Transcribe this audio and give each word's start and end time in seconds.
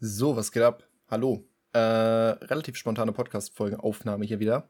So, 0.00 0.36
was 0.36 0.52
geht 0.52 0.62
ab? 0.62 0.84
Hallo. 1.10 1.44
Äh, 1.72 1.80
relativ 1.80 2.76
spontane 2.76 3.10
Podcast-Folgenaufnahme 3.10 4.24
hier 4.24 4.38
wieder. 4.38 4.68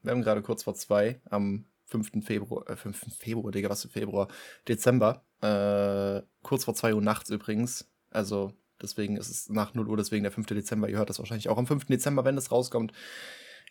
Wir 0.00 0.12
haben 0.12 0.22
gerade 0.22 0.40
kurz 0.40 0.62
vor 0.62 0.74
zwei, 0.74 1.20
am 1.28 1.66
5. 1.84 2.24
Februar, 2.24 2.66
äh, 2.70 2.74
5. 2.74 3.14
Februar, 3.18 3.52
Digga, 3.52 3.68
was 3.68 3.82
für 3.82 3.90
Februar? 3.90 4.28
Dezember. 4.66 5.22
Äh, 5.42 6.22
kurz 6.42 6.64
vor 6.64 6.74
zwei 6.74 6.94
Uhr 6.94 7.02
nachts 7.02 7.28
übrigens. 7.28 7.90
Also, 8.08 8.54
deswegen 8.80 9.18
ist 9.18 9.28
es 9.28 9.50
nach 9.50 9.74
0 9.74 9.86
Uhr, 9.86 9.98
deswegen 9.98 10.22
der 10.22 10.32
5. 10.32 10.46
Dezember. 10.46 10.88
Ihr 10.88 10.96
hört 10.96 11.10
das 11.10 11.18
wahrscheinlich 11.18 11.50
auch 11.50 11.58
am 11.58 11.66
5. 11.66 11.84
Dezember, 11.84 12.24
wenn 12.24 12.38
es 12.38 12.50
rauskommt. 12.50 12.94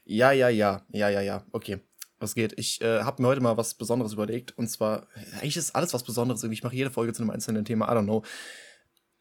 Ja, 0.05 0.32
ja, 0.32 0.50
ja, 0.50 0.86
ja, 0.89 1.10
ja, 1.10 1.21
ja. 1.21 1.44
Okay. 1.54 1.80
Was 2.20 2.36
geht? 2.36 2.54
Ich 2.60 2.82
äh, 2.82 3.02
habe 3.02 3.20
mir 3.20 3.30
heute 3.30 3.41
mal 3.41 3.57
was 3.57 3.73
Besonderes 3.73 4.14
überlegt. 4.14 4.55
Und 4.60 4.68
zwar, 4.68 5.07
eigentlich 5.41 5.57
ist 5.57 5.75
alles 5.75 5.91
was 5.96 6.04
Besonderes. 6.04 6.44
Irgendwie, 6.44 6.57
ich 6.57 6.64
mache 6.64 6.75
jede 6.75 6.91
Folge 6.91 7.14
zu 7.14 7.23
einem 7.23 7.32
einzelnen 7.32 7.66
Thema. 7.66 7.91
I 7.91 7.96
don't 7.96 8.04
know. 8.04 8.23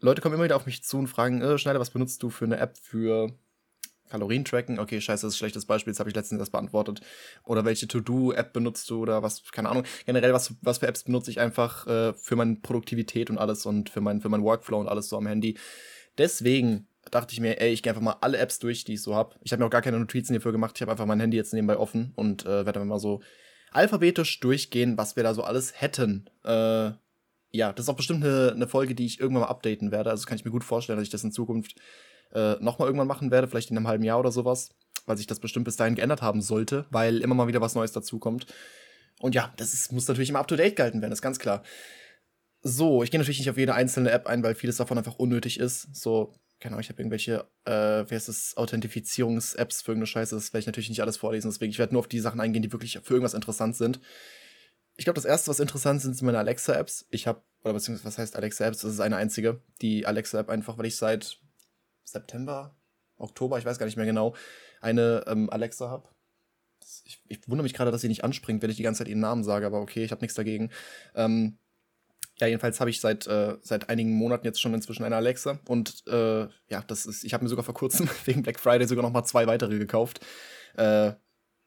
Leute 0.03 0.21
kommen 0.21 0.35
immer 0.35 0.45
wieder 0.45 0.57
auf 0.57 0.67
mich 0.67 0.83
zu 0.83 0.99
und 0.99 1.07
fragen, 1.07 1.41
äh, 1.41 1.57
Schneider, 1.59 1.79
was 1.81 1.91
benutzt 1.91 2.23
du 2.23 2.29
für 2.29 2.45
eine 2.45 2.59
App 2.59 2.77
für 2.77 3.33
Kalorien-Tracken? 4.11 4.81
Okay, 4.81 5.01
scheiße, 5.01 5.25
das 5.25 5.35
ist 5.35 5.37
ein 5.37 5.39
schlechtes 5.39 5.65
Beispiel, 5.65 5.93
das 5.93 6.01
habe 6.01 6.11
ich 6.11 6.17
letztens 6.17 6.41
erst 6.41 6.51
beantwortet. 6.51 7.03
Oder 7.45 7.65
welche 7.65 7.87
To-Do-App 7.87 8.53
benutzt 8.53 8.91
du 8.91 9.01
oder 9.01 9.23
was, 9.23 9.45
keine 9.53 9.69
Ahnung. 9.69 9.85
Generell, 10.05 10.33
was, 10.33 10.55
was 10.61 10.79
für 10.79 10.89
Apps 10.89 11.05
benutze 11.05 11.31
ich 11.31 11.39
einfach 11.39 11.87
äh, 11.87 12.13
für 12.15 12.35
meine 12.35 12.57
Produktivität 12.57 13.31
und 13.31 13.39
alles 13.39 13.65
und 13.65 13.91
für 13.91 14.01
mein, 14.01 14.21
für 14.21 14.29
mein 14.29 14.43
Workflow 14.43 14.81
und 14.81 14.89
alles 14.89 15.09
so 15.09 15.17
am 15.17 15.29
Handy. 15.29 15.57
Deswegen 16.19 16.89
dachte 17.13 17.33
ich 17.33 17.41
mir, 17.41 17.61
ey, 17.61 17.73
ich 17.73 17.85
gehe 17.85 17.93
einfach 17.93 18.03
mal 18.03 18.17
alle 18.21 18.39
Apps 18.39 18.59
durch, 18.59 18.85
die 18.85 18.95
ich 18.95 19.03
so 19.03 19.15
habe. 19.15 19.37
Ich 19.43 19.53
habe 19.53 19.63
mir 19.63 19.67
auch 19.67 19.71
gar 19.71 19.83
keine 19.83 20.01
Notizen 20.01 20.33
hierfür 20.33 20.53
gemacht. 20.53 20.73
Ich 20.77 20.83
habe 20.83 20.91
einfach 20.91 21.07
mein 21.07 21.21
Handy 21.21 21.37
jetzt 21.37 21.55
nebenbei 21.55 21.77
offen 21.77 22.13
und 22.17 22.45
äh, 22.45 22.67
werde 22.67 22.81
dann 22.81 22.89
mal 22.89 22.99
so 22.99 23.23
alphabetisch 23.71 24.41
durchgehen, 24.41 24.99
was 24.99 25.15
wir 25.15 25.23
da 25.23 25.33
so 25.33 25.45
alles 25.45 25.81
hätten. 25.81 26.29
Äh, 26.45 26.91
ja, 27.53 27.73
das 27.73 27.85
ist 27.85 27.89
auch 27.91 27.97
bestimmt 27.97 28.25
eine, 28.25 28.53
eine, 28.53 28.67
Folge, 28.67 28.95
die 28.95 29.05
ich 29.05 29.21
irgendwann 29.21 29.43
mal 29.43 29.49
updaten 29.49 29.93
werde. 29.93 30.11
Also 30.11 30.27
kann 30.27 30.37
ich 30.37 30.45
mir 30.45 30.51
gut 30.51 30.65
vorstellen, 30.65 30.99
dass 30.99 31.07
ich 31.07 31.13
das 31.13 31.23
in 31.23 31.33
Zukunft 31.33 31.77
äh, 32.33 32.55
nochmal 32.61 32.89
irgendwann 32.89 33.07
machen 33.07 33.31
werde, 33.31 33.47
vielleicht 33.47 33.71
in 33.71 33.77
einem 33.77 33.89
halben 33.89 34.05
Jahr 34.05 34.19
oder 34.19 34.33
sowas, 34.33 34.71
weil 35.05 35.19
sich 35.19 35.27
das 35.27 35.39
bestimmt 35.39 35.67
bis 35.67 35.77
dahin 35.77 35.95
geändert 35.95 36.23
haben 36.23 36.41
sollte, 36.41 36.87
weil 36.91 37.21
immer 37.21 37.35
mal 37.35 37.49
wieder 37.49 37.61
was 37.61 37.75
Neues 37.75 37.93
dazukommt. 37.93 38.47
Und 39.21 39.35
ja, 39.35 39.53
das 39.59 39.75
ist, 39.75 39.93
muss 39.93 40.09
natürlich 40.09 40.31
immer 40.31 40.39
up 40.39 40.49
to 40.49 40.57
date 40.57 40.77
gehalten 40.77 41.03
werden, 41.03 41.13
ist 41.13 41.23
ganz 41.23 41.39
klar. 41.39 41.63
So, 42.63 43.03
ich 43.03 43.11
gehe 43.11 43.21
natürlich 43.21 43.41
nicht 43.41 43.51
auf 43.51 43.59
jede 43.59 43.75
einzelne 43.75 44.11
App 44.11 44.27
ein, 44.27 44.43
weil 44.43 44.55
vieles 44.55 44.79
davon 44.79 44.97
einfach 44.97 45.17
unnötig 45.17 45.61
ist. 45.61 45.95
So, 45.95 46.33
keine 46.59 46.75
Ahnung, 46.75 46.81
ich 46.81 46.89
habe 46.89 47.03
irgendwelche, 47.03 47.45
äh, 47.67 48.09
wie 48.09 48.15
heißt 48.15 48.29
das, 48.29 48.57
Authentifizierungs-Apps 48.57 49.83
für 49.83 49.91
irgendeine 49.91 50.07
Scheiße. 50.07 50.35
Das 50.35 50.55
werde 50.55 50.61
ich 50.61 50.67
natürlich 50.67 50.89
nicht 50.89 51.03
alles 51.03 51.19
vorlesen, 51.19 51.51
deswegen, 51.51 51.71
ich 51.71 51.79
werde 51.79 51.93
nur 51.93 52.01
auf 52.01 52.09
die 52.09 52.21
Sachen 52.21 52.41
eingehen, 52.41 52.63
die 52.63 52.73
wirklich 52.73 52.99
für 53.03 53.15
irgendwas 53.15 53.35
interessant 53.35 53.77
sind 53.77 54.01
ich 54.97 55.05
glaube, 55.05 55.17
das 55.17 55.25
erste, 55.25 55.51
was 55.51 55.61
interessant 55.61 56.01
sind, 56.01 56.15
sind 56.15 56.27
meine 56.27 56.39
Alexa-Apps. 56.39 57.07
Ich 57.11 57.27
habe, 57.27 57.43
oder 57.63 57.75
beziehungsweise, 57.75 58.07
was 58.07 58.19
heißt 58.19 58.37
Alexa-Apps? 58.37 58.83
Das 58.83 58.93
ist 58.93 59.01
eine 59.01 59.17
einzige. 59.17 59.61
Die 59.81 60.07
Alexa-App 60.07 60.51
einfach, 60.51 60.79
weil 60.79 60.87
ich 60.87 60.97
seit 60.97 61.39
September, 62.05 62.77
Oktober, 63.17 63.59
ich 63.59 63.65
weiß 63.65 63.79
gar 63.79 63.87
nicht 63.87 63.97
mehr 63.97 64.07
genau, 64.07 64.35
eine 64.81 65.25
ähm, 65.27 65.49
Alexa 65.51 65.89
habe. 65.89 66.09
Ich, 67.05 67.23
ich, 67.29 67.49
wundere 67.49 67.63
mich 67.63 67.75
gerade, 67.75 67.91
dass 67.91 68.01
sie 68.01 68.09
nicht 68.09 68.25
anspringt, 68.25 68.63
wenn 68.63 68.71
ich 68.71 68.77
die 68.77 68.83
ganze 68.83 68.99
Zeit 68.99 69.09
ihren 69.09 69.21
Namen 69.21 69.45
sage, 69.45 69.67
aber 69.67 69.81
okay, 69.81 70.05
ich 70.05 70.11
habe 70.11 70.21
nichts 70.21 70.35
dagegen. 70.35 70.71
Ähm, 71.15 71.59
ja, 72.39 72.47
jedenfalls 72.49 72.81
habe 72.81 72.91
ich 72.91 73.01
seit, 73.01 73.27
äh, 73.27 73.57
seit 73.63 73.89
einigen 73.89 74.13
Monaten 74.13 74.45
jetzt 74.45 74.61
schon 74.61 74.75
inzwischen 74.75 75.05
eine 75.05 75.17
Alexa. 75.17 75.61
Und 75.69 76.03
äh, 76.09 76.49
ja, 76.69 76.83
das 76.87 77.07
ist, 77.07 77.25
ich 77.25 77.35
habe 77.35 77.45
mir 77.45 77.49
sogar 77.49 77.65
vor 77.65 77.75
kurzem 77.75 78.09
wegen 78.25 78.43
Black 78.43 78.59
Friday 78.59 78.87
sogar 78.87 79.03
noch 79.03 79.13
mal 79.13 79.25
zwei 79.25 79.47
weitere 79.47 79.79
gekauft. 79.79 80.21
Äh, 80.75 81.13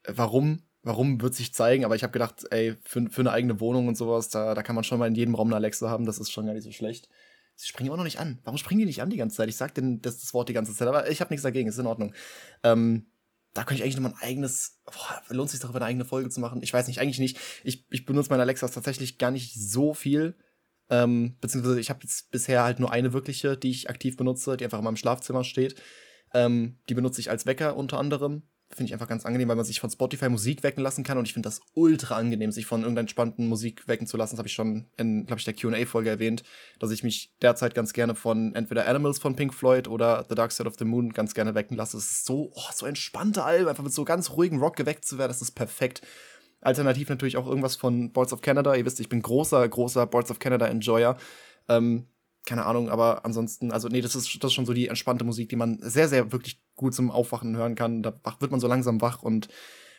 warum? 0.07 0.63
Warum 0.85 1.19
wird 1.19 1.33
sich 1.33 1.53
zeigen, 1.53 1.83
aber 1.83 1.95
ich 1.95 2.03
habe 2.03 2.13
gedacht, 2.13 2.45
ey, 2.51 2.75
für, 2.83 3.09
für 3.09 3.21
eine 3.21 3.31
eigene 3.31 3.59
Wohnung 3.59 3.87
und 3.87 3.97
sowas, 3.97 4.29
da, 4.29 4.53
da 4.53 4.61
kann 4.61 4.75
man 4.75 4.83
schon 4.83 4.99
mal 4.99 5.07
in 5.07 5.15
jedem 5.15 5.35
Raum 5.35 5.47
eine 5.47 5.55
Alexa 5.55 5.89
haben, 5.89 6.05
das 6.05 6.19
ist 6.19 6.31
schon 6.31 6.45
gar 6.45 6.53
nicht 6.53 6.63
so 6.63 6.71
schlecht. 6.71 7.09
Sie 7.55 7.67
springen 7.67 7.89
auch 7.89 7.97
noch 7.97 8.03
nicht 8.03 8.19
an. 8.19 8.39
Warum 8.43 8.57
springen 8.57 8.79
die 8.79 8.85
nicht 8.85 9.01
an 9.01 9.09
die 9.09 9.17
ganze 9.17 9.37
Zeit? 9.37 9.49
Ich 9.49 9.55
sag 9.55 9.73
denn 9.73 10.01
das, 10.01 10.19
das 10.19 10.33
Wort 10.33 10.47
die 10.47 10.53
ganze 10.53 10.75
Zeit, 10.75 10.87
aber 10.87 11.09
ich 11.09 11.21
habe 11.21 11.33
nichts 11.33 11.43
dagegen, 11.43 11.67
ist 11.67 11.79
in 11.79 11.87
Ordnung. 11.87 12.13
Ähm, 12.63 13.07
da 13.53 13.63
könnte 13.63 13.75
ich 13.75 13.83
eigentlich 13.83 13.95
noch 13.95 14.03
mal 14.03 14.15
ein 14.17 14.29
eigenes, 14.29 14.81
boah, 14.85 15.21
lohnt 15.29 15.49
sich 15.49 15.59
darüber 15.59 15.77
eine 15.77 15.85
eigene 15.85 16.05
Folge 16.05 16.29
zu 16.29 16.39
machen? 16.39 16.61
Ich 16.61 16.73
weiß 16.73 16.87
nicht, 16.87 16.99
eigentlich 16.99 17.19
nicht. 17.19 17.39
Ich, 17.63 17.85
ich 17.89 18.05
benutze 18.05 18.29
meine 18.29 18.43
Alexas 18.43 18.71
tatsächlich 18.71 19.17
gar 19.17 19.31
nicht 19.31 19.55
so 19.55 19.93
viel. 19.93 20.35
Ähm, 20.89 21.37
beziehungsweise 21.41 21.79
ich 21.79 21.89
habe 21.89 22.01
jetzt 22.03 22.29
bisher 22.29 22.63
halt 22.63 22.79
nur 22.79 22.91
eine 22.91 23.13
wirkliche, 23.13 23.57
die 23.57 23.71
ich 23.71 23.89
aktiv 23.89 24.17
benutze, 24.17 24.57
die 24.57 24.65
einfach 24.65 24.79
in 24.79 24.83
meinem 24.83 24.97
Schlafzimmer 24.97 25.43
steht. 25.43 25.81
Ähm, 26.33 26.77
die 26.89 26.93
benutze 26.93 27.21
ich 27.21 27.31
als 27.31 27.45
Wecker 27.45 27.77
unter 27.77 27.97
anderem. 27.97 28.43
Finde 28.75 28.89
ich 28.89 28.93
einfach 28.93 29.07
ganz 29.07 29.25
angenehm, 29.25 29.47
weil 29.47 29.55
man 29.55 29.63
sich 29.63 29.79
von 29.79 29.89
Spotify 29.89 30.27
Musik 30.27 30.61
wecken 30.61 30.83
lassen 30.83 31.05
kann 31.05 31.17
und 31.17 31.25
ich 31.25 31.33
finde 31.33 31.47
das 31.47 31.61
ultra 31.75 32.17
angenehm, 32.17 32.51
sich 32.51 32.65
von 32.65 32.81
irgendeiner 32.81 33.01
entspannten 33.01 33.47
Musik 33.47 33.87
wecken 33.87 34.05
zu 34.05 34.17
lassen. 34.17 34.35
Das 34.35 34.39
habe 34.39 34.49
ich 34.49 34.53
schon 34.53 34.85
in, 34.97 35.25
glaube 35.25 35.39
ich, 35.39 35.45
der 35.45 35.53
QA-Folge 35.53 36.09
erwähnt, 36.09 36.43
dass 36.79 36.91
ich 36.91 37.01
mich 37.01 37.33
derzeit 37.41 37.73
ganz 37.73 37.93
gerne 37.93 38.15
von 38.15 38.53
entweder 38.53 38.85
Animals 38.85 39.19
von 39.19 39.37
Pink 39.37 39.53
Floyd 39.53 39.87
oder 39.87 40.25
The 40.27 40.35
Dark 40.35 40.51
Side 40.51 40.67
of 40.67 40.75
the 40.77 40.83
Moon 40.83 41.13
ganz 41.13 41.33
gerne 41.33 41.55
wecken 41.55 41.77
lasse. 41.77 41.95
Es 41.95 42.11
ist 42.11 42.25
so, 42.25 42.51
oh, 42.53 42.71
so 42.73 42.85
entspannte 42.85 43.45
Alben, 43.45 43.69
einfach 43.69 43.83
mit 43.83 43.93
so 43.93 44.03
ganz 44.03 44.31
ruhigem 44.31 44.59
Rock 44.59 44.75
geweckt 44.75 45.05
zu 45.05 45.17
werden, 45.17 45.29
das 45.29 45.41
ist 45.41 45.51
perfekt. 45.51 46.01
Alternativ 46.59 47.07
natürlich 47.07 47.37
auch 47.37 47.47
irgendwas 47.47 47.77
von 47.77 48.11
Boards 48.11 48.33
of 48.33 48.41
Canada. 48.41 48.75
Ihr 48.75 48.85
wisst, 48.85 48.99
ich 48.99 49.07
bin 49.07 49.21
großer, 49.21 49.67
großer 49.69 50.05
Boards 50.07 50.31
of 50.31 50.39
Canada 50.39 50.67
Enjoyer. 50.67 51.15
Ähm, 51.69 52.07
keine 52.45 52.65
Ahnung, 52.65 52.89
aber 52.89 53.25
ansonsten, 53.25 53.71
also 53.71 53.87
nee, 53.87 54.01
das 54.01 54.15
ist, 54.15 54.43
das 54.43 54.49
ist 54.49 54.53
schon 54.53 54.65
so 54.65 54.73
die 54.73 54.87
entspannte 54.87 55.25
Musik, 55.25 55.49
die 55.49 55.55
man 55.55 55.79
sehr, 55.81 56.07
sehr 56.07 56.31
wirklich 56.31 56.61
gut 56.75 56.93
zum 56.93 57.11
Aufwachen 57.11 57.55
hören 57.55 57.75
kann. 57.75 58.03
Da 58.03 58.13
wird 58.39 58.51
man 58.51 58.59
so 58.59 58.67
langsam 58.67 59.01
wach 59.01 59.23
und 59.23 59.47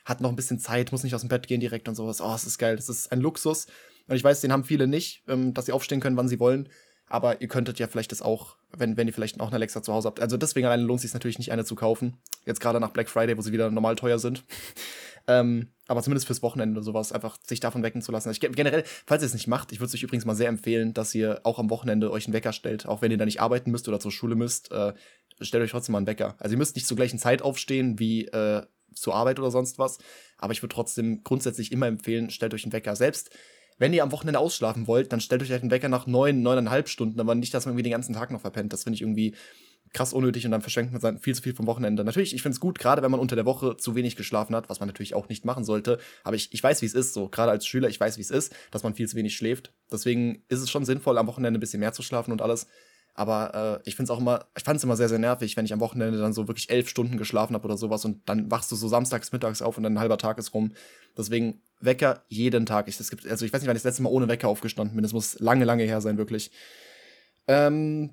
hat 0.04 0.20
noch 0.20 0.30
ein 0.30 0.36
bisschen 0.36 0.60
Zeit, 0.60 0.92
muss 0.92 1.02
nicht 1.02 1.14
aus 1.14 1.22
dem 1.22 1.28
Bett 1.28 1.48
gehen 1.48 1.60
direkt 1.60 1.88
und 1.88 1.96
sowas. 1.96 2.20
Oh, 2.20 2.30
das 2.30 2.44
ist 2.44 2.58
geil, 2.58 2.76
das 2.76 2.88
ist 2.88 3.10
ein 3.12 3.20
Luxus. 3.20 3.66
Und 4.06 4.14
ich 4.14 4.22
weiß, 4.22 4.40
den 4.40 4.52
haben 4.52 4.64
viele 4.64 4.86
nicht, 4.86 5.24
ähm, 5.26 5.52
dass 5.52 5.66
sie 5.66 5.72
aufstehen 5.72 6.00
können, 6.00 6.16
wann 6.16 6.28
sie 6.28 6.38
wollen. 6.38 6.68
Aber 7.08 7.40
ihr 7.40 7.48
könntet 7.48 7.78
ja 7.78 7.86
vielleicht 7.86 8.10
das 8.10 8.20
auch, 8.20 8.56
wenn, 8.76 8.96
wenn 8.96 9.06
ihr 9.06 9.12
vielleicht 9.12 9.38
auch 9.40 9.48
eine 9.48 9.56
Alexa 9.56 9.82
zu 9.82 9.92
Hause 9.92 10.08
habt. 10.08 10.20
Also 10.20 10.36
deswegen 10.36 10.66
alleine 10.66 10.82
lohnt 10.82 10.98
es 10.98 11.02
sich 11.02 11.14
natürlich 11.14 11.38
nicht, 11.38 11.52
eine 11.52 11.64
zu 11.64 11.76
kaufen. 11.76 12.18
Jetzt 12.44 12.60
gerade 12.60 12.80
nach 12.80 12.90
Black 12.90 13.08
Friday, 13.08 13.36
wo 13.36 13.42
sie 13.42 13.52
wieder 13.52 13.70
normal 13.70 13.94
teuer 13.94 14.18
sind. 14.18 14.44
ähm, 15.28 15.68
aber 15.86 16.02
zumindest 16.02 16.26
fürs 16.26 16.42
Wochenende 16.42 16.78
oder 16.78 16.84
sowas, 16.84 17.12
einfach 17.12 17.38
sich 17.44 17.60
davon 17.60 17.84
wecken 17.84 18.02
zu 18.02 18.10
lassen. 18.10 18.30
Ich, 18.30 18.40
generell, 18.40 18.82
falls 19.06 19.22
ihr 19.22 19.26
es 19.26 19.34
nicht 19.34 19.46
macht, 19.46 19.70
ich 19.70 19.78
würde 19.78 19.86
es 19.86 19.94
euch 19.94 20.02
übrigens 20.02 20.24
mal 20.24 20.34
sehr 20.34 20.48
empfehlen, 20.48 20.94
dass 20.94 21.14
ihr 21.14 21.40
auch 21.44 21.60
am 21.60 21.70
Wochenende 21.70 22.10
euch 22.10 22.26
einen 22.26 22.34
Wecker 22.34 22.52
stellt, 22.52 22.86
auch 22.86 23.02
wenn 23.02 23.12
ihr 23.12 23.18
da 23.18 23.24
nicht 23.24 23.40
arbeiten 23.40 23.70
müsst 23.70 23.86
oder 23.86 24.00
zur 24.00 24.10
Schule 24.10 24.34
müsst, 24.34 24.72
äh, 24.72 24.92
stellt 25.40 25.62
euch 25.62 25.70
trotzdem 25.70 25.92
mal 25.92 25.98
einen 25.98 26.06
Wecker. 26.06 26.36
Also 26.38 26.54
ihr 26.54 26.58
müsst 26.58 26.76
nicht 26.76 26.86
zur 26.86 26.96
gleichen 26.96 27.18
Zeit 27.18 27.42
aufstehen 27.42 27.98
wie 27.98 28.26
äh, 28.26 28.62
zur 28.94 29.14
Arbeit 29.14 29.38
oder 29.38 29.50
sonst 29.50 29.78
was, 29.78 29.98
aber 30.38 30.52
ich 30.52 30.62
würde 30.62 30.74
trotzdem 30.74 31.22
grundsätzlich 31.22 31.72
immer 31.72 31.86
empfehlen, 31.86 32.30
stellt 32.30 32.54
euch 32.54 32.64
einen 32.64 32.72
Wecker. 32.72 32.96
Selbst 32.96 33.30
wenn 33.78 33.92
ihr 33.92 34.02
am 34.02 34.12
Wochenende 34.12 34.38
ausschlafen 34.38 34.86
wollt, 34.86 35.12
dann 35.12 35.20
stellt 35.20 35.42
euch 35.42 35.50
halt 35.50 35.62
einen 35.62 35.70
Wecker 35.70 35.88
nach 35.88 36.06
neun, 36.06 36.42
neuneinhalb 36.42 36.88
Stunden, 36.88 37.20
aber 37.20 37.34
nicht, 37.34 37.52
dass 37.52 37.66
man 37.66 37.72
irgendwie 37.72 37.84
den 37.84 37.92
ganzen 37.92 38.14
Tag 38.14 38.30
noch 38.30 38.40
verpennt. 38.40 38.72
Das 38.72 38.84
finde 38.84 38.94
ich 38.94 39.02
irgendwie 39.02 39.34
krass 39.92 40.12
unnötig 40.12 40.44
und 40.44 40.50
dann 40.50 40.62
verschenkt 40.62 40.92
man 40.92 41.00
sein 41.00 41.18
viel 41.18 41.34
zu 41.34 41.42
viel 41.42 41.54
vom 41.54 41.66
Wochenende. 41.66 42.04
Natürlich, 42.04 42.34
ich 42.34 42.42
finde 42.42 42.54
es 42.54 42.60
gut, 42.60 42.78
gerade 42.78 43.02
wenn 43.02 43.10
man 43.10 43.20
unter 43.20 43.36
der 43.36 43.46
Woche 43.46 43.76
zu 43.76 43.94
wenig 43.94 44.16
geschlafen 44.16 44.54
hat, 44.54 44.68
was 44.68 44.80
man 44.80 44.88
natürlich 44.88 45.14
auch 45.14 45.28
nicht 45.28 45.44
machen 45.44 45.64
sollte. 45.64 45.98
Aber 46.24 46.36
ich, 46.36 46.52
ich 46.52 46.62
weiß, 46.62 46.82
wie 46.82 46.86
es 46.86 46.94
ist, 46.94 47.14
so 47.14 47.28
gerade 47.28 47.50
als 47.50 47.66
Schüler, 47.66 47.88
ich 47.88 48.00
weiß, 48.00 48.16
wie 48.18 48.22
es 48.22 48.30
ist, 48.30 48.54
dass 48.70 48.82
man 48.82 48.94
viel 48.94 49.08
zu 49.08 49.16
wenig 49.16 49.36
schläft. 49.36 49.72
Deswegen 49.90 50.42
ist 50.48 50.60
es 50.60 50.70
schon 50.70 50.84
sinnvoll, 50.84 51.18
am 51.18 51.26
Wochenende 51.26 51.58
ein 51.58 51.60
bisschen 51.60 51.80
mehr 51.80 51.92
zu 51.92 52.02
schlafen 52.02 52.32
und 52.32 52.42
alles. 52.42 52.66
Aber 53.18 53.80
äh, 53.84 53.88
ich 53.88 53.96
finde 53.96 54.12
es 54.12 54.16
auch 54.16 54.20
immer, 54.20 54.44
ich 54.56 54.62
fand 54.62 54.76
es 54.76 54.84
immer 54.84 54.94
sehr, 54.94 55.08
sehr 55.08 55.18
nervig, 55.18 55.56
wenn 55.56 55.64
ich 55.64 55.72
am 55.72 55.80
Wochenende 55.80 56.18
dann 56.18 56.34
so 56.34 56.48
wirklich 56.48 56.68
elf 56.70 56.88
Stunden 56.88 57.16
geschlafen 57.16 57.54
habe 57.54 57.64
oder 57.64 57.78
sowas 57.78 58.04
und 58.04 58.28
dann 58.28 58.50
wachst 58.50 58.70
du 58.70 58.76
so 58.76 58.88
samstags, 58.88 59.32
mittags 59.32 59.62
auf 59.62 59.78
und 59.78 59.84
dann 59.84 59.94
ein 59.94 59.98
halber 59.98 60.18
Tag 60.18 60.36
ist 60.38 60.52
rum. 60.52 60.72
Deswegen 61.16 61.62
Wecker 61.80 62.22
jeden 62.28 62.66
Tag. 62.66 62.88
Ich, 62.88 62.98
das 62.98 63.10
gibt, 63.10 63.26
also 63.26 63.46
ich 63.46 63.52
weiß 63.52 63.62
nicht, 63.62 63.68
wann 63.68 63.76
ich 63.76 63.82
das 63.82 63.90
letzte 63.90 64.02
Mal 64.02 64.10
ohne 64.10 64.28
Wecker 64.28 64.48
aufgestanden 64.48 64.94
bin. 64.94 65.02
Das 65.02 65.14
muss 65.14 65.38
lange, 65.40 65.64
lange 65.64 65.84
her 65.84 66.02
sein, 66.02 66.18
wirklich. 66.18 66.50
Ähm, 67.48 68.10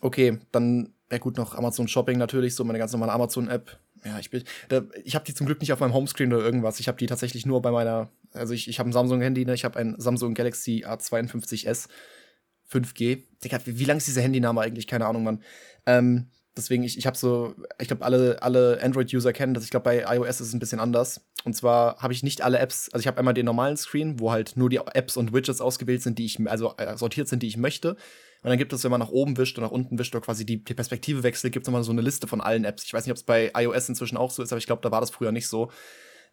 okay, 0.00 0.38
dann 0.52 0.94
ja 1.10 1.18
gut, 1.18 1.36
noch 1.36 1.54
Amazon 1.54 1.88
Shopping 1.88 2.18
natürlich, 2.18 2.54
so 2.54 2.64
meine 2.64 2.78
ganz 2.78 2.92
normale 2.92 3.12
Amazon-App. 3.12 3.78
Ja, 4.04 4.18
ich 4.18 4.30
bin, 4.30 4.44
da, 4.68 4.82
ich 5.04 5.14
habe 5.14 5.24
die 5.24 5.34
zum 5.34 5.46
Glück 5.46 5.60
nicht 5.60 5.72
auf 5.72 5.80
meinem 5.80 5.92
Homescreen 5.92 6.32
oder 6.32 6.44
irgendwas. 6.44 6.80
Ich 6.80 6.88
habe 6.88 6.98
die 6.98 7.06
tatsächlich 7.06 7.44
nur 7.46 7.60
bei 7.60 7.70
meiner, 7.70 8.10
also 8.32 8.54
ich, 8.54 8.68
ich 8.68 8.78
habe 8.78 8.88
ein 8.88 8.92
Samsung-Handy, 8.92 9.44
ne? 9.44 9.54
ich 9.54 9.64
habe 9.64 9.78
ein 9.78 9.96
Samsung 9.98 10.34
Galaxy 10.34 10.84
A52s 10.86 11.88
5G. 12.72 13.24
Digga, 13.42 13.60
wie, 13.64 13.78
wie 13.78 13.84
lang 13.84 13.98
ist 13.98 14.06
dieser 14.06 14.22
Handyname 14.22 14.60
eigentlich? 14.60 14.86
Keine 14.86 15.06
Ahnung, 15.06 15.24
Mann. 15.24 15.42
Ähm, 15.86 16.28
deswegen, 16.56 16.82
ich, 16.82 16.98
ich 16.98 17.06
habe 17.06 17.16
so, 17.16 17.54
ich 17.78 17.88
glaube, 17.88 18.04
alle, 18.04 18.42
alle 18.42 18.80
Android-User 18.82 19.32
kennen 19.32 19.54
das. 19.54 19.64
Ich 19.64 19.70
glaube, 19.70 19.84
bei 19.84 20.04
iOS 20.16 20.40
ist 20.40 20.48
es 20.48 20.52
ein 20.54 20.58
bisschen 20.58 20.80
anders. 20.80 21.22
Und 21.44 21.54
zwar 21.54 21.96
habe 21.98 22.12
ich 22.12 22.22
nicht 22.22 22.42
alle 22.42 22.58
Apps, 22.58 22.90
also 22.92 23.00
ich 23.00 23.06
habe 23.06 23.18
einmal 23.18 23.34
den 23.34 23.46
normalen 23.46 23.76
Screen, 23.76 24.20
wo 24.20 24.30
halt 24.30 24.56
nur 24.56 24.68
die 24.68 24.76
Apps 24.76 25.16
und 25.16 25.32
Widgets 25.32 25.60
ausgewählt 25.60 26.02
sind, 26.02 26.18
die 26.18 26.26
ich, 26.26 26.38
also 26.48 26.74
äh, 26.76 26.96
sortiert 26.96 27.28
sind, 27.28 27.42
die 27.42 27.48
ich 27.48 27.56
möchte. 27.56 27.96
Und 28.42 28.48
dann 28.48 28.58
gibt 28.58 28.72
es, 28.72 28.84
wenn 28.84 28.90
man 28.90 29.00
nach 29.00 29.10
oben 29.10 29.36
wischt 29.36 29.58
und 29.58 29.64
nach 29.64 29.70
unten 29.70 29.98
wischt 29.98 30.14
oder 30.14 30.24
quasi 30.24 30.46
die, 30.46 30.64
die 30.64 30.74
Perspektive 30.74 31.22
wechselt, 31.22 31.52
gibt 31.52 31.64
es 31.64 31.68
nochmal 31.68 31.84
so 31.84 31.92
eine 31.92 32.00
Liste 32.00 32.26
von 32.26 32.40
allen 32.40 32.64
Apps. 32.64 32.84
Ich 32.84 32.92
weiß 32.92 33.04
nicht, 33.04 33.12
ob 33.12 33.18
es 33.18 33.22
bei 33.22 33.52
iOS 33.54 33.88
inzwischen 33.88 34.16
auch 34.16 34.30
so 34.30 34.42
ist, 34.42 34.52
aber 34.52 34.58
ich 34.58 34.66
glaube, 34.66 34.82
da 34.82 34.90
war 34.90 35.00
das 35.00 35.10
früher 35.10 35.32
nicht 35.32 35.48
so. 35.48 35.70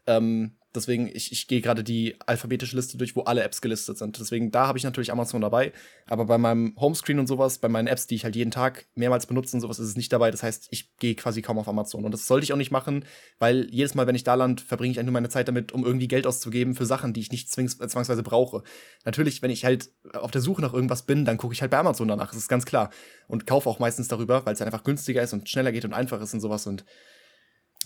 Ähm, 0.07 0.57
Deswegen, 0.77 1.07
ich, 1.07 1.31
ich 1.31 1.47
gehe 1.47 1.59
gerade 1.59 1.83
die 1.83 2.15
alphabetische 2.27 2.75
Liste 2.75 2.97
durch, 2.97 3.15
wo 3.15 3.21
alle 3.21 3.41
Apps 3.41 3.61
gelistet 3.61 3.97
sind. 3.97 4.19
Deswegen, 4.19 4.51
da 4.51 4.67
habe 4.67 4.77
ich 4.77 4.83
natürlich 4.83 5.11
Amazon 5.11 5.41
dabei. 5.41 5.71
Aber 6.07 6.25
bei 6.25 6.37
meinem 6.37 6.75
Homescreen 6.79 7.17
und 7.17 7.25
sowas, 7.25 7.57
bei 7.57 7.67
meinen 7.67 7.87
Apps, 7.87 8.05
die 8.05 8.13
ich 8.13 8.25
halt 8.25 8.35
jeden 8.35 8.51
Tag 8.51 8.85
mehrmals 8.93 9.25
benutze 9.25 9.55
und 9.55 9.61
sowas, 9.61 9.79
ist 9.79 9.87
es 9.87 9.95
nicht 9.95 10.13
dabei. 10.13 10.29
Das 10.29 10.43
heißt, 10.43 10.67
ich 10.69 10.95
gehe 10.97 11.15
quasi 11.15 11.41
kaum 11.41 11.57
auf 11.57 11.67
Amazon. 11.67 12.05
Und 12.05 12.11
das 12.11 12.27
sollte 12.27 12.43
ich 12.43 12.53
auch 12.53 12.57
nicht 12.57 12.69
machen, 12.69 13.05
weil 13.39 13.67
jedes 13.71 13.95
Mal, 13.95 14.05
wenn 14.05 14.13
ich 14.13 14.23
da 14.23 14.35
lande, 14.35 14.61
verbringe 14.61 14.91
ich 14.91 14.99
eigentlich 14.99 15.07
nur 15.07 15.13
meine 15.13 15.29
Zeit 15.29 15.47
damit, 15.47 15.71
um 15.71 15.83
irgendwie 15.83 16.07
Geld 16.07 16.27
auszugeben 16.27 16.75
für 16.75 16.85
Sachen, 16.85 17.11
die 17.11 17.21
ich 17.21 17.31
nicht 17.31 17.47
äh, 17.57 17.67
zwangsweise 17.67 18.21
brauche. 18.21 18.61
Natürlich, 19.03 19.41
wenn 19.41 19.49
ich 19.51 19.65
halt 19.65 19.89
auf 20.13 20.29
der 20.29 20.41
Suche 20.41 20.61
nach 20.61 20.73
irgendwas 20.73 21.07
bin, 21.07 21.25
dann 21.25 21.37
gucke 21.37 21.55
ich 21.55 21.61
halt 21.61 21.71
bei 21.71 21.79
Amazon 21.79 22.07
danach. 22.07 22.27
Das 22.27 22.37
ist 22.37 22.49
ganz 22.49 22.65
klar. 22.65 22.91
Und 23.27 23.47
kaufe 23.47 23.67
auch 23.67 23.79
meistens 23.79 24.09
darüber, 24.09 24.45
weil 24.45 24.53
es 24.53 24.61
einfach 24.61 24.83
günstiger 24.83 25.23
ist 25.23 25.33
und 25.33 25.49
schneller 25.49 25.71
geht 25.71 25.85
und 25.85 25.93
einfach 25.93 26.21
ist 26.21 26.35
und 26.35 26.41
sowas. 26.41 26.67
Und 26.67 26.85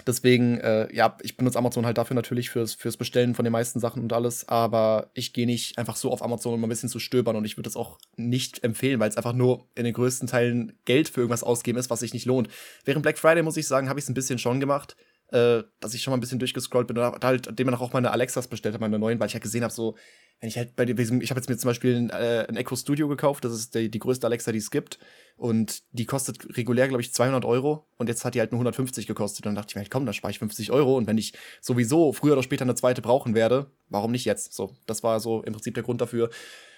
Deswegen, 0.07 0.57
äh, 0.59 0.93
ja, 0.93 1.17
ich 1.21 1.37
benutze 1.37 1.59
Amazon 1.59 1.85
halt 1.85 1.97
dafür 1.97 2.15
natürlich 2.15 2.49
fürs, 2.49 2.73
fürs 2.73 2.97
Bestellen 2.97 3.35
von 3.35 3.45
den 3.45 3.51
meisten 3.51 3.79
Sachen 3.79 4.01
und 4.01 4.13
alles, 4.13 4.47
aber 4.47 5.11
ich 5.13 5.33
gehe 5.33 5.45
nicht 5.45 5.77
einfach 5.77 5.95
so 5.95 6.11
auf 6.11 6.23
Amazon, 6.23 6.55
um 6.55 6.63
ein 6.63 6.69
bisschen 6.69 6.89
zu 6.89 6.99
stöbern 6.99 7.35
und 7.35 7.45
ich 7.45 7.57
würde 7.57 7.67
das 7.67 7.75
auch 7.75 7.99
nicht 8.15 8.63
empfehlen, 8.63 8.99
weil 8.99 9.09
es 9.09 9.17
einfach 9.17 9.33
nur 9.33 9.67
in 9.75 9.83
den 9.83 9.93
größten 9.93 10.27
Teilen 10.27 10.73
Geld 10.85 11.09
für 11.09 11.21
irgendwas 11.21 11.43
ausgeben 11.43 11.77
ist, 11.77 11.89
was 11.89 11.99
sich 11.99 12.13
nicht 12.13 12.25
lohnt. 12.25 12.49
Während 12.83 13.03
Black 13.03 13.19
Friday, 13.19 13.43
muss 13.43 13.57
ich 13.57 13.67
sagen, 13.67 13.89
habe 13.89 13.99
ich 13.99 14.05
es 14.05 14.09
ein 14.09 14.15
bisschen 14.15 14.39
schon 14.39 14.59
gemacht, 14.59 14.95
äh, 15.31 15.63
dass 15.79 15.93
ich 15.93 16.01
schon 16.01 16.11
mal 16.11 16.17
ein 16.17 16.21
bisschen 16.21 16.39
durchgescrollt 16.39 16.87
bin 16.87 16.97
und 16.97 17.23
halt 17.23 17.57
demnach 17.57 17.81
auch 17.81 17.93
meine 17.93 18.11
Alexas 18.11 18.47
bestellt 18.47 18.73
habe, 18.73 18.81
meine 18.81 18.99
neuen, 18.99 19.19
weil 19.19 19.27
ich 19.27 19.33
halt 19.33 19.43
gesehen 19.43 19.63
habe, 19.63 19.73
so, 19.73 19.95
wenn 20.41 20.49
ich 20.49 20.57
halt 20.57 20.75
bei 20.75 20.85
diesem, 20.85 21.21
ich 21.21 21.29
habe 21.29 21.39
jetzt 21.39 21.49
mir 21.49 21.57
zum 21.57 21.69
Beispiel 21.69 21.95
ein, 21.95 22.09
äh, 22.09 22.45
ein 22.49 22.55
Echo 22.57 22.75
Studio 22.75 23.07
gekauft, 23.07 23.45
das 23.45 23.53
ist 23.53 23.75
die, 23.75 23.89
die 23.89 23.99
größte 23.99 24.25
Alexa, 24.25 24.51
die 24.51 24.57
es 24.57 24.71
gibt. 24.71 24.97
Und 25.37 25.83
die 25.91 26.05
kostet 26.05 26.57
regulär, 26.57 26.87
glaube 26.87 27.01
ich, 27.01 27.13
200 27.13 27.45
Euro. 27.45 27.87
Und 27.97 28.09
jetzt 28.09 28.25
hat 28.25 28.33
die 28.33 28.39
halt 28.39 28.51
nur 28.51 28.59
150 28.59 29.07
gekostet. 29.07 29.45
Und 29.45 29.49
dann 29.49 29.55
dachte 29.55 29.71
ich 29.71 29.75
mir, 29.75 29.81
halt, 29.81 29.91
komm, 29.91 30.05
dann 30.05 30.13
spare 30.13 30.31
ich 30.31 30.39
50 30.39 30.71
Euro. 30.71 30.97
Und 30.97 31.07
wenn 31.07 31.17
ich 31.17 31.33
sowieso 31.61 32.11
früher 32.11 32.33
oder 32.33 32.43
später 32.43 32.63
eine 32.63 32.75
zweite 32.75 33.01
brauchen 33.01 33.35
werde, 33.35 33.71
warum 33.89 34.11
nicht 34.11 34.25
jetzt? 34.25 34.53
So, 34.53 34.75
das 34.87 35.03
war 35.03 35.19
so 35.19 35.43
im 35.43 35.53
Prinzip 35.53 35.75
der 35.75 35.83
Grund 35.83 36.01
dafür. 36.01 36.31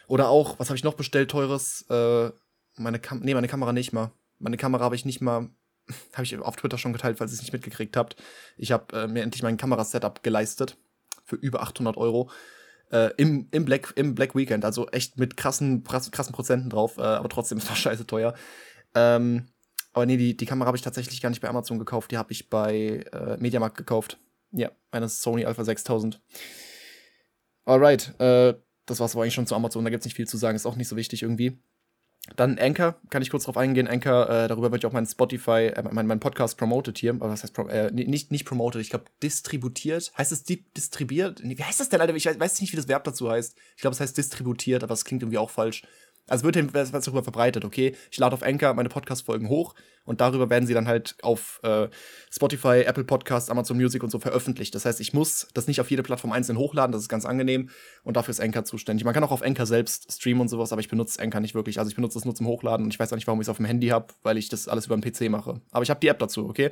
Oder 0.08 0.28
auch, 0.28 0.60
was 0.60 0.70
habe 0.70 0.78
ich 0.78 0.84
noch 0.84 0.96
bestellt, 0.96 1.32
teures? 1.32 1.86
Äh, 1.90 2.32
meine 2.76 3.00
Kam 3.00 3.20
nee, 3.20 3.34
meine 3.34 3.48
Kamera 3.48 3.72
nicht 3.72 3.94
mal. 3.94 4.12
Meine 4.40 4.58
Kamera 4.58 4.84
habe 4.84 4.96
ich 4.96 5.06
nicht 5.06 5.22
mal, 5.22 5.50
habe 6.14 6.24
ich 6.24 6.38
auf 6.38 6.56
Twitter 6.56 6.78
schon 6.78 6.94
geteilt, 6.94 7.18
falls 7.18 7.32
ihr 7.32 7.36
es 7.36 7.42
nicht 7.42 7.54
mitgekriegt 7.54 7.98
habt. 7.98 8.16
Ich 8.58 8.72
habe 8.72 8.96
äh, 8.96 9.08
mir 9.08 9.24
endlich 9.24 9.44
mein 9.44 9.58
Kamerasetup 9.58 10.24
geleistet 10.24 10.78
für 11.26 11.36
über 11.36 11.62
800 11.62 11.98
Euro 11.98 12.30
äh, 12.92 13.12
im, 13.18 13.48
im, 13.52 13.66
Black, 13.66 13.94
im 13.96 14.16
Black 14.16 14.36
Weekend. 14.36 14.66
Also 14.66 14.88
echt 14.90 15.18
mit 15.18 15.36
krassen, 15.36 15.84
krassen 15.84 16.34
Prozenten 16.34 16.70
drauf, 16.70 16.98
äh, 16.98 17.02
aber 17.02 17.30
trotzdem 17.30 17.58
ist 17.60 17.70
das 17.70 17.78
scheiße 17.78 18.06
teuer. 18.08 18.34
Ähm, 18.96 19.48
aber 19.94 20.06
nee, 20.06 20.18
die, 20.18 20.36
die 20.36 20.46
Kamera 20.46 20.68
habe 20.68 20.78
ich 20.78 20.84
tatsächlich 20.84 21.22
gar 21.22 21.30
nicht 21.30 21.42
bei 21.42 21.50
Amazon 21.50 21.80
gekauft, 21.80 22.12
die 22.12 22.18
habe 22.18 22.32
ich 22.32 22.50
bei 22.50 23.06
äh, 23.12 23.38
Mediamarkt 23.38 23.78
gekauft. 23.78 24.18
Ja, 24.52 24.72
eine 24.92 25.10
Sony 25.10 25.46
Alpha 25.46 25.64
6000. 25.64 26.22
Alright, 27.66 28.20
äh, 28.20 28.56
das 28.86 29.00
war's 29.00 29.16
aber 29.16 29.24
eigentlich 29.24 29.36
schon 29.36 29.48
zu 29.48 29.56
Amazon, 29.56 29.84
da 29.84 29.90
gibt's 29.90 30.06
nicht 30.06 30.16
viel 30.16 30.28
zu 30.28 30.38
sagen, 30.38 30.56
ist 30.56 30.66
auch 30.66 30.76
nicht 30.76 30.88
so 30.88 30.96
wichtig 30.96 31.22
irgendwie. 31.24 31.58
Dann 32.38 32.58
Anchor, 32.58 32.96
kann 33.10 33.22
ich 33.22 33.30
kurz 33.30 33.44
drauf 33.44 33.58
eingehen. 33.58 33.88
Anchor, 33.88 34.30
äh, 34.30 34.48
darüber 34.48 34.72
wird 34.72 34.84
ja 34.84 34.90
auch 34.90 34.94
mein 34.94 35.06
Spotify, 35.06 35.72
äh, 35.76 35.84
mein, 35.92 36.08
mein 36.08 36.22
Podcast 36.22 36.58
promoted 36.58 36.98
hier. 36.98 37.12
Aber 37.12 37.30
was 37.30 37.44
heißt, 37.44 37.58
äh, 37.70 37.92
nicht, 37.92 38.32
nicht 38.32 38.46
promoted, 38.46 38.82
ich 38.82 38.90
glaube 38.90 39.06
distributiert. 39.22 40.12
Heißt 40.18 40.32
es 40.32 40.44
di 40.44 40.66
distribuiert? 40.76 41.42
Nee, 41.44 41.58
wie 41.58 41.64
heißt 41.64 41.82
das 41.82 41.90
denn, 41.90 42.00
Alter? 42.00 42.16
Ich 42.16 42.26
weiß 42.26 42.62
nicht, 42.62 42.72
wie 42.72 42.78
das 42.78 42.88
Verb 42.88 43.04
dazu 43.04 43.30
heißt. 43.30 43.58
Ich 43.76 43.82
glaube, 43.82 43.94
es 43.94 44.00
heißt 44.00 44.18
distributiert, 44.18 44.84
aber 44.84 44.94
es 44.94 45.04
klingt 45.04 45.22
irgendwie 45.22 45.38
auch 45.38 45.50
falsch. 45.50 45.84
Also 46.28 46.46
wird 46.46 46.74
was 46.74 46.92
darüber 46.92 47.24
verbreitet, 47.24 47.66
okay? 47.66 47.96
Ich 48.10 48.18
lade 48.18 48.34
auf 48.34 48.44
Anchor 48.44 48.74
meine 48.74 48.88
Podcast-Folgen 48.88 49.50
hoch 49.50 49.76
und 50.06 50.22
darüber 50.22 50.50
werden 50.50 50.66
sie 50.66 50.74
dann 50.74 50.88
halt 50.88 51.16
auf 51.22 51.60
äh, 51.64 51.90
Spotify, 52.32 52.84
Apple 52.86 53.04
Podcasts, 53.04 53.50
Amazon 53.50 53.78
Music 53.78 54.04
und 54.04 54.10
so 54.10 54.20
veröffentlicht. 54.20 54.74
Das 54.74 54.86
heißt, 54.86 55.02
ich 55.02 55.14
muss 55.14 55.48
das 55.54 55.68
nicht 55.68 55.82
auf 55.82 55.92
jede 55.92 56.02
Plattform 56.02 56.32
einzeln 56.32 56.58
hochladen, 56.58 56.94
das 56.94 57.02
ist 57.02 57.10
ganz 57.10 57.26
angenehm 57.26 57.70
und 58.04 58.16
dafür 58.16 58.32
ist 58.32 58.40
Anchor 58.40 58.64
zuständig. 58.64 59.04
Man 59.04 59.14
kann 59.14 59.24
auch 59.24 59.32
auf 59.32 59.42
Anchor 59.42 59.66
selbst 59.66 60.12
streamen 60.14 60.42
und 60.42 60.48
sowas, 60.48 60.72
aber 60.72 60.80
ich 60.80 60.90
benutze 60.90 61.22
Anchor 61.22 61.42
nicht 61.42 61.56
wirklich. 61.56 61.80
Also 61.80 61.90
ich 61.90 61.96
benutze 61.96 62.18
das 62.18 62.26
nur 62.26 62.36
zum 62.36 62.48
Hochladen 62.48 62.86
und 62.86 62.94
ich 62.94 63.00
weiß 63.00 63.12
auch 63.12 63.18
nicht, 63.18 63.28
warum 63.28 63.42
ich 63.42 63.46
es 63.46 63.50
auf 63.50 63.58
dem 63.58 63.66
Handy 63.66 63.88
habe, 63.88 64.08
weil 64.24 64.38
ich 64.38 64.48
das 64.48 64.70
alles 64.70 64.86
über 64.86 64.96
den 64.98 65.02
PC 65.02 65.30
mache. 65.30 65.60
Aber 65.72 65.84
ich 65.84 65.90
habe 65.90 66.00
die 66.00 66.08
App 66.08 66.20
dazu, 66.20 66.48
okay? 66.48 66.72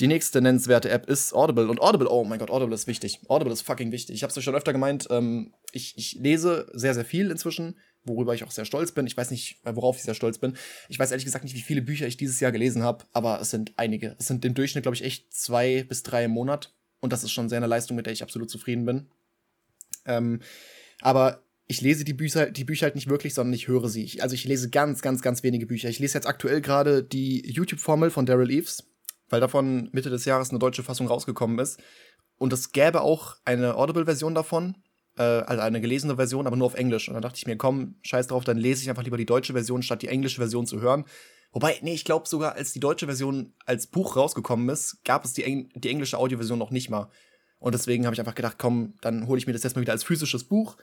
Die 0.00 0.06
nächste 0.06 0.42
nennenswerte 0.42 0.90
App 0.90 1.08
ist 1.08 1.32
Audible. 1.32 1.68
Und 1.68 1.80
Audible, 1.80 2.08
oh 2.08 2.24
mein 2.24 2.38
Gott, 2.38 2.50
Audible 2.50 2.74
ist 2.74 2.86
wichtig. 2.86 3.20
Audible 3.28 3.52
ist 3.52 3.62
fucking 3.62 3.92
wichtig. 3.92 4.16
Ich 4.16 4.22
habe 4.22 4.30
es 4.30 4.36
euch 4.36 4.44
schon 4.44 4.54
öfter 4.54 4.72
gemeint. 4.72 5.06
Ähm, 5.10 5.54
ich, 5.72 5.94
ich 5.96 6.14
lese 6.20 6.70
sehr, 6.74 6.94
sehr 6.94 7.04
viel 7.04 7.30
inzwischen 7.30 7.76
worüber 8.06 8.34
ich 8.34 8.44
auch 8.44 8.50
sehr 8.50 8.64
stolz 8.64 8.92
bin. 8.92 9.06
Ich 9.06 9.16
weiß 9.16 9.30
nicht, 9.30 9.58
worauf 9.64 9.96
ich 9.96 10.02
sehr 10.02 10.14
stolz 10.14 10.38
bin. 10.38 10.56
Ich 10.88 10.98
weiß 10.98 11.10
ehrlich 11.10 11.24
gesagt 11.24 11.44
nicht, 11.44 11.56
wie 11.56 11.60
viele 11.60 11.82
Bücher 11.82 12.06
ich 12.06 12.16
dieses 12.16 12.40
Jahr 12.40 12.52
gelesen 12.52 12.82
habe, 12.82 13.04
aber 13.12 13.40
es 13.40 13.50
sind 13.50 13.72
einige. 13.76 14.16
Es 14.18 14.26
sind 14.28 14.44
im 14.44 14.54
Durchschnitt, 14.54 14.82
glaube 14.82 14.96
ich, 14.96 15.04
echt 15.04 15.32
zwei 15.34 15.84
bis 15.84 16.02
drei 16.02 16.24
im 16.24 16.30
Monat. 16.30 16.72
Und 17.00 17.12
das 17.12 17.24
ist 17.24 17.32
schon 17.32 17.48
sehr 17.48 17.58
eine 17.58 17.66
Leistung, 17.66 17.96
mit 17.96 18.06
der 18.06 18.12
ich 18.12 18.22
absolut 18.22 18.50
zufrieden 18.50 18.86
bin. 18.86 19.06
Ähm, 20.06 20.40
aber 21.00 21.42
ich 21.66 21.80
lese 21.80 22.04
die 22.04 22.14
Bücher, 22.14 22.50
die 22.50 22.64
Bücher 22.64 22.84
halt 22.84 22.94
nicht 22.94 23.08
wirklich, 23.08 23.34
sondern 23.34 23.52
ich 23.52 23.68
höre 23.68 23.88
sie. 23.88 24.04
Ich, 24.04 24.22
also 24.22 24.34
ich 24.34 24.44
lese 24.44 24.70
ganz, 24.70 25.02
ganz, 25.02 25.20
ganz 25.20 25.42
wenige 25.42 25.66
Bücher. 25.66 25.88
Ich 25.88 25.98
lese 25.98 26.14
jetzt 26.14 26.26
aktuell 26.26 26.60
gerade 26.60 27.02
die 27.02 27.42
YouTube-Formel 27.50 28.10
von 28.10 28.24
Daryl 28.24 28.50
Eves, 28.50 28.84
weil 29.28 29.40
davon 29.40 29.88
Mitte 29.92 30.10
des 30.10 30.24
Jahres 30.24 30.50
eine 30.50 30.58
deutsche 30.58 30.82
Fassung 30.82 31.06
rausgekommen 31.06 31.58
ist. 31.58 31.80
Und 32.38 32.52
es 32.52 32.72
gäbe 32.72 33.00
auch 33.00 33.36
eine 33.44 33.76
Audible-Version 33.76 34.34
davon, 34.34 34.76
äh, 35.16 35.22
also 35.22 35.62
eine 35.62 35.80
gelesene 35.80 36.16
Version, 36.16 36.46
aber 36.46 36.56
nur 36.56 36.66
auf 36.66 36.74
Englisch. 36.74 37.08
Und 37.08 37.14
dann 37.14 37.22
dachte 37.22 37.38
ich 37.38 37.46
mir, 37.46 37.56
komm, 37.56 37.96
scheiß 38.02 38.26
drauf, 38.28 38.44
dann 38.44 38.58
lese 38.58 38.82
ich 38.82 38.90
einfach 38.90 39.04
lieber 39.04 39.16
die 39.16 39.26
deutsche 39.26 39.54
Version, 39.54 39.82
statt 39.82 40.02
die 40.02 40.08
englische 40.08 40.40
Version 40.40 40.66
zu 40.66 40.80
hören. 40.80 41.04
Wobei, 41.52 41.78
nee, 41.82 41.94
ich 41.94 42.04
glaube 42.04 42.28
sogar, 42.28 42.54
als 42.54 42.72
die 42.72 42.80
deutsche 42.80 43.06
Version 43.06 43.54
als 43.64 43.86
Buch 43.86 44.16
rausgekommen 44.16 44.68
ist, 44.68 45.02
gab 45.04 45.24
es 45.24 45.32
die, 45.32 45.44
Eng 45.44 45.70
die 45.74 45.88
englische 45.88 46.18
Audioversion 46.18 46.58
noch 46.58 46.70
nicht 46.70 46.90
mal. 46.90 47.08
Und 47.58 47.74
deswegen 47.74 48.04
habe 48.04 48.14
ich 48.14 48.20
einfach 48.20 48.34
gedacht, 48.34 48.56
komm, 48.58 48.94
dann 49.00 49.26
hole 49.26 49.38
ich 49.38 49.46
mir 49.46 49.54
das 49.54 49.62
jetzt 49.62 49.74
mal 49.74 49.80
wieder 49.80 49.92
als 49.92 50.04
physisches 50.04 50.44
Buch 50.44 50.76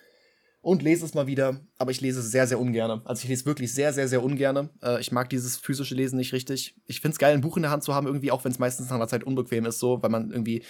und 0.63 0.81
lese 0.81 1.05
es 1.05 1.13
mal 1.13 1.27
wieder. 1.27 1.59
Aber 1.77 1.91
ich 1.91 1.99
lese 1.99 2.21
es 2.21 2.31
sehr, 2.31 2.47
sehr 2.47 2.59
ungern. 2.59 3.01
Also 3.03 3.23
ich 3.23 3.29
lese 3.29 3.45
wirklich 3.45 3.73
sehr, 3.73 3.91
sehr, 3.91 4.07
sehr 4.07 4.23
ungern. 4.23 4.69
Äh, 4.81 4.99
ich 5.01 5.11
mag 5.11 5.29
dieses 5.29 5.57
physische 5.57 5.93
Lesen 5.93 6.15
nicht 6.15 6.31
richtig. 6.31 6.75
Ich 6.85 7.01
finde 7.01 7.13
es 7.13 7.19
geil, 7.19 7.33
ein 7.33 7.41
Buch 7.41 7.57
in 7.57 7.63
der 7.63 7.71
Hand 7.71 7.83
zu 7.83 7.93
haben, 7.93 8.07
irgendwie, 8.07 8.31
auch 8.31 8.45
wenn 8.45 8.51
es 8.53 8.59
meistens 8.59 8.87
nach 8.87 8.95
einer 8.95 9.09
Zeit 9.09 9.25
unbequem 9.25 9.65
ist, 9.65 9.79
so, 9.79 10.01
weil 10.01 10.09
man 10.09 10.31
irgendwie 10.31 10.63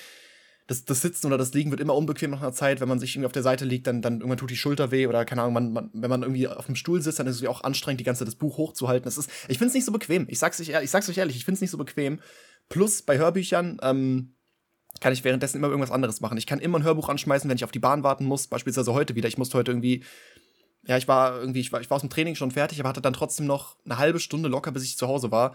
das, 0.66 0.84
das 0.86 1.02
Sitzen 1.02 1.28
oder 1.28 1.38
das 1.38 1.54
Liegen 1.54 1.70
wird 1.70 1.80
immer 1.80 1.96
unbequem 1.96 2.32
nach 2.32 2.42
einer 2.42 2.54
Zeit. 2.54 2.82
Wenn 2.82 2.90
man 2.90 3.00
sich 3.00 3.16
irgendwie 3.16 3.28
auf 3.28 3.34
der 3.34 3.44
Seite 3.44 3.66
liegt, 3.66 3.86
dann, 3.86 4.02
dann 4.02 4.16
irgendwann 4.16 4.38
tut 4.38 4.50
die 4.50 4.58
Schulter 4.58 4.90
weh 4.90 5.06
oder 5.06 5.26
keine 5.26 5.44
Ahnung, 5.44 5.54
man, 5.54 5.74
man, 5.74 5.90
wenn 5.94 6.10
man 6.10 6.24
irgendwie 6.24 6.48
auf 6.48 6.66
dem 6.66 6.76
Stuhl 6.76 7.00
sitzt, 7.00 7.20
dann 7.20 7.28
ist 7.28 7.36
es 7.36 7.48
auch 7.48 7.64
anstrengend, 7.64 8.00
die 8.00 8.06
ganze 8.06 8.20
Zeit 8.20 8.28
das 8.30 8.36
Buch 8.36 8.58
hochzuhalten. 8.58 9.06
Das 9.06 9.20
ist, 9.20 9.30
ich 9.48 9.60
finde 9.60 9.68
es 9.68 9.74
nicht 9.76 9.86
so 9.86 9.92
bequem. 9.92 10.26
Ich 10.28 10.40
sag's, 10.40 10.60
euch, 10.60 10.70
ich 10.70 10.90
sag's 10.90 11.08
euch 11.08 11.20
ehrlich, 11.20 11.36
ich 11.36 11.46
finde 11.46 11.58
es 11.58 11.62
nicht 11.62 11.72
so 11.72 11.78
bequem. 11.78 12.20
Plus 12.68 13.04
bei 13.04 13.20
Hörbüchern 13.20 13.78
ähm, 13.84 14.34
kann 15.04 15.14
ich 15.14 15.24
währenddessen 15.24 15.58
immer 15.58 15.68
irgendwas 15.68 15.92
anderes 15.92 16.22
machen. 16.22 16.38
Ich 16.38 16.48
kann 16.48 16.60
immer 16.60 16.80
ein 16.80 16.84
Hörbuch 16.84 17.10
anschmeißen, 17.10 17.48
wenn 17.50 17.58
ich 17.58 17.64
auf 17.64 17.72
die 17.72 17.80
Bahn 17.80 18.04
warten 18.04 18.26
muss. 18.26 18.48
Beispielsweise 18.48 18.94
heute 18.94 19.16
wieder. 19.16 19.28
Ich 19.28 19.38
musste 19.38 19.58
heute 19.58 19.72
irgendwie 19.72 20.04
ja, 20.86 20.98
ich 20.98 21.08
war 21.08 21.40
irgendwie, 21.40 21.62
ich 21.62 21.72
war, 21.72 21.80
ich 21.80 21.90
war 21.90 21.96
aus 21.96 22.02
dem 22.02 22.10
Training 22.10 22.36
schon 22.36 22.52
fertig, 22.52 22.80
aber 22.80 22.90
hatte 22.90 23.02
dann 23.02 23.14
trotzdem 23.14 23.46
noch 23.46 23.78
eine 23.86 23.98
halbe 23.98 24.20
Stunde 24.20 24.50
locker, 24.50 24.72
bis 24.72 24.84
ich 24.84 24.98
zu 24.98 25.08
Hause 25.08 25.32
war 25.32 25.54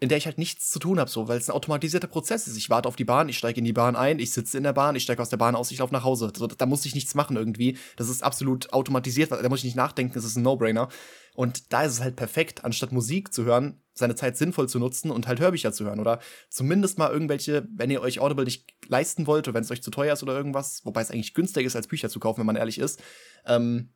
in 0.00 0.08
der 0.08 0.16
ich 0.16 0.24
halt 0.24 0.38
nichts 0.38 0.70
zu 0.70 0.78
tun 0.78 0.98
habe, 0.98 1.10
so, 1.10 1.28
weil 1.28 1.38
es 1.38 1.48
ein 1.48 1.54
automatisierter 1.54 2.06
Prozess 2.06 2.48
ist. 2.48 2.56
Ich 2.56 2.70
warte 2.70 2.88
auf 2.88 2.96
die 2.96 3.04
Bahn, 3.04 3.28
ich 3.28 3.36
steige 3.36 3.58
in 3.58 3.66
die 3.66 3.74
Bahn 3.74 3.96
ein, 3.96 4.18
ich 4.18 4.32
sitze 4.32 4.56
in 4.56 4.64
der 4.64 4.72
Bahn, 4.72 4.96
ich 4.96 5.02
steige 5.02 5.20
aus 5.20 5.28
der 5.28 5.36
Bahn 5.36 5.54
aus, 5.54 5.70
ich 5.70 5.78
laufe 5.78 5.92
nach 5.92 6.04
Hause. 6.04 6.32
So, 6.34 6.46
da 6.46 6.66
muss 6.66 6.86
ich 6.86 6.94
nichts 6.94 7.14
machen 7.14 7.36
irgendwie. 7.36 7.76
Das 7.96 8.08
ist 8.08 8.22
absolut 8.22 8.72
automatisiert, 8.72 9.30
da 9.30 9.48
muss 9.50 9.60
ich 9.60 9.66
nicht 9.66 9.76
nachdenken, 9.76 10.14
das 10.14 10.24
ist 10.24 10.36
ein 10.36 10.42
No-Brainer. 10.42 10.88
Und 11.34 11.72
da 11.72 11.82
ist 11.82 11.92
es 11.92 12.00
halt 12.00 12.16
perfekt, 12.16 12.64
anstatt 12.64 12.92
Musik 12.92 13.34
zu 13.34 13.44
hören, 13.44 13.82
seine 14.00 14.16
Zeit 14.16 14.36
sinnvoll 14.36 14.68
zu 14.68 14.78
nutzen 14.78 15.10
und 15.10 15.28
halt 15.28 15.40
Hörbücher 15.40 15.72
zu 15.72 15.84
hören. 15.84 16.00
Oder 16.00 16.18
zumindest 16.48 16.98
mal 16.98 17.10
irgendwelche, 17.10 17.68
wenn 17.74 17.90
ihr 17.90 18.00
euch 18.00 18.20
Audible 18.20 18.44
nicht 18.44 18.74
leisten 18.88 19.26
wollt 19.26 19.46
oder 19.46 19.54
wenn 19.54 19.62
es 19.62 19.70
euch 19.70 19.82
zu 19.82 19.90
teuer 19.90 20.14
ist 20.14 20.22
oder 20.22 20.36
irgendwas, 20.36 20.84
wobei 20.84 21.00
es 21.00 21.10
eigentlich 21.10 21.34
günstiger 21.34 21.66
ist, 21.66 21.76
als 21.76 21.86
Bücher 21.86 22.08
zu 22.08 22.18
kaufen, 22.20 22.40
wenn 22.40 22.46
man 22.46 22.56
ehrlich 22.56 22.78
ist, 22.78 23.00
ähm, 23.46 23.90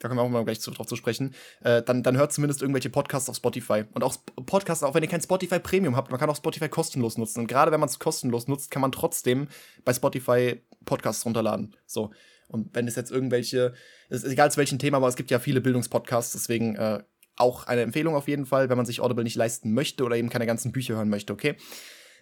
da 0.00 0.08
können 0.08 0.18
wir 0.18 0.22
auch 0.22 0.30
mal 0.30 0.44
gleich 0.44 0.58
drauf 0.60 0.86
zu 0.86 0.96
sprechen, 0.96 1.34
äh, 1.62 1.82
dann, 1.82 2.02
dann 2.02 2.16
hört 2.16 2.32
zumindest 2.32 2.62
irgendwelche 2.62 2.88
Podcasts 2.88 3.28
auf 3.28 3.36
Spotify. 3.36 3.84
Und 3.92 4.02
auch 4.02 4.16
Podcasts, 4.46 4.82
auch 4.82 4.94
wenn 4.94 5.02
ihr 5.02 5.10
kein 5.10 5.20
Spotify 5.20 5.60
Premium 5.60 5.94
habt, 5.94 6.10
man 6.10 6.18
kann 6.18 6.30
auch 6.30 6.36
Spotify 6.36 6.68
kostenlos 6.68 7.18
nutzen. 7.18 7.40
Und 7.40 7.46
gerade 7.46 7.70
wenn 7.70 7.80
man 7.80 7.88
es 7.88 7.98
kostenlos 7.98 8.48
nutzt, 8.48 8.70
kann 8.70 8.80
man 8.80 8.92
trotzdem 8.92 9.48
bei 9.84 9.92
Spotify 9.92 10.62
Podcasts 10.86 11.24
runterladen. 11.26 11.76
So. 11.86 12.10
Und 12.48 12.74
wenn 12.74 12.88
es 12.88 12.96
jetzt 12.96 13.12
irgendwelche, 13.12 13.74
ist 14.08 14.24
egal 14.24 14.50
zu 14.50 14.56
welchem 14.56 14.78
Thema, 14.78 14.96
aber 14.96 15.06
es 15.06 15.16
gibt 15.16 15.30
ja 15.30 15.38
viele 15.38 15.60
Bildungspodcasts, 15.60 16.32
deswegen 16.32 16.74
äh, 16.76 17.02
auch 17.40 17.66
eine 17.66 17.82
Empfehlung 17.82 18.14
auf 18.14 18.28
jeden 18.28 18.46
Fall, 18.46 18.68
wenn 18.68 18.76
man 18.76 18.86
sich 18.86 19.00
Audible 19.00 19.24
nicht 19.24 19.36
leisten 19.36 19.72
möchte 19.72 20.04
oder 20.04 20.16
eben 20.16 20.28
keine 20.28 20.46
ganzen 20.46 20.72
Bücher 20.72 20.94
hören 20.94 21.08
möchte, 21.08 21.32
okay? 21.32 21.56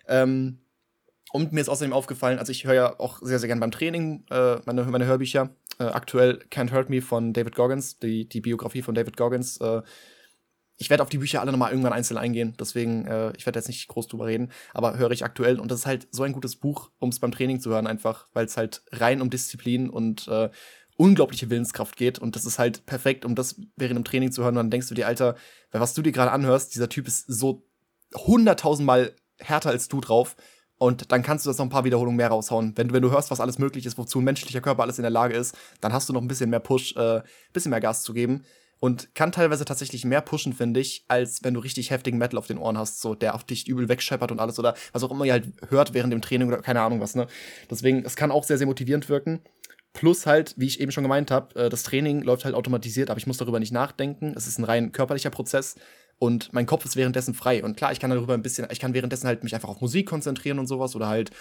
Ähm, 0.06 0.60
und 1.32 1.52
mir 1.52 1.60
ist 1.60 1.68
außerdem 1.68 1.92
aufgefallen, 1.92 2.38
also 2.38 2.52
ich 2.52 2.64
höre 2.64 2.75
ja 2.75 3.00
auch 3.00 3.20
sehr, 3.20 3.38
sehr 3.38 3.48
gern 3.48 3.60
beim 3.60 3.70
Training 3.70 4.25
äh, 4.30 4.56
meine, 4.64 4.84
meine 4.84 5.06
Hörbücher. 5.06 5.50
Äh, 5.78 5.84
aktuell 5.84 6.40
Can't 6.50 6.72
Hurt 6.72 6.88
Me 6.88 7.02
von 7.02 7.32
David 7.32 7.54
Goggins, 7.54 7.98
die, 7.98 8.28
die 8.28 8.40
Biografie 8.40 8.82
von 8.82 8.94
David 8.94 9.16
Goggins. 9.16 9.58
Äh, 9.58 9.82
ich 10.78 10.90
werde 10.90 11.02
auf 11.02 11.08
die 11.08 11.18
Bücher 11.18 11.40
alle 11.40 11.50
nochmal 11.50 11.72
irgendwann 11.72 11.92
einzeln 11.92 12.18
eingehen, 12.18 12.54
deswegen, 12.58 13.04
äh, 13.04 13.32
ich 13.37 13.44
werde 13.46 13.58
jetzt 13.58 13.66
nicht 13.66 13.88
groß 13.88 14.06
drüber 14.06 14.26
reden, 14.26 14.52
aber 14.72 14.96
höre 14.96 15.10
ich 15.10 15.25
aktuell. 15.25 15.58
Und 15.58 15.70
das 15.70 15.80
ist 15.80 15.87
halt 15.87 16.08
so 16.12 16.22
ein 16.22 16.32
gutes 16.32 16.56
Buch, 16.56 16.90
um 16.98 17.10
es 17.10 17.18
beim 17.18 17.32
Training 17.32 17.60
zu 17.60 17.70
hören, 17.70 17.87
einfach, 17.87 18.28
weil 18.32 18.46
es 18.46 18.56
halt 18.56 18.82
rein 18.92 19.20
um 19.20 19.28
Disziplin 19.28 19.90
und 19.90 20.28
äh, 20.28 20.50
unglaubliche 20.99 21.49
Willenskraft 21.49 21.97
geht. 21.97 22.19
Und 22.19 22.37
das 22.37 22.45
ist 22.45 22.59
halt 22.59 22.85
perfekt, 22.85 23.25
um 23.25 23.35
das 23.35 23.59
während 23.76 23.97
dem 23.97 24.05
Training 24.05 24.33
zu 24.33 24.43
hören. 24.43 24.57
Und 24.57 24.64
dann 24.64 24.71
denkst 24.71 24.88
du 24.88 24.95
dir, 24.95 25.07
Alter, 25.07 25.37
was 25.73 25.95
du 25.95 26.02
dir 26.02 26.12
gerade 26.12 26.33
anhörst, 26.33 26.75
dieser 26.75 26.90
Typ 26.90 27.07
ist 27.07 27.25
so 27.26 27.64
hunderttausendmal 28.14 29.14
härter 29.38 29.71
als 29.71 29.88
du 29.88 30.00
drauf 30.00 30.37
Und 30.78 31.11
dann 31.11 31.23
kannst 31.23 31.45
du 31.45 31.50
das 31.50 31.59
noch 31.59 31.67
ein 31.67 31.71
paar 31.71 31.85
Wiederholungen 31.85 32.17
mehr 32.17 32.28
raushauen. 32.28 32.73
Wenn 32.76 32.88
du, 32.88 32.95
wenn 32.95 33.02
du 33.02 33.11
hörst, 33.11 33.31
was 33.31 33.40
alles 33.40 33.59
möglich 33.59 33.85
ist, 33.85 33.99
wozu 33.99 34.21
ein 34.21 34.25
menschlicher 34.25 34.61
Körper 34.61 34.83
alles 34.83 34.99
in 34.99 35.02
der 35.02 35.11
Lage 35.11 35.35
ist, 35.35 35.57
dann 35.81 35.93
hast 35.93 36.09
du 36.09 36.12
noch 36.12 36.23
ein 36.23 36.28
bisschen 36.28 36.50
mehr 36.50 36.61
Push, 36.61 36.95
äh, 36.97 37.23
bisschen 37.52 37.71
mehr 37.71 37.81
Gas 37.81 38.02
zu 38.05 38.14
geben. 38.14 38.45
Und 38.81 39.12
kann 39.17 39.33
teilweise 39.33 39.64
tatsächlich 39.64 40.05
mehr 40.05 40.21
pushen, 40.21 40.52
finde 40.52 40.78
ich, 40.78 41.05
als 41.09 41.43
wenn 41.43 41.52
du 41.55 41.59
richtig 41.59 41.90
heftigen 41.90 42.17
Metal 42.17 42.38
auf 42.38 42.47
den 42.47 42.59
Ohren 42.59 42.78
hast, 42.78 43.00
so 43.00 43.17
der 43.17 43.35
auf 43.35 43.43
dich 43.43 43.67
übel 43.67 43.88
wegscheppert 43.88 44.31
und 44.31 44.38
alles 44.38 44.57
oder 44.61 44.75
was 44.93 45.02
auch 45.02 45.11
immer 45.11 45.25
ihr 45.25 45.33
halt 45.33 45.49
hört 45.69 45.95
während 45.95 46.12
dem 46.12 46.23
Training 46.23 46.47
oder 46.47 46.59
keine 46.62 46.81
Ahnung 46.83 47.00
was, 47.00 47.17
ne? 47.17 47.26
Deswegen, 47.69 48.05
es 48.05 48.14
kann 48.14 48.31
auch 48.31 48.45
sehr, 48.45 48.57
sehr 48.57 48.69
motivierend 48.69 49.09
wirken. 49.09 49.40
Plus 49.99 50.26
halt, 50.26 50.55
wie 50.57 50.67
ich 50.67 50.78
eben 50.78 50.93
schon 50.93 51.02
gemeint 51.02 51.33
habe, 51.33 51.57
äh, 51.57 51.69
das 51.69 51.83
Training 51.83 52.23
läuft 52.23 52.45
halt 52.45 52.55
automatisiert, 52.55 53.11
aber 53.11 53.19
ich 53.19 53.26
muss 53.26 53.38
darüber 53.38 53.59
nicht 53.59 53.73
nachdenken. 53.73 54.33
Es 54.37 54.47
ist 54.47 54.57
ein 54.61 54.64
rein 54.64 54.93
körperlicher 54.93 55.31
Prozess 55.31 55.75
und 56.21 56.52
mein 56.52 56.67
Kopf 56.67 56.85
ist 56.85 56.95
währenddessen 56.95 57.35
frei. 57.35 57.64
Und 57.64 57.76
klar, 57.76 57.90
ich 57.90 57.99
kann 57.99 58.11
darüber 58.11 58.35
ein 58.35 58.43
bisschen, 58.43 58.69
ich 58.71 58.78
kann 58.78 58.95
währenddessen 58.95 59.26
halt 59.26 59.43
mich 59.43 59.57
einfach 59.57 59.69
auf 59.69 59.81
Musik 59.81 60.07
konzentrieren 60.09 60.61
und 60.61 60.69
sowas 60.69 60.95
oder 60.95 61.09
halt 61.09 61.33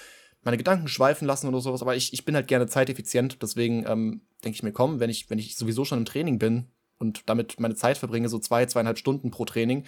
meine 0.42 0.58
Gedanken 0.58 0.88
schweifen 0.88 1.28
lassen 1.28 1.48
oder 1.48 1.62
sowas. 1.62 1.84
Aber 1.84 1.96
ich, 1.96 2.14
ich 2.14 2.26
bin 2.26 2.34
halt 2.34 2.48
gerne 2.48 2.66
zeiteffizient. 2.66 3.44
Deswegen 3.44 3.86
ähm, 3.88 4.22
denke 4.44 4.56
ich 4.56 4.64
mir, 4.64 4.72
komm, 4.72 5.00
wenn 5.00 5.12
ich, 5.12 5.30
wenn 5.30 5.38
ich 5.38 5.56
sowieso 5.56 5.86
schon 5.86 6.00
im 6.00 6.06
Training 6.06 6.40
bin 6.40 6.66
und 6.98 7.30
damit 7.30 7.60
meine 7.60 7.76
Zeit 7.76 8.00
verbringe, 8.00 8.28
so 8.28 8.40
zwei, 8.40 8.66
zweieinhalb 8.66 8.98
Stunden 8.98 9.30
pro 9.30 9.46
Training, 9.46 9.84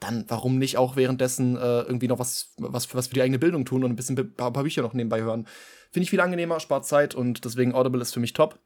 dann 0.00 0.24
warum 0.28 0.58
nicht 0.58 0.78
auch 0.78 0.96
währenddessen 0.96 1.56
äh, 1.56 1.82
irgendwie 1.82 2.08
noch 2.08 2.18
was, 2.18 2.54
was, 2.56 2.92
was 2.94 3.08
für 3.08 3.14
die 3.14 3.22
eigene 3.22 3.38
Bildung 3.38 3.66
tun 3.66 3.84
und 3.84 3.90
ein 3.90 3.96
bisschen 3.96 4.18
ein 4.18 4.34
paar, 4.34 4.50
Bücher 4.52 4.82
noch 4.82 4.94
nebenbei 4.94 5.20
hören. 5.20 5.46
Finde 5.90 6.04
ich 6.04 6.10
viel 6.10 6.20
angenehmer, 6.20 6.58
spart 6.58 6.86
Zeit 6.86 7.14
und 7.14 7.44
deswegen 7.44 7.74
Audible 7.74 8.00
ist 8.00 8.14
für 8.14 8.20
mich 8.20 8.32
top. 8.32 8.58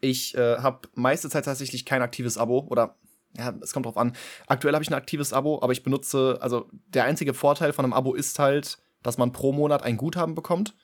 Ich 0.00 0.34
äh, 0.36 0.56
habe 0.56 0.88
meiste 0.94 1.28
Zeit 1.28 1.44
tatsächlich 1.44 1.84
kein 1.84 2.02
aktives 2.02 2.38
Abo 2.38 2.66
oder 2.70 2.96
ja, 3.36 3.54
es 3.60 3.72
kommt 3.72 3.84
drauf 3.84 3.98
an. 3.98 4.14
Aktuell 4.46 4.72
habe 4.74 4.82
ich 4.82 4.90
ein 4.90 4.94
aktives 4.94 5.34
Abo, 5.34 5.60
aber 5.62 5.72
ich 5.72 5.82
benutze, 5.82 6.38
also 6.40 6.68
der 6.88 7.04
einzige 7.04 7.34
Vorteil 7.34 7.74
von 7.74 7.84
einem 7.84 7.92
Abo 7.92 8.14
ist 8.14 8.38
halt, 8.38 8.78
dass 9.02 9.18
man 9.18 9.32
pro 9.32 9.52
Monat 9.52 9.82
ein 9.82 9.98
Guthaben 9.98 10.34
bekommt. 10.34 10.74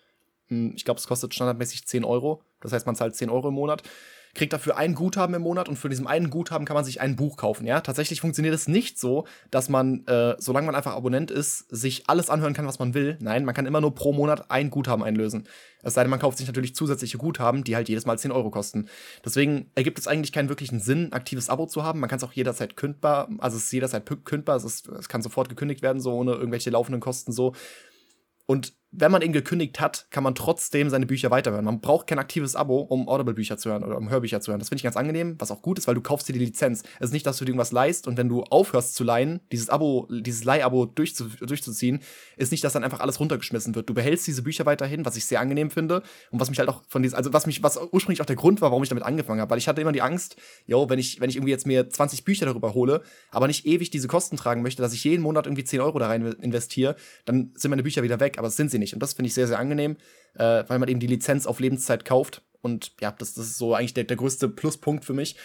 Hm, 0.48 0.74
ich 0.76 0.84
glaube, 0.84 0.98
es 0.98 1.06
kostet 1.06 1.32
standardmäßig 1.32 1.86
10 1.86 2.04
Euro. 2.04 2.42
Das 2.60 2.72
heißt, 2.72 2.84
man 2.84 2.94
zahlt 2.94 3.16
10 3.16 3.30
Euro 3.30 3.48
im 3.48 3.54
Monat 3.54 3.82
kriegt 4.34 4.52
dafür 4.52 4.78
ein 4.78 4.94
Guthaben 4.94 5.34
im 5.34 5.42
Monat 5.42 5.68
und 5.68 5.76
für 5.76 5.90
diesem 5.90 6.06
einen 6.06 6.30
Guthaben 6.30 6.64
kann 6.64 6.74
man 6.74 6.84
sich 6.84 7.00
ein 7.00 7.16
Buch 7.16 7.36
kaufen. 7.36 7.66
Ja, 7.66 7.80
tatsächlich 7.80 8.20
funktioniert 8.20 8.54
es 8.54 8.66
nicht 8.66 8.98
so, 8.98 9.26
dass 9.50 9.68
man, 9.68 10.06
äh, 10.06 10.36
solange 10.38 10.66
man 10.66 10.74
einfach 10.74 10.94
Abonnent 10.94 11.30
ist, 11.30 11.66
sich 11.68 12.08
alles 12.08 12.30
anhören 12.30 12.54
kann, 12.54 12.66
was 12.66 12.78
man 12.78 12.94
will. 12.94 13.18
Nein, 13.20 13.44
man 13.44 13.54
kann 13.54 13.66
immer 13.66 13.82
nur 13.82 13.94
pro 13.94 14.12
Monat 14.12 14.50
ein 14.50 14.70
Guthaben 14.70 15.04
einlösen. 15.04 15.46
Es 15.82 15.94
sei 15.94 16.02
denn, 16.02 16.10
man 16.10 16.20
kauft 16.20 16.38
sich 16.38 16.46
natürlich 16.46 16.74
zusätzliche 16.74 17.18
Guthaben, 17.18 17.64
die 17.64 17.76
halt 17.76 17.88
jedes 17.88 18.06
Mal 18.06 18.18
10 18.18 18.32
Euro 18.32 18.50
kosten. 18.50 18.88
Deswegen 19.24 19.70
ergibt 19.74 19.98
es 19.98 20.06
eigentlich 20.06 20.32
keinen 20.32 20.48
wirklichen 20.48 20.80
Sinn, 20.80 21.08
ein 21.08 21.12
aktives 21.12 21.50
Abo 21.50 21.66
zu 21.66 21.82
haben. 21.82 22.00
Man 22.00 22.08
kann 22.08 22.18
es 22.18 22.24
auch 22.24 22.32
jederzeit 22.32 22.76
kündbar, 22.76 23.28
also 23.38 23.58
es 23.58 23.64
ist 23.64 23.72
jederzeit 23.72 24.10
kündbar, 24.24 24.56
es, 24.56 24.64
ist, 24.64 24.88
es 24.88 25.08
kann 25.08 25.22
sofort 25.22 25.48
gekündigt 25.48 25.82
werden, 25.82 26.00
so 26.00 26.12
ohne 26.12 26.32
irgendwelche 26.32 26.70
laufenden 26.70 27.00
Kosten 27.00 27.32
so. 27.32 27.54
Und 28.46 28.72
wenn 28.94 29.10
man 29.10 29.22
ihn 29.22 29.32
gekündigt 29.32 29.80
hat, 29.80 30.06
kann 30.10 30.22
man 30.22 30.34
trotzdem 30.34 30.90
seine 30.90 31.06
Bücher 31.06 31.30
weiterhören. 31.30 31.64
Man 31.64 31.80
braucht 31.80 32.06
kein 32.06 32.18
aktives 32.18 32.54
Abo, 32.54 32.80
um 32.80 33.08
Audible-Bücher 33.08 33.56
zu 33.56 33.70
hören 33.70 33.84
oder 33.84 33.96
um 33.96 34.10
Hörbücher 34.10 34.42
zu 34.42 34.50
hören. 34.50 34.58
Das 34.58 34.68
finde 34.68 34.80
ich 34.80 34.82
ganz 34.82 34.98
angenehm, 34.98 35.36
was 35.38 35.50
auch 35.50 35.62
gut 35.62 35.78
ist, 35.78 35.86
weil 35.88 35.94
du 35.94 36.02
kaufst 36.02 36.28
dir 36.28 36.34
die 36.34 36.38
Lizenz. 36.38 36.82
Es 37.00 37.06
ist 37.06 37.12
nicht, 37.12 37.24
dass 37.24 37.38
du 37.38 37.46
dir 37.46 37.52
irgendwas 37.52 37.72
leist 37.72 38.06
und 38.06 38.18
wenn 38.18 38.28
du 38.28 38.42
aufhörst 38.44 38.94
zu 38.94 39.02
leihen, 39.02 39.40
dieses 39.50 39.70
Abo, 39.70 40.06
dieses 40.10 40.44
Leihabo 40.44 40.84
durchzu 40.84 41.24
durchzuziehen, 41.40 42.00
ist 42.36 42.52
nicht, 42.52 42.62
dass 42.64 42.74
dann 42.74 42.84
einfach 42.84 43.00
alles 43.00 43.18
runtergeschmissen 43.18 43.74
wird. 43.74 43.88
Du 43.88 43.94
behältst 43.94 44.26
diese 44.26 44.42
Bücher 44.42 44.66
weiterhin, 44.66 45.06
was 45.06 45.16
ich 45.16 45.24
sehr 45.24 45.40
angenehm 45.40 45.70
finde 45.70 46.02
und 46.30 46.38
was 46.38 46.50
mich 46.50 46.58
halt 46.58 46.68
auch 46.68 46.82
von 46.86 47.02
diesem, 47.02 47.16
also 47.16 47.32
was 47.32 47.46
mich, 47.46 47.62
was 47.62 47.78
ursprünglich 47.92 48.20
auch 48.20 48.26
der 48.26 48.36
Grund 48.36 48.60
war, 48.60 48.70
warum 48.70 48.82
ich 48.82 48.90
damit 48.90 49.04
angefangen 49.04 49.40
habe, 49.40 49.50
weil 49.50 49.58
ich 49.58 49.68
hatte 49.68 49.80
immer 49.80 49.92
die 49.92 50.02
Angst, 50.02 50.36
yo, 50.66 50.90
wenn 50.90 50.98
ich, 50.98 51.18
wenn 51.18 51.30
ich 51.30 51.36
irgendwie 51.36 51.52
jetzt 51.52 51.66
mir 51.66 51.88
20 51.88 52.24
Bücher 52.24 52.44
darüber 52.44 52.74
hole, 52.74 53.00
aber 53.30 53.46
nicht 53.46 53.64
ewig 53.64 53.88
diese 53.88 54.06
Kosten 54.06 54.36
tragen 54.36 54.60
möchte, 54.60 54.82
dass 54.82 54.92
ich 54.92 55.02
jeden 55.04 55.22
Monat 55.22 55.46
irgendwie 55.46 55.64
10 55.64 55.80
Euro 55.80 55.98
da 55.98 56.08
rein 56.08 56.26
investiere, 56.26 56.94
dann 57.24 57.52
sind 57.54 57.70
meine 57.70 57.82
Bücher 57.82 58.02
wieder 58.02 58.20
weg, 58.20 58.36
aber 58.36 58.48
das 58.48 58.56
sind 58.56 58.70
sie 58.70 58.81
nicht. 58.82 58.94
Und 58.94 59.02
das 59.02 59.14
finde 59.14 59.28
ich 59.28 59.34
sehr, 59.34 59.46
sehr 59.46 59.58
angenehm, 59.58 59.96
äh, 60.34 60.64
weil 60.66 60.78
man 60.78 60.88
eben 60.88 61.00
die 61.00 61.06
Lizenz 61.06 61.46
auf 61.46 61.60
Lebenszeit 61.60 62.04
kauft. 62.04 62.42
Und 62.60 62.92
ja, 63.00 63.10
das, 63.12 63.34
das 63.34 63.46
ist 63.46 63.58
so 63.58 63.74
eigentlich 63.74 63.94
der, 63.94 64.04
der 64.04 64.16
größte 64.16 64.48
Pluspunkt 64.48 65.04
für 65.04 65.14
mich. 65.14 65.36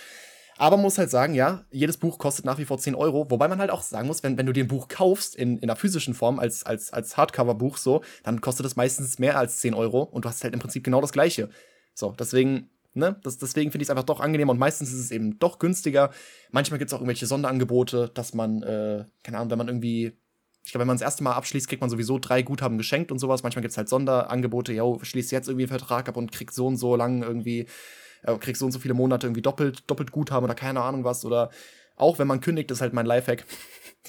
Aber 0.58 0.76
man 0.76 0.84
muss 0.84 0.98
halt 0.98 1.12
sagen, 1.12 1.36
ja, 1.36 1.66
jedes 1.70 1.98
Buch 1.98 2.18
kostet 2.18 2.46
nach 2.46 2.58
wie 2.58 2.66
vor 2.66 2.80
10 2.80 2.96
Euro. 2.96 3.30
Wobei 3.30 3.48
man 3.48 3.60
halt 3.60 3.70
auch 3.70 3.84
sagen 3.84 4.08
muss, 4.08 4.24
wenn, 4.24 4.38
wenn 4.38 4.48
du 4.48 4.54
dir 4.54 4.64
ein 4.64 4.68
Buch 4.68 4.88
kaufst 4.88 5.36
in, 5.36 5.58
in 5.58 5.70
einer 5.70 5.76
physischen 5.76 6.16
Form 6.16 6.40
als, 6.40 6.66
als, 6.66 6.92
als 6.92 7.16
Hardcover-Buch 7.16 7.78
so, 7.78 8.02
dann 8.24 8.42
kostet 8.42 8.66
es 8.66 8.76
meistens 8.76 9.20
mehr 9.20 9.38
als 9.38 9.58
10 9.58 9.76
Euro 9.76 10.02
und 10.02 10.26
du 10.26 10.30
hast 10.30 10.44
halt 10.44 10.54
im 10.54 10.60
Prinzip 10.60 10.84
genau 10.84 11.00
das 11.00 11.14
Gleiche. 11.14 11.50
So, 11.94 12.12
deswegen, 12.18 12.72
ne, 12.94 13.20
das, 13.24 13.38
deswegen 13.38 13.72
finde 13.72 13.84
ich 13.84 13.88
es 13.88 13.92
einfach 13.92 14.04
doch 14.04 14.20
angenehmer 14.20 14.52
und 14.52 14.60
meistens 14.60 14.92
ist 14.92 15.00
es 15.00 15.12
eben 15.12 15.38
doch 15.38 15.60
günstiger. 15.60 16.12
Manchmal 16.52 16.80
gibt 16.80 16.90
es 16.90 16.94
auch 16.94 17.00
irgendwelche 17.00 17.28
Sonderangebote, 17.28 18.10
dass 18.14 18.34
man, 18.34 18.64
äh, 18.64 19.06
keine 19.24 19.38
Ahnung, 19.38 19.52
wenn 19.52 19.58
man 19.60 19.68
irgendwie 19.68 20.18
ich 20.68 20.74
glaube, 20.74 20.82
wenn 20.82 20.88
man 20.88 20.98
das 20.98 21.02
erste 21.02 21.24
Mal 21.24 21.32
abschließt, 21.32 21.70
kriegt 21.70 21.80
man 21.80 21.90
sowieso 21.90 22.20
drei 22.20 22.42
Guthaben 22.42 22.78
geschenkt 22.78 23.10
und 23.10 23.20
sowas. 23.20 23.42
Manchmal 23.42 23.62
gibt 23.62 23.72
es 23.72 23.78
halt 23.78 23.88
Sonderangebote, 23.88 24.74
ja, 24.74 24.84
schließt 25.02 25.32
jetzt 25.32 25.48
irgendwie 25.48 25.64
einen 25.64 25.70
Vertrag 25.70 26.10
ab 26.10 26.18
und 26.18 26.34
kriegt 26.34 26.54
so 26.54 26.68
und 26.68 26.76
so 26.76 26.98
lang 26.98 27.24
irgendwie, 27.24 27.68
äh, 28.24 28.38
kriegt 28.38 28.58
so 28.58 28.66
und 28.66 28.74
so 28.74 28.80
viele 28.80 28.94
Monate 28.94 29.28
irgendwie 29.28 29.42
doppelt, 29.42 29.90
doppelt 29.90 30.12
Guthaben 30.12 30.44
oder 30.44 30.56
keine 30.56 30.82
Ahnung 30.82 31.06
was. 31.06 31.24
Oder 31.24 31.52
auch 31.96 32.20
wenn 32.20 32.28
man 32.28 32.42
kündigt, 32.42 32.70
ist 32.70 32.82
halt 32.82 32.92
mein 32.92 33.06
Lifehack. 33.06 33.46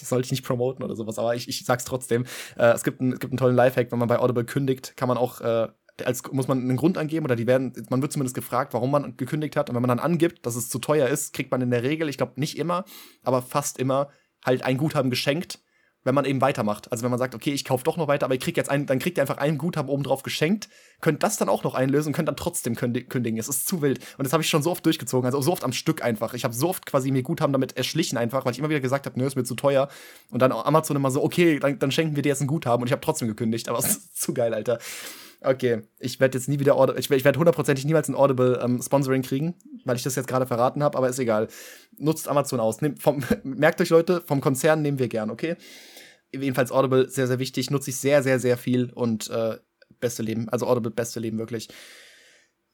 Das 0.01 0.11
sollte 0.11 0.27
ich 0.27 0.31
nicht 0.31 0.45
promoten 0.45 0.85
oder 0.85 0.95
sowas, 0.95 1.19
aber 1.19 1.35
ich, 1.35 1.49
ich 1.49 1.65
sag's 1.65 1.85
trotzdem. 1.85 2.25
Äh, 2.57 2.67
es, 2.67 2.85
gibt 2.85 3.01
ein, 3.01 3.15
es 3.15 3.19
gibt 3.19 3.33
einen 3.33 3.39
tollen 3.39 3.57
Lifehack, 3.57 3.91
wenn 3.91 3.99
man 3.99 4.07
bei 4.07 4.21
Audible 4.21 4.45
kündigt, 4.45 4.97
kann 4.97 5.09
man 5.09 5.19
auch 5.19 5.41
äh, 5.41 5.67
als 6.05 6.23
muss 6.31 6.47
man 6.47 6.61
einen 6.61 6.77
Grund 6.77 6.99
angeben 6.99 7.25
oder 7.25 7.35
die 7.35 7.49
werden, 7.49 7.73
man 7.91 8.01
wird 8.01 8.13
zumindest 8.13 8.37
gefragt, 8.37 8.75
warum 8.75 8.93
man 8.93 9.17
gekündigt 9.17 9.57
hat. 9.57 9.71
Und 9.71 9.75
wenn 9.75 9.83
man 9.83 9.89
dann 9.89 9.99
angibt, 9.99 10.47
dass 10.47 10.55
es 10.55 10.69
zu 10.69 10.79
teuer 10.79 11.09
ist, 11.09 11.33
kriegt 11.33 11.51
man 11.51 11.61
in 11.63 11.71
der 11.73 11.83
Regel, 11.83 12.09
ich 12.09 12.17
glaube 12.17 12.35
nicht 12.37 12.59
immer, 12.59 12.85
aber 13.25 13.43
fast 13.43 13.77
immer, 13.79 14.09
halt 14.45 14.63
ein 14.63 14.77
Guthaben 14.77 15.11
geschenkt 15.11 15.59
wenn 16.05 16.15
man 16.15 16.25
eben 16.25 16.41
weitermacht. 16.41 16.91
Also 16.93 17.03
wenn 17.03 17.11
man 17.11 17.19
sagt, 17.19 17.35
okay, 17.35 17.51
ich 17.51 17.65
kaufe 17.65 17.85
doch 17.85 17.97
noch 17.97 18.09
weiter, 18.09 18.27
aber 18.27 18.35
ich 18.35 18.41
krieg 18.41 18.57
jetzt 18.57 18.71
einen, 18.71 18.87
dann 18.87 18.99
kriegt 18.99 19.19
ihr 19.19 19.23
einfach 19.23 19.39
einen 19.39 19.59
Guthaben 19.59 19.91
oben 19.91 20.03
drauf 20.03 20.23
geschenkt, 20.23 20.69
könnt 21.01 21.23
das 21.23 21.37
dann 21.37 21.49
auch 21.49 21.65
noch 21.65 21.75
einlösen 21.75 22.09
und 22.09 22.13
könnt 22.15 22.29
dann 22.29 22.37
trotzdem 22.37 22.75
kündigen. 22.75 23.39
Es 23.39 23.49
ist 23.49 23.69
zu 23.69 23.83
wild. 23.83 23.99
Und 24.17 24.25
das 24.25 24.33
habe 24.33 24.43
ich 24.43 24.49
schon 24.49 24.63
so 24.63 24.71
oft 24.71 24.85
durchgezogen, 24.87 25.27
also 25.27 25.41
so 25.41 25.53
oft 25.53 25.65
am 25.65 25.73
Stück 25.73 26.03
einfach. 26.03 26.35
Ich 26.35 26.45
habe 26.45 26.55
so 26.55 26.69
oft 26.69 26.87
quasi 26.87 27.11
mir 27.11 27.23
Guthaben 27.23 27.53
damit 27.53 27.77
erschlichen 27.77 28.17
einfach, 28.17 28.45
weil 28.45 28.53
ich 28.53 28.59
immer 28.59 28.71
wieder 28.71 28.81
gesagt 28.81 29.07
habe, 29.07 29.19
nö, 29.19 29.27
ist 29.27 29.37
mir 29.37 29.45
zu 29.45 29.55
teuer. 29.55 29.89
Und 30.31 30.41
dann 30.41 30.53
Amazon 30.53 30.97
immer 30.97 31.11
so, 31.11 31.23
okay, 31.23 31.59
dann, 31.59 31.79
dann 31.79 31.91
schenken 31.91 32.17
wir 32.17 32.23
dir 32.23 32.31
jetzt 32.31 32.41
ein 32.41 32.47
Guthaben 32.47 32.83
und 32.83 32.89
ich 32.89 32.93
habe 32.93 33.03
trotzdem 33.03 33.29
gekündigt. 33.29 33.69
Aber 33.69 33.79
es 33.79 33.87
ist 33.87 34.21
zu 34.21 34.35
geil, 34.35 34.55
Alter. 34.55 34.79
Okay, 35.41 35.83
ich 36.01 36.19
werde 36.19 36.37
jetzt 36.37 36.49
nie 36.49 36.59
wieder 36.59 36.75
Audible, 36.75 36.99
ich, 36.99 37.11
werde 37.11 37.39
hundertprozentig 37.39 37.85
niemals 37.85 38.09
ein 38.09 38.17
Audible 38.17 38.61
ähm, 38.63 38.83
Sponsoring 38.83 39.23
kriegen, 39.23 39.55
weil 39.85 39.95
ich 39.95 40.03
das 40.03 40.17
jetzt 40.17 40.27
gerade 40.27 40.47
verraten 40.47 40.83
habe, 40.83 40.99
aber 40.99 41.09
ist 41.09 41.21
egal. 41.21 41.47
Nutzt 41.97 42.27
Amazon 42.27 42.59
aus. 42.59 42.81
Nehmt 42.81 43.01
vom, 43.01 43.23
merkt 43.45 43.81
euch 43.81 43.91
Leute, 43.91 44.21
vom 44.27 44.41
Konzern 44.41 44.83
nehmen 44.83 44.99
wir 44.99 45.09
gern, 45.09 45.31
okay? 45.31 45.57
Jedenfalls 46.33 46.73
Audible 46.73 47.09
sehr, 47.09 47.29
sehr 47.29 47.39
wichtig, 47.39 47.71
nutze 47.71 47.91
ich 47.91 47.97
sehr, 47.97 48.23
sehr, 48.23 48.41
sehr 48.41 48.59
viel 48.59 48.91
und 48.93 49.31
äh, 49.31 49.59
beste 50.01 50.23
Leben, 50.23 50.49
also 50.49 50.67
Audible 50.67 50.91
beste 50.91 51.21
Leben 51.21 51.39
wirklich. 51.39 51.69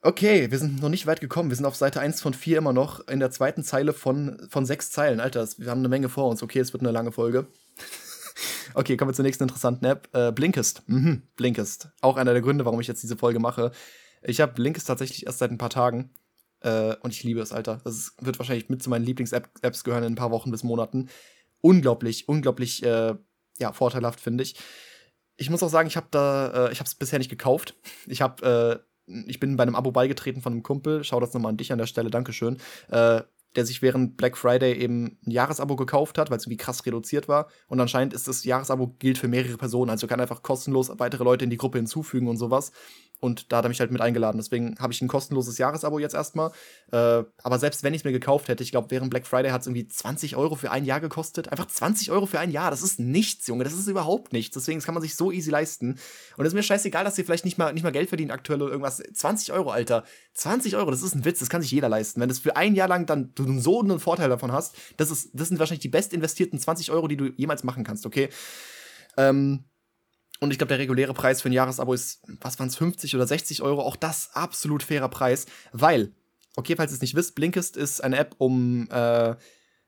Okay, 0.01 0.51
wir 0.51 0.59
sind 0.59 0.83
noch 0.83 0.91
nicht 0.91 1.07
weit 1.07 1.21
gekommen. 1.21 1.51
Wir 1.51 1.57
sind 1.57 1.65
auf 1.65 1.77
Seite 1.77 2.01
1 2.01 2.21
von 2.21 2.35
4 2.35 2.59
immer 2.59 2.75
noch 2.75 3.07
in 3.09 3.21
der 3.21 3.31
zweiten 3.31 3.63
Zeile 3.63 3.95
von, 3.95 4.39
von 4.51 4.67
sechs 4.67 4.91
Zeilen. 4.91 5.19
Alter, 5.19 5.49
wir 5.57 5.71
haben 5.71 5.79
eine 5.79 5.89
Menge 5.89 6.11
vor 6.11 6.29
uns. 6.29 6.43
Okay, 6.43 6.59
es 6.59 6.75
wird 6.75 6.83
eine 6.83 6.93
lange 6.93 7.11
Folge. 7.11 7.47
Okay, 8.75 8.97
kommen 8.97 9.11
wir 9.11 9.15
zur 9.15 9.25
nächsten 9.25 9.45
interessanten 9.45 9.85
App. 9.85 10.09
Äh, 10.13 10.33
Blinkist. 10.33 10.83
Mhm, 10.87 11.23
Blinkist. 11.37 11.89
Auch 12.01 12.17
einer 12.17 12.33
der 12.33 12.43
Gründe, 12.43 12.65
warum 12.65 12.81
ich 12.81 12.87
jetzt 12.87 13.03
diese 13.03 13.17
Folge 13.17 13.39
mache. 13.39 13.73
Ich 14.23 14.41
habe 14.41 14.53
Blinkist 14.53 14.87
tatsächlich 14.87 15.27
erst 15.27 15.39
seit 15.39 15.51
ein 15.51 15.59
paar 15.59 15.71
Tagen. 15.71 16.11
Äh, 16.61 16.97
und 17.03 17.13
ich 17.13 17.23
liebe 17.23 17.41
es, 17.41 17.53
Alter. 17.53 17.81
Das 17.85 18.15
wird 18.21 18.39
wahrscheinlich 18.39 18.69
mit 18.69 18.83
zu 18.83 18.91
meinen 18.91 19.05
Lieblings-Apps 19.05 19.85
gehören 19.85 20.05
in 20.05 20.13
ein 20.13 20.17
paar 20.17 20.31
Wochen 20.31 20.51
bis 20.51 20.65
Monaten. 20.65 21.09
Unglaublich, 21.61 22.29
unglaublich 22.29 22.83
äh, 22.83 23.15
ja, 23.59 23.73
vorteilhaft, 23.73 24.21
finde 24.21 24.43
ich. 24.43 24.57
Ich 25.37 25.51
muss 25.51 25.63
auch 25.63 25.69
sagen, 25.69 25.89
ich 25.89 25.97
habe 25.97 26.09
da, 26.11 26.69
äh, 26.69 26.73
ich 26.73 26.81
habe 26.81 26.89
es 26.89 26.95
bisher 26.95 27.19
nicht 27.19 27.31
gekauft. 27.31 27.75
Ich 28.07 28.23
habe, 28.23 28.85
äh, 29.07 29.23
ich 29.27 29.41
bin 29.41 29.57
bei 29.57 29.63
einem 29.63 29.75
Abo 29.75 29.93
beigetreten 29.93 30.41
von 30.41 30.53
einem 30.53 30.63
Kumpel. 30.63 31.05
Schau 31.05 31.21
das 31.21 31.35
nochmal 31.35 31.51
an 31.51 31.57
dich 31.59 31.73
an 31.73 31.79
der 31.79 31.87
Stelle, 31.87 32.11
Dankeschön. 32.11 32.59
Äh, 32.89 33.23
der 33.57 33.67
sich 33.67 33.83
während 33.83 34.17
Black 34.17 34.37
Friday 34.37 34.75
eben 34.75 35.19
ein 35.27 35.31
Jahresabo 35.31 35.77
gekauft 35.77 36.19
hat, 36.19 36.31
weil 36.31 36.39
es 36.39 36.45
irgendwie 36.45 36.57
krass 36.57 36.85
reduziert 36.85 37.29
war. 37.29 37.49
Und 37.69 37.81
anscheinend 37.81 38.15
ist 38.15 38.29
das 38.29 38.45
Jahresabo 38.45 38.97
gilt 38.99 39.19
für 39.19 39.29
mehrere 39.29 39.57
Personen. 39.57 39.91
Also 39.91 40.07
kann 40.07 40.21
einfach 40.21 40.43
kostenlos 40.43 40.91
weitere 40.99 41.25
Leute 41.25 41.45
in 41.45 41.51
die 41.51 41.57
Gruppe 41.57 41.79
hinzufügen 41.79 42.29
und 42.29 42.37
sowas. 42.37 42.73
Und 43.25 43.51
da 43.51 43.57
hat 43.57 43.65
er 43.65 43.71
mich 43.71 43.81
halt 43.81 43.91
mit 43.91 44.03
eingeladen. 44.03 44.37
Deswegen 44.37 44.79
habe 44.79 44.93
ich 44.93 45.01
ein 45.01 45.09
kostenloses 45.09 45.57
Jahresabo 45.57 45.99
jetzt 45.99 46.15
erstmal. 46.15 46.51
Äh, 46.93 47.25
aber 47.43 47.59
selbst 47.59 47.83
wenn 47.83 47.95
ich 47.95 48.03
es 48.03 48.05
mir 48.05 48.13
gekauft 48.13 48.49
hätte, 48.49 48.63
ich 48.63 48.71
glaube, 48.71 48.91
während 48.91 49.09
Black 49.09 49.27
Friday 49.27 49.51
hat 49.51 49.63
es 49.63 49.67
irgendwie 49.67 49.89
20 49.89 50.37
Euro 50.37 50.57
für 50.57 50.71
ein 50.71 50.85
Jahr 50.85 51.01
gekostet. 51.01 51.49
Einfach 51.49 51.67
20 51.67 52.11
Euro 52.11 52.27
für 52.27 52.39
ein 52.39 52.51
Jahr. 52.51 52.71
Das 52.71 52.83
ist 52.83 53.01
nichts, 53.01 53.47
Junge. 53.47 53.65
Das 53.65 53.73
ist 53.73 53.87
überhaupt 53.87 54.35
nichts. 54.35 54.53
Deswegen 54.53 54.79
das 54.79 54.85
kann 54.85 54.93
man 54.93 55.01
sich 55.03 55.17
so 55.17 55.33
easy 55.33 55.51
leisten. 55.51 55.99
Und 56.37 56.45
es 56.45 56.49
ist 56.49 56.55
mir 56.55 56.63
scheißegal, 56.63 57.03
dass 57.03 57.17
ihr 57.17 57.25
vielleicht 57.25 57.47
nicht 57.47 57.57
mal, 57.57 57.73
nicht 57.73 57.83
mal 57.83 57.93
Geld 57.93 58.11
verdient 58.11 58.31
aktuell 58.31 58.61
oder 58.61 58.73
irgendwas. 58.73 58.99
20 58.99 59.55
Euro, 59.55 59.71
Alter. 59.71 60.05
20 60.35 60.77
Euro, 60.77 60.91
das 60.91 61.01
ist 61.01 61.15
ein 61.15 61.25
Witz. 61.25 61.39
Das 61.39 61.49
kann 61.49 61.63
sich 61.63 61.71
jeder 61.71 61.89
leisten. 61.89 62.21
Wenn 62.21 62.29
das 62.29 62.41
für 62.41 62.57
ein 62.57 62.75
Jahr 62.75 62.89
lang 62.89 63.07
dann 63.07 63.33
du 63.35 63.59
so 63.59 63.81
einen 63.81 64.01
Vorteil 64.01 64.29
davon 64.29 64.53
hast, 64.53 64.77
das, 64.99 65.11
ist, 65.11 65.31
das 65.33 65.49
sind 65.49 65.59
wahrscheinlich 65.59 65.81
die 65.81 65.89
best 65.89 66.13
investierten 66.13 66.59
20 66.59 66.91
Euro, 66.91 67.09
die 67.09 67.17
du 67.17 67.29
jemals 67.37 67.65
machen 67.65 67.85
kannst, 67.85 68.05
okay? 68.05 68.29
Ähm, 69.17 69.65
und 70.45 70.53
ich 70.53 70.59
glaube, 70.59 70.69
der 70.69 70.79
reguläre 70.79 71.15
Preis 71.15 71.43
für 71.43 71.49
ein 71.49 71.53
Jahresabo 71.53 71.93
ist, 71.93 72.23
was 72.41 72.59
waren 72.59 72.69
es, 72.69 72.77
50 72.77 73.15
oder 73.17 73.27
60 73.27 73.63
Euro. 73.63 73.83
Auch 73.83 73.97
das 73.97 74.31
absolut 74.35 74.83
fairer 74.83 75.09
Preis, 75.09 75.47
weil, 75.73 76.13
okay, 76.57 76.77
falls 76.77 76.93
ihr 76.93 76.97
es 76.97 77.01
nicht 77.01 77.17
wisst, 77.17 77.35
Blinkist 77.35 77.77
ist 77.77 78.05
eine 78.05 78.19
App, 78.19 78.37
um 78.39 78.89
äh, 78.91 79.35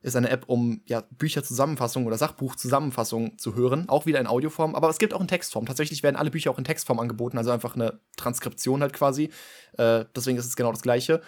ist 0.02 0.14
eine 0.14 0.30
App, 0.30 0.44
um 0.46 0.82
ja, 0.86 1.02
Bücherzusammenfassungen 1.10 2.06
oder 2.06 2.16
Sachbuchzusammenfassungen 2.16 3.38
zu 3.38 3.56
hören. 3.56 3.88
Auch 3.88 4.06
wieder 4.06 4.20
in 4.20 4.26
Audioform, 4.26 4.74
aber 4.74 4.88
es 4.88 4.98
gibt 4.98 5.12
auch 5.12 5.20
in 5.20 5.26
Textform. 5.26 5.66
Tatsächlich 5.66 6.02
werden 6.02 6.16
alle 6.16 6.30
Bücher 6.30 6.50
auch 6.50 6.58
in 6.58 6.64
Textform 6.64 7.00
angeboten, 7.00 7.38
also 7.38 7.50
einfach 7.50 7.74
eine 7.74 7.98
Transkription 8.16 8.82
halt 8.82 8.92
quasi. 8.92 9.30
Äh, 9.78 10.04
deswegen 10.14 10.38
ist 10.38 10.46
es 10.46 10.54
genau 10.54 10.70
das 10.70 10.82
Gleiche. 10.82 11.22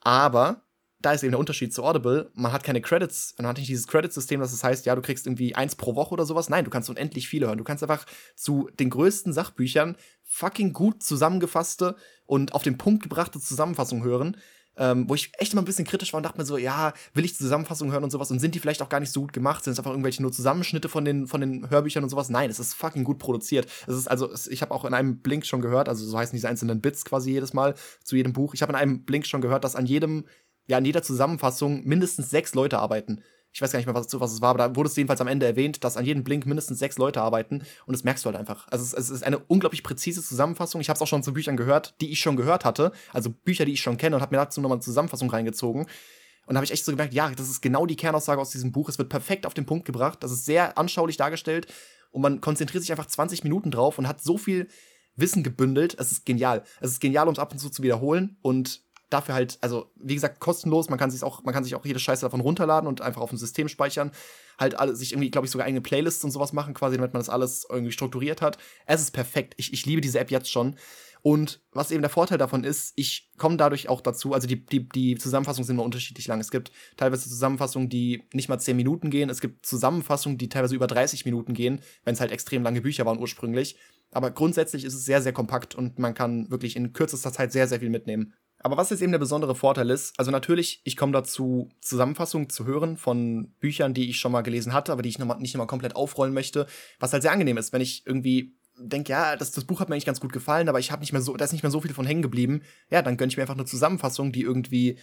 Aber 0.00 0.62
da 1.00 1.12
ist 1.12 1.22
eben 1.22 1.32
der 1.32 1.38
Unterschied 1.38 1.72
zu 1.74 1.84
Audible. 1.84 2.30
Man 2.34 2.52
hat 2.52 2.64
keine 2.64 2.80
Credits, 2.80 3.34
man 3.38 3.46
hat 3.46 3.58
nicht 3.58 3.68
dieses 3.68 3.86
Credit-System, 3.86 4.40
dass 4.40 4.52
es 4.52 4.60
das 4.60 4.64
heißt, 4.64 4.86
ja, 4.86 4.94
du 4.94 5.02
kriegst 5.02 5.26
irgendwie 5.26 5.54
eins 5.54 5.76
pro 5.76 5.94
Woche 5.94 6.12
oder 6.12 6.24
sowas. 6.24 6.48
Nein, 6.48 6.64
du 6.64 6.70
kannst 6.70 6.90
unendlich 6.90 7.28
viele 7.28 7.46
hören. 7.46 7.58
Du 7.58 7.64
kannst 7.64 7.82
einfach 7.82 8.06
zu 8.34 8.70
den 8.78 8.90
größten 8.90 9.32
Sachbüchern 9.32 9.96
fucking 10.22 10.72
gut 10.72 11.02
zusammengefasste 11.02 11.96
und 12.24 12.54
auf 12.54 12.62
den 12.62 12.78
Punkt 12.78 13.02
gebrachte 13.02 13.40
Zusammenfassungen 13.40 14.04
hören 14.04 14.36
ähm, 14.76 15.08
wo 15.08 15.14
ich 15.14 15.32
echt 15.38 15.52
immer 15.52 15.62
ein 15.62 15.66
bisschen 15.66 15.86
kritisch 15.86 16.12
war 16.12 16.18
und 16.18 16.24
dachte 16.24 16.38
mir 16.38 16.44
so, 16.44 16.58
ja, 16.58 16.92
will 17.14 17.24
ich 17.24 17.36
Zusammenfassungen 17.36 17.92
hören 17.92 18.04
und 18.04 18.10
sowas 18.10 18.30
und 18.30 18.40
sind 18.40 18.54
die 18.54 18.58
vielleicht 18.58 18.82
auch 18.82 18.88
gar 18.88 19.00
nicht 19.00 19.12
so 19.12 19.20
gut 19.22 19.32
gemacht? 19.32 19.64
Sind 19.64 19.72
es 19.72 19.78
einfach 19.78 19.90
irgendwelche 19.90 20.22
nur 20.22 20.32
Zusammenschnitte 20.32 20.88
von 20.88 21.04
den, 21.04 21.26
von 21.26 21.40
den 21.40 21.70
Hörbüchern 21.70 22.02
und 22.02 22.10
sowas? 22.10 22.28
Nein, 22.28 22.50
es 22.50 22.58
ist 22.58 22.74
fucking 22.74 23.04
gut 23.04 23.18
produziert. 23.18 23.66
Es 23.86 23.96
ist 23.96 24.08
also, 24.08 24.30
ich 24.50 24.62
habe 24.62 24.74
auch 24.74 24.84
in 24.84 24.94
einem 24.94 25.20
Blink 25.20 25.46
schon 25.46 25.62
gehört, 25.62 25.88
also 25.88 26.04
so 26.04 26.18
heißen 26.18 26.36
diese 26.36 26.48
einzelnen 26.48 26.80
Bits 26.80 27.04
quasi 27.04 27.30
jedes 27.30 27.54
Mal 27.54 27.74
zu 28.04 28.16
jedem 28.16 28.32
Buch. 28.32 28.54
Ich 28.54 28.62
habe 28.62 28.72
in 28.72 28.76
einem 28.76 29.04
Blink 29.04 29.26
schon 29.26 29.40
gehört, 29.40 29.64
dass 29.64 29.76
an 29.76 29.86
jedem, 29.86 30.24
ja, 30.66 30.76
an 30.78 30.84
jeder 30.84 31.02
Zusammenfassung 31.02 31.84
mindestens 31.84 32.30
sechs 32.30 32.54
Leute 32.54 32.78
arbeiten 32.78 33.22
ich 33.56 33.62
weiß 33.62 33.72
gar 33.72 33.78
nicht 33.78 33.86
mehr, 33.86 33.94
was, 33.94 34.08
was 34.20 34.34
es 34.34 34.42
war, 34.42 34.50
aber 34.50 34.58
da 34.58 34.76
wurde 34.76 34.90
es 34.90 34.96
jedenfalls 34.96 35.22
am 35.22 35.28
Ende 35.28 35.46
erwähnt, 35.46 35.82
dass 35.82 35.96
an 35.96 36.04
jedem 36.04 36.24
Blink 36.24 36.44
mindestens 36.44 36.78
sechs 36.78 36.98
Leute 36.98 37.22
arbeiten 37.22 37.62
und 37.86 37.96
das 37.96 38.04
merkst 38.04 38.22
du 38.22 38.26
halt 38.26 38.36
einfach. 38.36 38.68
Also 38.68 38.84
es, 38.84 38.92
es 38.92 39.08
ist 39.08 39.24
eine 39.24 39.38
unglaublich 39.38 39.82
präzise 39.82 40.22
Zusammenfassung. 40.22 40.82
Ich 40.82 40.90
habe 40.90 40.96
es 40.98 41.00
auch 41.00 41.06
schon 41.06 41.22
zu 41.22 41.32
Büchern 41.32 41.56
gehört, 41.56 41.94
die 42.02 42.10
ich 42.12 42.20
schon 42.20 42.36
gehört 42.36 42.66
hatte, 42.66 42.92
also 43.14 43.30
Bücher, 43.30 43.64
die 43.64 43.72
ich 43.72 43.80
schon 43.80 43.96
kenne 43.96 44.14
und 44.16 44.20
habe 44.20 44.36
mir 44.36 44.42
dazu 44.42 44.60
nochmal 44.60 44.76
eine 44.76 44.82
Zusammenfassung 44.82 45.30
reingezogen. 45.30 45.84
Und 45.84 46.54
da 46.54 46.56
habe 46.56 46.66
ich 46.66 46.70
echt 46.70 46.84
so 46.84 46.92
gemerkt, 46.92 47.14
ja, 47.14 47.30
das 47.30 47.48
ist 47.48 47.62
genau 47.62 47.86
die 47.86 47.96
Kernaussage 47.96 48.42
aus 48.42 48.50
diesem 48.50 48.72
Buch. 48.72 48.90
Es 48.90 48.98
wird 48.98 49.08
perfekt 49.08 49.46
auf 49.46 49.54
den 49.54 49.64
Punkt 49.64 49.86
gebracht. 49.86 50.22
Das 50.22 50.32
ist 50.32 50.44
sehr 50.44 50.76
anschaulich 50.76 51.16
dargestellt 51.16 51.66
und 52.10 52.20
man 52.20 52.42
konzentriert 52.42 52.82
sich 52.82 52.92
einfach 52.92 53.06
20 53.06 53.42
Minuten 53.42 53.70
drauf 53.70 53.98
und 53.98 54.06
hat 54.06 54.22
so 54.22 54.36
viel 54.36 54.68
Wissen 55.14 55.42
gebündelt. 55.42 55.96
Es 55.98 56.12
ist 56.12 56.26
genial. 56.26 56.62
Es 56.82 56.90
ist 56.90 57.00
genial, 57.00 57.26
um 57.26 57.32
es 57.32 57.38
ab 57.38 57.52
und 57.52 57.58
zu 57.58 57.70
zu 57.70 57.82
wiederholen 57.82 58.36
und 58.42 58.82
dafür 59.10 59.34
halt, 59.34 59.58
also 59.60 59.90
wie 59.96 60.14
gesagt, 60.14 60.40
kostenlos. 60.40 60.88
Man 60.88 60.98
kann 60.98 61.10
sich 61.10 61.22
auch, 61.22 61.44
man 61.44 61.54
kann 61.54 61.64
sich 61.64 61.74
auch 61.74 61.84
jede 61.84 61.98
Scheiße 61.98 62.22
davon 62.22 62.40
runterladen 62.40 62.88
und 62.88 63.00
einfach 63.00 63.20
auf 63.20 63.30
dem 63.30 63.38
System 63.38 63.68
speichern. 63.68 64.10
Halt 64.58 64.78
alle, 64.78 64.96
sich 64.96 65.12
irgendwie, 65.12 65.30
glaube 65.30 65.46
ich, 65.46 65.50
sogar 65.50 65.66
eigene 65.66 65.80
Playlists 65.80 66.24
und 66.24 66.30
sowas 66.30 66.52
machen, 66.52 66.74
quasi, 66.74 66.96
damit 66.96 67.12
man 67.12 67.20
das 67.20 67.28
alles 67.28 67.66
irgendwie 67.68 67.92
strukturiert 67.92 68.42
hat. 68.42 68.58
Es 68.86 69.00
ist 69.00 69.12
perfekt. 69.12 69.54
Ich, 69.56 69.72
ich 69.72 69.86
liebe 69.86 70.00
diese 70.00 70.18
App 70.18 70.30
jetzt 70.30 70.50
schon. 70.50 70.76
Und 71.22 71.60
was 71.72 71.90
eben 71.90 72.02
der 72.02 72.10
Vorteil 72.10 72.38
davon 72.38 72.62
ist, 72.62 72.92
ich 72.94 73.32
komme 73.36 73.56
dadurch 73.56 73.88
auch 73.88 74.00
dazu, 74.00 74.32
also 74.32 74.46
die, 74.46 74.64
die, 74.64 74.88
die 74.88 75.16
Zusammenfassungen 75.16 75.66
sind 75.66 75.74
immer 75.74 75.82
unterschiedlich 75.82 76.28
lang. 76.28 76.38
Es 76.38 76.52
gibt 76.52 76.70
teilweise 76.96 77.28
Zusammenfassungen, 77.28 77.88
die 77.88 78.22
nicht 78.32 78.48
mal 78.48 78.60
10 78.60 78.76
Minuten 78.76 79.10
gehen. 79.10 79.28
Es 79.28 79.40
gibt 79.40 79.66
Zusammenfassungen, 79.66 80.38
die 80.38 80.48
teilweise 80.48 80.76
über 80.76 80.86
30 80.86 81.24
Minuten 81.24 81.52
gehen, 81.52 81.80
wenn 82.04 82.14
es 82.14 82.20
halt 82.20 82.30
extrem 82.30 82.62
lange 82.62 82.80
Bücher 82.80 83.06
waren 83.06 83.18
ursprünglich. 83.18 83.76
Aber 84.12 84.30
grundsätzlich 84.30 84.84
ist 84.84 84.94
es 84.94 85.04
sehr, 85.04 85.20
sehr 85.20 85.32
kompakt 85.32 85.74
und 85.74 85.98
man 85.98 86.14
kann 86.14 86.48
wirklich 86.50 86.76
in 86.76 86.92
kürzester 86.92 87.32
Zeit 87.32 87.50
sehr, 87.50 87.66
sehr 87.66 87.80
viel 87.80 87.90
mitnehmen. 87.90 88.34
Aber 88.66 88.76
was 88.76 88.90
jetzt 88.90 89.00
eben 89.00 89.12
der 89.12 89.20
besondere 89.20 89.54
Vorteil 89.54 89.90
ist, 89.90 90.18
also 90.18 90.32
natürlich, 90.32 90.80
ich 90.82 90.96
komme 90.96 91.12
dazu, 91.12 91.68
Zusammenfassungen 91.80 92.50
zu 92.50 92.66
hören 92.66 92.96
von 92.96 93.54
Büchern, 93.60 93.94
die 93.94 94.10
ich 94.10 94.18
schon 94.18 94.32
mal 94.32 94.40
gelesen 94.40 94.72
hatte, 94.72 94.90
aber 94.90 95.02
die 95.02 95.08
ich 95.08 95.20
noch 95.20 95.26
mal, 95.26 95.38
nicht 95.38 95.54
nochmal 95.54 95.68
komplett 95.68 95.94
aufrollen 95.94 96.34
möchte, 96.34 96.66
was 96.98 97.12
halt 97.12 97.22
sehr 97.22 97.30
angenehm 97.30 97.58
ist, 97.58 97.72
wenn 97.72 97.80
ich 97.80 98.04
irgendwie 98.06 98.56
denke, 98.76 99.12
ja, 99.12 99.36
das, 99.36 99.52
das 99.52 99.66
Buch 99.66 99.78
hat 99.78 99.88
mir 99.88 99.94
eigentlich 99.94 100.04
ganz 100.04 100.18
gut 100.18 100.32
gefallen, 100.32 100.68
aber 100.68 100.80
ich 100.80 100.90
habe 100.90 100.98
nicht 100.98 101.12
mehr 101.12 101.22
so, 101.22 101.36
da 101.36 101.44
ist 101.44 101.52
nicht 101.52 101.62
mehr 101.62 101.70
so 101.70 101.80
viel 101.80 101.94
von 101.94 102.06
hängen 102.06 102.22
geblieben. 102.22 102.62
Ja, 102.90 103.02
dann 103.02 103.16
gönne 103.16 103.30
ich 103.30 103.36
mir 103.36 103.44
einfach 103.44 103.54
eine 103.54 103.66
Zusammenfassung, 103.66 104.32
die 104.32 104.42
irgendwie 104.42 104.98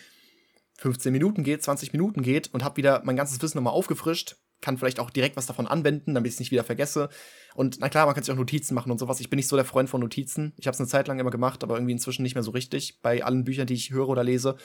15 0.79 1.13
Minuten 1.13 1.45
geht, 1.45 1.63
20 1.63 1.93
Minuten 1.93 2.21
geht 2.21 2.53
und 2.53 2.65
habe 2.65 2.75
wieder 2.75 3.01
mein 3.05 3.15
ganzes 3.15 3.41
Wissen 3.41 3.59
nochmal 3.59 3.71
aufgefrischt, 3.71 4.35
kann 4.63 4.77
vielleicht 4.77 4.99
auch 4.99 5.11
direkt 5.11 5.35
was 5.35 5.45
davon 5.45 5.67
anwenden, 5.67 6.15
damit 6.15 6.29
ich 6.29 6.35
es 6.35 6.39
nicht 6.39 6.51
wieder 6.51 6.63
vergesse. 6.63 7.09
Und 7.53 7.77
na 7.79 7.89
klar, 7.89 8.05
man 8.05 8.15
kann 8.15 8.23
sich 8.23 8.33
auch 8.33 8.37
Notizen 8.37 8.73
machen 8.73 8.91
und 8.91 8.97
sowas. 8.97 9.19
Ich 9.19 9.29
bin 9.29 9.37
nicht 9.37 9.49
so 9.49 9.55
der 9.55 9.65
Freund 9.65 9.89
von 9.89 10.01
Notizen. 10.01 10.53
Ich 10.57 10.65
habe 10.65 10.73
es 10.73 10.79
eine 10.79 10.87
Zeit 10.87 11.07
lang 11.07 11.19
immer 11.19 11.29
gemacht, 11.29 11.63
aber 11.63 11.75
irgendwie 11.75 11.91
inzwischen 11.91 12.23
nicht 12.23 12.33
mehr 12.33 12.43
so 12.43 12.51
richtig 12.51 13.01
bei 13.01 13.23
allen 13.23 13.43
Büchern, 13.43 13.67
die 13.67 13.75
ich 13.75 13.91
höre 13.91 14.09
oder 14.09 14.23
lese. 14.23 14.55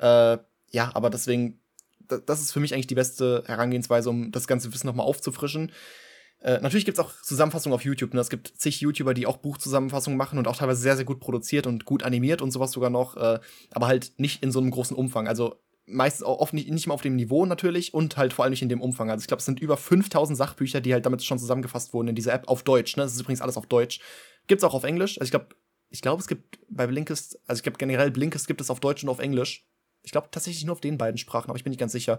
Äh, 0.00 0.38
ja, 0.70 0.90
aber 0.94 1.10
deswegen, 1.10 1.60
das 2.08 2.40
ist 2.40 2.52
für 2.52 2.60
mich 2.60 2.74
eigentlich 2.74 2.86
die 2.86 2.94
beste 2.94 3.44
Herangehensweise, 3.46 4.10
um 4.10 4.32
das 4.32 4.46
ganze 4.46 4.72
Wissen 4.72 4.86
nochmal 4.86 5.06
aufzufrischen. 5.06 5.72
Äh, 6.40 6.60
natürlich 6.60 6.84
gibt 6.84 6.98
es 6.98 7.04
auch 7.04 7.12
Zusammenfassungen 7.22 7.74
auf 7.74 7.84
YouTube. 7.84 8.14
Ne? 8.14 8.20
Es 8.20 8.30
gibt 8.30 8.52
zig 8.56 8.80
YouTuber, 8.80 9.12
die 9.12 9.26
auch 9.26 9.38
Buchzusammenfassungen 9.38 10.16
machen 10.16 10.38
und 10.38 10.48
auch 10.48 10.56
teilweise 10.56 10.80
sehr, 10.80 10.96
sehr 10.96 11.04
gut 11.04 11.20
produziert 11.20 11.66
und 11.66 11.84
gut 11.84 12.02
animiert 12.02 12.42
und 12.42 12.50
sowas 12.50 12.72
sogar 12.72 12.90
noch, 12.90 13.16
äh, 13.16 13.40
aber 13.72 13.86
halt 13.88 14.12
nicht 14.16 14.42
in 14.42 14.52
so 14.52 14.60
einem 14.60 14.70
großen 14.70 14.96
Umfang. 14.96 15.28
Also 15.28 15.56
meistens 15.88 16.24
auch 16.24 16.38
oft 16.38 16.54
nicht, 16.54 16.70
nicht 16.70 16.86
mal 16.86 16.94
auf 16.94 17.02
dem 17.02 17.16
Niveau 17.16 17.46
natürlich 17.46 17.94
und 17.94 18.16
halt 18.16 18.32
vor 18.32 18.44
allem 18.44 18.52
nicht 18.52 18.62
in 18.62 18.68
dem 18.68 18.80
Umfang. 18.80 19.10
Also 19.10 19.22
ich 19.22 19.26
glaube, 19.26 19.40
es 19.40 19.46
sind 19.46 19.60
über 19.60 19.76
5000 19.76 20.36
Sachbücher, 20.36 20.80
die 20.80 20.92
halt 20.92 21.06
damit 21.06 21.24
schon 21.24 21.38
zusammengefasst 21.38 21.92
wurden 21.92 22.08
in 22.08 22.14
dieser 22.14 22.32
App 22.32 22.48
auf 22.48 22.62
Deutsch. 22.62 22.96
Ne? 22.96 23.02
Das 23.02 23.14
ist 23.14 23.20
übrigens 23.20 23.40
alles 23.40 23.56
auf 23.56 23.66
Deutsch. 23.66 24.00
Gibt's 24.46 24.64
auch 24.64 24.74
auf 24.74 24.84
Englisch. 24.84 25.18
Also 25.18 25.24
ich 25.24 25.30
glaube, 25.30 25.48
ich 25.90 26.02
glaube, 26.02 26.20
es 26.20 26.28
gibt 26.28 26.58
bei 26.68 26.86
Blinkist, 26.86 27.40
also 27.46 27.58
ich 27.58 27.62
glaube 27.62 27.78
generell 27.78 28.10
Blinkist 28.10 28.46
gibt 28.46 28.60
es 28.60 28.70
auf 28.70 28.80
Deutsch 28.80 29.02
und 29.02 29.08
auf 29.08 29.18
Englisch. 29.18 29.66
Ich 30.02 30.12
glaube 30.12 30.28
tatsächlich 30.30 30.64
nur 30.64 30.74
auf 30.74 30.80
den 30.80 30.98
beiden 30.98 31.18
Sprachen, 31.18 31.50
aber 31.50 31.56
ich 31.56 31.64
bin 31.64 31.70
nicht 31.70 31.80
ganz 31.80 31.92
sicher. 31.92 32.18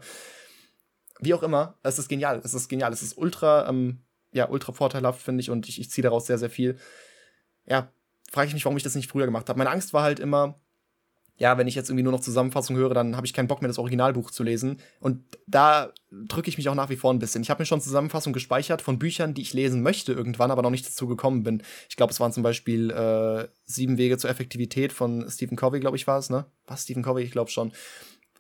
Wie 1.20 1.34
auch 1.34 1.44
immer, 1.44 1.78
es 1.84 2.00
ist 2.00 2.08
genial. 2.08 2.42
Es 2.44 2.54
ist 2.54 2.70
genial. 2.70 2.94
Es 2.94 3.02
ist 3.02 3.18
ultra, 3.18 3.68
ähm, 3.68 4.02
ja, 4.32 4.50
ultra 4.50 4.72
vorteilhaft, 4.72 5.22
finde 5.22 5.42
ich, 5.42 5.50
und 5.50 5.68
ich, 5.68 5.80
ich 5.80 5.90
ziehe 5.90 6.04
daraus 6.04 6.28
sehr, 6.28 6.38
sehr 6.38 6.50
viel. 6.50 6.78
Ja, 7.66 7.92
frage 8.32 8.48
ich 8.48 8.54
mich, 8.54 8.66
warum 8.66 8.78
ich 8.78 8.84
das 8.84 8.96
nicht 8.96 9.10
früher 9.10 9.26
gemacht 9.26 9.50
habe. 9.50 9.58
Meine 9.58 9.70
Angst 9.70 9.94
war 9.94 10.04
halt 10.04 10.20
immer, 10.20 10.60
ja, 11.40 11.58
wenn 11.58 11.68
ich 11.68 11.76
jetzt 11.76 11.90
irgendwie 11.90 12.04
nur 12.04 12.12
noch 12.12 12.20
Zusammenfassung 12.20 12.76
höre, 12.76 12.94
dann 12.94 13.16
habe 13.16 13.26
ich 13.26 13.34
keinen 13.34 13.48
Bock 13.48 13.62
mehr, 13.62 13.70
das 13.70 13.80
Originalbuch 13.80 14.30
zu 14.30 14.44
lesen. 14.44 14.82
Und 15.00 15.24
da 15.48 15.94
drücke 16.12 16.50
ich 16.50 16.58
mich 16.58 16.68
auch 16.68 16.76
nach 16.76 16.90
wie 16.90 16.98
vor 16.98 17.14
ein 17.14 17.20
bisschen. 17.20 17.42
Ich 17.42 17.50
habe 17.50 17.62
mir 17.62 17.66
schon 17.66 17.80
Zusammenfassungen 17.80 18.34
gespeichert 18.34 18.82
von 18.82 19.00
Büchern, 19.00 19.34
die 19.34 19.42
ich 19.42 19.54
lesen 19.54 19.82
möchte 19.82 20.12
irgendwann, 20.12 20.52
aber 20.52 20.62
noch 20.62 20.70
nicht 20.70 20.86
dazu 20.86 21.08
gekommen 21.08 21.44
bin. 21.44 21.64
Ich 21.88 21.96
glaube, 21.96 22.12
es 22.12 22.20
waren 22.20 22.34
zum 22.34 22.44
Beispiel 22.44 22.92
äh, 22.92 23.48
Sieben 23.66 23.98
Wege 23.98 24.18
zur 24.18 24.30
Effektivität 24.30 24.92
von 24.92 25.30
Stephen 25.30 25.56
Covey, 25.56 25.80
glaube 25.80 25.96
ich, 25.96 26.08
war 26.08 26.20
es, 26.20 26.30
ne? 26.30 26.46
Was, 26.68 26.84
Stephen 26.84 27.04
Covey? 27.04 27.24
Ich 27.24 27.32
glaube 27.32 27.50
schon. 27.50 27.72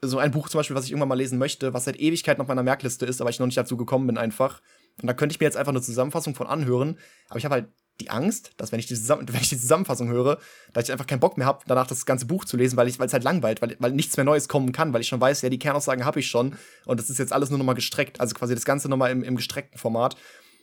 So 0.01 0.17
ein 0.17 0.31
Buch 0.31 0.49
zum 0.49 0.59
Beispiel, 0.59 0.75
was 0.75 0.83
ich 0.83 0.91
irgendwann 0.91 1.09
mal 1.09 1.15
lesen 1.15 1.39
möchte, 1.39 1.73
was 1.73 1.85
seit 1.85 1.99
Ewigkeit 2.01 2.37
auf 2.41 2.47
meiner 2.47 2.63
Merkliste 2.63 3.05
ist, 3.05 3.21
aber 3.21 3.29
ich 3.29 3.39
noch 3.39 3.45
nicht 3.45 3.57
dazu 3.57 3.77
gekommen 3.77 4.07
bin 4.07 4.17
einfach. 4.17 4.61
Und 5.01 5.07
da 5.07 5.13
könnte 5.13 5.33
ich 5.33 5.39
mir 5.39 5.45
jetzt 5.45 5.57
einfach 5.57 5.71
eine 5.71 5.81
Zusammenfassung 5.81 6.35
von 6.35 6.47
anhören, 6.47 6.97
aber 7.29 7.39
ich 7.39 7.45
habe 7.45 7.55
halt 7.55 7.67
die 7.99 8.09
Angst, 8.09 8.51
dass 8.57 8.71
wenn 8.71 8.79
ich 8.79 8.87
die, 8.87 8.95
Zusamm 8.95 9.21
wenn 9.27 9.41
ich 9.41 9.49
die 9.49 9.59
Zusammenfassung 9.59 10.09
höre, 10.09 10.39
dass 10.73 10.85
ich 10.85 10.91
einfach 10.91 11.07
keinen 11.07 11.19
Bock 11.19 11.37
mehr 11.37 11.47
habe, 11.47 11.63
danach 11.67 11.87
das 11.87 12.05
ganze 12.05 12.25
Buch 12.25 12.45
zu 12.45 12.57
lesen, 12.57 12.77
weil 12.77 12.87
es 12.87 12.99
halt 12.99 13.23
langweilt, 13.23 13.61
weil, 13.61 13.75
weil 13.79 13.91
nichts 13.91 14.17
mehr 14.17 14.23
Neues 14.23 14.47
kommen 14.47 14.71
kann, 14.71 14.93
weil 14.93 15.01
ich 15.01 15.07
schon 15.07 15.21
weiß, 15.21 15.41
ja, 15.41 15.49
die 15.49 15.59
Kernaussagen 15.59 16.05
habe 16.05 16.19
ich 16.19 16.27
schon 16.27 16.55
und 16.85 16.99
das 16.99 17.09
ist 17.09 17.17
jetzt 17.17 17.33
alles 17.33 17.49
nur 17.49 17.59
nochmal 17.59 17.75
gestreckt, 17.75 18.19
also 18.19 18.33
quasi 18.35 18.55
das 18.55 18.65
Ganze 18.65 18.89
nochmal 18.89 19.11
im, 19.11 19.23
im 19.23 19.35
gestreckten 19.35 19.79
Format. 19.79 20.15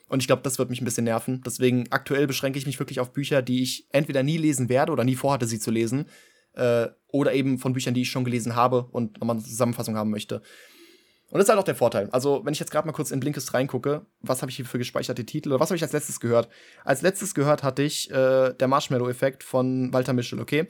Und 0.08 0.20
ich 0.20 0.28
glaube, 0.28 0.42
das 0.42 0.58
wird 0.58 0.70
mich 0.70 0.80
ein 0.80 0.84
bisschen 0.84 1.04
nerven. 1.04 1.42
Deswegen 1.44 1.86
aktuell 1.90 2.28
beschränke 2.28 2.58
ich 2.58 2.66
mich 2.66 2.78
wirklich 2.78 3.00
auf 3.00 3.12
Bücher, 3.12 3.42
die 3.42 3.62
ich 3.62 3.86
entweder 3.90 4.22
nie 4.22 4.36
lesen 4.36 4.68
werde 4.68 4.92
oder 4.92 5.02
nie 5.02 5.16
vorhatte, 5.16 5.46
sie 5.46 5.58
zu 5.58 5.72
lesen. 5.72 6.06
Äh, 6.52 6.88
oder 7.08 7.34
eben 7.34 7.58
von 7.58 7.72
Büchern, 7.72 7.94
die 7.94 8.02
ich 8.02 8.10
schon 8.10 8.24
gelesen 8.24 8.54
habe 8.54 8.86
und 8.92 9.18
nochmal 9.18 9.36
eine 9.36 9.44
Zusammenfassung 9.44 9.96
haben 9.96 10.10
möchte. 10.10 10.42
Und 11.30 11.38
das 11.38 11.46
ist 11.46 11.48
halt 11.48 11.58
auch 11.58 11.64
der 11.64 11.74
Vorteil. 11.74 12.08
Also, 12.10 12.44
wenn 12.44 12.52
ich 12.52 12.60
jetzt 12.60 12.70
gerade 12.70 12.86
mal 12.86 12.92
kurz 12.92 13.10
in 13.10 13.18
Blinkist 13.18 13.52
reingucke, 13.52 14.06
was 14.20 14.42
habe 14.42 14.50
ich 14.50 14.56
hier 14.56 14.64
für 14.64 14.78
gespeicherte 14.78 15.26
Titel 15.26 15.50
oder 15.50 15.60
was 15.60 15.70
habe 15.70 15.76
ich 15.76 15.82
als 15.82 15.92
letztes 15.92 16.20
gehört? 16.20 16.48
Als 16.84 17.02
letztes 17.02 17.34
gehört 17.34 17.62
hatte 17.62 17.82
ich 17.82 18.10
äh, 18.10 18.52
der 18.52 18.68
Marshmallow-Effekt 18.68 19.42
von 19.42 19.92
Walter 19.92 20.12
Mischel, 20.12 20.40
okay? 20.40 20.68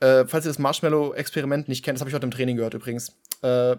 Äh, 0.00 0.26
falls 0.26 0.44
ihr 0.44 0.50
das 0.50 0.58
Marshmallow-Experiment 0.58 1.68
nicht 1.68 1.84
kennt, 1.84 1.96
das 1.96 2.00
habe 2.00 2.10
ich 2.10 2.14
heute 2.14 2.26
im 2.26 2.32
Training 2.32 2.56
gehört 2.56 2.74
übrigens. 2.74 3.20
Äh, 3.42 3.76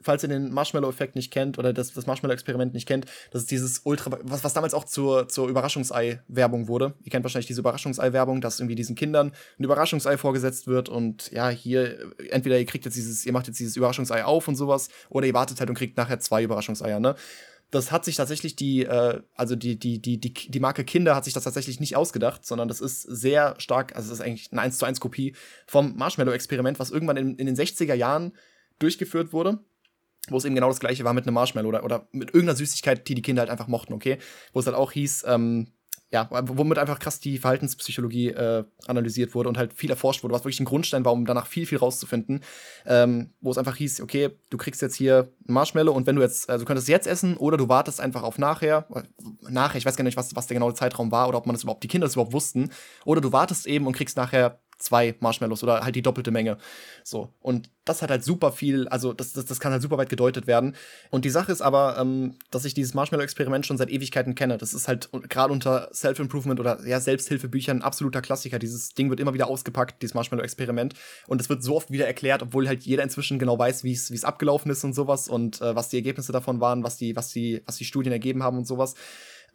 falls 0.00 0.22
ihr 0.22 0.28
den 0.28 0.52
Marshmallow-Effekt 0.52 1.16
nicht 1.16 1.32
kennt 1.32 1.58
oder 1.58 1.72
das, 1.72 1.92
das 1.92 2.06
Marshmallow-Experiment 2.06 2.74
nicht 2.74 2.86
kennt, 2.86 3.06
das 3.30 3.42
ist 3.42 3.50
dieses 3.50 3.80
Ultra, 3.84 4.18
was, 4.22 4.44
was 4.44 4.52
damals 4.52 4.74
auch 4.74 4.84
zur, 4.84 5.28
zur 5.28 5.48
Überraschungsei-Werbung 5.48 6.68
wurde. 6.68 6.94
Ihr 7.02 7.10
kennt 7.10 7.24
wahrscheinlich 7.24 7.46
diese 7.46 7.60
Überraschungsei-Werbung, 7.60 8.40
dass 8.40 8.60
irgendwie 8.60 8.74
diesen 8.74 8.96
Kindern 8.96 9.32
ein 9.58 9.64
Überraschungsei 9.64 10.16
vorgesetzt 10.16 10.66
wird 10.66 10.88
und 10.88 11.30
ja, 11.32 11.48
hier, 11.48 12.12
entweder 12.30 12.58
ihr 12.58 12.66
kriegt 12.66 12.84
jetzt 12.84 12.94
dieses, 12.94 13.24
ihr 13.26 13.32
macht 13.32 13.46
jetzt 13.46 13.58
dieses 13.58 13.76
Überraschungsei 13.76 14.24
auf 14.24 14.48
und 14.48 14.56
sowas, 14.56 14.88
oder 15.08 15.26
ihr 15.26 15.34
wartet 15.34 15.60
halt 15.60 15.70
und 15.70 15.76
kriegt 15.76 15.96
nachher 15.96 16.20
zwei 16.20 16.42
Überraschungseier, 16.42 17.00
ne? 17.00 17.14
das 17.74 17.90
hat 17.90 18.04
sich 18.04 18.16
tatsächlich 18.16 18.56
die, 18.56 18.84
äh, 18.84 19.20
also 19.34 19.56
die, 19.56 19.78
die, 19.78 20.00
die, 20.00 20.18
die, 20.18 20.32
die 20.32 20.60
Marke 20.60 20.84
Kinder 20.84 21.16
hat 21.16 21.24
sich 21.24 21.34
das 21.34 21.44
tatsächlich 21.44 21.80
nicht 21.80 21.96
ausgedacht, 21.96 22.46
sondern 22.46 22.68
das 22.68 22.80
ist 22.80 23.02
sehr 23.02 23.54
stark, 23.58 23.96
also 23.96 24.10
das 24.10 24.20
ist 24.20 24.24
eigentlich 24.24 24.52
eine 24.52 24.60
1 24.60 24.78
zu 24.78 24.84
1 24.84 25.00
Kopie 25.00 25.34
vom 25.66 25.96
Marshmallow-Experiment, 25.96 26.78
was 26.78 26.90
irgendwann 26.90 27.16
in, 27.16 27.36
in 27.36 27.46
den 27.46 27.56
60er 27.56 27.94
Jahren 27.94 28.32
durchgeführt 28.78 29.32
wurde 29.32 29.58
wo 30.28 30.36
es 30.36 30.44
eben 30.44 30.54
genau 30.54 30.68
das 30.68 30.80
gleiche 30.80 31.04
war 31.04 31.12
mit 31.12 31.26
einem 31.26 31.34
Marshmallow 31.34 31.68
oder, 31.68 31.84
oder 31.84 32.08
mit 32.12 32.28
irgendeiner 32.28 32.56
Süßigkeit, 32.56 33.06
die 33.08 33.14
die 33.14 33.22
Kinder 33.22 33.40
halt 33.40 33.50
einfach 33.50 33.68
mochten, 33.68 33.92
okay? 33.92 34.18
Wo 34.52 34.60
es 34.60 34.66
halt 34.66 34.76
auch 34.76 34.92
hieß, 34.92 35.24
ähm, 35.26 35.68
ja, 36.14 36.28
womit 36.30 36.78
einfach 36.78 37.00
krass 37.00 37.18
die 37.18 37.38
Verhaltenspsychologie 37.38 38.28
äh, 38.28 38.64
analysiert 38.86 39.34
wurde 39.34 39.48
und 39.48 39.58
halt 39.58 39.72
viel 39.72 39.90
erforscht 39.90 40.22
wurde, 40.22 40.32
was 40.32 40.42
wirklich 40.42 40.60
ein 40.60 40.64
Grundstein 40.64 41.04
war, 41.04 41.12
um 41.12 41.26
danach 41.26 41.48
viel, 41.48 41.66
viel 41.66 41.78
rauszufinden. 41.78 42.44
Ähm, 42.86 43.32
wo 43.40 43.50
es 43.50 43.58
einfach 43.58 43.74
hieß, 43.74 44.00
okay, 44.00 44.30
du 44.48 44.56
kriegst 44.56 44.80
jetzt 44.80 44.94
hier 44.94 45.32
Marshmallow 45.46 45.92
und 45.92 46.06
wenn 46.06 46.14
du 46.14 46.22
jetzt, 46.22 46.48
also 46.48 46.64
du 46.64 46.66
könntest 46.68 46.86
jetzt 46.86 47.08
essen 47.08 47.36
oder 47.36 47.56
du 47.56 47.68
wartest 47.68 48.00
einfach 48.00 48.22
auf 48.22 48.38
nachher, 48.38 48.86
nachher, 49.48 49.78
ich 49.78 49.86
weiß 49.86 49.96
gar 49.96 50.04
nicht, 50.04 50.16
was, 50.16 50.36
was 50.36 50.46
der 50.46 50.54
genaue 50.54 50.74
Zeitraum 50.74 51.10
war 51.10 51.28
oder 51.28 51.38
ob 51.38 51.46
man 51.46 51.54
das 51.54 51.64
überhaupt, 51.64 51.82
die 51.82 51.88
Kinder 51.88 52.06
das 52.06 52.14
überhaupt 52.14 52.32
wussten, 52.32 52.70
oder 53.04 53.20
du 53.20 53.32
wartest 53.32 53.66
eben 53.66 53.86
und 53.86 53.96
kriegst 53.96 54.16
nachher 54.16 54.60
zwei 54.78 55.14
Marshmallows 55.20 55.62
oder 55.62 55.80
halt 55.80 55.96
die 55.96 56.02
doppelte 56.02 56.30
Menge. 56.30 56.58
So. 57.02 57.32
Und 57.40 57.70
das 57.84 58.02
hat 58.02 58.10
halt 58.10 58.24
super 58.24 58.52
viel, 58.52 58.88
also 58.88 59.12
das, 59.12 59.32
das, 59.32 59.44
das 59.44 59.60
kann 59.60 59.72
halt 59.72 59.82
super 59.82 59.98
weit 59.98 60.08
gedeutet 60.08 60.46
werden. 60.46 60.74
Und 61.10 61.24
die 61.24 61.30
Sache 61.30 61.52
ist 61.52 61.60
aber, 61.60 61.98
ähm, 61.98 62.36
dass 62.50 62.64
ich 62.64 62.74
dieses 62.74 62.94
Marshmallow-Experiment 62.94 63.66
schon 63.66 63.76
seit 63.76 63.90
Ewigkeiten 63.90 64.34
kenne. 64.34 64.58
Das 64.58 64.72
ist 64.74 64.88
halt 64.88 65.10
gerade 65.28 65.52
unter 65.52 65.90
Self-Improvement 65.92 66.60
oder 66.60 66.84
ja, 66.86 67.00
Selbsthilfebüchern 67.00 67.78
ein 67.78 67.82
absoluter 67.82 68.22
Klassiker. 68.22 68.58
Dieses 68.58 68.94
Ding 68.94 69.10
wird 69.10 69.20
immer 69.20 69.34
wieder 69.34 69.48
ausgepackt, 69.48 70.02
dieses 70.02 70.14
Marshmallow-Experiment. 70.14 70.94
Und 71.26 71.40
es 71.40 71.48
wird 71.48 71.62
so 71.62 71.76
oft 71.76 71.90
wieder 71.90 72.06
erklärt, 72.06 72.42
obwohl 72.42 72.68
halt 72.68 72.82
jeder 72.82 73.02
inzwischen 73.02 73.38
genau 73.38 73.58
weiß, 73.58 73.84
wie 73.84 73.92
es 73.92 74.24
abgelaufen 74.24 74.70
ist 74.70 74.84
und 74.84 74.94
sowas 74.94 75.28
und 75.28 75.60
äh, 75.60 75.74
was 75.76 75.88
die 75.88 75.96
Ergebnisse 75.96 76.32
davon 76.32 76.60
waren, 76.60 76.82
was 76.82 76.96
die, 76.96 77.16
was 77.16 77.28
die, 77.28 77.62
was 77.66 77.76
die 77.76 77.84
Studien 77.84 78.12
ergeben 78.12 78.42
haben 78.42 78.58
und 78.58 78.66
sowas. 78.66 78.94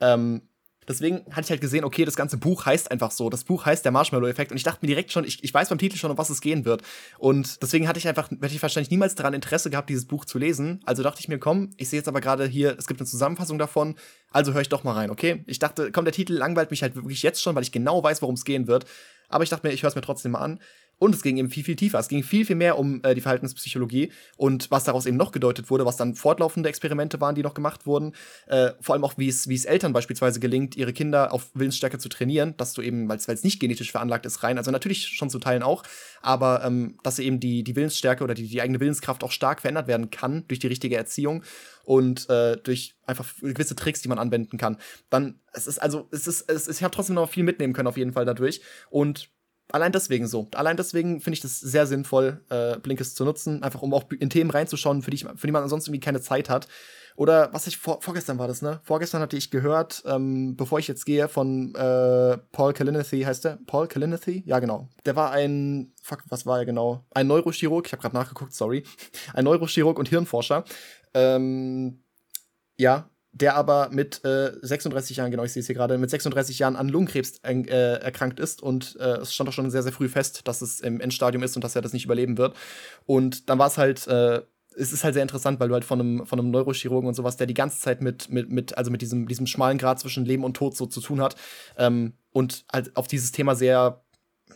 Ähm, 0.02 0.42
Deswegen 0.90 1.24
hatte 1.30 1.42
ich 1.42 1.50
halt 1.52 1.62
gesehen, 1.62 1.84
okay, 1.84 2.04
das 2.04 2.16
ganze 2.16 2.38
Buch 2.38 2.66
heißt 2.66 2.90
einfach 2.90 3.12
so. 3.12 3.30
Das 3.30 3.44
Buch 3.44 3.68
heißt 3.68 3.86
der 3.86 3.92
Marshmallow-Effekt. 3.92 4.50
Und 4.50 4.58
ich 4.58 4.64
dachte 4.64 4.80
mir 4.82 4.88
direkt 4.88 5.12
schon, 5.12 5.24
ich, 5.24 5.44
ich 5.44 5.54
weiß 5.54 5.70
beim 5.70 5.78
Titel 5.78 5.98
schon, 5.98 6.10
um 6.10 6.18
was 6.18 6.32
es 6.32 6.42
gehen 6.42 6.66
wird. 6.66 6.82
Und 7.20 7.62
deswegen 7.62 7.88
hatte 7.88 8.00
ich 8.00 8.08
einfach, 8.08 8.32
hätte 8.32 8.48
ich 8.48 8.62
wahrscheinlich 8.62 8.90
niemals 8.90 9.14
daran 9.14 9.36
Interesse 9.36 9.70
gehabt, 9.70 9.92
dieses 9.92 10.06
Buch 10.06 10.26
zu 10.26 10.40
lesen. 10.40 10.82
Also 10.86 11.04
dachte 11.04 11.20
ich 11.20 11.28
mir, 11.28 11.38
komm, 11.38 11.70
ich 11.78 11.90
sehe 11.90 12.00
jetzt 12.00 12.08
aber 12.08 12.22
gerade 12.22 12.48
hier, 12.48 12.76
es 12.80 12.88
gibt 12.88 13.00
eine 13.00 13.08
Zusammenfassung 13.08 13.60
davon. 13.60 13.98
Also 14.32 14.54
höre 14.54 14.62
ich 14.62 14.70
doch 14.70 14.84
mal 14.84 14.94
rein, 14.94 15.12
okay? 15.12 15.44
Ich 15.46 15.60
dachte, 15.60 15.92
komm, 15.92 16.06
der 16.06 16.14
Titel 16.14 16.34
langweilt 16.34 16.72
mich 16.72 16.82
halt 16.82 16.96
wirklich 16.96 17.22
jetzt 17.22 17.44
schon, 17.44 17.54
weil 17.54 17.64
ich 17.64 17.72
genau 17.72 18.04
weiß, 18.04 18.24
worum 18.24 18.34
es 18.34 18.44
gehen 18.44 18.66
wird. 18.66 18.86
Aber 19.30 19.44
ich 19.44 19.52
dachte 19.52 19.68
mir, 19.68 19.74
ich 19.74 19.84
höre 19.84 19.90
es 19.90 19.96
mir 19.96 20.02
trotzdem 20.02 20.32
mal 20.32 20.40
an. 20.40 20.60
Und 21.00 21.16
es 21.16 21.24
ging 21.24 21.38
eben 21.38 21.50
viel, 21.50 21.64
viel 21.64 21.78
tiefer. 21.78 21.98
Es 21.98 22.10
ging 22.10 22.24
viel, 22.24 22.46
viel 22.46 22.58
mehr 22.58 22.78
um 22.78 23.02
äh, 23.04 23.16
die 23.16 23.22
Verhaltenspsychologie 23.22 24.12
und 24.38 24.70
was 24.70 24.84
daraus 24.84 25.06
eben 25.06 25.18
noch 25.18 25.32
gedeutet 25.32 25.70
wurde, 25.70 25.86
was 25.86 25.98
dann 25.98 26.14
fortlaufende 26.14 26.70
Experimente 26.70 27.20
waren, 27.22 27.36
die 27.36 27.42
noch 27.42 27.54
gemacht 27.54 27.86
wurden. 27.86 28.14
Äh, 28.48 28.72
vor 28.82 28.94
allem 28.94 29.06
auch, 29.06 29.14
wie 29.18 29.30
es, 29.30 29.48
wie 29.48 29.56
es 29.56 29.66
Eltern 29.66 29.94
beispielsweise 29.94 30.40
gelingt, 30.40 30.76
ihre 30.76 30.94
Kinder 30.94 31.34
auf 31.34 31.50
Willensstärke 31.54 31.98
zu 31.98 32.10
trainieren, 32.10 32.54
dass 32.58 32.74
du 32.74 32.82
eben, 32.82 33.08
weil 33.08 33.18
es 33.18 33.44
nicht 33.44 33.60
genetisch 33.60 33.92
veranlagt 33.92 34.26
ist, 34.26 34.44
rein, 34.44 34.58
also 34.58 34.72
natürlich 34.72 35.08
schon 35.08 35.30
zu 35.30 35.40
Teilen 35.40 35.64
auch, 35.64 35.84
aber 36.22 36.64
ähm, 36.66 36.98
dass 37.04 37.18
eben 37.20 37.40
die, 37.40 37.64
die 37.64 37.76
Willensstärke 37.76 38.24
oder 38.24 38.34
die, 38.34 38.48
die 38.48 38.62
eigene 38.62 38.80
Willenskraft 38.80 39.24
auch 39.24 39.32
stark 39.32 39.62
verändert 39.62 39.88
werden 39.88 40.10
kann 40.10 40.44
durch 40.48 40.60
die 40.60 40.68
richtige 40.68 40.98
Erziehung 40.98 41.44
und 41.86 42.30
äh, 42.30 42.58
durch 42.58 42.96
einfach 43.06 43.26
gewisse 43.42 43.76
Tricks, 43.76 44.02
die 44.02 44.10
man 44.10 44.20
anwenden 44.20 44.58
kann. 44.58 44.78
Dann, 45.10 45.40
es 45.54 45.66
ist 45.66 45.80
also, 45.80 46.08
es 46.12 46.28
ist, 46.28 46.50
es 46.50 46.68
ist 46.68 46.78
ich 46.80 46.84
habe 46.84 46.94
trotzdem 46.94 47.16
noch 47.16 47.30
viel 47.30 47.44
mitnehmen 47.44 47.74
können 47.74 47.88
auf 47.88 47.98
jeden 47.98 48.14
Fall 48.14 48.26
dadurch 48.26 48.62
und 48.90 49.30
allein 49.72 49.92
deswegen 49.92 50.28
so. 50.28 50.48
Allein 50.54 50.78
deswegen 50.78 51.22
finde 51.22 51.36
ich 51.36 51.42
das 51.42 51.60
sehr 51.60 51.88
sinnvoll, 51.88 52.42
äh, 52.50 52.78
Blinkist 52.78 53.16
zu 53.16 53.26
nutzen, 53.26 53.64
einfach 53.64 53.82
um 53.82 53.94
auch 53.94 54.10
in 54.12 54.30
Themen 54.30 54.50
reinzuschauen, 54.50 55.02
für 55.02 55.12
die, 55.12 55.16
ich, 55.16 55.26
für 55.36 55.48
die 55.48 55.54
man 55.54 55.64
ansonsten 55.64 55.92
irgendwie 55.92 56.06
keine 56.06 56.22
Zeit 56.22 56.50
hat. 56.50 56.68
Oder 57.16 57.52
was 57.52 57.68
ich 57.68 57.78
vor, 57.78 58.02
vorgestern 58.02 58.40
war 58.40 58.48
das, 58.48 58.62
ne? 58.62 58.80
Vorgestern 58.84 59.22
hatte 59.22 59.36
ich 59.36 59.52
gehört, 59.52 60.04
ähm, 60.06 60.56
bevor 60.56 60.80
ich 60.80 60.88
jetzt 60.88 61.06
gehe, 61.06 61.28
von 61.28 61.76
äh, 61.76 62.38
Paul 62.54 62.72
Kalinathy, 62.72 63.24
heißt 63.24 63.44
der? 63.44 63.60
Paul 63.68 63.88
Kalinathy? 63.88 64.44
Ja, 64.46 64.60
genau. 64.60 64.88
Der 65.06 65.18
war 65.18 65.32
ein, 65.32 65.92
fuck, 66.02 66.24
was 66.30 66.46
war 66.46 66.60
er 66.60 66.66
genau? 66.66 67.06
Ein 67.12 67.28
Neurochirurg, 67.28 67.86
ich 67.88 67.92
habe 67.92 68.02
gerade 68.02 68.16
nachgeguckt, 68.16 68.54
sorry. 68.54 68.86
Ein 69.34 69.44
Neurochirurg 69.44 70.00
und 70.00 70.08
Hirnforscher. 70.08 70.64
Ähm, 71.14 72.04
ja, 72.78 73.10
der 73.32 73.56
aber 73.56 73.90
mit 73.92 74.24
äh, 74.26 74.54
36 74.62 75.18
Jahren, 75.18 75.32
genau, 75.32 75.44
ich 75.44 75.54
sehe 75.54 75.62
es 75.62 75.68
hier 75.68 75.76
gerade, 75.76 75.98
mit 75.98 76.10
36 76.10 76.60
Jahren 76.60 76.76
an 76.76 76.90
Lungenkrebs 76.90 77.40
äh, 77.44 78.00
erkrankt 78.02 78.40
ist 78.40 78.62
und 78.62 78.98
äh, 79.00 79.18
es 79.18 79.34
stand 79.34 79.50
auch 79.50 79.54
schon 79.54 79.70
sehr, 79.70 79.84
sehr 79.84 79.92
früh 79.92 80.10
fest, 80.10 80.48
dass 80.48 80.62
es 80.62 80.80
im 80.80 81.00
Endstadium 81.00 81.44
ist 81.44 81.56
und 81.56 81.64
dass 81.64 81.76
er 81.76 81.82
das 81.82 81.94
nicht 81.94 82.06
überleben 82.06 82.38
wird. 82.38 82.56
Und 83.06 83.50
dann 83.50 83.60
war 83.60 83.68
es 83.68 83.78
halt, 83.78 84.08
äh, 84.08 84.42
es 84.76 84.94
ist 84.94 85.04
halt 85.04 85.14
sehr 85.14 85.24
interessant, 85.24 85.60
weil 85.60 85.68
du 85.68 85.74
halt 85.74 85.86
von 85.86 86.00
einem, 86.00 86.26
von 86.26 86.40
einem 86.40 86.52
Neurochirurgen 86.52 87.08
und 87.08 87.14
sowas, 87.14 87.38
der 87.38 87.48
die 87.48 87.54
ganze 87.54 87.80
Zeit 87.80 88.02
mit, 88.02 88.30
mit, 88.30 88.50
mit 88.50 88.78
also 88.78 88.92
mit 88.92 89.02
diesem, 89.02 89.28
diesem 89.28 89.46
schmalen 89.46 89.78
Grad 89.78 90.00
zwischen 90.00 90.26
Leben 90.26 90.44
und 90.44 90.56
Tod 90.56 90.76
so 90.76 90.86
zu 90.86 91.02
tun 91.02 91.22
hat 91.22 91.36
ähm, 91.78 92.14
und 92.32 92.66
halt 92.72 92.96
auf 92.96 93.08
dieses 93.08 93.32
Thema 93.32 93.56
sehr 93.56 94.02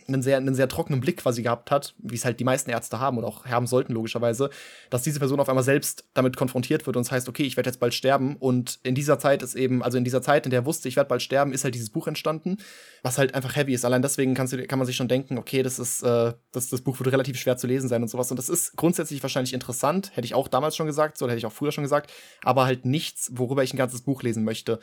einen 0.07 0.21
sehr, 0.21 0.37
einen 0.37 0.55
sehr 0.55 0.67
trockenen 0.67 0.99
Blick 0.99 1.17
quasi 1.17 1.43
gehabt 1.43 1.71
hat, 1.71 1.93
wie 1.99 2.15
es 2.15 2.25
halt 2.25 2.39
die 2.39 2.43
meisten 2.43 2.69
Ärzte 2.69 2.99
haben 2.99 3.17
und 3.17 3.25
auch 3.25 3.45
haben 3.45 3.67
sollten, 3.67 3.93
logischerweise, 3.93 4.49
dass 4.89 5.03
diese 5.03 5.19
Person 5.19 5.39
auf 5.39 5.49
einmal 5.49 5.63
selbst 5.63 6.05
damit 6.13 6.35
konfrontiert 6.35 6.85
wird 6.85 6.97
und 6.97 7.03
es 7.03 7.11
heißt, 7.11 7.29
okay, 7.29 7.43
ich 7.43 7.57
werde 7.57 7.69
jetzt 7.69 7.79
bald 7.79 7.93
sterben. 7.93 8.35
Und 8.37 8.79
in 8.83 8.95
dieser 8.95 9.19
Zeit 9.19 9.43
ist 9.43 9.55
eben, 9.55 9.83
also 9.83 9.97
in 9.97 10.03
dieser 10.03 10.21
Zeit, 10.21 10.45
in 10.45 10.49
der 10.49 10.63
er 10.63 10.65
wusste, 10.65 10.87
ich 10.87 10.95
werde 10.95 11.09
bald 11.09 11.21
sterben, 11.21 11.53
ist 11.53 11.63
halt 11.63 11.75
dieses 11.75 11.89
Buch 11.89 12.07
entstanden, 12.07 12.57
was 13.01 13.17
halt 13.17 13.35
einfach 13.35 13.55
heavy 13.55 13.73
ist. 13.73 13.85
Allein 13.85 14.01
deswegen 14.01 14.33
du, 14.33 14.67
kann 14.67 14.79
man 14.79 14.85
sich 14.85 14.95
schon 14.95 15.07
denken, 15.07 15.37
okay, 15.37 15.61
das 15.61 15.79
ist, 15.79 16.03
äh, 16.03 16.33
das, 16.51 16.69
das 16.69 16.81
Buch 16.81 16.99
wird 16.99 17.11
relativ 17.11 17.37
schwer 17.37 17.57
zu 17.57 17.67
lesen 17.67 17.89
sein 17.89 18.01
und 18.01 18.07
sowas. 18.07 18.31
Und 18.31 18.37
das 18.37 18.49
ist 18.49 18.75
grundsätzlich 18.75 19.21
wahrscheinlich 19.21 19.53
interessant, 19.53 20.15
hätte 20.15 20.25
ich 20.25 20.33
auch 20.33 20.47
damals 20.47 20.75
schon 20.75 20.87
gesagt, 20.87 21.17
so 21.17 21.27
hätte 21.27 21.37
ich 21.37 21.45
auch 21.45 21.51
früher 21.51 21.71
schon 21.71 21.83
gesagt, 21.83 22.11
aber 22.43 22.65
halt 22.65 22.85
nichts, 22.85 23.31
worüber 23.33 23.63
ich 23.63 23.73
ein 23.73 23.77
ganzes 23.77 24.01
Buch 24.01 24.23
lesen 24.23 24.43
möchte. 24.43 24.79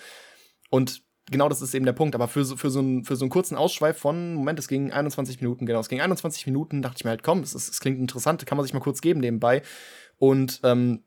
Und 0.71 1.03
genau 1.31 1.49
das 1.49 1.63
ist 1.63 1.75
eben 1.75 1.85
der 1.85 1.93
Punkt. 1.93 2.15
Aber 2.15 2.29
für 2.29 2.45
so, 2.45 2.57
für 2.57 2.71
so, 2.71 2.81
einen, 2.81 3.05
für 3.05 3.17
so 3.17 3.25
einen 3.25 3.31
kurzen 3.31 3.57
Ausschweif 3.57 3.99
von, 3.99 4.35
Moment, 4.35 4.59
es 4.59 4.69
ging 4.69 4.93
21 4.93 5.41
Minuten, 5.41 5.67
genau, 5.67 5.81
es 5.81 5.89
ging 5.89 6.01
21 6.01 6.47
Minuten, 6.47 6.83
dachte 6.83 6.97
ich 6.99 7.05
mir 7.05 7.11
halt, 7.11 7.23
komm, 7.23 7.41
es, 7.41 7.55
es 7.55 7.81
klingt 7.81 7.99
interessant, 7.99 8.45
kann 8.47 8.57
man 8.57 8.65
sich 8.65 8.75
mal 8.75 8.81
kurz 8.81 9.01
geben 9.01 9.21
nebenbei. 9.21 9.63
Und 10.19 10.61
ähm, 10.65 11.05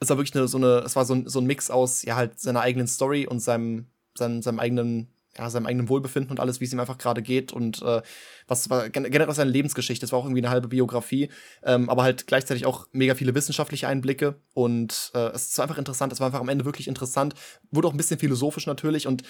es 0.00 0.10
war 0.10 0.18
wirklich 0.18 0.34
eine, 0.34 0.48
so 0.48 0.58
eine, 0.58 0.82
es 0.84 0.96
war 0.96 1.04
so 1.04 1.14
ein, 1.14 1.28
so 1.28 1.40
ein 1.40 1.46
Mix 1.46 1.70
aus, 1.70 2.02
ja, 2.02 2.16
halt 2.16 2.38
seiner 2.38 2.60
eigenen 2.60 2.86
Story 2.86 3.26
und 3.26 3.40
seinem, 3.40 3.86
seinem, 4.16 4.42
seinem 4.42 4.58
eigenen 4.58 5.13
ja, 5.36 5.50
seinem 5.50 5.66
eigenen 5.66 5.88
Wohlbefinden 5.88 6.30
und 6.30 6.40
alles, 6.40 6.60
wie 6.60 6.64
es 6.64 6.72
ihm 6.72 6.80
einfach 6.80 6.98
gerade 6.98 7.22
geht 7.22 7.52
und 7.52 7.82
äh, 7.82 8.02
was 8.46 8.70
war 8.70 8.88
generell 8.88 9.32
seine 9.34 9.50
Lebensgeschichte. 9.50 10.06
Es 10.06 10.12
war 10.12 10.18
auch 10.18 10.24
irgendwie 10.24 10.42
eine 10.42 10.50
halbe 10.50 10.68
Biografie, 10.68 11.30
ähm, 11.62 11.88
aber 11.90 12.02
halt 12.02 12.26
gleichzeitig 12.26 12.66
auch 12.66 12.86
mega 12.92 13.14
viele 13.14 13.34
wissenschaftliche 13.34 13.88
Einblicke 13.88 14.36
und 14.52 15.10
äh, 15.14 15.30
es 15.30 15.46
ist 15.46 15.60
einfach 15.60 15.78
interessant. 15.78 16.12
Es 16.12 16.20
war 16.20 16.26
einfach 16.26 16.40
am 16.40 16.48
Ende 16.48 16.64
wirklich 16.64 16.88
interessant, 16.88 17.34
wurde 17.70 17.88
auch 17.88 17.92
ein 17.92 17.96
bisschen 17.96 18.18
philosophisch 18.18 18.66
natürlich 18.66 19.06
und 19.06 19.22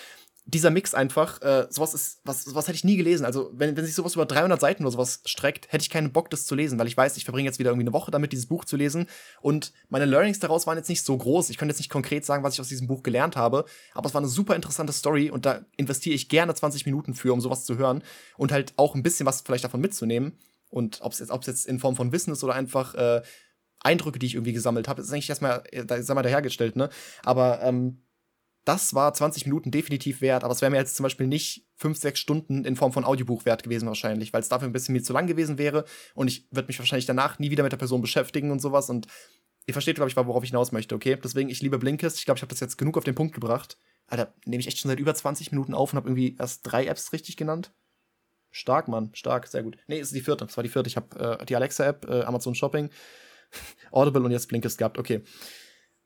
dieser 0.47 0.71
Mix 0.71 0.93
einfach, 0.93 1.41
äh, 1.41 1.67
sowas 1.71 1.95
ist, 1.95 2.21
was, 2.25 2.45
sowas 2.45 2.69
hätte 2.69 2.77
ich 2.77 2.85
nie 2.85 2.97
gelesen. 2.97 3.25
Also, 3.25 3.51
wenn, 3.55 3.77
wenn 3.77 3.85
sich 3.85 3.95
sowas 3.95 4.15
über 4.15 4.27
300 4.27 4.61
Seiten 4.61 4.83
oder 4.83 4.93
sowas 4.93 5.23
streckt, 5.25 5.73
hätte 5.73 5.83
ich 5.83 5.91
keinen 5.91 6.13
Bock, 6.13 6.29
das 6.29 6.45
zu 6.45 6.55
lesen, 6.55 6.79
weil 6.79 6.87
ich 6.87 6.97
weiß, 6.97 7.17
ich 7.17 7.25
verbringe 7.25 7.47
jetzt 7.47 7.59
wieder 7.59 7.71
irgendwie 7.71 7.87
eine 7.87 7.95
Woche 7.95 8.11
damit, 8.11 8.33
dieses 8.33 8.47
Buch 8.47 8.65
zu 8.67 8.77
lesen. 8.77 9.07
Und 9.41 9.73
meine 9.89 10.05
Learnings 10.05 10.41
daraus 10.41 10.67
waren 10.67 10.77
jetzt 10.77 10.89
nicht 10.89 11.03
so 11.03 11.17
groß. 11.17 11.49
Ich 11.49 11.57
könnte 11.57 11.73
jetzt 11.73 11.79
nicht 11.79 11.91
konkret 11.91 12.27
sagen, 12.27 12.43
was 12.45 12.55
ich 12.55 12.61
aus 12.61 12.69
diesem 12.69 12.87
Buch 12.87 13.03
gelernt 13.03 13.37
habe, 13.37 13.65
aber 13.95 14.07
es 14.07 14.15
war 14.15 14.21
eine 14.21 14.29
super 14.29 14.55
interessante 14.55 14.93
Story 14.93 15.31
und 15.31 15.47
da 15.47 15.65
investiere 15.77 16.15
ich 16.15 16.29
gerne 16.29 16.55
20 16.55 16.85
Minuten 16.85 17.15
für, 17.15 17.33
um 17.33 17.41
sowas 17.41 17.65
zu 17.65 17.79
hören 17.79 18.03
und 18.37 18.53
halt 18.53 18.75
auch 18.77 18.95
ein 18.95 19.03
bisschen 19.03 19.27
was 19.27 19.41
vielleicht 19.41 19.65
davon 19.65 19.81
mitzunehmen. 19.81 20.39
Und 20.69 21.01
ob 21.03 21.13
es 21.13 21.21
jetzt, 21.21 21.33
jetzt 21.47 21.67
in 21.67 21.79
Form 21.79 21.97
von 21.97 22.13
Wissen 22.13 22.33
ist 22.33 22.45
oder 22.45 22.55
einfach 22.55 22.95
äh, 22.95 23.23
Eindrücke, 23.81 24.19
die 24.19 24.27
ich 24.27 24.35
irgendwie 24.35 24.53
gesammelt 24.53 24.89
habe, 24.89 25.03
ist 25.03 25.13
eigentlich 25.13 25.29
erstmal, 25.29 25.63
äh, 25.71 26.03
sag 26.03 26.15
mal, 26.15 26.23
dahergestellt, 26.23 26.75
ne? 26.75 26.91
Aber 27.23 27.63
ähm, 27.63 28.04
das 28.64 28.94
war 28.94 29.12
20 29.12 29.44
Minuten 29.46 29.70
definitiv 29.70 30.20
wert, 30.20 30.42
aber 30.42 30.53
es 30.53 30.62
wäre 30.62 30.70
mir 30.70 30.79
jetzt 30.79 30.96
zum 30.96 31.05
Beispiel 31.05 31.27
nicht 31.27 31.66
5, 31.77 31.98
6 31.98 32.18
Stunden 32.18 32.64
in 32.64 32.77
Form 32.77 32.92
von 32.92 33.05
Audiobuch 33.05 33.44
wert 33.44 33.62
gewesen 33.62 33.87
wahrscheinlich, 33.87 34.33
weil 34.33 34.40
es 34.40 34.48
dafür 34.48 34.68
ein 34.68 34.72
bisschen 34.72 34.94
mir 34.94 35.03
zu 35.03 35.12
lang 35.12 35.27
gewesen 35.27 35.59
wäre 35.59 35.85
und 36.14 36.29
ich 36.29 36.48
würde 36.50 36.68
mich 36.68 36.79
wahrscheinlich 36.79 37.07
danach 37.07 37.38
nie 37.38 37.50
wieder 37.50 37.62
mit 37.62 37.72
der 37.72 37.77
Person 37.79 38.00
beschäftigen 38.00 38.50
und 38.50 38.61
sowas 38.61 38.88
und 38.88 39.07
ihr 39.66 39.74
versteht, 39.74 39.96
glaube 39.96 40.11
ich, 40.11 40.16
worauf 40.16 40.44
ich 40.44 40.50
hinaus 40.50 40.72
möchte, 40.72 40.94
okay? 40.94 41.18
Deswegen, 41.22 41.48
ich 41.48 41.62
liebe 41.62 41.79
Blinkist. 41.79 42.18
Ich 42.18 42.24
glaube, 42.24 42.38
ich 42.38 42.42
habe 42.42 42.50
das 42.50 42.61
jetzt 42.61 42.77
genug 42.77 42.98
auf 42.98 43.05
den 43.05 43.14
Punkt 43.14 43.35
gebracht. 43.35 43.79
Alter, 44.07 44.35
nehme 44.44 44.61
ich 44.61 44.66
echt 44.66 44.79
schon 44.79 44.90
seit 44.90 44.98
über 44.98 45.14
20 45.14 45.53
Minuten 45.53 45.74
auf 45.74 45.92
und 45.92 45.96
habe 45.96 46.09
irgendwie 46.09 46.37
erst 46.38 46.61
drei 46.64 46.87
Apps 46.87 47.12
richtig 47.12 47.37
genannt. 47.37 47.72
Stark, 48.50 48.88
Mann, 48.88 49.11
stark, 49.14 49.46
sehr 49.46 49.62
gut. 49.62 49.79
Nee, 49.87 49.98
ist 49.98 50.14
die 50.14 50.20
vierte, 50.20 50.44
das 50.44 50.57
war 50.57 50.62
die 50.62 50.70
vierte. 50.70 50.88
Ich 50.88 50.96
habe 50.96 51.38
äh, 51.40 51.46
die 51.46 51.57
Alexa-App, 51.57 52.07
äh, 52.09 52.22
Amazon 52.22 52.55
Shopping, 52.55 52.90
Audible 53.90 54.22
und 54.22 54.31
jetzt 54.31 54.48
Blinkist 54.48 54.79
gehabt, 54.79 54.98
okay 54.98 55.22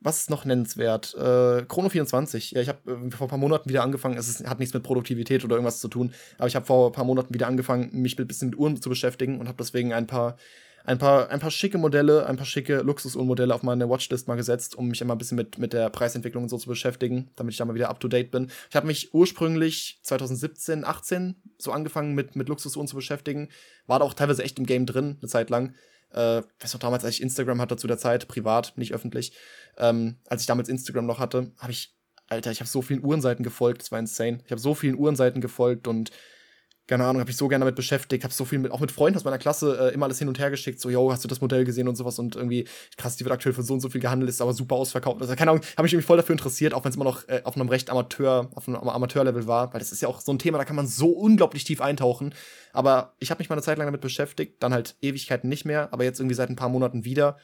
was 0.00 0.20
ist 0.20 0.30
noch 0.30 0.44
nennenswert? 0.44 1.14
Äh, 1.14 1.64
Chrono 1.66 1.88
24. 1.88 2.52
Ja, 2.52 2.60
ich 2.60 2.68
habe 2.68 2.78
äh, 2.90 3.10
vor 3.10 3.26
ein 3.26 3.30
paar 3.30 3.38
Monaten 3.38 3.68
wieder 3.68 3.82
angefangen. 3.82 4.16
Es 4.16 4.28
ist, 4.28 4.46
hat 4.48 4.58
nichts 4.58 4.74
mit 4.74 4.82
Produktivität 4.82 5.44
oder 5.44 5.56
irgendwas 5.56 5.80
zu 5.80 5.88
tun, 5.88 6.12
aber 6.38 6.46
ich 6.46 6.56
habe 6.56 6.66
vor 6.66 6.88
ein 6.88 6.92
paar 6.92 7.04
Monaten 7.04 7.34
wieder 7.34 7.46
angefangen, 7.46 7.90
mich 7.92 8.18
ein 8.18 8.26
bisschen 8.26 8.50
mit 8.50 8.58
Uhren 8.58 8.80
zu 8.80 8.88
beschäftigen 8.88 9.40
und 9.40 9.48
habe 9.48 9.56
deswegen 9.58 9.92
ein 9.92 10.06
paar, 10.06 10.36
ein 10.84 10.98
paar, 10.98 11.30
ein 11.30 11.40
paar 11.40 11.50
schicke 11.50 11.78
Modelle, 11.78 12.26
ein 12.26 12.36
paar 12.36 12.46
schicke 12.46 12.78
Luxusuhrmodelle 12.78 13.52
auf 13.52 13.64
meine 13.64 13.90
Watchlist 13.90 14.28
mal 14.28 14.36
gesetzt, 14.36 14.76
um 14.76 14.88
mich 14.88 15.00
immer 15.00 15.16
ein 15.16 15.18
bisschen 15.18 15.36
mit, 15.36 15.58
mit 15.58 15.72
der 15.72 15.90
Preisentwicklung 15.90 16.44
und 16.44 16.48
so 16.48 16.58
zu 16.58 16.68
beschäftigen, 16.68 17.30
damit 17.34 17.52
ich 17.52 17.58
da 17.58 17.64
mal 17.64 17.74
wieder 17.74 17.90
up 17.90 17.98
to 17.98 18.06
date 18.06 18.30
bin. 18.30 18.50
Ich 18.70 18.76
habe 18.76 18.86
mich 18.86 19.12
ursprünglich 19.12 19.98
2017, 20.02 20.84
18 20.84 21.34
so 21.58 21.72
angefangen 21.72 22.14
mit, 22.14 22.36
mit 22.36 22.48
Luxusuhren 22.48 22.86
zu 22.86 22.94
beschäftigen. 22.94 23.48
War 23.86 23.98
da 23.98 24.04
auch 24.04 24.14
teilweise 24.14 24.44
echt 24.44 24.58
im 24.60 24.66
Game 24.66 24.86
drin, 24.86 25.16
eine 25.20 25.28
Zeit 25.28 25.50
lang. 25.50 25.74
Äh, 26.12 26.42
weiß 26.60 26.72
noch 26.72 26.80
damals, 26.80 27.04
als 27.04 27.14
ich 27.16 27.22
Instagram 27.22 27.60
hatte 27.60 27.76
zu 27.76 27.86
der 27.86 27.98
Zeit, 27.98 28.28
privat, 28.28 28.72
nicht 28.76 28.94
öffentlich, 28.94 29.32
ähm, 29.76 30.16
als 30.26 30.42
ich 30.42 30.46
damals 30.46 30.68
Instagram 30.68 31.06
noch 31.06 31.18
hatte, 31.18 31.52
habe 31.58 31.72
ich, 31.72 31.94
Alter, 32.28 32.50
ich 32.50 32.60
habe 32.60 32.68
so 32.68 32.82
vielen 32.82 33.04
Uhrenseiten 33.04 33.42
gefolgt, 33.42 33.82
das 33.82 33.92
war 33.92 33.98
insane. 33.98 34.38
Ich 34.44 34.50
habe 34.50 34.60
so 34.60 34.74
vielen 34.74 34.98
Uhrenseiten 34.98 35.40
gefolgt 35.40 35.86
und 35.86 36.10
keine 36.88 37.04
Ahnung, 37.04 37.20
habe 37.20 37.30
ich 37.30 37.36
so 37.36 37.48
gerne 37.48 37.64
damit 37.64 37.76
beschäftigt, 37.76 38.24
habe 38.24 38.32
so 38.32 38.46
viel 38.46 38.58
mit, 38.58 38.72
auch 38.72 38.80
mit 38.80 38.90
Freunden 38.90 39.18
aus 39.18 39.24
meiner 39.24 39.36
Klasse 39.36 39.90
äh, 39.90 39.94
immer 39.94 40.06
alles 40.06 40.18
hin 40.18 40.26
und 40.26 40.38
her 40.38 40.50
geschickt, 40.50 40.80
so, 40.80 40.88
yo, 40.88 41.12
hast 41.12 41.22
du 41.22 41.28
das 41.28 41.42
Modell 41.42 41.64
gesehen 41.64 41.86
und 41.86 41.96
sowas 41.96 42.18
und 42.18 42.34
irgendwie, 42.34 42.66
krass, 42.96 43.16
die 43.16 43.24
wird 43.24 43.32
aktuell 43.32 43.52
für 43.52 43.62
so 43.62 43.74
und 43.74 43.80
so 43.80 43.90
viel 43.90 44.00
gehandelt, 44.00 44.30
ist 44.30 44.40
aber 44.40 44.54
super 44.54 44.76
ausverkauft. 44.76 45.20
Also, 45.20 45.36
keine 45.36 45.50
Ahnung, 45.50 45.62
habe 45.76 45.86
ich 45.86 45.94
mich 45.94 46.04
voll 46.04 46.16
dafür 46.16 46.32
interessiert, 46.32 46.72
auch 46.72 46.84
wenn 46.84 46.90
es 46.90 46.96
immer 46.96 47.04
noch 47.04 47.28
äh, 47.28 47.42
auf 47.44 47.56
einem 47.56 47.68
recht 47.68 47.90
Amateur, 47.90 48.50
auf 48.54 48.66
einem 48.66 48.78
Amateurlevel 48.78 49.46
war, 49.46 49.72
weil 49.72 49.80
das 49.80 49.92
ist 49.92 50.00
ja 50.00 50.08
auch 50.08 50.20
so 50.20 50.32
ein 50.32 50.38
Thema, 50.38 50.56
da 50.56 50.64
kann 50.64 50.76
man 50.76 50.86
so 50.86 51.10
unglaublich 51.10 51.62
tief 51.64 51.82
eintauchen. 51.82 52.34
Aber 52.72 53.14
ich 53.18 53.30
habe 53.30 53.40
mich 53.40 53.50
mal 53.50 53.54
eine 53.54 53.62
Zeit 53.62 53.76
lang 53.76 53.86
damit 53.86 54.00
beschäftigt, 54.00 54.62
dann 54.62 54.72
halt 54.72 54.96
Ewigkeiten 55.02 55.48
nicht 55.48 55.66
mehr, 55.66 55.92
aber 55.92 56.04
jetzt 56.04 56.20
irgendwie 56.20 56.36
seit 56.36 56.48
ein 56.48 56.56
paar 56.56 56.70
Monaten 56.70 57.04
wieder. 57.04 57.36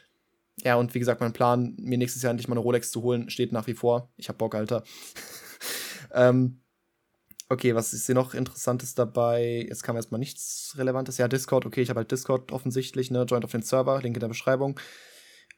Ja, 0.63 0.77
und 0.77 0.95
wie 0.95 1.01
gesagt, 1.01 1.21
mein 1.21 1.33
Plan, 1.35 1.75
mir 1.79 1.99
nächstes 1.99 2.23
Jahr 2.23 2.31
endlich 2.31 2.49
mal 2.49 2.55
eine 2.55 2.63
Rolex 2.63 2.91
zu 2.91 3.03
holen, 3.03 3.29
steht 3.29 3.53
nach 3.53 3.67
wie 3.67 3.75
vor. 3.75 4.09
Ich 4.17 4.29
hab 4.31 4.39
Bock, 4.39 4.55
Alter. 4.55 4.85
ähm, 6.15 6.61
Okay, 7.49 7.75
was 7.75 7.93
ist 7.93 8.07
hier 8.07 8.15
noch 8.15 8.33
Interessantes 8.35 8.95
dabei? 8.95 9.67
Jetzt 9.69 9.83
kam 9.83 9.97
erstmal 9.97 10.19
nichts 10.19 10.75
Relevantes. 10.79 11.19
Ja, 11.19 11.29
Discord, 11.29 11.67
okay, 11.67 11.83
ich 11.83 11.91
habe 11.91 11.99
halt 11.99 12.11
Discord 12.11 12.53
offensichtlich, 12.53 13.11
ne? 13.11 13.25
Joint 13.25 13.45
auf 13.45 13.53
den 13.53 13.63
Server, 13.63 14.01
Link 14.01 14.17
in 14.17 14.21
der 14.21 14.29
Beschreibung. 14.29 14.81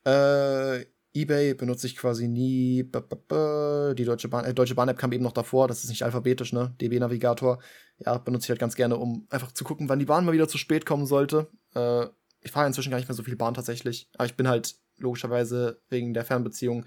Äh, 0.05 0.85
eBay 1.15 1.55
benutze 1.55 1.87
ich 1.87 1.97
quasi 1.97 2.29
nie. 2.29 2.83
Die 2.83 4.05
Deutsche 4.05 4.29
Bahn, 4.29 4.45
äh, 4.45 4.53
Deutsche 4.53 4.75
Bahn-App 4.75 4.99
kam 4.99 5.13
eben 5.13 5.23
noch 5.23 5.33
davor, 5.33 5.69
das 5.69 5.85
ist 5.85 5.91
nicht 5.91 6.03
alphabetisch, 6.03 6.53
ne? 6.53 6.75
DB-Navigator. 6.81 7.61
Ja, 7.99 8.19
benutze 8.19 8.47
ich 8.47 8.51
halt 8.51 8.61
ganz 8.61 8.75
gerne, 8.75 8.97
um 8.97 9.27
einfach 9.31 9.53
zu 9.53 9.65
gucken, 9.65 9.89
wann 9.89 9.99
die 10.01 10.05
Bahn 10.05 10.25
mal 10.25 10.33
wieder 10.33 10.49
zu 10.49 10.59
spät 10.59 10.85
kommen 10.87 11.07
sollte. 11.07 11.49
Äh, 11.75 12.07
ich 12.41 12.51
fahre 12.51 12.67
inzwischen 12.67 12.91
gar 12.91 12.99
nicht 12.99 13.09
mehr 13.09 13.17
so 13.17 13.23
viel 13.23 13.37
Bahn 13.37 13.55
tatsächlich. 13.55 14.11
Aber 14.15 14.27
ich 14.27 14.37
bin 14.37 14.49
halt 14.49 14.75
logischerweise 14.99 15.81
wegen 15.89 16.15
der 16.15 16.25
Fernbeziehung 16.25 16.85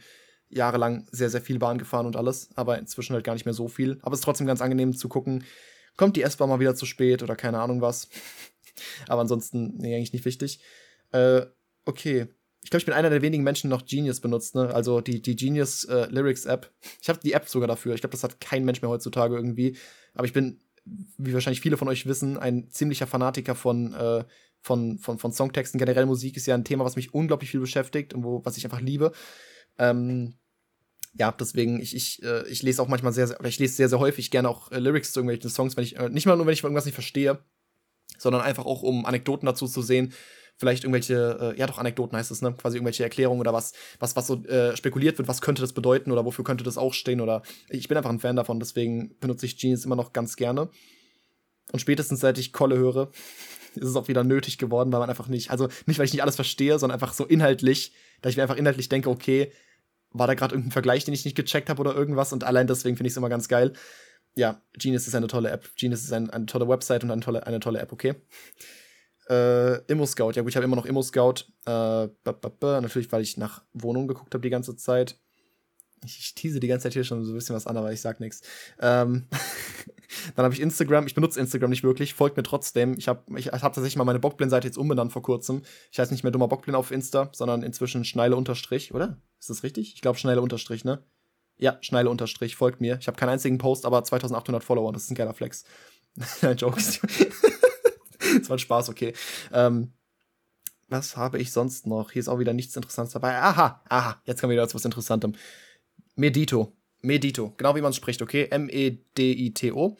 jahrelang 0.50 1.08
sehr, 1.12 1.30
sehr 1.30 1.42
viel 1.42 1.60
Bahn 1.60 1.78
gefahren 1.78 2.06
und 2.06 2.16
alles, 2.16 2.50
aber 2.56 2.80
inzwischen 2.80 3.14
halt 3.14 3.24
gar 3.24 3.34
nicht 3.34 3.46
mehr 3.46 3.54
so 3.54 3.68
viel. 3.68 4.00
Aber 4.02 4.14
es 4.14 4.20
ist 4.20 4.26
trotzdem 4.26 4.48
ganz 4.48 4.62
angenehm 4.62 4.96
zu 4.96 5.08
gucken, 5.08 5.44
kommt 5.96 6.16
die 6.16 6.24
S-Bahn 6.24 6.50
mal 6.50 6.60
wieder 6.60 6.76
zu 6.76 6.86
spät 6.86 7.24
oder 7.24 7.36
keine 7.36 7.60
Ahnung 7.60 7.82
was. 7.82 8.10
aber 9.08 9.22
ansonsten, 9.22 9.78
nee, 9.78 9.96
eigentlich 9.96 10.14
nicht 10.14 10.26
wichtig. 10.26 10.60
Äh, 11.12 11.42
okay. 11.86 12.28
Ich 12.62 12.70
glaube, 12.70 12.80
ich 12.80 12.86
bin 12.86 12.94
einer 12.94 13.10
der 13.10 13.22
wenigen 13.22 13.44
Menschen, 13.44 13.70
die 13.70 13.76
noch 13.76 13.86
Genius 13.86 14.20
benutzt, 14.20 14.54
ne? 14.54 14.74
Also 14.74 15.00
die, 15.00 15.22
die 15.22 15.38
Genius 15.38 15.86
äh, 15.86 16.08
Lyrics 16.10 16.46
App. 16.46 16.72
Ich 17.02 17.08
habe 17.08 17.20
die 17.24 17.32
App 17.32 17.48
sogar 17.48 17.68
dafür. 17.68 17.94
Ich 17.96 18.02
glaube, 18.02 18.12
das 18.12 18.24
hat 18.24 18.42
kein 18.42 18.66
Mensch 18.66 18.82
mehr 18.82 18.90
heutzutage 18.90 19.36
irgendwie. 19.36 19.78
Aber 20.14 20.26
ich 20.26 20.34
bin, 20.34 20.60
wie 21.18 21.34
wahrscheinlich 21.34 21.62
viele 21.62 21.78
von 21.78 21.88
euch 21.88 22.06
wissen, 22.06 22.38
ein 22.38 22.70
ziemlicher 22.70 23.08
Fanatiker 23.08 23.56
von, 23.56 23.94
äh, 23.94 24.26
von, 24.60 24.98
von, 24.98 25.20
von 25.20 25.32
Songtexten. 25.32 25.80
Generell 25.80 26.06
Musik 26.06 26.36
ist 26.36 26.48
ja 26.48 26.56
ein 26.56 26.66
Thema, 26.66 26.84
was 26.84 26.98
mich 26.98 27.14
unglaublich 27.14 27.50
viel 27.50 27.62
beschäftigt 27.62 28.14
und 28.14 28.24
wo, 28.24 28.44
was 28.44 28.58
ich 28.58 28.66
einfach 28.66 28.82
liebe. 28.82 29.14
Ähm, 29.80 30.36
ja, 31.14 31.32
deswegen, 31.32 31.82
ich, 31.82 31.96
ich, 31.96 32.22
äh, 32.24 32.48
ich 32.48 32.62
lese 32.62 32.82
auch 32.82 32.88
manchmal 32.88 33.14
sehr, 33.14 33.28
sehr, 33.28 33.44
ich 33.44 33.60
lese 33.60 33.74
sehr, 33.74 33.90
sehr 33.90 34.00
häufig 34.00 34.30
gerne 34.30 34.50
auch 34.50 34.72
äh, 34.72 34.80
Lyrics 34.80 35.12
zu 35.12 35.20
irgendwelchen 35.20 35.50
Songs, 35.50 35.76
wenn 35.76 35.84
ich, 35.84 35.98
äh, 35.98 36.10
nicht 36.10 36.28
mal 36.28 36.38
nur, 36.38 36.46
wenn 36.46 36.54
ich 36.54 36.64
irgendwas 36.64 36.86
nicht 36.86 36.94
verstehe, 36.94 37.40
sondern 38.18 38.42
einfach 38.42 38.66
auch, 38.66 38.84
um 38.84 39.06
Anekdoten 39.06 39.46
dazu 39.46 39.68
zu 39.68 39.82
sehen. 39.82 40.14
Vielleicht 40.58 40.84
irgendwelche, 40.84 41.54
äh, 41.56 41.60
ja 41.60 41.68
doch, 41.68 41.78
Anekdoten 41.78 42.18
heißt 42.18 42.32
es, 42.32 42.42
ne? 42.42 42.54
Quasi 42.54 42.78
irgendwelche 42.78 43.04
Erklärungen 43.04 43.40
oder 43.40 43.54
was, 43.54 43.74
was, 44.00 44.16
was 44.16 44.28
so 44.28 44.44
äh, 44.46 44.76
spekuliert 44.76 45.18
wird, 45.18 45.30
was 45.30 45.42
könnte 45.42 45.62
das 45.62 45.74
bedeuten 45.74 46.12
oder 46.12 46.26
wofür 46.26 46.44
könnte 46.44 46.66
das 46.66 46.78
auch 46.78 46.94
stehen 46.94 47.22
oder 47.22 47.44
ich 47.70 47.88
bin 47.88 47.98
einfach 47.98 48.10
ein 48.10 48.20
Fan 48.20 48.36
davon, 48.36 48.60
deswegen 48.60 49.18
benutze 49.20 49.46
ich 49.46 49.58
Genius 49.58 49.86
immer 49.86 49.96
noch 49.96 50.12
ganz 50.12 50.36
gerne. 50.36 50.70
Und 51.72 51.80
spätestens 51.80 52.20
seit 52.20 52.38
ich 52.38 52.52
Kolle 52.52 52.78
höre, 52.78 53.12
ist 53.76 53.88
es 53.88 53.96
auch 53.96 54.08
wieder 54.08 54.24
nötig 54.24 54.58
geworden, 54.58 54.92
weil 54.92 55.00
man 55.00 55.10
einfach 55.10 55.28
nicht, 55.28 55.52
also 55.52 55.70
nicht, 55.86 55.98
weil 55.98 56.06
ich 56.06 56.14
nicht 56.14 56.24
alles 56.24 56.36
verstehe, 56.36 56.78
sondern 56.78 56.96
einfach 56.96 57.14
so 57.14 57.26
inhaltlich, 57.26 57.94
da 58.22 58.30
ich 58.30 58.36
mir 58.36 58.44
einfach 58.44 58.58
inhaltlich 58.58 58.90
denke, 58.90 59.10
okay, 59.10 59.52
war 60.12 60.28
da 60.28 60.34
gerade 60.34 60.56
irgendein 60.56 60.72
Vergleich, 60.72 61.06
den 61.06 61.14
ich 61.14 61.26
nicht 61.26 61.36
gecheckt 61.36 61.70
habe 61.70 61.80
oder 61.80 61.96
irgendwas 61.96 62.34
und 62.34 62.44
allein 62.44 62.68
deswegen 62.68 62.98
finde 62.98 63.08
ich 63.08 63.14
es 63.14 63.18
immer 63.18 63.30
ganz 63.30 63.48
geil. 63.48 63.74
Ja, 64.36 64.62
Genius 64.74 65.08
ist 65.08 65.16
eine 65.16 65.28
tolle 65.28 65.50
App. 65.50 65.70
Genius 65.76 66.04
ist 66.04 66.14
ein, 66.14 66.30
eine 66.30 66.46
tolle 66.46 66.68
Website 66.68 67.04
und 67.04 67.12
eine 67.12 67.22
tolle, 67.22 67.46
eine 67.46 67.60
tolle 67.60 67.80
App, 67.80 67.92
okay. 67.92 68.16
Äh, 69.30 69.84
Immo 69.86 70.06
Scout, 70.06 70.32
ja 70.32 70.42
gut, 70.42 70.50
ich 70.50 70.56
habe 70.56 70.66
immer 70.66 70.76
noch 70.76 70.86
Immo 70.86 71.02
Scout. 71.02 71.46
Äh, 71.66 72.08
natürlich, 72.26 73.12
weil 73.12 73.22
ich 73.22 73.38
nach 73.38 73.64
Wohnungen 73.74 74.08
geguckt 74.08 74.34
habe 74.34 74.42
die 74.42 74.50
ganze 74.50 74.76
Zeit. 74.76 75.20
Ich, 76.06 76.34
tease 76.36 76.60
die 76.60 76.68
ganze 76.68 76.84
Zeit 76.84 76.94
hier 76.94 77.04
schon 77.04 77.24
so 77.24 77.32
ein 77.32 77.36
bisschen 77.36 77.56
was 77.56 77.68
an, 77.68 77.78
aber 77.78 77.92
ich 77.92 78.02
sag 78.02 78.20
nichts. 78.20 78.42
Ähm 78.80 79.28
Dann 80.36 80.44
habe 80.44 80.54
ich 80.54 80.62
Instagram. 80.62 81.06
Ich 81.06 81.14
benutze 81.14 81.40
Instagram 81.40 81.70
nicht 81.70 81.84
wirklich, 81.84 82.14
folgt 82.14 82.38
mir 82.38 82.44
trotzdem. 82.44 82.98
Ich 82.98 83.08
habe 83.08 83.40
ich 83.40 83.48
hab 83.48 83.62
tatsächlich 83.62 83.96
mal 83.96 84.06
meine 84.06 84.20
Bockblin-Seite 84.20 84.68
jetzt 84.68 84.78
umbenannt 84.78 85.12
vor 85.12 85.22
kurzem. 85.22 85.62
Ich 85.92 86.00
heiße 86.00 86.12
nicht 86.12 86.24
mehr 86.24 86.32
dummer 86.32 86.48
Bockblin 86.48 86.76
auf 86.76 86.92
Insta, 86.92 87.30
sondern 87.34 87.64
inzwischen 87.64 88.06
Schneile 88.06 88.36
Unterstrich, 88.36 88.94
oder? 88.94 89.22
Ist 89.40 89.50
das 89.50 89.64
richtig? 89.64 89.94
Ich 89.94 90.02
glaube 90.02 90.18
Schneile 90.18 90.42
Unterstrich, 90.42 90.84
ne? 90.84 91.04
Ja, 91.58 91.78
Schneile 91.82 92.10
Unterstrich, 92.10 92.56
folgt 92.56 92.82
mir. 92.82 92.98
Ich 93.00 93.08
habe 93.08 93.18
keinen 93.18 93.30
einzigen 93.30 93.58
Post, 93.58 93.86
aber 93.86 94.04
2800 94.04 94.64
Follower. 94.64 94.92
Das 94.94 95.04
ist 95.04 95.12
ein 95.12 95.16
geiler 95.16 95.34
Flex. 95.34 95.66
Nein, 96.42 96.58
Jokes. 96.58 97.02
das 98.40 98.50
war 98.50 98.56
ein 98.56 98.60
Spaß, 98.60 98.90
okay. 98.90 99.14
Ähm, 99.52 99.94
was 100.88 101.18
habe 101.18 101.38
ich 101.38 101.52
sonst 101.52 101.86
noch? 101.86 102.12
Hier 102.12 102.22
ist 102.22 102.30
auch 102.30 102.40
wieder 102.40 102.54
nichts 102.54 102.76
Interessantes 102.76 103.14
dabei. 103.14 103.38
Aha, 103.38 103.84
aha, 103.88 104.22
jetzt 104.26 104.42
kommen 104.42 104.52
wir 104.52 104.56
wieder 104.56 104.68
zu 104.68 104.76
was 104.76 104.86
Interessantem. 104.86 105.36
Medito. 106.20 106.76
Medito, 107.02 107.54
genau 107.56 107.78
wie 107.78 107.82
man 107.82 107.92
es 107.92 107.96
spricht, 107.96 108.22
okay? 108.22 108.50
M-E-D-I-T-O. 108.52 109.98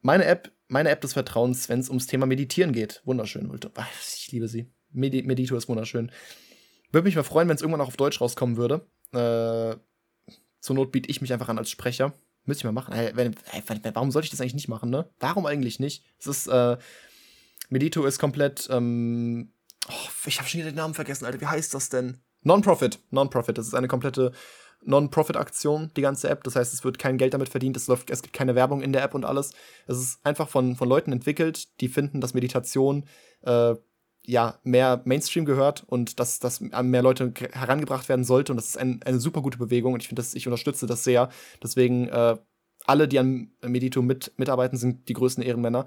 Meine 0.00 0.24
App, 0.24 0.50
meine 0.68 0.88
App 0.88 1.02
des 1.02 1.12
Vertrauens, 1.12 1.68
wenn 1.68 1.80
es 1.80 1.90
ums 1.90 2.06
Thema 2.06 2.24
Meditieren 2.24 2.72
geht. 2.72 3.02
Wunderschön, 3.04 3.50
Ich 4.16 4.32
liebe 4.32 4.48
sie. 4.48 4.72
Medi 4.90 5.22
Medito 5.22 5.54
ist 5.54 5.68
wunderschön. 5.68 6.10
Würde 6.92 7.04
mich 7.04 7.16
mal 7.16 7.24
freuen, 7.24 7.48
wenn 7.48 7.56
es 7.56 7.60
irgendwann 7.60 7.82
auch 7.82 7.88
auf 7.88 7.98
Deutsch 7.98 8.22
rauskommen 8.22 8.56
würde. 8.56 8.86
Äh, 9.12 9.76
zur 10.60 10.76
Not 10.76 10.92
biete 10.92 11.10
ich 11.10 11.20
mich 11.20 11.32
einfach 11.32 11.50
an 11.50 11.58
als 11.58 11.68
Sprecher. 11.68 12.14
Müsste 12.46 12.62
ich 12.62 12.64
mal 12.64 12.72
machen. 12.72 12.94
Hey, 12.94 13.10
wenn, 13.14 13.34
hey, 13.50 13.62
warum 13.92 14.10
sollte 14.12 14.24
ich 14.24 14.30
das 14.30 14.40
eigentlich 14.40 14.54
nicht 14.54 14.68
machen, 14.68 14.88
ne? 14.88 15.10
Warum 15.18 15.44
eigentlich 15.44 15.78
nicht? 15.78 16.04
Es 16.18 16.26
ist, 16.26 16.46
äh, 16.46 16.78
Medito 17.68 18.06
ist 18.06 18.18
komplett, 18.18 18.66
ähm, 18.70 19.52
oh, 19.88 20.08
ich 20.26 20.38
habe 20.38 20.48
schon 20.48 20.60
wieder 20.60 20.70
den 20.70 20.76
Namen 20.76 20.94
vergessen, 20.94 21.26
Alter. 21.26 21.40
Wie 21.42 21.46
heißt 21.46 21.74
das 21.74 21.90
denn? 21.90 22.22
Non-Profit. 22.44 22.98
Non-Profit. 23.10 23.58
Das 23.58 23.66
ist 23.66 23.74
eine 23.74 23.88
komplette 23.88 24.32
Non-Profit-Aktion, 24.86 25.90
die 25.96 26.02
ganze 26.02 26.28
App. 26.28 26.44
Das 26.44 26.56
heißt, 26.56 26.72
es 26.72 26.84
wird 26.84 26.98
kein 26.98 27.18
Geld 27.18 27.34
damit 27.34 27.48
verdient, 27.48 27.76
es, 27.76 27.86
läuft, 27.86 28.10
es 28.10 28.22
gibt 28.22 28.34
keine 28.34 28.54
Werbung 28.54 28.82
in 28.82 28.92
der 28.92 29.02
App 29.02 29.14
und 29.14 29.24
alles. 29.24 29.52
Es 29.86 29.98
ist 29.98 30.24
einfach 30.24 30.48
von, 30.48 30.76
von 30.76 30.88
Leuten 30.88 31.12
entwickelt, 31.12 31.80
die 31.80 31.88
finden, 31.88 32.20
dass 32.20 32.34
Meditation 32.34 33.04
äh, 33.42 33.74
ja 34.26 34.58
mehr 34.62 35.02
Mainstream 35.04 35.44
gehört 35.44 35.84
und 35.86 36.18
dass, 36.18 36.38
dass 36.38 36.60
mehr 36.60 37.02
Leute 37.02 37.32
herangebracht 37.52 38.08
werden 38.08 38.24
sollte. 38.24 38.52
Und 38.52 38.56
das 38.56 38.68
ist 38.68 38.78
ein, 38.78 39.00
eine 39.04 39.20
super 39.20 39.42
gute 39.42 39.58
Bewegung 39.58 39.92
und 39.92 40.02
ich 40.02 40.08
finde, 40.08 40.24
ich 40.32 40.46
unterstütze 40.46 40.86
das 40.86 41.04
sehr. 41.04 41.28
Deswegen, 41.62 42.08
äh, 42.08 42.36
alle, 42.86 43.08
die 43.08 43.18
an 43.18 43.50
Medito 43.62 44.02
mit, 44.02 44.32
mitarbeiten, 44.36 44.76
sind 44.76 45.08
die 45.08 45.14
größten 45.14 45.42
Ehrenmänner 45.42 45.86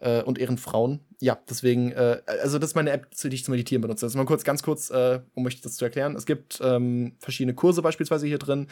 äh, 0.00 0.22
und 0.22 0.38
Ehrenfrauen. 0.38 1.00
Ja, 1.20 1.38
deswegen, 1.48 1.92
äh, 1.92 2.20
also 2.26 2.58
das 2.58 2.70
ist 2.70 2.74
meine 2.74 2.90
App, 2.90 3.08
die 3.10 3.28
ich 3.28 3.44
zum 3.44 3.52
Meditieren 3.52 3.82
benutze. 3.82 4.06
Also 4.06 4.18
mal 4.18 4.24
kurz, 4.24 4.44
ganz 4.44 4.62
kurz, 4.62 4.90
äh, 4.90 5.20
um 5.34 5.46
euch 5.46 5.60
das 5.60 5.76
zu 5.76 5.84
erklären. 5.84 6.14
Es 6.16 6.26
gibt 6.26 6.60
ähm, 6.62 7.16
verschiedene 7.18 7.54
Kurse 7.54 7.82
beispielsweise 7.82 8.26
hier 8.26 8.38
drin. 8.38 8.68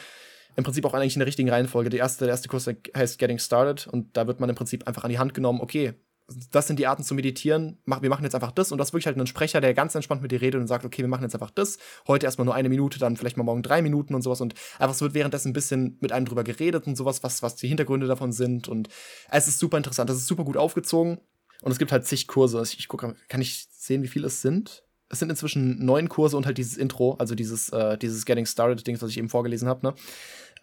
Im 0.57 0.65
Prinzip 0.65 0.87
auch 0.87 0.95
eigentlich 0.95 1.17
in 1.17 1.21
der 1.21 1.27
richtigen 1.27 1.51
Reihenfolge. 1.51 1.91
Der 1.91 2.01
erste, 2.01 2.25
der 2.25 2.33
erste 2.33 2.49
Kurs 2.49 2.67
heißt 2.67 3.19
Getting 3.19 3.39
Started 3.39 3.87
und 3.87 4.17
da 4.17 4.27
wird 4.27 4.41
man 4.41 4.49
im 4.49 4.57
Prinzip 4.57 4.87
einfach 4.89 5.05
an 5.05 5.11
die 5.11 5.19
Hand 5.19 5.35
genommen, 5.35 5.61
okay, 5.61 5.93
das 6.51 6.67
sind 6.67 6.79
die 6.79 6.87
Arten 6.87 7.05
zu 7.05 7.15
meditieren. 7.15 7.79
wir 7.87 8.11
machen 8.11 8.25
jetzt 8.25 8.35
einfach 8.35 8.51
das 8.51 8.73
und 8.73 8.79
das 8.79 8.89
ist 8.89 8.93
wirklich 8.93 9.07
halt 9.07 9.17
ein 9.17 9.27
Sprecher, 9.27 9.61
der 9.61 9.75
ganz 9.75 9.95
entspannt 9.95 10.23
mit 10.23 10.33
dir 10.33 10.41
redet 10.41 10.61
und 10.61 10.67
sagt, 10.67 10.85
okay, 10.85 11.03
wir 11.03 11.09
machen 11.09 11.23
jetzt 11.23 11.35
einfach 11.35 11.51
das. 11.51 11.79
Heute 12.09 12.27
erstmal 12.27 12.47
nur 12.47 12.55
eine 12.55 12.69
Minute, 12.69 12.99
dann 12.99 13.17
vielleicht 13.17 13.37
mal 13.37 13.45
morgen 13.45 13.63
drei 13.63 13.81
Minuten 13.81 14.15
und 14.15 14.23
sowas 14.23 14.41
und 14.41 14.55
einfach 14.79 14.95
es 14.95 15.01
wird 15.01 15.15
währenddessen 15.15 15.51
ein 15.51 15.53
bisschen 15.53 15.99
mit 16.01 16.11
einem 16.13 16.27
drüber 16.27 16.43
geredet 16.43 16.87
und 16.87 16.97
sowas, 16.97 17.23
was, 17.23 17.43
was 17.43 17.55
die 17.57 17.69
Hintergründe 17.69 18.07
davon 18.09 18.33
sind 18.33 18.69
und 18.69 18.89
es 19.31 19.47
ist 19.47 19.59
super 19.59 19.77
interessant. 19.77 20.11
Das 20.11 20.17
ist 20.17 20.27
super 20.27 20.45
gut 20.45 20.57
aufgezogen 20.57 21.19
und 21.63 21.73
es 21.73 21.79
gibt 21.79 21.93
halt 21.93 22.05
zig 22.07 22.27
Kurse. 22.27 22.61
Ich, 22.63 22.79
ich 22.79 22.89
gucke, 22.89 23.15
kann 23.29 23.41
ich 23.41 23.69
sehen, 23.71 24.03
wie 24.03 24.09
viele 24.09 24.27
es 24.27 24.43
sind? 24.43 24.85
Es 25.09 25.21
sind 25.21 25.31
inzwischen 25.31 25.85
neun 25.85 26.09
Kurse 26.09 26.37
und 26.37 26.47
halt 26.47 26.59
dieses 26.59 26.77
Intro, 26.77 27.15
also 27.15 27.37
dieses, 27.37 27.69
äh, 27.69 27.97
dieses 27.97 28.25
Getting 28.25 28.47
Started-Ding, 28.47 29.01
was 29.01 29.11
ich 29.11 29.19
eben 29.19 29.29
vorgelesen 29.29 29.69
habe, 29.69 29.87
ne? 29.87 29.95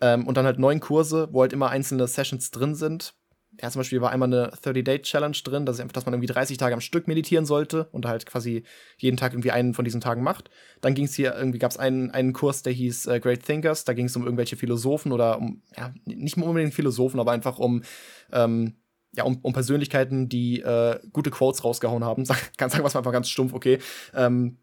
Ähm, 0.01 0.27
und 0.27 0.35
dann 0.35 0.45
halt 0.45 0.59
neun 0.59 0.81
Kurse, 0.81 1.29
wo 1.31 1.41
halt 1.41 1.53
immer 1.53 1.69
einzelne 1.69 2.07
Sessions 2.07 2.51
drin 2.51 2.75
sind. 2.75 3.15
Ja, 3.61 3.69
zum 3.69 3.79
Beispiel 3.79 4.01
war 4.01 4.11
einmal 4.11 4.33
eine 4.33 4.51
30-Day-Challenge 4.51 5.37
drin, 5.43 5.65
dass, 5.65 5.77
dass 5.77 6.05
man 6.05 6.13
irgendwie 6.13 6.27
30 6.27 6.57
Tage 6.57 6.73
am 6.73 6.81
Stück 6.81 7.07
meditieren 7.07 7.45
sollte 7.45 7.87
und 7.91 8.05
halt 8.05 8.25
quasi 8.25 8.63
jeden 8.97 9.15
Tag 9.15 9.33
irgendwie 9.33 9.51
einen 9.51 9.73
von 9.73 9.85
diesen 9.85 10.01
Tagen 10.01 10.23
macht. 10.23 10.49
Dann 10.81 10.95
ging 10.95 11.05
es 11.05 11.13
hier, 11.13 11.35
irgendwie 11.35 11.59
gab 11.59 11.71
es 11.71 11.77
einen, 11.77 12.09
einen 12.11 12.33
Kurs, 12.33 12.63
der 12.63 12.73
hieß 12.73 13.05
äh, 13.05 13.19
Great 13.19 13.45
Thinkers, 13.45 13.85
da 13.85 13.93
ging 13.93 14.07
es 14.07 14.15
um 14.15 14.23
irgendwelche 14.23 14.55
Philosophen 14.55 15.11
oder 15.11 15.37
um, 15.37 15.61
ja, 15.77 15.93
nicht 16.05 16.37
unbedingt 16.37 16.73
Philosophen, 16.73 17.19
aber 17.19 17.31
einfach 17.31 17.59
um 17.59 17.83
ähm, 18.31 18.75
ja, 19.15 19.23
um, 19.23 19.37
um 19.43 19.53
Persönlichkeiten, 19.53 20.27
die 20.27 20.61
äh, 20.61 20.99
gute 21.11 21.29
Quotes 21.29 21.63
rausgehauen 21.63 22.03
haben. 22.03 22.25
Sag, 22.25 22.57
kann 22.57 22.69
sagen, 22.69 22.83
was 22.83 22.95
einfach 22.95 23.11
ganz 23.11 23.29
stumpf, 23.29 23.53
okay. 23.53 23.79
Ähm, 24.13 24.57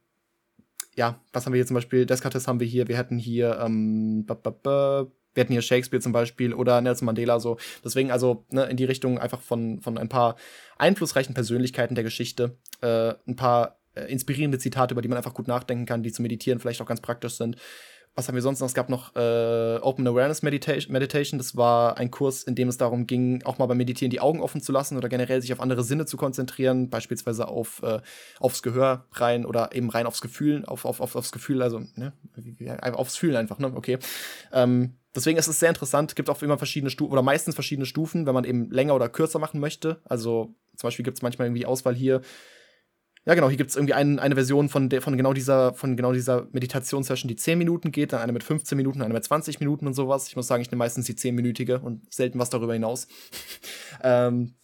ja, 0.96 1.20
was 1.32 1.46
haben 1.46 1.52
wir 1.52 1.58
hier 1.58 1.66
zum 1.66 1.76
Beispiel? 1.76 2.04
Descartes 2.04 2.48
haben 2.48 2.60
wir 2.60 2.66
hier, 2.66 2.88
wir 2.88 2.98
hätten 2.98 3.18
hier, 3.18 3.58
ähm, 3.60 4.26
wir 5.34 5.42
hätten 5.42 5.52
hier 5.52 5.62
Shakespeare 5.62 6.02
zum 6.02 6.12
Beispiel 6.12 6.54
oder 6.54 6.80
Nelson 6.80 7.06
Mandela 7.06 7.40
so. 7.40 7.58
Deswegen 7.84 8.10
also 8.10 8.44
ne, 8.50 8.64
in 8.64 8.76
die 8.76 8.84
Richtung 8.84 9.18
einfach 9.18 9.40
von, 9.40 9.80
von 9.80 9.98
ein 9.98 10.08
paar 10.08 10.36
einflussreichen 10.78 11.34
Persönlichkeiten 11.34 11.94
der 11.94 12.04
Geschichte, 12.04 12.58
äh, 12.80 13.14
ein 13.26 13.36
paar 13.36 13.80
äh, 13.94 14.10
inspirierende 14.10 14.58
Zitate, 14.58 14.94
über 14.94 15.02
die 15.02 15.08
man 15.08 15.18
einfach 15.18 15.34
gut 15.34 15.48
nachdenken 15.48 15.86
kann, 15.86 16.02
die 16.02 16.12
zu 16.12 16.22
meditieren 16.22 16.58
vielleicht 16.58 16.80
auch 16.80 16.86
ganz 16.86 17.00
praktisch 17.00 17.34
sind 17.34 17.56
was 18.20 18.28
haben 18.28 18.34
wir 18.34 18.42
sonst 18.42 18.60
noch? 18.60 18.66
Es 18.66 18.74
gab 18.74 18.90
noch 18.90 19.16
äh, 19.16 19.78
Open 19.80 20.06
Awareness 20.06 20.42
Meditation, 20.42 20.92
Meditation. 20.92 21.38
Das 21.38 21.56
war 21.56 21.96
ein 21.96 22.10
Kurs, 22.10 22.42
in 22.42 22.54
dem 22.54 22.68
es 22.68 22.76
darum 22.76 23.06
ging, 23.06 23.42
auch 23.44 23.56
mal 23.56 23.64
beim 23.64 23.78
Meditieren 23.78 24.10
die 24.10 24.20
Augen 24.20 24.42
offen 24.42 24.60
zu 24.60 24.72
lassen 24.72 24.98
oder 24.98 25.08
generell 25.08 25.40
sich 25.40 25.52
auf 25.54 25.60
andere 25.60 25.82
Sinne 25.82 26.04
zu 26.04 26.18
konzentrieren, 26.18 26.90
beispielsweise 26.90 27.48
auf, 27.48 27.82
äh, 27.82 28.00
aufs 28.38 28.62
Gehör 28.62 29.06
rein 29.12 29.46
oder 29.46 29.74
eben 29.74 29.88
rein 29.88 30.06
aufs 30.06 30.20
Gefühl, 30.20 30.66
auf, 30.66 30.84
auf, 30.84 31.00
auf, 31.00 31.16
aufs 31.16 31.32
Gefühl, 31.32 31.62
also 31.62 31.80
ne, 31.94 32.12
aufs 32.92 33.16
Fühlen 33.16 33.36
einfach, 33.36 33.58
ne? 33.58 33.72
Okay. 33.74 33.98
Ähm, 34.52 34.98
deswegen 35.14 35.38
ist 35.38 35.48
es 35.48 35.58
sehr 35.58 35.70
interessant. 35.70 36.14
Gibt 36.14 36.28
auch 36.28 36.42
immer 36.42 36.58
verschiedene 36.58 36.90
Stufen 36.90 37.12
oder 37.12 37.22
meistens 37.22 37.54
verschiedene 37.54 37.86
Stufen, 37.86 38.26
wenn 38.26 38.34
man 38.34 38.44
eben 38.44 38.70
länger 38.70 38.94
oder 38.94 39.08
kürzer 39.08 39.38
machen 39.38 39.60
möchte. 39.60 40.00
Also 40.04 40.54
zum 40.76 40.88
Beispiel 40.88 41.04
gibt 41.04 41.16
es 41.16 41.22
manchmal 41.22 41.48
irgendwie 41.48 41.64
Auswahl 41.64 41.94
hier 41.94 42.20
ja, 43.26 43.34
genau, 43.34 43.48
hier 43.48 43.58
gibt 43.58 43.70
es 43.70 43.76
irgendwie 43.76 43.94
ein, 43.94 44.18
eine 44.18 44.34
Version 44.34 44.68
von, 44.68 44.88
der, 44.88 45.02
von 45.02 45.16
genau 45.16 45.34
dieser, 45.34 45.74
von 45.74 45.96
genau 45.96 46.12
dieser 46.12 46.48
Meditationssession, 46.52 47.28
die 47.28 47.36
10 47.36 47.58
Minuten 47.58 47.92
geht, 47.92 48.12
dann 48.12 48.22
eine 48.22 48.32
mit 48.32 48.42
15 48.42 48.76
Minuten, 48.76 49.02
eine 49.02 49.12
mit 49.12 49.24
20 49.24 49.60
Minuten 49.60 49.86
und 49.86 49.94
sowas. 49.94 50.28
Ich 50.28 50.36
muss 50.36 50.46
sagen, 50.46 50.62
ich 50.62 50.70
nehme 50.70 50.78
meistens 50.78 51.04
die 51.06 51.14
10-minütige 51.14 51.80
und 51.80 52.12
selten 52.12 52.38
was 52.38 52.48
darüber 52.48 52.72
hinaus. 52.72 53.08
ähm, 54.02 54.54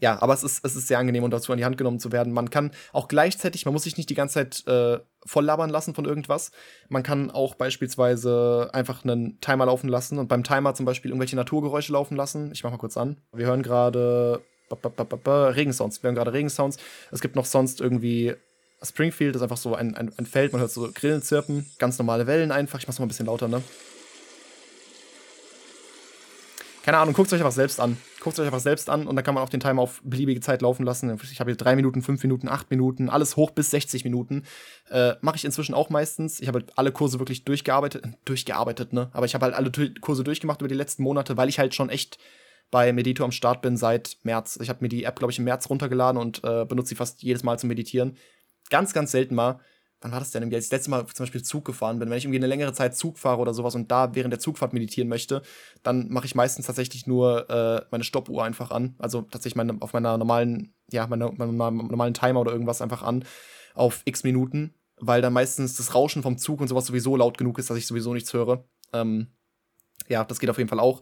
ja, 0.00 0.20
aber 0.22 0.34
es 0.34 0.44
ist, 0.44 0.64
es 0.64 0.76
ist 0.76 0.86
sehr 0.86 0.98
angenehm, 0.98 1.24
um 1.24 1.30
dazu 1.30 1.50
an 1.50 1.58
die 1.58 1.64
Hand 1.64 1.76
genommen 1.76 1.98
zu 1.98 2.12
werden. 2.12 2.32
Man 2.32 2.50
kann 2.50 2.70
auch 2.92 3.08
gleichzeitig, 3.08 3.64
man 3.64 3.74
muss 3.74 3.82
sich 3.82 3.96
nicht 3.96 4.10
die 4.10 4.14
ganze 4.14 4.34
Zeit 4.34 4.66
äh, 4.68 5.00
voll 5.26 5.44
labern 5.44 5.70
lassen 5.70 5.94
von 5.94 6.04
irgendwas. 6.04 6.52
Man 6.88 7.02
kann 7.02 7.30
auch 7.30 7.56
beispielsweise 7.56 8.70
einfach 8.72 9.02
einen 9.02 9.40
Timer 9.40 9.66
laufen 9.66 9.88
lassen 9.88 10.18
und 10.18 10.28
beim 10.28 10.44
Timer 10.44 10.74
zum 10.74 10.86
Beispiel 10.86 11.10
irgendwelche 11.10 11.36
Naturgeräusche 11.36 11.92
laufen 11.92 12.16
lassen. 12.16 12.52
Ich 12.52 12.62
mach 12.62 12.70
mal 12.70 12.76
kurz 12.76 12.96
an. 12.96 13.16
Wir 13.32 13.46
hören 13.46 13.62
gerade 13.62 14.40
Regensounds. 14.70 16.02
Wir 16.02 16.08
hören 16.08 16.14
gerade 16.14 16.32
Regensounds. 16.32 16.78
Es 17.10 17.20
gibt 17.20 17.36
noch 17.36 17.44
sonst 17.44 17.80
irgendwie 17.80 18.34
Springfield, 18.82 19.34
das 19.34 19.40
ist 19.40 19.44
einfach 19.44 19.56
so 19.56 19.74
ein, 19.74 19.94
ein, 19.96 20.12
ein 20.16 20.26
Feld, 20.26 20.52
man 20.52 20.60
hört 20.60 20.70
so 20.70 20.88
Grillen 20.94 21.22
zirpen, 21.22 21.66
ganz 21.78 21.98
normale 21.98 22.26
Wellen 22.26 22.52
einfach. 22.52 22.78
Ich 22.78 22.86
mach's 22.86 22.98
mal 22.98 23.06
ein 23.06 23.08
bisschen 23.08 23.26
lauter, 23.26 23.48
ne? 23.48 23.62
keine 26.88 27.00
Ahnung, 27.00 27.12
guckt 27.12 27.30
euch 27.34 27.40
einfach 27.40 27.52
selbst 27.52 27.80
an. 27.80 27.98
Guckt 28.20 28.38
euch 28.38 28.46
einfach 28.46 28.60
selbst 28.60 28.88
an 28.88 29.06
und 29.06 29.14
dann 29.14 29.22
kann 29.22 29.34
man 29.34 29.44
auch 29.44 29.50
den 29.50 29.60
Timer 29.60 29.82
auf 29.82 30.00
beliebige 30.04 30.40
Zeit 30.40 30.62
laufen 30.62 30.86
lassen. 30.86 31.14
Ich 31.22 31.38
habe 31.38 31.50
hier 31.50 31.56
drei 31.56 31.76
Minuten, 31.76 32.00
fünf 32.00 32.22
Minuten, 32.22 32.48
acht 32.48 32.70
Minuten, 32.70 33.10
alles 33.10 33.36
hoch 33.36 33.50
bis 33.50 33.70
60 33.72 34.04
Minuten. 34.04 34.44
Äh, 34.88 35.12
Mache 35.20 35.36
ich 35.36 35.44
inzwischen 35.44 35.74
auch 35.74 35.90
meistens. 35.90 36.40
Ich 36.40 36.48
habe 36.48 36.60
halt 36.60 36.72
alle 36.78 36.90
Kurse 36.90 37.18
wirklich 37.18 37.44
durchgearbeitet, 37.44 38.06
durchgearbeitet, 38.24 38.94
ne? 38.94 39.10
Aber 39.12 39.26
ich 39.26 39.34
habe 39.34 39.44
halt 39.44 39.54
alle 39.54 39.70
Kurse 40.00 40.24
durchgemacht 40.24 40.62
über 40.62 40.68
die 40.68 40.74
letzten 40.74 41.02
Monate, 41.02 41.36
weil 41.36 41.50
ich 41.50 41.58
halt 41.58 41.74
schon 41.74 41.90
echt 41.90 42.16
bei 42.70 42.92
Medito 42.92 43.24
am 43.24 43.32
Start 43.32 43.62
bin 43.62 43.76
seit 43.76 44.18
März. 44.22 44.58
Ich 44.62 44.68
habe 44.68 44.80
mir 44.82 44.88
die 44.88 45.04
App, 45.04 45.18
glaube 45.18 45.32
ich, 45.32 45.38
im 45.38 45.44
März 45.44 45.70
runtergeladen 45.70 46.20
und 46.20 46.44
äh, 46.44 46.64
benutze 46.64 46.90
sie 46.90 46.94
fast 46.94 47.22
jedes 47.22 47.42
Mal 47.42 47.58
zum 47.58 47.68
Meditieren. 47.68 48.16
Ganz, 48.70 48.92
ganz 48.92 49.12
selten 49.12 49.34
mal 49.34 49.60
wann 50.00 50.12
war 50.12 50.20
das 50.20 50.30
denn? 50.30 50.42
Als 50.42 50.64
ich 50.64 50.70
das 50.70 50.78
letzte 50.78 50.90
Mal 50.90 51.06
zum 51.06 51.24
Beispiel 51.24 51.42
Zug 51.42 51.64
gefahren 51.64 51.98
bin, 51.98 52.10
wenn 52.10 52.18
ich 52.18 52.24
irgendwie 52.24 52.38
eine 52.38 52.46
längere 52.46 52.72
Zeit 52.72 52.96
Zug 52.96 53.18
fahre 53.18 53.40
oder 53.40 53.54
sowas 53.54 53.74
und 53.74 53.90
da 53.90 54.14
während 54.14 54.32
der 54.32 54.38
Zugfahrt 54.38 54.72
meditieren 54.72 55.08
möchte, 55.08 55.42
dann 55.82 56.08
mache 56.08 56.26
ich 56.26 56.34
meistens 56.34 56.66
tatsächlich 56.66 57.06
nur 57.06 57.50
äh, 57.50 57.82
meine 57.90 58.04
Stoppuhr 58.04 58.44
einfach 58.44 58.70
an. 58.70 58.94
Also 58.98 59.22
tatsächlich 59.22 59.56
meine, 59.56 59.76
auf 59.80 59.92
meiner 59.92 60.16
normalen, 60.18 60.74
ja, 60.90 61.06
meiner, 61.06 61.32
meinem 61.32 61.56
normalen 61.56 62.14
Timer 62.14 62.40
oder 62.40 62.52
irgendwas 62.52 62.82
einfach 62.82 63.02
an 63.02 63.24
auf 63.74 64.02
x 64.04 64.24
Minuten, 64.24 64.74
weil 64.98 65.22
dann 65.22 65.32
meistens 65.32 65.76
das 65.76 65.94
Rauschen 65.94 66.22
vom 66.22 66.38
Zug 66.38 66.60
und 66.60 66.68
sowas 66.68 66.86
sowieso 66.86 67.16
laut 67.16 67.38
genug 67.38 67.58
ist, 67.58 67.70
dass 67.70 67.76
ich 67.76 67.86
sowieso 67.86 68.14
nichts 68.14 68.32
höre. 68.32 68.64
Ähm, 68.92 69.28
ja, 70.08 70.24
das 70.24 70.38
geht 70.38 70.50
auf 70.50 70.58
jeden 70.58 70.70
Fall 70.70 70.80
auch 70.80 71.00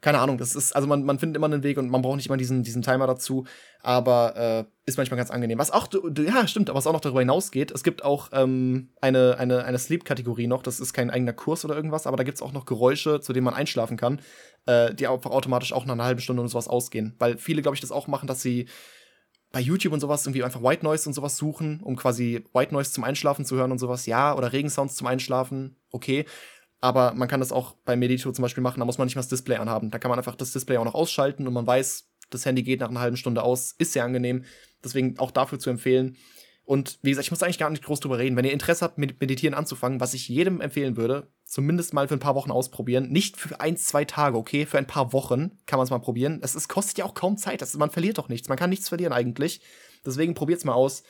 keine 0.00 0.18
Ahnung, 0.18 0.38
das 0.38 0.54
ist, 0.54 0.74
also 0.74 0.88
man, 0.88 1.04
man 1.04 1.18
findet 1.18 1.36
immer 1.36 1.46
einen 1.46 1.62
Weg 1.62 1.76
und 1.76 1.90
man 1.90 2.00
braucht 2.00 2.16
nicht 2.16 2.26
immer 2.26 2.38
diesen, 2.38 2.62
diesen 2.62 2.80
Timer 2.80 3.06
dazu, 3.06 3.44
aber 3.82 4.36
äh, 4.36 4.64
ist 4.86 4.96
manchmal 4.96 5.18
ganz 5.18 5.30
angenehm. 5.30 5.58
Was 5.58 5.70
auch, 5.70 5.88
ja, 6.18 6.46
stimmt, 6.48 6.70
aber 6.70 6.78
was 6.78 6.86
auch 6.86 6.92
noch 6.92 7.00
darüber 7.00 7.20
hinausgeht, 7.20 7.70
es 7.70 7.82
gibt 7.82 8.02
auch 8.02 8.30
ähm, 8.32 8.90
eine, 9.00 9.36
eine, 9.38 9.64
eine 9.64 9.78
Sleep-Kategorie 9.78 10.46
noch, 10.46 10.62
das 10.62 10.80
ist 10.80 10.94
kein 10.94 11.10
eigener 11.10 11.34
Kurs 11.34 11.64
oder 11.64 11.76
irgendwas, 11.76 12.06
aber 12.06 12.16
da 12.16 12.24
gibt 12.24 12.36
es 12.36 12.42
auch 12.42 12.52
noch 12.52 12.64
Geräusche, 12.64 13.20
zu 13.20 13.32
denen 13.34 13.44
man 13.44 13.54
einschlafen 13.54 13.98
kann, 13.98 14.20
äh, 14.66 14.94
die 14.94 15.06
einfach 15.06 15.30
automatisch 15.30 15.72
auch 15.74 15.84
nach 15.84 15.94
einer 15.94 16.04
halben 16.04 16.20
Stunde 16.20 16.40
und 16.40 16.48
sowas 16.48 16.68
ausgehen. 16.68 17.14
Weil 17.18 17.36
viele, 17.36 17.60
glaube 17.60 17.74
ich, 17.74 17.80
das 17.82 17.92
auch 17.92 18.06
machen, 18.06 18.26
dass 18.26 18.40
sie 18.40 18.68
bei 19.52 19.60
YouTube 19.60 19.92
und 19.92 20.00
sowas 20.00 20.24
irgendwie 20.24 20.44
einfach 20.44 20.62
White 20.62 20.84
Noise 20.84 21.08
und 21.08 21.12
sowas 21.12 21.36
suchen, 21.36 21.80
um 21.82 21.96
quasi 21.96 22.44
White 22.54 22.72
Noise 22.72 22.92
zum 22.92 23.04
Einschlafen 23.04 23.44
zu 23.44 23.56
hören 23.56 23.72
und 23.72 23.78
sowas, 23.78 24.06
ja, 24.06 24.34
oder 24.36 24.52
Regensounds 24.52 24.94
zum 24.94 25.08
Einschlafen, 25.08 25.76
okay. 25.90 26.24
Aber 26.80 27.12
man 27.14 27.28
kann 27.28 27.40
das 27.40 27.52
auch 27.52 27.74
bei 27.84 27.96
Medito 27.96 28.32
zum 28.32 28.42
Beispiel 28.42 28.62
machen, 28.62 28.80
da 28.80 28.86
muss 28.86 28.98
man 28.98 29.06
nicht 29.06 29.16
mal 29.16 29.20
das 29.20 29.28
Display 29.28 29.56
anhaben. 29.56 29.90
Da 29.90 29.98
kann 29.98 30.08
man 30.08 30.18
einfach 30.18 30.34
das 30.34 30.52
Display 30.52 30.78
auch 30.78 30.84
noch 30.84 30.94
ausschalten 30.94 31.46
und 31.46 31.52
man 31.52 31.66
weiß, 31.66 32.08
das 32.30 32.46
Handy 32.46 32.62
geht 32.62 32.80
nach 32.80 32.88
einer 32.88 33.00
halben 33.00 33.16
Stunde 33.16 33.42
aus, 33.42 33.72
ist 33.78 33.92
sehr 33.92 34.04
angenehm. 34.04 34.44
Deswegen 34.82 35.18
auch 35.18 35.30
dafür 35.30 35.58
zu 35.58 35.68
empfehlen. 35.68 36.16
Und 36.64 37.00
wie 37.02 37.10
gesagt, 37.10 37.26
ich 37.26 37.32
muss 37.32 37.42
eigentlich 37.42 37.58
gar 37.58 37.68
nicht 37.68 37.84
groß 37.84 37.98
drüber 37.98 38.18
reden. 38.18 38.36
Wenn 38.36 38.44
ihr 38.44 38.52
Interesse 38.52 38.84
habt, 38.84 38.96
mit 38.96 39.20
Meditieren 39.20 39.54
anzufangen, 39.54 39.98
was 40.00 40.14
ich 40.14 40.28
jedem 40.28 40.60
empfehlen 40.60 40.96
würde, 40.96 41.26
zumindest 41.44 41.92
mal 41.92 42.06
für 42.06 42.14
ein 42.14 42.20
paar 42.20 42.36
Wochen 42.36 42.52
ausprobieren. 42.52 43.08
Nicht 43.10 43.36
für 43.36 43.60
ein, 43.60 43.76
zwei 43.76 44.04
Tage, 44.04 44.38
okay? 44.38 44.66
Für 44.66 44.78
ein 44.78 44.86
paar 44.86 45.12
Wochen 45.12 45.58
kann 45.66 45.78
man 45.78 45.84
es 45.84 45.90
mal 45.90 45.98
probieren. 45.98 46.38
Es, 46.42 46.68
kostet 46.68 46.98
ja 46.98 47.04
auch 47.04 47.14
kaum 47.14 47.36
Zeit. 47.36 47.60
Das, 47.60 47.74
man 47.74 47.90
verliert 47.90 48.18
doch 48.18 48.28
nichts. 48.28 48.48
Man 48.48 48.56
kann 48.56 48.70
nichts 48.70 48.88
verlieren 48.88 49.12
eigentlich. 49.12 49.60
Deswegen 50.06 50.34
probiert 50.34 50.60
es 50.60 50.64
mal 50.64 50.74
aus. 50.74 51.02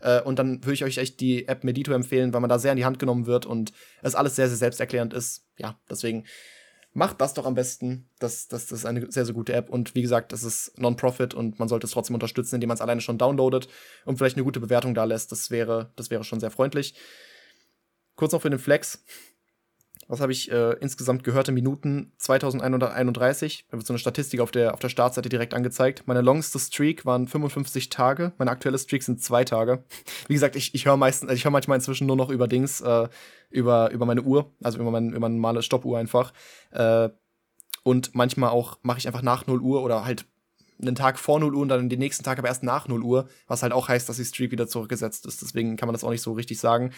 Äh, 0.00 0.22
und 0.22 0.38
dann 0.38 0.64
würde 0.64 0.74
ich 0.74 0.84
euch 0.84 0.98
echt 0.98 1.20
die 1.20 1.48
App 1.48 1.64
Medito 1.64 1.92
empfehlen, 1.92 2.32
weil 2.32 2.40
man 2.40 2.50
da 2.50 2.58
sehr 2.58 2.72
in 2.72 2.76
die 2.76 2.84
Hand 2.84 2.98
genommen 2.98 3.26
wird 3.26 3.46
und 3.46 3.72
es 4.02 4.14
alles 4.14 4.36
sehr, 4.36 4.48
sehr 4.48 4.56
selbsterklärend 4.56 5.14
ist. 5.14 5.46
Ja, 5.56 5.78
deswegen 5.90 6.24
macht 6.92 7.20
das 7.20 7.34
doch 7.34 7.46
am 7.46 7.54
besten. 7.54 8.08
Das, 8.18 8.48
das, 8.48 8.66
das 8.66 8.80
ist 8.80 8.84
eine 8.84 9.10
sehr, 9.10 9.24
sehr 9.24 9.34
gute 9.34 9.52
App. 9.52 9.70
Und 9.70 9.94
wie 9.94 10.02
gesagt, 10.02 10.32
das 10.32 10.42
ist 10.42 10.78
Non-Profit 10.78 11.34
und 11.34 11.58
man 11.58 11.68
sollte 11.68 11.86
es 11.86 11.92
trotzdem 11.92 12.14
unterstützen, 12.14 12.56
indem 12.56 12.68
man 12.68 12.76
es 12.76 12.80
alleine 12.80 13.00
schon 13.00 13.18
downloadet 13.18 13.68
und 14.04 14.18
vielleicht 14.18 14.36
eine 14.36 14.44
gute 14.44 14.60
Bewertung 14.60 14.94
da 14.94 15.04
lässt. 15.04 15.32
Das 15.32 15.50
wäre, 15.50 15.92
das 15.96 16.10
wäre 16.10 16.24
schon 16.24 16.40
sehr 16.40 16.50
freundlich. 16.50 16.94
Kurz 18.16 18.32
noch 18.32 18.42
für 18.42 18.50
den 18.50 18.58
Flex 18.58 19.04
was 20.08 20.20
habe 20.20 20.32
ich 20.32 20.50
äh, 20.50 20.72
insgesamt 20.80 21.22
gehörte 21.22 21.52
Minuten 21.52 22.12
2131. 22.16 23.66
Da 23.70 23.76
wird 23.76 23.86
so 23.86 23.92
eine 23.92 23.98
Statistik 23.98 24.40
auf 24.40 24.50
der, 24.50 24.72
auf 24.72 24.80
der 24.80 24.88
Startseite 24.88 25.28
direkt 25.28 25.52
angezeigt. 25.52 26.04
Meine 26.06 26.22
longste 26.22 26.58
Streak 26.58 27.04
waren 27.04 27.28
55 27.28 27.90
Tage. 27.90 28.32
Meine 28.38 28.50
aktuelle 28.50 28.78
Streak 28.78 29.02
sind 29.02 29.22
zwei 29.22 29.44
Tage. 29.44 29.84
Wie 30.26 30.34
gesagt, 30.34 30.56
ich, 30.56 30.74
ich 30.74 30.86
höre 30.86 30.96
meistens, 30.96 31.30
ich 31.32 31.44
höre 31.44 31.52
manchmal 31.52 31.76
inzwischen 31.76 32.06
nur 32.06 32.16
noch 32.16 32.30
über 32.30 32.48
Dings, 32.48 32.80
äh, 32.80 33.08
über, 33.50 33.90
über 33.90 34.06
meine 34.06 34.22
Uhr, 34.22 34.50
also 34.62 34.78
über, 34.78 34.90
mein, 34.90 35.10
über 35.10 35.20
meine 35.20 35.34
normale 35.34 35.62
Stoppuhr 35.62 35.98
einfach. 35.98 36.32
Äh, 36.70 37.10
und 37.82 38.14
manchmal 38.14 38.50
auch 38.50 38.78
mache 38.82 38.98
ich 38.98 39.06
einfach 39.06 39.22
nach 39.22 39.46
0 39.46 39.60
Uhr 39.60 39.82
oder 39.82 40.06
halt 40.06 40.24
einen 40.80 40.94
Tag 40.94 41.18
vor 41.18 41.38
0 41.38 41.54
Uhr 41.54 41.62
und 41.62 41.68
dann 41.68 41.88
den 41.88 41.98
nächsten 41.98 42.24
Tag 42.24 42.38
aber 42.38 42.48
erst 42.48 42.62
nach 42.62 42.88
0 42.88 43.02
Uhr, 43.02 43.28
was 43.46 43.62
halt 43.62 43.72
auch 43.72 43.88
heißt, 43.88 44.08
dass 44.08 44.16
die 44.16 44.24
Streak 44.24 44.52
wieder 44.52 44.68
zurückgesetzt 44.68 45.26
ist. 45.26 45.42
Deswegen 45.42 45.76
kann 45.76 45.86
man 45.86 45.92
das 45.92 46.04
auch 46.04 46.10
nicht 46.10 46.22
so 46.22 46.32
richtig 46.32 46.58
sagen. 46.60 46.92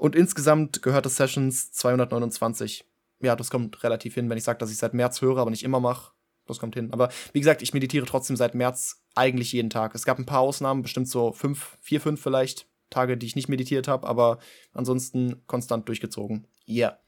Und 0.00 0.16
insgesamt 0.16 0.80
gehört 0.80 1.04
das 1.04 1.16
Sessions 1.16 1.72
229. 1.72 2.86
Ja, 3.20 3.36
das 3.36 3.50
kommt 3.50 3.84
relativ 3.84 4.14
hin, 4.14 4.30
wenn 4.30 4.38
ich 4.38 4.44
sage, 4.44 4.58
dass 4.58 4.70
ich 4.70 4.78
seit 4.78 4.94
März 4.94 5.20
höre, 5.20 5.36
aber 5.36 5.50
nicht 5.50 5.62
immer 5.62 5.78
mache. 5.78 6.12
Das 6.46 6.58
kommt 6.58 6.74
hin. 6.74 6.90
Aber 6.90 7.10
wie 7.34 7.40
gesagt, 7.40 7.60
ich 7.60 7.74
meditiere 7.74 8.06
trotzdem 8.06 8.34
seit 8.34 8.54
März 8.54 9.02
eigentlich 9.14 9.52
jeden 9.52 9.68
Tag. 9.68 9.94
Es 9.94 10.06
gab 10.06 10.18
ein 10.18 10.24
paar 10.24 10.40
Ausnahmen, 10.40 10.80
bestimmt 10.80 11.06
so 11.06 11.32
fünf, 11.32 11.76
vier, 11.82 12.00
fünf 12.00 12.22
vielleicht, 12.22 12.66
Tage, 12.88 13.18
die 13.18 13.26
ich 13.26 13.36
nicht 13.36 13.50
meditiert 13.50 13.88
habe, 13.88 14.08
aber 14.08 14.38
ansonsten 14.72 15.42
konstant 15.46 15.86
durchgezogen. 15.86 16.46
Yeah. 16.66 16.98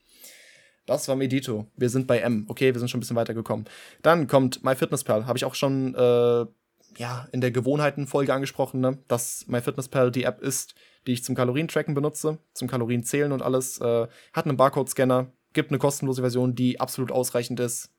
Das 0.84 1.08
war 1.08 1.16
Medito. 1.16 1.68
Wir 1.74 1.88
sind 1.88 2.06
bei 2.06 2.18
M. 2.18 2.44
Okay, 2.48 2.74
wir 2.74 2.78
sind 2.78 2.90
schon 2.90 2.98
ein 2.98 3.00
bisschen 3.00 3.16
weitergekommen. 3.16 3.64
Dann 4.02 4.26
kommt 4.26 4.62
MyFitnessPal. 4.62 5.24
Habe 5.24 5.38
ich 5.38 5.46
auch 5.46 5.54
schon 5.54 5.94
äh, 5.94 6.44
ja, 6.98 7.26
in 7.32 7.40
der 7.40 7.52
Gewohnheitenfolge 7.52 8.34
angesprochen, 8.34 8.80
ne? 8.80 8.98
dass 9.08 9.46
MyFitnessPal 9.46 10.10
die 10.10 10.24
App 10.24 10.42
ist, 10.42 10.74
die 11.06 11.12
ich 11.12 11.24
zum 11.24 11.34
Kalorientracken 11.34 11.94
benutze, 11.94 12.38
zum 12.54 12.68
Kalorienzählen 12.68 13.32
und 13.32 13.42
alles. 13.42 13.80
Äh, 13.80 14.06
hat 14.32 14.46
einen 14.46 14.56
Barcode-Scanner, 14.56 15.32
gibt 15.52 15.70
eine 15.70 15.78
kostenlose 15.78 16.22
Version, 16.22 16.54
die 16.54 16.80
absolut 16.80 17.12
ausreichend 17.12 17.60
ist. 17.60 17.90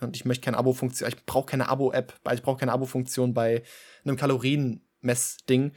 Und 0.00 0.16
ich 0.16 0.24
möchte 0.24 0.44
keine 0.44 0.58
Abo-Funktion, 0.58 1.08
ich 1.08 1.24
brauche 1.24 1.46
keine 1.46 1.68
Abo-App, 1.68 2.14
ich 2.32 2.42
brauche 2.42 2.58
keine 2.58 2.72
Abo-Funktion 2.72 3.34
bei 3.34 3.62
einem 4.04 4.16
Kalorienmess-Ding. 4.16 5.72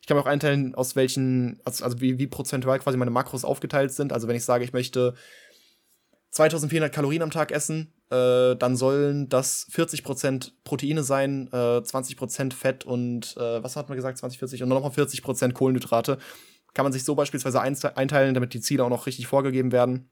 Ich 0.00 0.06
kann 0.06 0.16
mir 0.16 0.22
auch 0.22 0.26
einteilen, 0.26 0.74
aus 0.74 0.96
welchen, 0.96 1.60
also, 1.64 1.84
also 1.84 2.00
wie, 2.00 2.18
wie 2.18 2.26
prozentual 2.26 2.78
quasi 2.78 2.96
meine 2.96 3.10
Makros 3.10 3.44
aufgeteilt 3.44 3.92
sind. 3.92 4.12
Also 4.12 4.26
wenn 4.26 4.36
ich 4.36 4.44
sage, 4.44 4.64
ich 4.64 4.72
möchte 4.72 5.14
2400 6.30 6.92
Kalorien 6.92 7.22
am 7.22 7.30
Tag 7.30 7.52
essen, 7.52 7.92
äh, 8.10 8.56
dann 8.56 8.76
sollen 8.76 9.28
das 9.28 9.68
40% 9.70 10.52
Proteine 10.64 11.02
sein, 11.02 11.48
äh, 11.52 11.80
20% 11.80 12.54
Fett 12.54 12.84
und 12.84 13.36
äh, 13.36 13.62
was 13.62 13.76
hat 13.76 13.88
man 13.88 13.96
gesagt, 13.96 14.18
20, 14.18 14.38
40 14.38 14.62
und 14.62 14.70
nochmal 14.70 14.90
40% 14.90 15.52
Kohlenhydrate. 15.52 16.18
Kann 16.74 16.84
man 16.84 16.92
sich 16.92 17.04
so 17.04 17.14
beispielsweise 17.14 17.60
einteilen, 17.60 18.34
damit 18.34 18.54
die 18.54 18.60
Ziele 18.60 18.84
auch 18.84 18.88
noch 18.88 19.06
richtig 19.06 19.26
vorgegeben 19.26 19.72
werden. 19.72 20.10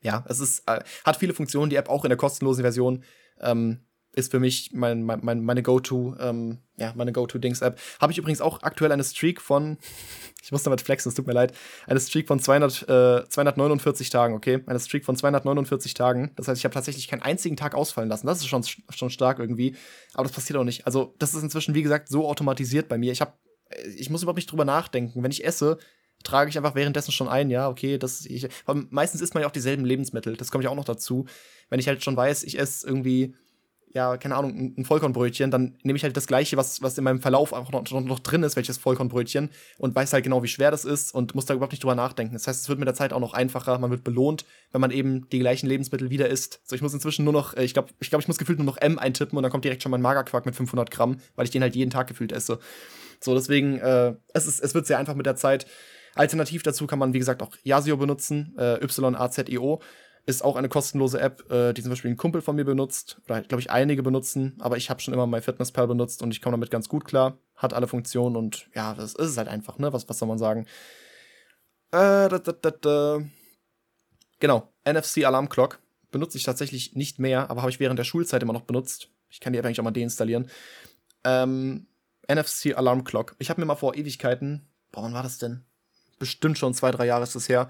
Ja, 0.00 0.24
es 0.28 0.40
ist, 0.40 0.68
äh, 0.68 0.82
hat 1.04 1.16
viele 1.16 1.34
Funktionen, 1.34 1.70
die 1.70 1.76
App 1.76 1.88
auch 1.88 2.04
in 2.04 2.10
der 2.10 2.16
kostenlosen 2.16 2.62
Version. 2.62 3.04
Ähm, 3.40 3.84
ist 4.14 4.30
für 4.30 4.40
mich 4.40 4.70
mein, 4.72 5.02
mein, 5.04 5.42
meine 5.42 5.62
Go-To, 5.62 6.16
ähm, 6.20 6.58
ja, 6.76 6.92
meine 6.94 7.12
Go-To-Dings-App. 7.12 7.78
Habe 8.00 8.12
ich 8.12 8.18
übrigens 8.18 8.40
auch 8.40 8.62
aktuell 8.62 8.92
eine 8.92 9.04
Streak 9.04 9.40
von, 9.40 9.78
ich 10.42 10.52
muss 10.52 10.62
damit 10.62 10.82
flexen, 10.82 11.08
es 11.08 11.14
tut 11.14 11.26
mir 11.26 11.32
leid, 11.32 11.54
eine 11.86 11.98
Streak 11.98 12.28
von 12.28 12.38
200, 12.38 12.82
äh, 12.82 13.28
249 13.28 14.10
Tagen, 14.10 14.34
okay? 14.34 14.62
Eine 14.66 14.80
Streak 14.80 15.04
von 15.04 15.16
249 15.16 15.94
Tagen. 15.94 16.32
Das 16.36 16.48
heißt, 16.48 16.58
ich 16.58 16.64
habe 16.64 16.74
tatsächlich 16.74 17.08
keinen 17.08 17.22
einzigen 17.22 17.56
Tag 17.56 17.74
ausfallen 17.74 18.08
lassen. 18.08 18.26
Das 18.26 18.38
ist 18.38 18.48
schon, 18.48 18.64
schon 18.90 19.10
stark 19.10 19.38
irgendwie. 19.38 19.76
Aber 20.14 20.24
das 20.24 20.32
passiert 20.32 20.58
auch 20.58 20.64
nicht. 20.64 20.86
Also, 20.86 21.14
das 21.18 21.34
ist 21.34 21.42
inzwischen, 21.42 21.74
wie 21.74 21.82
gesagt, 21.82 22.08
so 22.08 22.28
automatisiert 22.28 22.88
bei 22.88 22.98
mir. 22.98 23.12
Ich 23.12 23.22
habe, 23.22 23.32
ich 23.96 24.10
muss 24.10 24.22
überhaupt 24.22 24.38
nicht 24.38 24.50
drüber 24.50 24.66
nachdenken. 24.66 25.22
Wenn 25.22 25.30
ich 25.30 25.44
esse, 25.44 25.78
trage 26.22 26.50
ich 26.50 26.56
einfach 26.56 26.74
währenddessen 26.74 27.12
schon 27.12 27.28
ein, 27.28 27.50
ja, 27.50 27.68
okay, 27.68 27.98
das 27.98 28.26
ich, 28.26 28.46
meistens 28.90 29.20
isst 29.20 29.34
man 29.34 29.42
ja 29.42 29.48
auch 29.48 29.52
dieselben 29.52 29.84
Lebensmittel, 29.84 30.36
das 30.36 30.50
kommt 30.50 30.64
ja 30.64 30.70
auch 30.70 30.76
noch 30.76 30.84
dazu. 30.84 31.26
Wenn 31.68 31.80
ich 31.80 31.88
halt 31.88 32.04
schon 32.04 32.16
weiß, 32.16 32.44
ich 32.44 32.58
esse 32.58 32.86
irgendwie 32.86 33.34
ja, 33.94 34.16
keine 34.16 34.36
Ahnung, 34.36 34.74
ein 34.76 34.84
Vollkornbrötchen, 34.84 35.50
dann 35.50 35.76
nehme 35.82 35.96
ich 35.96 36.02
halt 36.02 36.16
das 36.16 36.26
gleiche, 36.26 36.56
was, 36.56 36.80
was 36.82 36.96
in 36.96 37.04
meinem 37.04 37.20
Verlauf 37.20 37.52
auch 37.52 37.70
noch, 37.70 38.00
noch, 38.00 38.18
drin 38.20 38.42
ist, 38.42 38.56
welches 38.56 38.78
Vollkornbrötchen 38.78 39.50
und 39.78 39.94
weiß 39.94 40.12
halt 40.12 40.24
genau, 40.24 40.42
wie 40.42 40.48
schwer 40.48 40.70
das 40.70 40.84
ist 40.84 41.14
und 41.14 41.34
muss 41.34 41.44
da 41.44 41.54
überhaupt 41.54 41.72
nicht 41.72 41.82
drüber 41.82 41.94
nachdenken. 41.94 42.32
Das 42.32 42.46
heißt, 42.46 42.62
es 42.62 42.68
wird 42.68 42.78
mit 42.78 42.88
der 42.88 42.94
Zeit 42.94 43.12
auch 43.12 43.20
noch 43.20 43.34
einfacher, 43.34 43.78
man 43.78 43.90
wird 43.90 44.04
belohnt, 44.04 44.46
wenn 44.70 44.80
man 44.80 44.90
eben 44.90 45.28
die 45.28 45.38
gleichen 45.40 45.66
Lebensmittel 45.66 46.10
wieder 46.10 46.28
isst. 46.28 46.60
So, 46.64 46.74
ich 46.74 46.82
muss 46.82 46.94
inzwischen 46.94 47.24
nur 47.24 47.34
noch, 47.34 47.54
äh, 47.54 47.64
ich 47.64 47.74
glaube, 47.74 47.90
ich, 48.00 48.08
glaub, 48.08 48.22
ich 48.22 48.28
muss 48.28 48.38
gefühlt 48.38 48.58
nur 48.58 48.66
noch 48.66 48.78
M 48.78 48.98
eintippen 48.98 49.36
und 49.36 49.42
dann 49.42 49.52
kommt 49.52 49.64
direkt 49.64 49.82
schon 49.82 49.90
mein 49.90 50.02
Magerquark 50.02 50.46
mit 50.46 50.56
500 50.56 50.90
Gramm, 50.90 51.18
weil 51.36 51.44
ich 51.44 51.50
den 51.50 51.62
halt 51.62 51.76
jeden 51.76 51.90
Tag 51.90 52.06
gefühlt 52.06 52.32
esse. 52.32 52.58
So, 53.20 53.34
deswegen, 53.34 53.78
äh, 53.78 54.14
es, 54.32 54.46
ist, 54.46 54.60
es 54.60 54.74
wird 54.74 54.86
sehr 54.86 54.98
einfach 54.98 55.14
mit 55.14 55.26
der 55.26 55.36
Zeit. 55.36 55.66
Alternativ 56.14 56.62
dazu 56.62 56.86
kann 56.86 56.98
man, 56.98 57.14
wie 57.14 57.18
gesagt, 57.18 57.42
auch 57.42 57.56
Yasio 57.62 57.96
benutzen, 57.96 58.54
äh, 58.58 58.82
Y-A-Z-I-O. 58.82 59.80
Ist 60.24 60.44
auch 60.44 60.54
eine 60.54 60.68
kostenlose 60.68 61.20
App, 61.20 61.50
äh, 61.50 61.72
die 61.72 61.82
zum 61.82 61.90
Beispiel 61.90 62.10
ein 62.10 62.16
Kumpel 62.16 62.42
von 62.42 62.54
mir 62.54 62.64
benutzt, 62.64 63.20
oder 63.24 63.42
glaube 63.42 63.60
ich 63.60 63.70
einige 63.70 64.04
benutzen, 64.04 64.56
aber 64.60 64.76
ich 64.76 64.88
habe 64.88 65.00
schon 65.00 65.12
immer 65.12 65.26
MyFitnessPal 65.26 65.88
benutzt 65.88 66.22
und 66.22 66.30
ich 66.30 66.40
komme 66.40 66.54
damit 66.54 66.70
ganz 66.70 66.88
gut 66.88 67.04
klar. 67.04 67.38
Hat 67.56 67.74
alle 67.74 67.88
Funktionen 67.88 68.36
und 68.36 68.68
ja, 68.74 68.94
das 68.94 69.14
ist 69.14 69.30
es 69.30 69.36
halt 69.36 69.48
einfach, 69.48 69.78
ne? 69.78 69.92
Was, 69.92 70.08
was 70.08 70.18
soll 70.18 70.28
man 70.28 70.38
sagen? 70.38 70.66
Äh, 71.90 72.28
da, 72.28 72.38
da, 72.38 72.52
da, 72.52 72.70
da. 72.70 73.22
Genau, 74.38 74.72
NFC 74.84 75.24
Alarm 75.24 75.48
Clock 75.48 75.80
benutze 76.12 76.38
ich 76.38 76.44
tatsächlich 76.44 76.94
nicht 76.94 77.18
mehr, 77.18 77.50
aber 77.50 77.62
habe 77.62 77.70
ich 77.70 77.80
während 77.80 77.98
der 77.98 78.04
Schulzeit 78.04 78.42
immer 78.42 78.52
noch 78.52 78.62
benutzt. 78.62 79.08
Ich 79.28 79.40
kann 79.40 79.52
die 79.52 79.58
App 79.58 79.64
eigentlich 79.64 79.80
auch 79.80 79.84
mal 79.84 79.90
deinstallieren. 79.90 80.48
Ähm, 81.24 81.86
NFC 82.28 82.76
Alarm 82.76 83.02
Clock. 83.04 83.34
Ich 83.38 83.50
habe 83.50 83.60
mir 83.60 83.66
mal 83.66 83.74
vor 83.74 83.96
Ewigkeiten, 83.96 84.68
boah, 84.92 85.02
wann 85.02 85.14
war 85.14 85.22
das 85.22 85.38
denn? 85.38 85.64
Bestimmt 86.18 86.58
schon 86.58 86.74
zwei, 86.74 86.90
drei 86.90 87.06
Jahre 87.06 87.24
ist 87.24 87.34
es 87.34 87.48
her, 87.48 87.68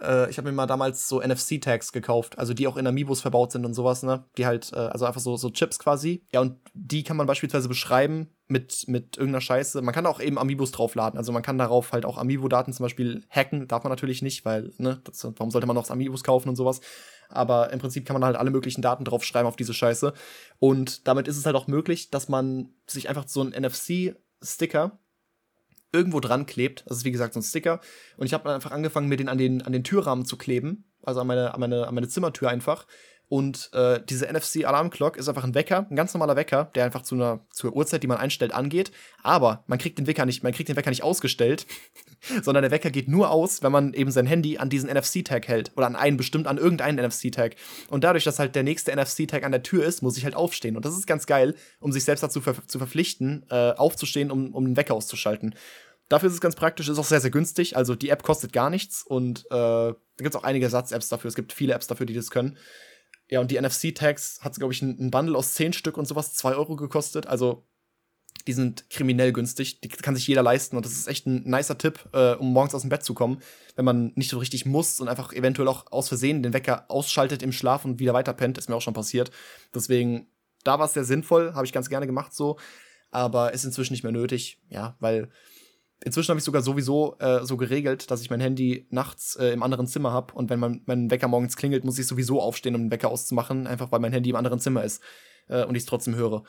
äh, 0.00 0.30
ich 0.30 0.38
habe 0.38 0.48
mir 0.48 0.54
mal 0.54 0.66
damals 0.66 1.08
so 1.08 1.20
NFC-Tags 1.20 1.92
gekauft, 1.92 2.38
also 2.38 2.54
die 2.54 2.66
auch 2.66 2.76
in 2.76 2.86
Amiibos 2.86 3.20
verbaut 3.20 3.52
sind 3.52 3.64
und 3.64 3.74
sowas, 3.74 4.02
ne? 4.02 4.24
Die 4.36 4.46
halt, 4.46 4.72
äh, 4.72 4.76
also 4.76 5.04
einfach 5.04 5.20
so, 5.20 5.36
so 5.36 5.50
Chips 5.50 5.78
quasi. 5.78 6.24
Ja, 6.32 6.40
und 6.40 6.58
die 6.74 7.04
kann 7.04 7.16
man 7.16 7.26
beispielsweise 7.26 7.68
beschreiben 7.68 8.28
mit, 8.46 8.84
mit 8.88 9.16
irgendeiner 9.16 9.40
Scheiße. 9.40 9.82
Man 9.82 9.94
kann 9.94 10.06
auch 10.06 10.20
eben 10.20 10.38
Amiibos 10.38 10.72
draufladen. 10.72 11.18
Also 11.18 11.32
man 11.32 11.42
kann 11.42 11.58
darauf 11.58 11.92
halt 11.92 12.04
auch 12.04 12.18
Amiibo-Daten 12.18 12.72
zum 12.72 12.84
Beispiel 12.84 13.24
hacken. 13.30 13.68
Darf 13.68 13.84
man 13.84 13.90
natürlich 13.90 14.22
nicht, 14.22 14.44
weil, 14.44 14.72
ne, 14.78 15.00
das, 15.04 15.24
warum 15.24 15.50
sollte 15.50 15.66
man 15.66 15.76
noch 15.76 15.90
Amiibos 15.90 16.24
kaufen 16.24 16.48
und 16.48 16.56
sowas? 16.56 16.80
Aber 17.28 17.72
im 17.72 17.78
Prinzip 17.78 18.06
kann 18.06 18.14
man 18.14 18.24
halt 18.24 18.36
alle 18.36 18.50
möglichen 18.50 18.80
Daten 18.80 19.04
draufschreiben 19.04 19.46
auf 19.46 19.56
diese 19.56 19.74
Scheiße. 19.74 20.14
Und 20.58 21.06
damit 21.06 21.28
ist 21.28 21.36
es 21.36 21.44
halt 21.44 21.56
auch 21.56 21.66
möglich, 21.66 22.10
dass 22.10 22.28
man 22.28 22.70
sich 22.86 23.08
einfach 23.08 23.28
so 23.28 23.42
einen 23.42 23.52
NFC-Sticker 23.52 24.98
irgendwo 25.92 26.20
dran 26.20 26.46
klebt. 26.46 26.84
Das 26.86 26.98
ist 26.98 27.04
wie 27.04 27.12
gesagt 27.12 27.34
so 27.34 27.40
ein 27.40 27.42
Sticker. 27.42 27.80
Und 28.16 28.26
ich 28.26 28.34
habe 28.34 28.52
einfach 28.52 28.70
angefangen, 28.70 29.08
mir 29.08 29.16
den 29.16 29.28
an 29.28 29.38
den, 29.38 29.62
an 29.62 29.72
den 29.72 29.84
Türrahmen 29.84 30.24
zu 30.24 30.36
kleben. 30.36 30.84
Also 31.02 31.20
an 31.20 31.26
meine, 31.26 31.54
an 31.54 31.60
meine, 31.60 31.86
an 31.86 31.94
meine 31.94 32.08
Zimmertür 32.08 32.50
einfach. 32.50 32.86
Und 33.28 33.70
äh, 33.74 34.00
diese 34.08 34.26
NFC 34.26 34.64
Alarm 34.64 34.88
Clock 34.88 35.18
ist 35.18 35.28
einfach 35.28 35.44
ein 35.44 35.54
Wecker, 35.54 35.86
ein 35.90 35.96
ganz 35.96 36.14
normaler 36.14 36.34
Wecker, 36.34 36.70
der 36.74 36.86
einfach 36.86 37.02
zu 37.02 37.14
einer 37.14 37.40
zur 37.50 37.74
Uhrzeit, 37.74 38.02
die 38.02 38.06
man 38.06 38.16
einstellt, 38.16 38.54
angeht. 38.54 38.90
Aber 39.22 39.64
man 39.66 39.78
kriegt 39.78 39.98
den 39.98 40.06
Wecker 40.06 40.24
nicht, 40.24 40.42
man 40.42 40.52
kriegt 40.52 40.70
den 40.70 40.76
Wecker 40.76 40.88
nicht 40.88 41.02
ausgestellt, 41.02 41.66
sondern 42.42 42.62
der 42.62 42.70
Wecker 42.70 42.90
geht 42.90 43.06
nur 43.06 43.30
aus, 43.30 43.62
wenn 43.62 43.70
man 43.70 43.92
eben 43.92 44.10
sein 44.10 44.26
Handy 44.26 44.56
an 44.56 44.70
diesen 44.70 44.88
NFC-Tag 44.90 45.46
hält 45.46 45.72
oder 45.76 45.86
an 45.86 45.94
einen 45.94 46.16
bestimmt 46.16 46.46
an 46.46 46.56
irgendeinen 46.56 47.04
NFC-Tag. 47.04 47.56
Und 47.90 48.02
dadurch, 48.02 48.24
dass 48.24 48.38
halt 48.38 48.54
der 48.54 48.62
nächste 48.62 48.96
NFC-Tag 48.96 49.44
an 49.44 49.52
der 49.52 49.62
Tür 49.62 49.84
ist, 49.84 50.02
muss 50.02 50.16
ich 50.16 50.24
halt 50.24 50.34
aufstehen. 50.34 50.76
Und 50.76 50.86
das 50.86 50.96
ist 50.96 51.06
ganz 51.06 51.26
geil, 51.26 51.54
um 51.80 51.92
sich 51.92 52.04
selbst 52.04 52.22
dazu 52.22 52.40
ver 52.40 52.54
zu 52.66 52.78
verpflichten, 52.78 53.44
äh, 53.50 53.72
aufzustehen, 53.72 54.30
um, 54.30 54.54
um 54.54 54.64
den 54.64 54.76
Wecker 54.76 54.94
auszuschalten. 54.94 55.54
Dafür 56.08 56.28
ist 56.28 56.34
es 56.34 56.40
ganz 56.40 56.56
praktisch, 56.56 56.88
ist 56.88 56.98
auch 56.98 57.04
sehr, 57.04 57.20
sehr 57.20 57.30
günstig. 57.30 57.76
Also 57.76 57.94
die 57.94 58.08
App 58.08 58.22
kostet 58.22 58.54
gar 58.54 58.70
nichts 58.70 59.02
und 59.02 59.40
äh, 59.50 59.50
da 59.50 59.94
gibt 60.16 60.34
es 60.34 60.36
auch 60.36 60.44
einige 60.44 60.70
Satz-Apps 60.70 61.08
dafür. 61.08 61.28
Es 61.28 61.34
gibt 61.34 61.52
viele 61.52 61.74
Apps 61.74 61.86
dafür, 61.86 62.06
die 62.06 62.14
das 62.14 62.30
können. 62.30 62.56
Ja, 63.30 63.40
und 63.40 63.50
die 63.50 63.60
NFC-Tags 63.60 64.40
hat, 64.42 64.56
glaube 64.56 64.72
ich, 64.72 64.82
ein, 64.82 65.10
Bundle 65.10 65.36
aus 65.36 65.54
10 65.54 65.72
Stück 65.74 65.98
und 65.98 66.06
sowas, 66.06 66.34
2 66.34 66.54
Euro 66.54 66.76
gekostet. 66.76 67.26
Also 67.26 67.66
die 68.46 68.54
sind 68.54 68.88
kriminell 68.88 69.32
günstig. 69.32 69.80
Die 69.82 69.88
kann 69.88 70.14
sich 70.14 70.26
jeder 70.26 70.42
leisten. 70.42 70.76
Und 70.76 70.86
das 70.86 70.92
ist 70.92 71.08
echt 71.08 71.26
ein 71.26 71.42
nicer 71.44 71.76
Tipp, 71.76 72.08
äh, 72.12 72.34
um 72.34 72.52
morgens 72.52 72.74
aus 72.74 72.80
dem 72.82 72.90
Bett 72.90 73.04
zu 73.04 73.12
kommen, 73.12 73.42
wenn 73.76 73.84
man 73.84 74.12
nicht 74.14 74.30
so 74.30 74.38
richtig 74.38 74.64
muss 74.64 75.00
und 75.00 75.08
einfach 75.08 75.32
eventuell 75.32 75.68
auch 75.68 75.92
aus 75.92 76.08
Versehen 76.08 76.42
den 76.42 76.54
Wecker 76.54 76.86
ausschaltet 76.88 77.42
im 77.42 77.52
Schlaf 77.52 77.84
und 77.84 77.98
wieder 77.98 78.14
weiter 78.14 78.32
pennt. 78.32 78.56
Ist 78.56 78.70
mir 78.70 78.76
auch 78.76 78.82
schon 78.82 78.94
passiert. 78.94 79.30
Deswegen, 79.74 80.28
da 80.64 80.78
war 80.78 80.86
es 80.86 80.94
sehr 80.94 81.04
sinnvoll. 81.04 81.52
Habe 81.54 81.66
ich 81.66 81.72
ganz 81.72 81.90
gerne 81.90 82.06
gemacht 82.06 82.32
so. 82.32 82.58
Aber 83.10 83.52
ist 83.52 83.64
inzwischen 83.64 83.92
nicht 83.92 84.02
mehr 84.02 84.12
nötig. 84.12 84.62
Ja, 84.70 84.96
weil 85.00 85.30
Inzwischen 86.04 86.30
habe 86.30 86.38
ich 86.38 86.44
sogar 86.44 86.62
sowieso 86.62 87.16
äh, 87.18 87.44
so 87.44 87.56
geregelt, 87.56 88.10
dass 88.10 88.20
ich 88.20 88.30
mein 88.30 88.40
Handy 88.40 88.86
nachts 88.90 89.34
äh, 89.34 89.48
im 89.48 89.64
anderen 89.64 89.88
Zimmer 89.88 90.12
habe 90.12 90.34
und 90.34 90.48
wenn 90.48 90.60
mein, 90.60 90.82
mein 90.86 91.10
Wecker 91.10 91.26
morgens 91.26 91.56
klingelt, 91.56 91.84
muss 91.84 91.98
ich 91.98 92.06
sowieso 92.06 92.40
aufstehen, 92.40 92.76
um 92.76 92.82
den 92.82 92.90
Wecker 92.90 93.08
auszumachen, 93.10 93.66
einfach 93.66 93.90
weil 93.90 93.98
mein 93.98 94.12
Handy 94.12 94.30
im 94.30 94.36
anderen 94.36 94.60
Zimmer 94.60 94.84
ist 94.84 95.02
äh, 95.48 95.64
und 95.64 95.74
ich 95.74 95.82
es 95.82 95.86
trotzdem 95.86 96.14
höre. 96.14 96.44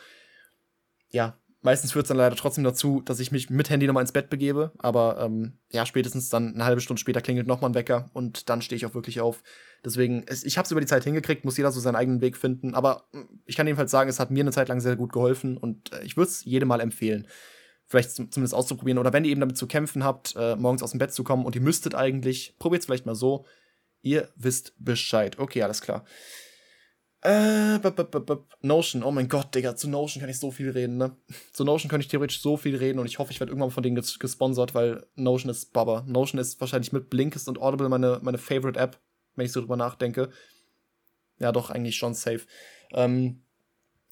Ja, 1.09 1.35
meistens 1.61 1.93
führt 1.93 2.05
es 2.05 2.09
dann 2.09 2.17
leider 2.17 2.35
trotzdem 2.35 2.63
dazu, 2.63 3.01
dass 3.01 3.19
ich 3.19 3.31
mich 3.31 3.49
mit 3.49 3.71
Handy 3.71 3.87
nochmal 3.87 4.03
ins 4.03 4.11
Bett 4.11 4.29
begebe, 4.29 4.71
aber 4.77 5.19
ähm, 5.19 5.53
ja, 5.71 5.83
spätestens 5.87 6.29
dann 6.29 6.53
eine 6.53 6.65
halbe 6.65 6.81
Stunde 6.81 6.99
später 6.99 7.21
klingelt 7.21 7.47
nochmal 7.47 7.71
ein 7.71 7.75
Wecker 7.75 8.11
und 8.13 8.49
dann 8.49 8.61
stehe 8.61 8.77
ich 8.77 8.85
auch 8.85 8.93
wirklich 8.93 9.19
auf. 9.19 9.41
Deswegen, 9.83 10.23
es, 10.27 10.43
ich 10.43 10.59
habe 10.59 10.65
es 10.67 10.71
über 10.71 10.81
die 10.81 10.87
Zeit 10.87 11.05
hingekriegt, 11.05 11.43
muss 11.43 11.57
jeder 11.57 11.71
so 11.71 11.79
seinen 11.79 11.95
eigenen 11.95 12.21
Weg 12.21 12.37
finden, 12.37 12.75
aber 12.75 13.05
hm, 13.13 13.27
ich 13.45 13.55
kann 13.55 13.65
jedenfalls 13.65 13.89
sagen, 13.89 14.11
es 14.11 14.19
hat 14.19 14.29
mir 14.29 14.43
eine 14.43 14.51
Zeit 14.51 14.69
lang 14.69 14.79
sehr 14.79 14.95
gut 14.95 15.11
geholfen 15.11 15.57
und 15.57 15.91
äh, 15.91 16.03
ich 16.03 16.17
würde 16.17 16.29
es 16.29 16.45
jedem 16.45 16.67
mal 16.67 16.81
empfehlen 16.81 17.27
vielleicht 17.89 18.11
zumindest 18.11 18.53
auszuprobieren. 18.53 18.99
Oder 18.99 19.11
wenn 19.11 19.25
ihr 19.25 19.31
eben 19.31 19.41
damit 19.41 19.57
zu 19.57 19.67
kämpfen 19.67 20.03
habt, 20.03 20.35
äh, 20.37 20.55
morgens 20.55 20.83
aus 20.83 20.91
dem 20.91 20.99
Bett 20.99 21.11
zu 21.11 21.23
kommen 21.23 21.45
und 21.45 21.55
ihr 21.55 21.61
müsstet 21.61 21.95
eigentlich, 21.95 22.55
probiert 22.59 22.81
es 22.81 22.85
vielleicht 22.85 23.05
mal 23.05 23.15
so. 23.15 23.45
Ihr 24.01 24.29
wisst 24.35 24.73
Bescheid. 24.77 25.39
Okay, 25.39 25.63
alles 25.63 25.81
klar. 25.81 26.05
Äh, 27.21 27.79
b 27.79 27.89
-b 27.89 28.03
-b 28.05 28.43
Notion, 28.61 29.03
oh 29.03 29.11
mein 29.11 29.27
Gott, 29.27 29.53
Digga, 29.53 29.75
zu 29.75 29.89
Notion 29.89 30.21
kann 30.21 30.29
ich 30.29 30.39
so 30.39 30.51
viel 30.51 30.69
reden, 30.69 30.95
ne? 30.95 31.17
Zu 31.51 31.65
Notion 31.65 31.89
kann 31.89 31.99
ich 31.99 32.07
theoretisch 32.07 32.41
so 32.41 32.55
viel 32.55 32.77
reden 32.77 32.97
und 32.97 33.07
ich 33.07 33.19
hoffe, 33.19 33.33
ich 33.33 33.41
werde 33.41 33.51
irgendwann 33.51 33.71
von 33.71 33.83
denen 33.83 33.97
ges 33.97 34.19
gesponsert, 34.19 34.73
weil 34.73 35.05
Notion 35.15 35.51
ist 35.51 35.73
Baba. 35.73 36.05
Notion 36.07 36.39
ist 36.39 36.61
wahrscheinlich 36.61 36.93
mit 36.93 37.09
Blinkist 37.09 37.49
und 37.49 37.59
Audible 37.59 37.89
meine, 37.89 38.19
meine 38.21 38.37
Favorite 38.37 38.79
App, 38.79 39.01
wenn 39.35 39.45
ich 39.45 39.51
so 39.51 39.59
drüber 39.59 39.75
nachdenke. 39.75 40.29
Ja, 41.39 41.51
doch, 41.51 41.71
eigentlich 41.71 41.97
schon 41.97 42.13
safe. 42.13 42.41
Ähm, 42.93 43.41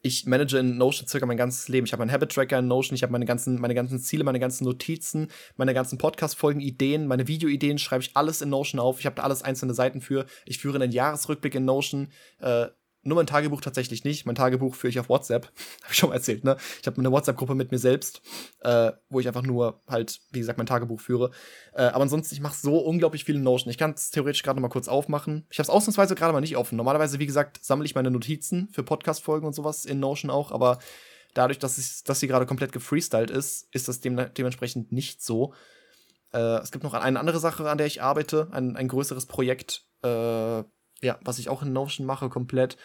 ich 0.02 0.26
manage 0.26 0.58
in 0.58 0.78
Notion 0.78 1.08
circa 1.08 1.26
mein 1.26 1.38
ganzes 1.38 1.68
Leben. 1.68 1.86
Ich 1.86 1.91
habe 1.91 2.02
meinen 2.02 2.12
Habit-Tracker 2.12 2.60
in 2.60 2.68
Notion, 2.68 2.95
ich 2.95 3.04
habe 3.04 3.12
meine 3.12 3.26
ganzen, 3.26 3.60
meine 3.60 3.74
ganzen 3.74 4.00
Ziele, 4.00 4.24
meine 4.24 4.39
ganzen 4.39 4.64
Notizen, 4.64 5.30
meine 5.56 5.74
ganzen 5.74 5.98
Podcast-Folgen, 5.98 6.62
Ideen, 6.62 7.08
meine 7.08 7.28
Video-Ideen, 7.28 7.78
schreibe 7.78 8.04
ich 8.04 8.12
alles 8.16 8.41
in 8.41 8.50
Notion 8.50 8.80
auf. 8.80 9.00
Ich 9.00 9.06
habe 9.06 9.16
da 9.16 9.24
alles 9.24 9.41
einzelne 9.41 9.74
Seiten 9.74 10.02
für. 10.02 10.26
Ich 10.45 10.60
führe 10.60 10.76
einen 10.76 10.91
Jahresrückblick 10.91 11.56
in 11.56 11.66
Notion. 11.66 12.10
Äh, 12.39 12.68
nur 13.08 13.16
mein 13.16 13.28
Tagebuch 13.28 13.62
tatsächlich 13.62 14.03
nicht. 14.03 14.26
Mein 14.26 14.36
Tagebuch 14.36 14.76
führe 14.76 14.89
ich 14.89 14.99
auf 14.99 15.10
WhatsApp. 15.10 15.45
Habe 15.84 15.91
ich 15.91 15.97
schon 15.97 16.10
mal 16.10 16.16
erzählt, 16.16 16.43
ne? 16.43 16.58
Ich 16.82 16.88
habe 16.88 16.97
eine 16.97 17.12
WhatsApp-Gruppe 17.12 17.55
mit 17.55 17.72
mir 17.72 17.80
selbst, 17.80 18.22
äh, 18.62 18.91
wo 19.10 19.20
ich 19.20 19.28
einfach 19.28 19.43
nur 19.43 19.82
halt, 19.88 20.20
wie 20.32 20.39
gesagt, 20.39 20.58
mein 20.58 20.68
Tagebuch 20.68 20.99
führe. 20.99 21.32
Äh, 21.74 21.84
aber 21.84 22.03
ansonsten, 22.03 22.36
ich 22.36 22.41
mache 22.41 22.55
so 22.55 22.78
unglaublich 22.78 23.24
viele 23.24 23.39
Notion. 23.39 23.72
Ich 23.72 23.78
kann 23.78 23.91
es 23.91 24.12
theoretisch 24.12 24.43
gerade 24.43 24.60
mal 24.60 24.68
kurz 24.68 24.88
aufmachen. 24.88 25.45
Ich 25.49 25.60
habe 25.60 25.64
es 25.64 25.70
ausnahmsweise 25.70 26.16
gerade 26.16 26.34
mal 26.34 26.41
nicht 26.41 26.58
offen. 26.58 26.76
Normalerweise, 26.76 27.20
wie 27.20 27.26
gesagt, 27.26 27.64
sammle 27.64 27.86
ich 27.86 27.95
meine 27.95 28.12
Notizen 28.12 28.70
für 28.72 28.84
Podcast-Folgen 28.84 29.47
und 29.47 29.53
sowas 29.53 29.86
in 29.86 29.99
Notion 29.99 30.30
auch, 30.30 30.51
aber 30.51 30.80
dadurch, 31.34 31.60
dass, 31.60 31.78
ich, 31.78 32.03
dass 32.03 32.20
sie 32.20 32.28
gerade 32.28 32.45
komplett 32.45 32.72
gefreestylt 32.72 33.32
ist, 33.32 33.68
ist 33.72 33.88
das 33.88 33.99
dem, 33.99 34.20
dementsprechend 34.38 34.91
nicht 34.91 35.22
so. 35.22 35.53
Äh, 36.34 36.60
es 36.60 36.72
gibt 36.72 36.84
noch 36.84 36.93
eine 36.93 37.20
andere 37.20 37.39
Sache, 37.39 37.70
an 37.70 37.78
der 37.78 37.88
ich 37.88 38.01
arbeite, 38.01 38.49
ein, 38.51 38.76
ein 38.76 38.88
größeres 38.88 39.26
Projekt, 39.26 39.86
äh, 40.03 40.64
ja, 41.02 41.20
was 41.24 41.39
ich 41.39 41.50
auch 41.50 41.64
in 41.64 41.74
Notion 41.74 42.06
mache, 42.06 42.30
komplett. 42.30 42.78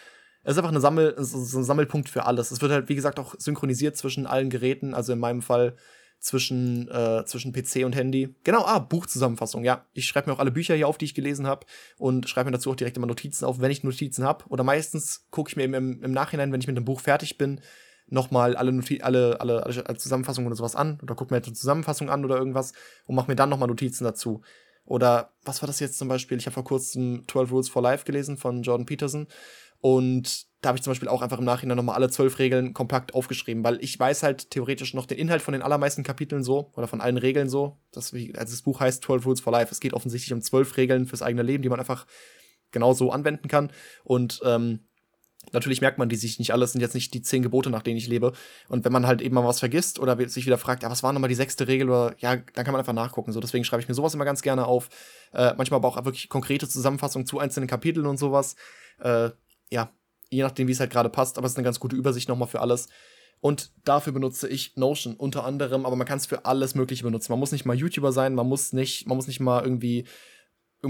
Es 0.43 0.53
ist 0.53 0.57
einfach 0.57 0.71
eine 0.71 0.81
Sammel, 0.81 1.15
so 1.17 1.59
ein 1.59 1.63
Sammelpunkt 1.63 2.09
für 2.09 2.25
alles. 2.25 2.51
Es 2.51 2.61
wird 2.61 2.71
halt, 2.71 2.89
wie 2.89 2.95
gesagt, 2.95 3.19
auch 3.19 3.35
synchronisiert 3.37 3.95
zwischen 3.95 4.27
allen 4.27 4.49
Geräten, 4.49 4.93
also 4.93 5.13
in 5.13 5.19
meinem 5.19 5.41
Fall 5.41 5.75
zwischen, 6.23 6.89
äh, 6.89 7.25
zwischen 7.25 7.51
PC 7.51 7.85
und 7.85 7.95
Handy. 7.95 8.33
Genau, 8.43 8.63
ah, 8.65 8.79
Buchzusammenfassung, 8.79 9.65
ja. 9.65 9.85
Ich 9.93 10.05
schreibe 10.05 10.29
mir 10.29 10.35
auch 10.35 10.39
alle 10.39 10.51
Bücher 10.51 10.73
hier 10.73 10.87
auf, 10.87 10.97
die 10.97 11.05
ich 11.05 11.15
gelesen 11.15 11.47
habe 11.47 11.65
und 11.97 12.29
schreibe 12.29 12.49
mir 12.49 12.53
dazu 12.53 12.71
auch 12.71 12.75
direkt 12.75 12.95
immer 12.95 13.07
Notizen 13.07 13.45
auf, 13.45 13.59
wenn 13.59 13.71
ich 13.71 13.83
Notizen 13.83 14.23
habe. 14.23 14.45
Oder 14.47 14.63
meistens 14.63 15.27
gucke 15.31 15.49
ich 15.49 15.57
mir 15.57 15.63
eben 15.63 15.73
im, 15.73 16.01
im, 16.01 16.11
Nachhinein, 16.11 16.51
wenn 16.53 16.61
ich 16.61 16.67
mit 16.67 16.77
dem 16.77 16.85
Buch 16.85 17.01
fertig 17.01 17.37
bin, 17.37 17.59
nochmal 18.07 18.55
alle, 18.55 18.71
Noti 18.71 19.01
alle, 19.01 19.41
alle, 19.41 19.65
alle 19.65 19.97
Zusammenfassungen 19.97 20.47
oder 20.47 20.55
sowas 20.55 20.75
an 20.75 20.97
oder 21.03 21.15
gucke 21.15 21.33
mir 21.33 21.43
eine 21.43 21.53
Zusammenfassung 21.53 22.09
an 22.09 22.23
oder 22.23 22.37
irgendwas 22.37 22.71
und 23.05 23.15
mache 23.15 23.29
mir 23.29 23.35
dann 23.35 23.49
nochmal 23.49 23.67
Notizen 23.67 24.05
dazu. 24.05 24.41
Oder 24.85 25.33
was 25.43 25.61
war 25.61 25.67
das 25.67 25.79
jetzt 25.79 25.97
zum 25.97 26.07
Beispiel? 26.07 26.37
Ich 26.37 26.45
habe 26.45 26.53
vor 26.53 26.63
kurzem 26.63 27.23
12 27.27 27.51
Rules 27.51 27.69
for 27.69 27.81
Life 27.81 28.05
gelesen 28.05 28.37
von 28.37 28.63
Jordan 28.63 28.85
Peterson. 28.85 29.27
Und 29.79 30.45
da 30.61 30.69
habe 30.69 30.77
ich 30.77 30.83
zum 30.83 30.91
Beispiel 30.91 31.09
auch 31.09 31.21
einfach 31.21 31.39
im 31.39 31.45
Nachhinein 31.45 31.75
nochmal 31.75 31.95
alle 31.95 32.09
zwölf 32.09 32.39
Regeln 32.39 32.73
kompakt 32.73 33.13
aufgeschrieben, 33.13 33.65
weil 33.65 33.83
ich 33.83 33.99
weiß 33.99 34.23
halt 34.23 34.49
theoretisch 34.49 34.93
noch 34.93 35.05
den 35.05 35.17
Inhalt 35.17 35.41
von 35.41 35.51
den 35.51 35.61
allermeisten 35.61 36.03
Kapiteln 36.03 36.41
so 36.41 36.71
oder 36.75 36.87
von 36.87 37.01
allen 37.01 37.17
Regeln 37.17 37.49
so. 37.49 37.77
Das, 37.91 38.13
also 38.13 38.31
das 38.33 38.61
Buch 38.61 38.79
heißt 38.79 39.03
12 39.03 39.25
Rules 39.25 39.41
for 39.41 39.51
Life. 39.51 39.71
Es 39.71 39.81
geht 39.81 39.93
offensichtlich 39.93 40.31
um 40.31 40.41
zwölf 40.41 40.77
Regeln 40.77 41.05
fürs 41.05 41.21
eigene 41.21 41.43
Leben, 41.43 41.63
die 41.63 41.69
man 41.69 41.79
einfach 41.79 42.07
genau 42.71 42.93
so 42.93 43.11
anwenden 43.11 43.49
kann. 43.49 43.71
Und 44.05 44.41
ähm, 44.45 44.79
Natürlich 45.51 45.81
merkt 45.81 45.97
man 45.97 46.09
die 46.09 46.15
sich 46.15 46.39
nicht 46.39 46.51
alles, 46.51 46.71
sind 46.71 46.81
jetzt 46.81 46.95
nicht 46.95 47.13
die 47.13 47.21
zehn 47.21 47.43
Gebote, 47.43 47.69
nach 47.69 47.83
denen 47.83 47.97
ich 47.97 48.07
lebe. 48.07 48.33
Und 48.69 48.85
wenn 48.85 48.91
man 48.91 49.05
halt 49.05 49.21
eben 49.21 49.35
mal 49.35 49.45
was 49.45 49.59
vergisst 49.59 49.99
oder 49.99 50.17
sich 50.27 50.45
wieder 50.45 50.57
fragt, 50.57 50.83
ja, 50.83 50.89
was 50.89 51.03
war 51.03 51.13
nochmal 51.13 51.29
die 51.29 51.35
sechste 51.35 51.67
Regel 51.67 51.89
oder 51.89 52.15
ja, 52.19 52.37
dann 52.37 52.65
kann 52.65 52.71
man 52.71 52.79
einfach 52.79 52.93
nachgucken. 52.93 53.31
So, 53.31 53.39
deswegen 53.39 53.63
schreibe 53.63 53.81
ich 53.81 53.87
mir 53.87 53.93
sowas 53.93 54.13
immer 54.13 54.25
ganz 54.25 54.41
gerne 54.41 54.65
auf. 54.65 54.89
Äh, 55.33 55.53
manchmal 55.57 55.79
aber 55.79 55.87
auch 55.89 56.05
wirklich 56.05 56.29
konkrete 56.29 56.67
Zusammenfassungen 56.67 57.27
zu 57.27 57.39
einzelnen 57.39 57.67
Kapiteln 57.67 58.07
und 58.07 58.17
sowas. 58.17 58.55
Äh, 58.99 59.29
ja, 59.69 59.91
je 60.29 60.41
nachdem, 60.41 60.67
wie 60.67 60.71
es 60.71 60.79
halt 60.79 60.91
gerade 60.91 61.09
passt, 61.09 61.37
aber 61.37 61.45
es 61.45 61.53
ist 61.53 61.57
eine 61.57 61.65
ganz 61.65 61.79
gute 61.79 61.95
Übersicht 61.95 62.29
nochmal 62.29 62.47
für 62.47 62.61
alles. 62.61 62.87
Und 63.39 63.71
dafür 63.83 64.13
benutze 64.13 64.47
ich 64.47 64.77
Notion 64.77 65.15
unter 65.15 65.43
anderem, 65.43 65.85
aber 65.85 65.97
man 65.97 66.07
kann 66.07 66.17
es 66.17 66.25
für 66.25 66.45
alles 66.45 66.75
Mögliche 66.75 67.03
benutzen. 67.03 67.31
Man 67.33 67.39
muss 67.39 67.51
nicht 67.51 67.65
mal 67.65 67.75
YouTuber 67.75 68.13
sein, 68.13 68.35
man 68.35 68.47
muss 68.47 68.71
nicht, 68.71 69.05
man 69.05 69.17
muss 69.17 69.27
nicht 69.27 69.41
mal 69.41 69.61
irgendwie 69.63 70.05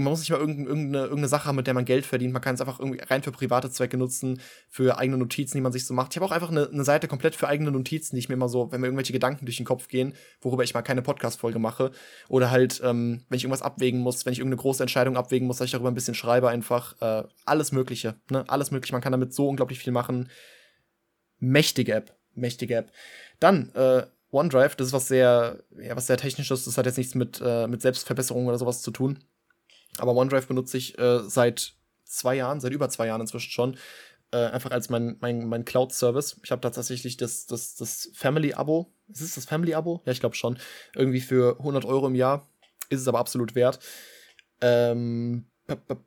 man 0.02 0.10
muss 0.10 0.20
nicht 0.20 0.30
mal 0.30 0.40
irgendeine, 0.40 0.98
irgendeine, 0.98 1.28
Sache 1.28 1.46
haben, 1.46 1.56
mit 1.56 1.66
der 1.66 1.74
man 1.74 1.84
Geld 1.84 2.04
verdient. 2.04 2.32
Man 2.32 2.42
kann 2.42 2.56
es 2.56 2.60
einfach 2.60 2.80
irgendwie 2.80 3.00
rein 3.00 3.22
für 3.22 3.30
private 3.30 3.70
Zwecke 3.70 3.96
nutzen, 3.96 4.40
für 4.68 4.98
eigene 4.98 5.18
Notizen, 5.18 5.56
die 5.56 5.60
man 5.60 5.72
sich 5.72 5.86
so 5.86 5.94
macht. 5.94 6.12
Ich 6.12 6.16
habe 6.16 6.26
auch 6.26 6.32
einfach 6.32 6.50
eine, 6.50 6.68
eine, 6.68 6.84
Seite 6.84 7.06
komplett 7.06 7.36
für 7.36 7.46
eigene 7.46 7.70
Notizen, 7.70 8.16
die 8.16 8.20
ich 8.20 8.28
mir 8.28 8.34
immer 8.34 8.48
so, 8.48 8.72
wenn 8.72 8.80
mir 8.80 8.88
irgendwelche 8.88 9.12
Gedanken 9.12 9.46
durch 9.46 9.56
den 9.56 9.66
Kopf 9.66 9.88
gehen, 9.88 10.14
worüber 10.40 10.64
ich 10.64 10.74
mal 10.74 10.82
keine 10.82 11.02
Podcast-Folge 11.02 11.60
mache. 11.60 11.92
Oder 12.28 12.50
halt, 12.50 12.80
ähm, 12.84 13.22
wenn 13.28 13.36
ich 13.36 13.44
irgendwas 13.44 13.62
abwägen 13.62 14.00
muss, 14.00 14.26
wenn 14.26 14.32
ich 14.32 14.40
irgendeine 14.40 14.60
große 14.60 14.82
Entscheidung 14.82 15.16
abwägen 15.16 15.46
muss, 15.46 15.58
dass 15.58 15.66
ich 15.66 15.72
darüber 15.72 15.90
ein 15.90 15.94
bisschen 15.94 16.14
schreibe, 16.14 16.48
einfach 16.48 17.00
äh, 17.00 17.26
alles 17.44 17.70
Mögliche. 17.70 18.16
Ne? 18.30 18.44
Alles 18.48 18.72
Mögliche. 18.72 18.92
Man 18.94 19.02
kann 19.02 19.12
damit 19.12 19.32
so 19.32 19.48
unglaublich 19.48 19.78
viel 19.78 19.92
machen. 19.92 20.28
Mächtige 21.38 21.94
App. 21.94 22.16
Mächtige 22.34 22.74
App. 22.74 22.90
Dann, 23.38 23.70
äh, 23.74 24.06
OneDrive, 24.34 24.74
das 24.74 24.88
ist 24.88 24.92
was 24.92 25.06
sehr, 25.06 25.62
ja, 25.78 25.94
was 25.96 26.08
sehr 26.08 26.16
technisches, 26.16 26.64
das 26.64 26.76
hat 26.76 26.86
jetzt 26.86 26.98
nichts 26.98 27.14
mit, 27.14 27.40
äh, 27.44 27.68
mit 27.68 27.80
Selbstverbesserung 27.80 28.48
oder 28.48 28.58
sowas 28.58 28.82
zu 28.82 28.90
tun. 28.90 29.20
Aber 29.98 30.14
OneDrive 30.14 30.46
benutze 30.46 30.76
ich 30.76 30.98
äh, 30.98 31.20
seit 31.20 31.74
zwei 32.04 32.36
Jahren, 32.36 32.60
seit 32.60 32.72
über 32.72 32.88
zwei 32.88 33.06
Jahren 33.06 33.20
inzwischen 33.20 33.50
schon, 33.50 33.76
äh, 34.32 34.46
einfach 34.46 34.70
als 34.70 34.90
mein, 34.90 35.16
mein, 35.20 35.46
mein 35.46 35.64
Cloud-Service. 35.64 36.40
Ich 36.42 36.50
habe 36.50 36.60
tatsächlich 36.60 37.16
das, 37.16 37.46
das, 37.46 37.76
das 37.76 38.10
Family-Abo. 38.14 38.92
Ist 39.08 39.20
es 39.20 39.34
das 39.36 39.44
Family-Abo? 39.44 40.02
Ja, 40.04 40.12
ich 40.12 40.20
glaube 40.20 40.34
schon. 40.34 40.58
Irgendwie 40.94 41.20
für 41.20 41.58
100 41.58 41.84
Euro 41.84 42.06
im 42.06 42.14
Jahr. 42.14 42.48
Ist 42.90 43.00
es 43.00 43.08
aber 43.08 43.18
absolut 43.18 43.54
wert. 43.54 43.78
Ähm, 44.60 45.46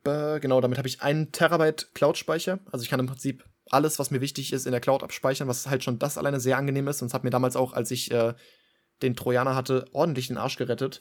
genau, 0.02 0.60
damit 0.60 0.78
habe 0.78 0.88
ich 0.88 1.02
einen 1.02 1.32
Terabyte 1.32 1.94
Cloud-Speicher. 1.94 2.60
Also 2.70 2.82
ich 2.82 2.90
kann 2.90 3.00
im 3.00 3.06
Prinzip 3.06 3.44
alles, 3.70 3.98
was 3.98 4.10
mir 4.10 4.20
wichtig 4.20 4.52
ist, 4.52 4.66
in 4.66 4.72
der 4.72 4.80
Cloud 4.80 5.02
abspeichern, 5.02 5.48
was 5.48 5.68
halt 5.68 5.84
schon 5.84 5.98
das 5.98 6.18
alleine 6.18 6.40
sehr 6.40 6.56
angenehm 6.56 6.88
ist. 6.88 7.02
Und 7.02 7.08
es 7.08 7.14
hat 7.14 7.24
mir 7.24 7.30
damals 7.30 7.56
auch, 7.56 7.72
als 7.72 7.90
ich 7.90 8.10
äh, 8.10 8.34
den 9.02 9.16
Trojaner 9.16 9.54
hatte, 9.54 9.86
ordentlich 9.92 10.28
den 10.28 10.38
Arsch 10.38 10.56
gerettet. 10.56 11.00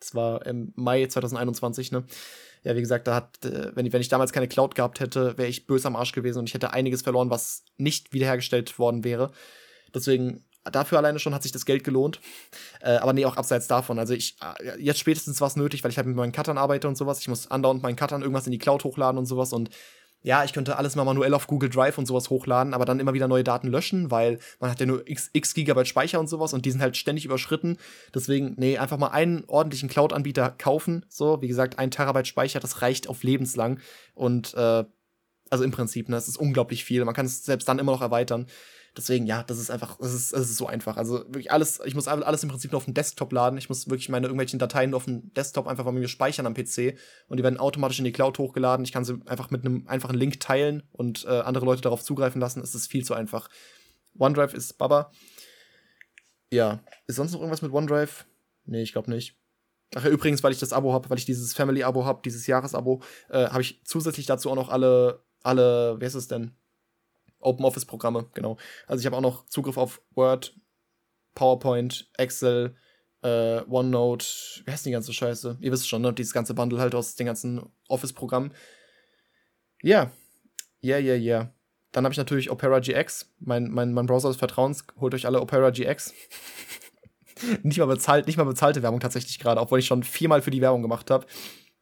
Das 0.00 0.14
war 0.14 0.44
im 0.46 0.72
Mai 0.76 1.06
2021, 1.06 1.92
ne? 1.92 2.04
Ja, 2.62 2.74
wie 2.74 2.80
gesagt, 2.80 3.06
da 3.06 3.14
hat, 3.14 3.44
äh, 3.44 3.74
wenn, 3.76 3.86
ich, 3.86 3.92
wenn 3.92 4.00
ich 4.00 4.08
damals 4.08 4.32
keine 4.32 4.48
Cloud 4.48 4.74
gehabt 4.74 5.00
hätte, 5.00 5.38
wäre 5.38 5.48
ich 5.48 5.66
böse 5.66 5.86
am 5.86 5.96
Arsch 5.96 6.12
gewesen 6.12 6.40
und 6.40 6.48
ich 6.48 6.54
hätte 6.54 6.72
einiges 6.72 7.02
verloren, 7.02 7.30
was 7.30 7.64
nicht 7.76 8.12
wiederhergestellt 8.12 8.78
worden 8.78 9.04
wäre. 9.04 9.30
Deswegen, 9.94 10.44
dafür 10.64 10.98
alleine 10.98 11.18
schon 11.18 11.34
hat 11.34 11.42
sich 11.42 11.52
das 11.52 11.64
Geld 11.64 11.84
gelohnt. 11.84 12.20
Äh, 12.80 12.96
aber 12.96 13.12
nee, 13.12 13.24
auch 13.24 13.36
abseits 13.36 13.68
davon. 13.68 13.98
Also 13.98 14.14
ich, 14.14 14.36
äh, 14.42 14.80
jetzt 14.80 14.98
spätestens 14.98 15.40
war 15.40 15.48
es 15.48 15.56
nötig, 15.56 15.84
weil 15.84 15.90
ich 15.90 15.96
halt 15.96 16.06
mit 16.06 16.16
meinen 16.16 16.32
Cuttern 16.32 16.58
arbeite 16.58 16.88
und 16.88 16.96
sowas. 16.96 17.20
Ich 17.20 17.28
muss 17.28 17.50
andauernd 17.50 17.82
meinen 17.82 17.96
Cuttern 17.96 18.22
irgendwas 18.22 18.46
in 18.46 18.52
die 18.52 18.58
Cloud 18.58 18.84
hochladen 18.84 19.18
und 19.18 19.26
sowas 19.26 19.52
und 19.52 19.70
ja, 20.26 20.42
ich 20.42 20.52
könnte 20.52 20.76
alles 20.76 20.96
mal 20.96 21.04
manuell 21.04 21.32
auf 21.34 21.46
Google 21.46 21.70
Drive 21.70 21.98
und 21.98 22.06
sowas 22.06 22.30
hochladen, 22.30 22.74
aber 22.74 22.84
dann 22.84 22.98
immer 22.98 23.14
wieder 23.14 23.28
neue 23.28 23.44
Daten 23.44 23.68
löschen, 23.68 24.10
weil 24.10 24.40
man 24.58 24.72
hat 24.72 24.80
ja 24.80 24.86
nur 24.86 25.08
x, 25.08 25.30
x 25.32 25.54
Gigabyte 25.54 25.86
Speicher 25.86 26.18
und 26.18 26.26
sowas 26.26 26.52
und 26.52 26.66
die 26.66 26.72
sind 26.72 26.82
halt 26.82 26.96
ständig 26.96 27.24
überschritten. 27.24 27.78
Deswegen, 28.12 28.54
nee, 28.56 28.76
einfach 28.76 28.98
mal 28.98 29.10
einen 29.10 29.44
ordentlichen 29.46 29.88
Cloud-Anbieter 29.88 30.50
kaufen. 30.50 31.06
So, 31.08 31.40
wie 31.42 31.46
gesagt, 31.46 31.78
ein 31.78 31.92
Terabyte 31.92 32.26
Speicher, 32.26 32.58
das 32.58 32.82
reicht 32.82 33.08
auf 33.08 33.22
lebenslang. 33.22 33.78
Und 34.16 34.52
äh, 34.54 34.84
also 35.48 35.62
im 35.62 35.70
Prinzip, 35.70 36.08
ne, 36.08 36.16
es 36.16 36.26
ist 36.26 36.38
unglaublich 36.38 36.84
viel. 36.84 37.04
Man 37.04 37.14
kann 37.14 37.26
es 37.26 37.44
selbst 37.44 37.68
dann 37.68 37.78
immer 37.78 37.92
noch 37.92 38.02
erweitern. 38.02 38.46
Deswegen, 38.96 39.26
ja, 39.26 39.42
das 39.42 39.58
ist 39.58 39.70
einfach, 39.70 39.98
das 39.98 40.14
ist, 40.14 40.32
das 40.32 40.48
ist 40.48 40.56
so 40.56 40.66
einfach. 40.66 40.96
Also 40.96 41.18
wirklich 41.26 41.52
alles, 41.52 41.80
ich 41.84 41.94
muss 41.94 42.08
alles 42.08 42.42
im 42.42 42.48
Prinzip 42.48 42.72
nur 42.72 42.78
auf 42.78 42.86
dem 42.86 42.94
Desktop 42.94 43.30
laden. 43.30 43.58
Ich 43.58 43.68
muss 43.68 43.90
wirklich 43.90 44.08
meine 44.08 44.26
irgendwelchen 44.26 44.58
Dateien 44.58 44.94
auf 44.94 45.04
dem 45.04 45.34
Desktop 45.34 45.66
einfach 45.66 45.84
bei 45.84 45.92
mir 45.92 46.08
speichern 46.08 46.46
am 46.46 46.54
PC 46.54 46.96
und 47.28 47.36
die 47.36 47.42
werden 47.42 47.58
automatisch 47.58 47.98
in 47.98 48.06
die 48.06 48.12
Cloud 48.12 48.38
hochgeladen. 48.38 48.84
Ich 48.84 48.92
kann 48.92 49.04
sie 49.04 49.20
einfach 49.26 49.50
mit 49.50 49.64
einem 49.64 49.86
einfachen 49.86 50.16
Link 50.16 50.40
teilen 50.40 50.82
und 50.92 51.26
äh, 51.26 51.40
andere 51.40 51.66
Leute 51.66 51.82
darauf 51.82 52.02
zugreifen 52.02 52.40
lassen. 52.40 52.62
Es 52.62 52.74
ist 52.74 52.90
viel 52.90 53.04
zu 53.04 53.12
einfach. 53.12 53.50
OneDrive 54.18 54.54
ist 54.54 54.78
Baba. 54.78 55.10
Ja, 56.50 56.80
ist 57.06 57.16
sonst 57.16 57.32
noch 57.32 57.40
irgendwas 57.40 57.62
mit 57.62 57.72
OneDrive? 57.72 58.24
Nee, 58.64 58.82
ich 58.82 58.92
glaube 58.92 59.10
nicht. 59.10 59.36
Ach 59.94 60.04
ja, 60.04 60.10
übrigens, 60.10 60.42
weil 60.42 60.52
ich 60.52 60.58
das 60.58 60.72
Abo 60.72 60.92
habe, 60.92 61.10
weil 61.10 61.18
ich 61.18 61.26
dieses 61.26 61.52
Family-Abo 61.54 62.04
habe, 62.04 62.22
dieses 62.24 62.46
Jahresabo, 62.46 63.02
äh, 63.28 63.48
habe 63.48 63.60
ich 63.60 63.82
zusätzlich 63.84 64.26
dazu 64.26 64.50
auch 64.50 64.56
noch 64.56 64.68
alle, 64.68 65.22
alle, 65.42 65.96
wer 65.98 66.08
ist 66.08 66.14
es 66.14 66.28
denn? 66.28 66.56
Open 67.46 67.64
Office 67.64 67.84
Programme, 67.84 68.26
genau. 68.34 68.56
Also 68.86 69.00
ich 69.00 69.06
habe 69.06 69.16
auch 69.16 69.22
noch 69.22 69.46
Zugriff 69.46 69.76
auf 69.76 70.02
Word, 70.14 70.54
PowerPoint, 71.34 72.10
Excel, 72.14 72.76
äh, 73.22 73.62
OneNote, 73.68 74.26
wie 74.64 74.70
heißt 74.70 74.86
die 74.86 74.90
ganze 74.90 75.12
Scheiße? 75.12 75.58
Ihr 75.60 75.72
wisst 75.72 75.88
schon, 75.88 76.02
ne? 76.02 76.12
Dieses 76.12 76.32
ganze 76.32 76.54
Bundle 76.54 76.78
halt 76.78 76.94
aus 76.94 77.14
den 77.14 77.26
ganzen 77.26 77.62
Office-Programmen. 77.88 78.52
Ja, 79.82 80.10
yeah. 80.82 80.98
ja, 80.98 80.98
ja, 80.98 81.14
ja. 81.14 81.52
Dann 81.92 82.04
habe 82.04 82.12
ich 82.12 82.18
natürlich 82.18 82.50
Opera 82.50 82.80
GX, 82.80 83.32
mein, 83.38 83.70
mein, 83.70 83.92
mein 83.94 84.06
Browser 84.06 84.28
des 84.28 84.36
Vertrauens. 84.36 84.84
Holt 85.00 85.14
euch 85.14 85.26
alle 85.26 85.40
Opera 85.40 85.70
GX. 85.70 86.12
nicht 87.62 87.78
mal 87.78 87.86
bezahlt, 87.86 88.26
nicht 88.26 88.36
mal 88.36 88.44
bezahlte 88.44 88.82
Werbung 88.82 89.00
tatsächlich 89.00 89.38
gerade, 89.38 89.60
obwohl 89.60 89.78
ich 89.78 89.86
schon 89.86 90.02
viermal 90.02 90.42
für 90.42 90.50
die 90.50 90.60
Werbung 90.60 90.82
gemacht 90.82 91.10
habe. 91.10 91.26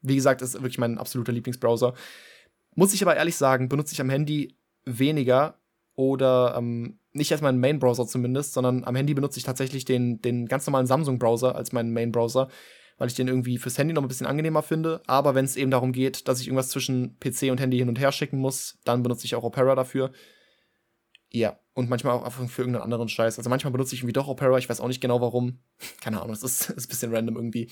Wie 0.02 0.14
gesagt, 0.14 0.42
ist 0.42 0.54
wirklich 0.54 0.78
mein 0.78 0.98
absoluter 0.98 1.32
Lieblingsbrowser. 1.32 1.94
Muss 2.74 2.92
ich 2.94 3.02
aber 3.02 3.16
ehrlich 3.16 3.36
sagen, 3.36 3.68
benutze 3.68 3.94
ich 3.94 4.00
am 4.00 4.10
Handy 4.10 4.56
weniger 4.84 5.58
oder 5.94 6.54
ähm, 6.56 6.98
nicht 7.12 7.32
als 7.32 7.40
meinen 7.40 7.60
Main-Browser 7.60 8.06
zumindest, 8.06 8.52
sondern 8.52 8.84
am 8.84 8.96
Handy 8.96 9.14
benutze 9.14 9.38
ich 9.38 9.44
tatsächlich 9.44 9.84
den, 9.84 10.20
den 10.20 10.46
ganz 10.46 10.66
normalen 10.66 10.86
Samsung-Browser 10.86 11.54
als 11.54 11.72
meinen 11.72 11.92
Main-Browser, 11.92 12.48
weil 12.98 13.08
ich 13.08 13.14
den 13.14 13.28
irgendwie 13.28 13.58
fürs 13.58 13.78
Handy 13.78 13.94
noch 13.94 14.02
ein 14.02 14.08
bisschen 14.08 14.26
angenehmer 14.26 14.62
finde. 14.62 15.02
Aber 15.06 15.34
wenn 15.34 15.44
es 15.44 15.56
eben 15.56 15.70
darum 15.70 15.92
geht, 15.92 16.26
dass 16.28 16.40
ich 16.40 16.48
irgendwas 16.48 16.70
zwischen 16.70 17.18
PC 17.20 17.50
und 17.50 17.60
Handy 17.60 17.78
hin 17.78 17.88
und 17.88 18.00
her 18.00 18.12
schicken 18.12 18.38
muss, 18.38 18.78
dann 18.84 19.02
benutze 19.02 19.26
ich 19.26 19.34
auch 19.36 19.44
Opera 19.44 19.74
dafür. 19.74 20.10
Ja, 21.30 21.58
und 21.74 21.88
manchmal 21.88 22.14
auch 22.14 22.24
einfach 22.24 22.48
für 22.48 22.62
irgendeinen 22.62 22.84
anderen 22.84 23.08
Scheiß. 23.08 23.38
Also 23.38 23.50
manchmal 23.50 23.72
benutze 23.72 23.94
ich 23.94 24.00
irgendwie 24.00 24.12
doch 24.12 24.28
Opera, 24.28 24.56
ich 24.58 24.68
weiß 24.68 24.80
auch 24.80 24.88
nicht 24.88 25.00
genau 25.00 25.20
warum. 25.20 25.58
Keine 26.00 26.20
Ahnung, 26.20 26.34
es 26.34 26.42
ist, 26.42 26.70
ist 26.70 26.86
ein 26.86 26.88
bisschen 26.88 27.14
random 27.14 27.36
irgendwie. 27.36 27.70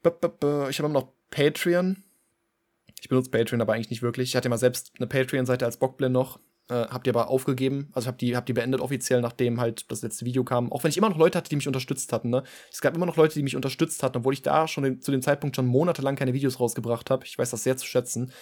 Ich 0.00 0.04
habe 0.04 0.70
immer 0.78 0.88
noch 0.88 1.12
Patreon. 1.30 2.04
Ich 3.00 3.08
benutze 3.08 3.30
Patreon 3.30 3.60
aber 3.60 3.74
eigentlich 3.74 3.90
nicht 3.90 4.02
wirklich. 4.02 4.30
Ich 4.30 4.36
hatte 4.36 4.48
mal 4.48 4.58
selbst 4.58 4.92
eine 4.98 5.06
Patreon-Seite 5.06 5.64
als 5.64 5.76
Bockblend 5.76 6.12
noch. 6.12 6.40
Äh, 6.70 6.74
hab 6.74 7.04
die 7.04 7.10
aber 7.10 7.28
aufgegeben. 7.28 7.88
Also 7.92 8.08
hab 8.08 8.18
die, 8.18 8.36
hab 8.36 8.44
die 8.46 8.52
beendet 8.52 8.80
offiziell, 8.80 9.20
nachdem 9.20 9.60
halt 9.60 9.90
das 9.90 10.02
letzte 10.02 10.26
Video 10.26 10.44
kam. 10.44 10.70
Auch 10.70 10.84
wenn 10.84 10.90
ich 10.90 10.98
immer 10.98 11.08
noch 11.08 11.16
Leute 11.16 11.38
hatte, 11.38 11.48
die 11.48 11.56
mich 11.56 11.66
unterstützt 11.66 12.12
hatten. 12.12 12.28
Ne? 12.28 12.42
Es 12.70 12.80
gab 12.80 12.94
immer 12.94 13.06
noch 13.06 13.16
Leute, 13.16 13.34
die 13.34 13.42
mich 13.42 13.56
unterstützt 13.56 14.02
hatten, 14.02 14.18
obwohl 14.18 14.34
ich 14.34 14.42
da 14.42 14.68
schon 14.68 14.84
den, 14.84 15.00
zu 15.00 15.10
dem 15.10 15.22
Zeitpunkt 15.22 15.56
schon 15.56 15.66
monatelang 15.66 16.16
keine 16.16 16.34
Videos 16.34 16.60
rausgebracht 16.60 17.10
habe. 17.10 17.24
Ich 17.24 17.38
weiß 17.38 17.50
das 17.50 17.62
sehr 17.62 17.76
zu 17.76 17.86
schätzen. 17.86 18.32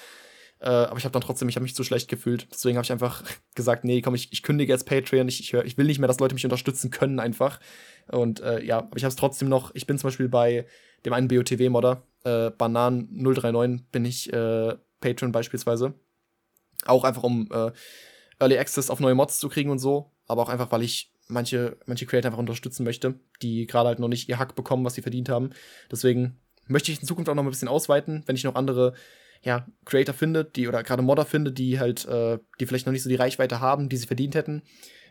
Äh, 0.60 0.68
aber 0.68 0.98
ich 0.98 1.04
habe 1.04 1.12
dann 1.12 1.22
trotzdem, 1.22 1.48
ich 1.48 1.56
habe 1.56 1.64
mich 1.64 1.74
zu 1.74 1.84
schlecht 1.84 2.08
gefühlt. 2.08 2.48
Deswegen 2.50 2.76
habe 2.76 2.84
ich 2.84 2.92
einfach 2.92 3.22
gesagt, 3.54 3.84
nee, 3.84 4.00
komm, 4.00 4.14
ich, 4.14 4.32
ich 4.32 4.42
kündige 4.42 4.72
jetzt 4.72 4.86
Patreon. 4.86 5.28
Ich, 5.28 5.40
ich, 5.40 5.52
hör, 5.52 5.64
ich 5.64 5.76
will 5.76 5.86
nicht 5.86 5.98
mehr, 5.98 6.08
dass 6.08 6.20
Leute 6.20 6.34
mich 6.34 6.44
unterstützen 6.44 6.90
können 6.90 7.20
einfach. 7.20 7.60
Und 8.08 8.40
äh, 8.40 8.62
ja, 8.62 8.78
aber 8.78 8.96
ich 8.96 9.04
habe 9.04 9.10
es 9.10 9.16
trotzdem 9.16 9.48
noch. 9.48 9.74
Ich 9.74 9.86
bin 9.86 9.98
zum 9.98 10.08
Beispiel 10.08 10.28
bei 10.28 10.66
dem 11.04 11.12
einen 11.12 11.28
BOTW-Modder, 11.28 12.02
äh, 12.24 12.46
Banan039, 12.48 13.84
bin 13.92 14.04
ich 14.04 14.32
äh, 14.32 14.76
Patreon 15.00 15.32
beispielsweise. 15.32 15.94
Auch 16.84 17.04
einfach 17.04 17.22
um 17.22 17.48
äh, 17.52 17.72
Early 18.38 18.58
Access 18.58 18.90
auf 18.90 19.00
neue 19.00 19.14
Mods 19.14 19.38
zu 19.38 19.48
kriegen 19.48 19.70
und 19.70 19.78
so, 19.78 20.12
aber 20.26 20.42
auch 20.42 20.48
einfach, 20.48 20.70
weil 20.72 20.82
ich 20.82 21.12
manche, 21.28 21.76
manche 21.86 22.06
Creator 22.06 22.28
einfach 22.28 22.38
unterstützen 22.38 22.84
möchte, 22.84 23.18
die 23.42 23.66
gerade 23.66 23.88
halt 23.88 23.98
noch 23.98 24.08
nicht 24.08 24.28
ihr 24.28 24.38
Hack 24.38 24.54
bekommen, 24.54 24.84
was 24.84 24.94
sie 24.94 25.02
verdient 25.02 25.28
haben. 25.28 25.50
Deswegen 25.90 26.38
möchte 26.66 26.92
ich 26.92 27.00
in 27.00 27.06
Zukunft 27.06 27.28
auch 27.28 27.34
noch 27.34 27.42
ein 27.42 27.50
bisschen 27.50 27.68
ausweiten, 27.68 28.22
wenn 28.26 28.36
ich 28.36 28.44
noch 28.44 28.54
andere 28.54 28.94
ja, 29.42 29.66
Creator 29.84 30.14
finde, 30.14 30.44
die 30.44 30.68
oder 30.68 30.82
gerade 30.82 31.02
Modder 31.02 31.24
finde, 31.24 31.52
die 31.52 31.78
halt, 31.78 32.04
äh, 32.06 32.38
die 32.60 32.66
vielleicht 32.66 32.86
noch 32.86 32.92
nicht 32.92 33.02
so 33.02 33.08
die 33.08 33.16
Reichweite 33.16 33.60
haben, 33.60 33.88
die 33.88 33.96
sie 33.96 34.06
verdient 34.06 34.34
hätten, 34.34 34.62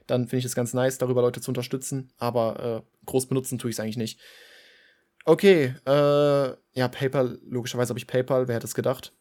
dann 0.07 0.27
finde 0.27 0.39
ich 0.39 0.45
es 0.45 0.55
ganz 0.55 0.73
nice, 0.73 0.97
darüber 0.97 1.21
Leute 1.21 1.41
zu 1.41 1.51
unterstützen. 1.51 2.11
Aber 2.17 2.83
äh, 2.83 3.05
groß 3.05 3.27
benutzen 3.27 3.57
tue 3.57 3.69
ich 3.69 3.75
es 3.75 3.79
eigentlich 3.79 3.97
nicht. 3.97 4.19
Okay, 5.25 5.73
äh, 5.85 5.89
ja, 5.89 6.87
PayPal, 6.87 7.39
logischerweise 7.47 7.89
habe 7.89 7.99
ich 7.99 8.07
PayPal, 8.07 8.47
wer 8.47 8.55
hätte 8.55 8.67
es 8.67 8.75
gedacht? 8.75 9.11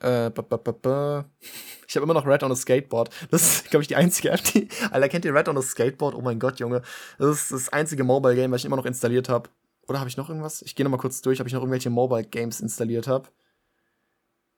Äh, 0.00 0.30
ich 1.86 1.96
habe 1.96 2.04
immer 2.04 2.14
noch 2.14 2.26
Red 2.26 2.42
on 2.42 2.50
a 2.50 2.56
Skateboard. 2.56 3.10
Das 3.30 3.42
ist, 3.42 3.70
glaube 3.70 3.82
ich, 3.82 3.88
die 3.88 3.96
einzige 3.96 4.30
App, 4.30 4.42
die. 4.44 4.68
Alter, 4.90 5.08
kennt 5.08 5.24
ihr 5.24 5.34
Red 5.34 5.48
on 5.48 5.56
a 5.56 5.62
Skateboard? 5.62 6.16
Oh 6.16 6.20
mein 6.20 6.40
Gott, 6.40 6.58
Junge. 6.58 6.82
Das 7.18 7.42
ist 7.42 7.52
das 7.52 7.68
einzige 7.68 8.02
Mobile 8.02 8.34
Game, 8.34 8.50
was 8.50 8.62
ich 8.62 8.64
immer 8.64 8.76
noch 8.76 8.86
installiert 8.86 9.28
habe. 9.28 9.48
Oder 9.86 10.00
habe 10.00 10.08
ich 10.08 10.16
noch 10.16 10.28
irgendwas? 10.28 10.62
Ich 10.62 10.74
gehe 10.74 10.88
mal 10.88 10.96
kurz 10.96 11.22
durch, 11.22 11.40
ob 11.40 11.46
ich 11.46 11.52
noch 11.52 11.60
irgendwelche 11.60 11.90
Mobile 11.90 12.24
Games 12.24 12.60
installiert 12.60 13.06
habe. 13.06 13.28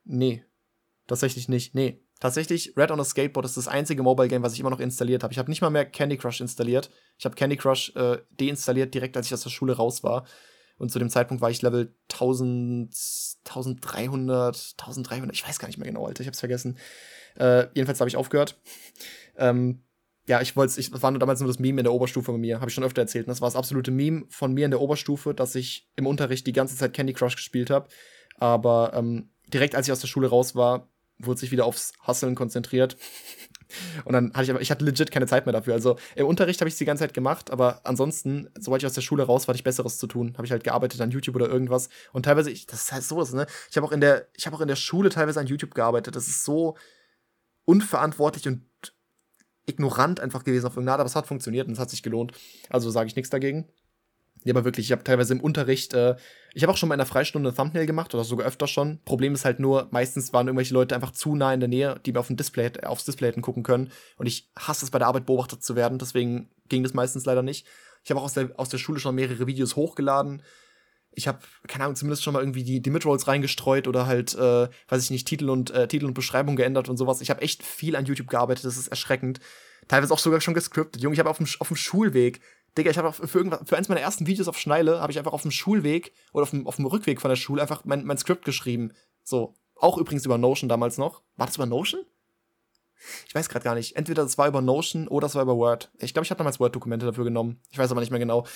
Nee. 0.04 0.44
Tatsächlich 1.06 1.48
nicht. 1.48 1.74
Nee. 1.74 2.00
Tatsächlich, 2.20 2.76
Red 2.76 2.90
on 2.90 3.00
a 3.00 3.04
Skateboard 3.04 3.44
ist 3.44 3.56
das 3.56 3.68
einzige 3.68 4.02
Mobile 4.02 4.28
Game, 4.28 4.42
was 4.42 4.54
ich 4.54 4.60
immer 4.60 4.70
noch 4.70 4.80
installiert 4.80 5.22
habe. 5.22 5.32
Ich 5.32 5.38
habe 5.38 5.50
nicht 5.50 5.60
mal 5.60 5.70
mehr 5.70 5.84
Candy 5.84 6.16
Crush 6.16 6.40
installiert. 6.40 6.90
Ich 7.18 7.24
habe 7.24 7.34
Candy 7.34 7.56
Crush 7.56 7.94
äh, 7.96 8.18
deinstalliert, 8.30 8.94
direkt 8.94 9.16
als 9.16 9.26
ich 9.26 9.34
aus 9.34 9.42
der 9.42 9.50
Schule 9.50 9.74
raus 9.74 10.02
war. 10.02 10.24
Und 10.78 10.90
zu 10.90 10.98
dem 10.98 11.10
Zeitpunkt 11.10 11.40
war 11.40 11.50
ich 11.50 11.62
Level 11.62 11.94
1000, 12.10 12.94
1300, 13.44 14.74
1300, 14.78 15.36
ich 15.36 15.46
weiß 15.46 15.58
gar 15.58 15.68
nicht 15.68 15.78
mehr 15.78 15.86
genau, 15.86 16.06
Alter, 16.06 16.22
ich 16.22 16.26
hab's 16.26 16.40
vergessen. 16.40 16.78
Äh, 17.36 17.66
jedenfalls 17.74 18.00
habe 18.00 18.08
ich 18.08 18.16
aufgehört. 18.16 18.60
Ähm, 19.36 19.82
ja, 20.26 20.40
ich 20.40 20.56
wollte 20.56 20.80
ich 20.80 20.90
war 21.02 21.10
nur 21.10 21.20
damals 21.20 21.40
nur 21.40 21.48
das 21.48 21.58
Meme 21.58 21.80
in 21.80 21.84
der 21.84 21.92
Oberstufe 21.92 22.32
bei 22.32 22.38
mir, 22.38 22.60
habe 22.60 22.70
ich 22.70 22.74
schon 22.74 22.84
öfter 22.84 23.02
erzählt. 23.02 23.28
Das 23.28 23.40
war 23.40 23.48
das 23.48 23.56
absolute 23.56 23.90
Meme 23.90 24.24
von 24.30 24.52
mir 24.54 24.64
in 24.64 24.70
der 24.70 24.80
Oberstufe, 24.80 25.34
dass 25.34 25.54
ich 25.54 25.90
im 25.96 26.06
Unterricht 26.06 26.46
die 26.46 26.52
ganze 26.52 26.76
Zeit 26.76 26.94
Candy 26.94 27.12
Crush 27.12 27.36
gespielt 27.36 27.70
habe. 27.70 27.88
Aber 28.38 28.92
ähm, 28.94 29.30
direkt 29.54 29.74
als 29.74 29.86
ich 29.86 29.92
aus 29.92 30.00
der 30.00 30.08
Schule 30.08 30.28
raus 30.28 30.54
war, 30.54 30.88
wurde 31.18 31.40
sich 31.40 31.52
wieder 31.52 31.64
aufs 31.64 31.92
Hustlen 32.06 32.34
konzentriert. 32.34 32.96
Und 34.04 34.12
dann 34.12 34.32
hatte 34.34 34.44
ich 34.44 34.50
aber, 34.50 34.60
ich 34.60 34.70
hatte 34.70 34.84
legit 34.84 35.10
keine 35.10 35.26
Zeit 35.26 35.46
mehr 35.46 35.52
dafür. 35.52 35.74
Also 35.74 35.96
im 36.16 36.26
Unterricht 36.26 36.60
habe 36.60 36.68
ich 36.68 36.74
es 36.74 36.78
die 36.78 36.84
ganze 36.84 37.02
Zeit 37.02 37.14
gemacht, 37.14 37.50
aber 37.50 37.80
ansonsten, 37.84 38.48
sobald 38.58 38.82
ich 38.82 38.86
aus 38.86 38.92
der 38.92 39.00
Schule 39.00 39.24
raus 39.24 39.46
war, 39.46 39.52
hatte 39.52 39.60
ich 39.60 39.64
Besseres 39.64 39.98
zu 39.98 40.06
tun. 40.06 40.34
Habe 40.36 40.46
ich 40.46 40.52
halt 40.52 40.64
gearbeitet 40.64 41.00
an 41.00 41.10
YouTube 41.10 41.36
oder 41.36 41.48
irgendwas. 41.48 41.88
Und 42.12 42.24
teilweise, 42.24 42.50
ich, 42.50 42.66
das 42.66 42.82
ist 42.82 42.92
halt 42.92 43.04
sowas, 43.04 43.32
ne? 43.32 43.46
Ich 43.70 43.76
habe 43.76 43.86
auch 43.86 43.92
in 43.92 44.00
der, 44.00 44.28
auch 44.50 44.60
in 44.60 44.68
der 44.68 44.76
Schule 44.76 45.08
teilweise 45.08 45.40
an 45.40 45.46
YouTube 45.46 45.74
gearbeitet. 45.74 46.14
Das 46.14 46.28
ist 46.28 46.44
so 46.44 46.76
unverantwortlich 47.64 48.46
und 48.46 48.62
ignorant 49.66 50.20
einfach 50.20 50.44
gewesen 50.44 50.66
auf 50.66 50.72
irgendeine 50.72 50.92
Art, 50.92 51.00
aber 51.00 51.08
es 51.08 51.16
hat 51.16 51.26
funktioniert 51.26 51.66
und 51.66 51.74
es 51.74 51.78
hat 51.78 51.90
sich 51.90 52.02
gelohnt. 52.02 52.32
Also 52.68 52.90
sage 52.90 53.08
ich 53.08 53.16
nichts 53.16 53.30
dagegen. 53.30 53.68
Ja, 54.44 54.52
aber 54.52 54.64
wirklich, 54.64 54.86
ich 54.86 54.92
habe 54.92 55.02
teilweise 55.02 55.32
im 55.32 55.40
Unterricht, 55.40 55.94
äh, 55.94 56.16
ich 56.52 56.62
habe 56.62 56.72
auch 56.72 56.76
schon 56.76 56.88
mal 56.88 56.94
in 56.94 56.98
der 56.98 57.06
Freistunde 57.06 57.48
ein 57.50 57.56
Thumbnail 57.56 57.86
gemacht 57.86 58.14
oder 58.14 58.24
sogar 58.24 58.46
öfter 58.46 58.66
schon. 58.66 59.00
Problem 59.06 59.34
ist 59.34 59.46
halt 59.46 59.58
nur, 59.58 59.88
meistens 59.90 60.32
waren 60.34 60.46
irgendwelche 60.46 60.74
Leute 60.74 60.94
einfach 60.94 61.12
zu 61.12 61.34
nah 61.34 61.52
in 61.54 61.60
der 61.60 61.68
Nähe, 61.68 61.98
die 62.04 62.12
mir 62.12 62.20
auf 62.20 62.26
dem 62.26 62.36
Display, 62.36 62.70
aufs 62.84 63.06
Display 63.06 63.28
hätten 63.28 63.42
gucken 63.42 63.62
können. 63.62 63.90
Und 64.18 64.26
ich 64.26 64.50
hasse 64.56 64.84
es, 64.84 64.90
bei 64.90 64.98
der 64.98 65.08
Arbeit 65.08 65.24
beobachtet 65.24 65.64
zu 65.64 65.76
werden, 65.76 65.98
deswegen 65.98 66.50
ging 66.68 66.82
das 66.82 66.92
meistens 66.92 67.24
leider 67.24 67.42
nicht. 67.42 67.66
Ich 68.04 68.10
habe 68.10 68.20
auch 68.20 68.24
aus 68.24 68.34
der, 68.34 68.50
aus 68.56 68.68
der 68.68 68.78
Schule 68.78 69.00
schon 69.00 69.14
mehrere 69.14 69.46
Videos 69.46 69.76
hochgeladen. 69.76 70.42
Ich 71.12 71.26
habe, 71.26 71.38
keine 71.66 71.84
Ahnung, 71.84 71.96
zumindest 71.96 72.22
schon 72.22 72.34
mal 72.34 72.40
irgendwie 72.40 72.64
die, 72.64 72.82
die 72.82 72.90
Midrolls 72.90 73.26
reingestreut 73.26 73.88
oder 73.88 74.06
halt, 74.06 74.34
äh, 74.34 74.68
weiß 74.88 75.02
ich 75.02 75.10
nicht, 75.10 75.26
Titel 75.26 75.48
und, 75.48 75.70
äh, 75.70 75.88
Titel 75.88 76.04
und 76.04 76.14
Beschreibung 76.14 76.54
geändert 76.56 76.90
und 76.90 76.98
sowas. 76.98 77.22
Ich 77.22 77.30
habe 77.30 77.40
echt 77.40 77.62
viel 77.62 77.96
an 77.96 78.04
YouTube 78.04 78.28
gearbeitet, 78.28 78.66
das 78.66 78.76
ist 78.76 78.88
erschreckend. 78.88 79.40
Teilweise 79.88 80.12
auch 80.12 80.18
sogar 80.18 80.40
schon 80.40 80.54
gescriptet. 80.54 81.02
Junge, 81.02 81.14
ich 81.14 81.20
habe 81.20 81.30
auf 81.30 81.38
dem, 81.38 81.46
auf 81.60 81.68
dem 81.68 81.76
Schulweg 81.76 82.40
Digga, 82.76 82.90
ich 82.90 82.98
habe 82.98 83.12
für, 83.12 83.26
für 83.64 83.76
eins 83.76 83.88
meiner 83.88 84.00
ersten 84.00 84.26
Videos 84.26 84.48
auf 84.48 84.58
Schneile 84.58 85.00
habe 85.00 85.12
ich 85.12 85.18
einfach 85.18 85.32
auf 85.32 85.42
dem 85.42 85.50
Schulweg 85.50 86.12
oder 86.32 86.42
auf 86.42 86.50
dem, 86.50 86.66
auf 86.66 86.76
dem 86.76 86.86
Rückweg 86.86 87.20
von 87.20 87.28
der 87.28 87.36
Schule 87.36 87.62
einfach 87.62 87.84
mein, 87.84 88.04
mein 88.04 88.18
Skript 88.18 88.44
geschrieben. 88.44 88.92
So. 89.22 89.54
Auch 89.76 89.98
übrigens 89.98 90.24
über 90.24 90.38
Notion 90.38 90.68
damals 90.68 90.98
noch. 90.98 91.22
War 91.36 91.46
das 91.46 91.56
über 91.56 91.66
Notion? 91.66 92.04
Ich 93.26 93.34
weiß 93.34 93.48
gerade 93.48 93.64
gar 93.64 93.74
nicht. 93.74 93.96
Entweder 93.96 94.22
das 94.22 94.38
war 94.38 94.48
über 94.48 94.60
Notion 94.60 95.08
oder 95.08 95.26
das 95.26 95.34
war 95.34 95.42
über 95.42 95.56
Word. 95.56 95.90
Ich 95.98 96.14
glaube, 96.14 96.24
ich 96.24 96.30
habe 96.30 96.38
damals 96.38 96.60
Word-Dokumente 96.60 97.06
dafür 97.06 97.24
genommen. 97.24 97.60
Ich 97.70 97.78
weiß 97.78 97.90
aber 97.90 98.00
nicht 98.00 98.10
mehr 98.10 98.20
genau. 98.20 98.46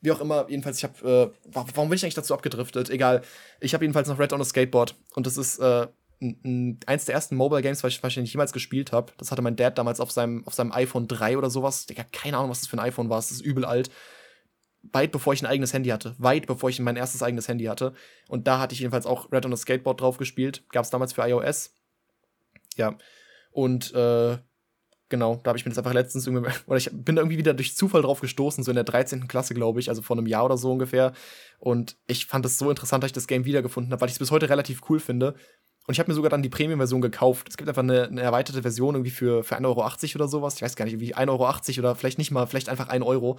Wie 0.00 0.10
auch 0.12 0.20
immer, 0.20 0.46
jedenfalls, 0.48 0.78
ich 0.78 0.84
habe. 0.84 1.32
Äh, 1.32 1.50
warum 1.52 1.88
bin 1.88 1.96
ich 1.96 2.02
eigentlich 2.02 2.14
dazu 2.14 2.34
abgedriftet? 2.34 2.90
Egal. 2.90 3.22
Ich 3.60 3.72
habe 3.72 3.84
jedenfalls 3.84 4.08
noch 4.08 4.18
Red 4.18 4.32
on 4.32 4.40
a 4.40 4.44
Skateboard. 4.44 4.96
Und 5.14 5.26
das 5.26 5.36
ist 5.36 5.58
äh, 5.58 5.86
eins 6.20 7.04
der 7.04 7.14
ersten 7.14 7.36
Mobile 7.36 7.62
Games, 7.62 7.82
was 7.82 7.92
ich 7.92 8.02
wahrscheinlich 8.02 8.32
jemals 8.32 8.52
gespielt 8.52 8.92
habe. 8.92 9.12
Das 9.18 9.30
hatte 9.30 9.42
mein 9.42 9.56
Dad 9.56 9.78
damals 9.78 10.00
auf 10.00 10.10
seinem, 10.10 10.46
auf 10.46 10.54
seinem 10.54 10.72
iPhone 10.72 11.08
3 11.08 11.36
oder 11.36 11.50
sowas. 11.50 11.86
Digga, 11.86 12.04
keine 12.12 12.38
Ahnung, 12.38 12.50
was 12.50 12.60
das 12.60 12.68
für 12.68 12.76
ein 12.76 12.86
iPhone 12.86 13.10
war. 13.10 13.18
Das 13.18 13.30
ist 13.30 13.40
übel 13.40 13.64
alt. 13.64 13.90
Weit 14.92 15.12
bevor 15.12 15.32
ich 15.32 15.42
ein 15.42 15.46
eigenes 15.46 15.72
Handy 15.72 15.90
hatte. 15.90 16.14
Weit 16.18 16.46
bevor 16.46 16.70
ich 16.70 16.78
mein 16.80 16.96
erstes 16.96 17.22
eigenes 17.22 17.48
Handy 17.48 17.64
hatte. 17.64 17.94
Und 18.28 18.46
da 18.46 18.58
hatte 18.58 18.74
ich 18.74 18.80
jedenfalls 18.80 19.06
auch 19.06 19.32
Red 19.32 19.46
on 19.46 19.52
a 19.52 19.56
Skateboard 19.56 20.00
drauf 20.00 20.18
gespielt. 20.18 20.62
Gab 20.70 20.84
es 20.84 20.90
damals 20.90 21.12
für 21.12 21.22
iOS. 21.22 21.74
Ja. 22.76 22.96
Und 23.50 23.94
äh, 23.94 24.38
genau, 25.08 25.40
da 25.42 25.48
habe 25.48 25.58
ich 25.58 25.64
mir 25.64 25.70
das 25.70 25.78
einfach 25.78 25.92
letztens 25.92 26.26
irgendwie, 26.26 26.50
oder 26.66 26.76
ich 26.76 26.90
bin 26.92 27.16
da 27.16 27.22
irgendwie 27.22 27.38
wieder 27.38 27.54
durch 27.54 27.76
Zufall 27.76 28.02
drauf 28.02 28.20
gestoßen, 28.20 28.64
so 28.64 28.70
in 28.70 28.76
der 28.76 28.84
13. 28.84 29.28
Klasse, 29.28 29.54
glaube 29.54 29.80
ich, 29.80 29.88
also 29.88 30.02
vor 30.02 30.16
einem 30.16 30.26
Jahr 30.26 30.44
oder 30.44 30.56
so 30.56 30.72
ungefähr. 30.72 31.12
Und 31.58 31.96
ich 32.06 32.26
fand 32.26 32.44
es 32.44 32.58
so 32.58 32.68
interessant, 32.68 33.02
dass 33.02 33.08
ich 33.08 33.14
das 33.14 33.26
Game 33.26 33.44
wiedergefunden 33.44 33.92
habe, 33.92 34.00
weil 34.00 34.08
ich 34.08 34.14
es 34.14 34.18
bis 34.18 34.30
heute 34.30 34.48
relativ 34.48 34.82
cool 34.88 35.00
finde. 35.00 35.34
Und 35.86 35.92
ich 35.92 35.98
habe 35.98 36.10
mir 36.10 36.14
sogar 36.14 36.30
dann 36.30 36.42
die 36.42 36.48
Premium-Version 36.48 37.02
gekauft. 37.02 37.48
Es 37.50 37.56
gibt 37.56 37.68
einfach 37.68 37.82
eine, 37.82 38.04
eine, 38.04 38.22
erweiterte 38.22 38.62
Version 38.62 38.94
irgendwie 38.94 39.10
für, 39.10 39.44
für 39.44 39.56
1,80 39.56 39.64
Euro 39.66 40.14
oder 40.14 40.28
sowas. 40.28 40.56
Ich 40.56 40.62
weiß 40.62 40.76
gar 40.76 40.86
nicht, 40.86 40.98
wie 40.98 41.14
1,80 41.14 41.28
Euro 41.28 41.78
oder 41.78 41.94
vielleicht 41.94 42.16
nicht 42.16 42.30
mal, 42.30 42.46
vielleicht 42.46 42.70
einfach 42.70 42.88
1 42.88 43.04
Euro. 43.04 43.38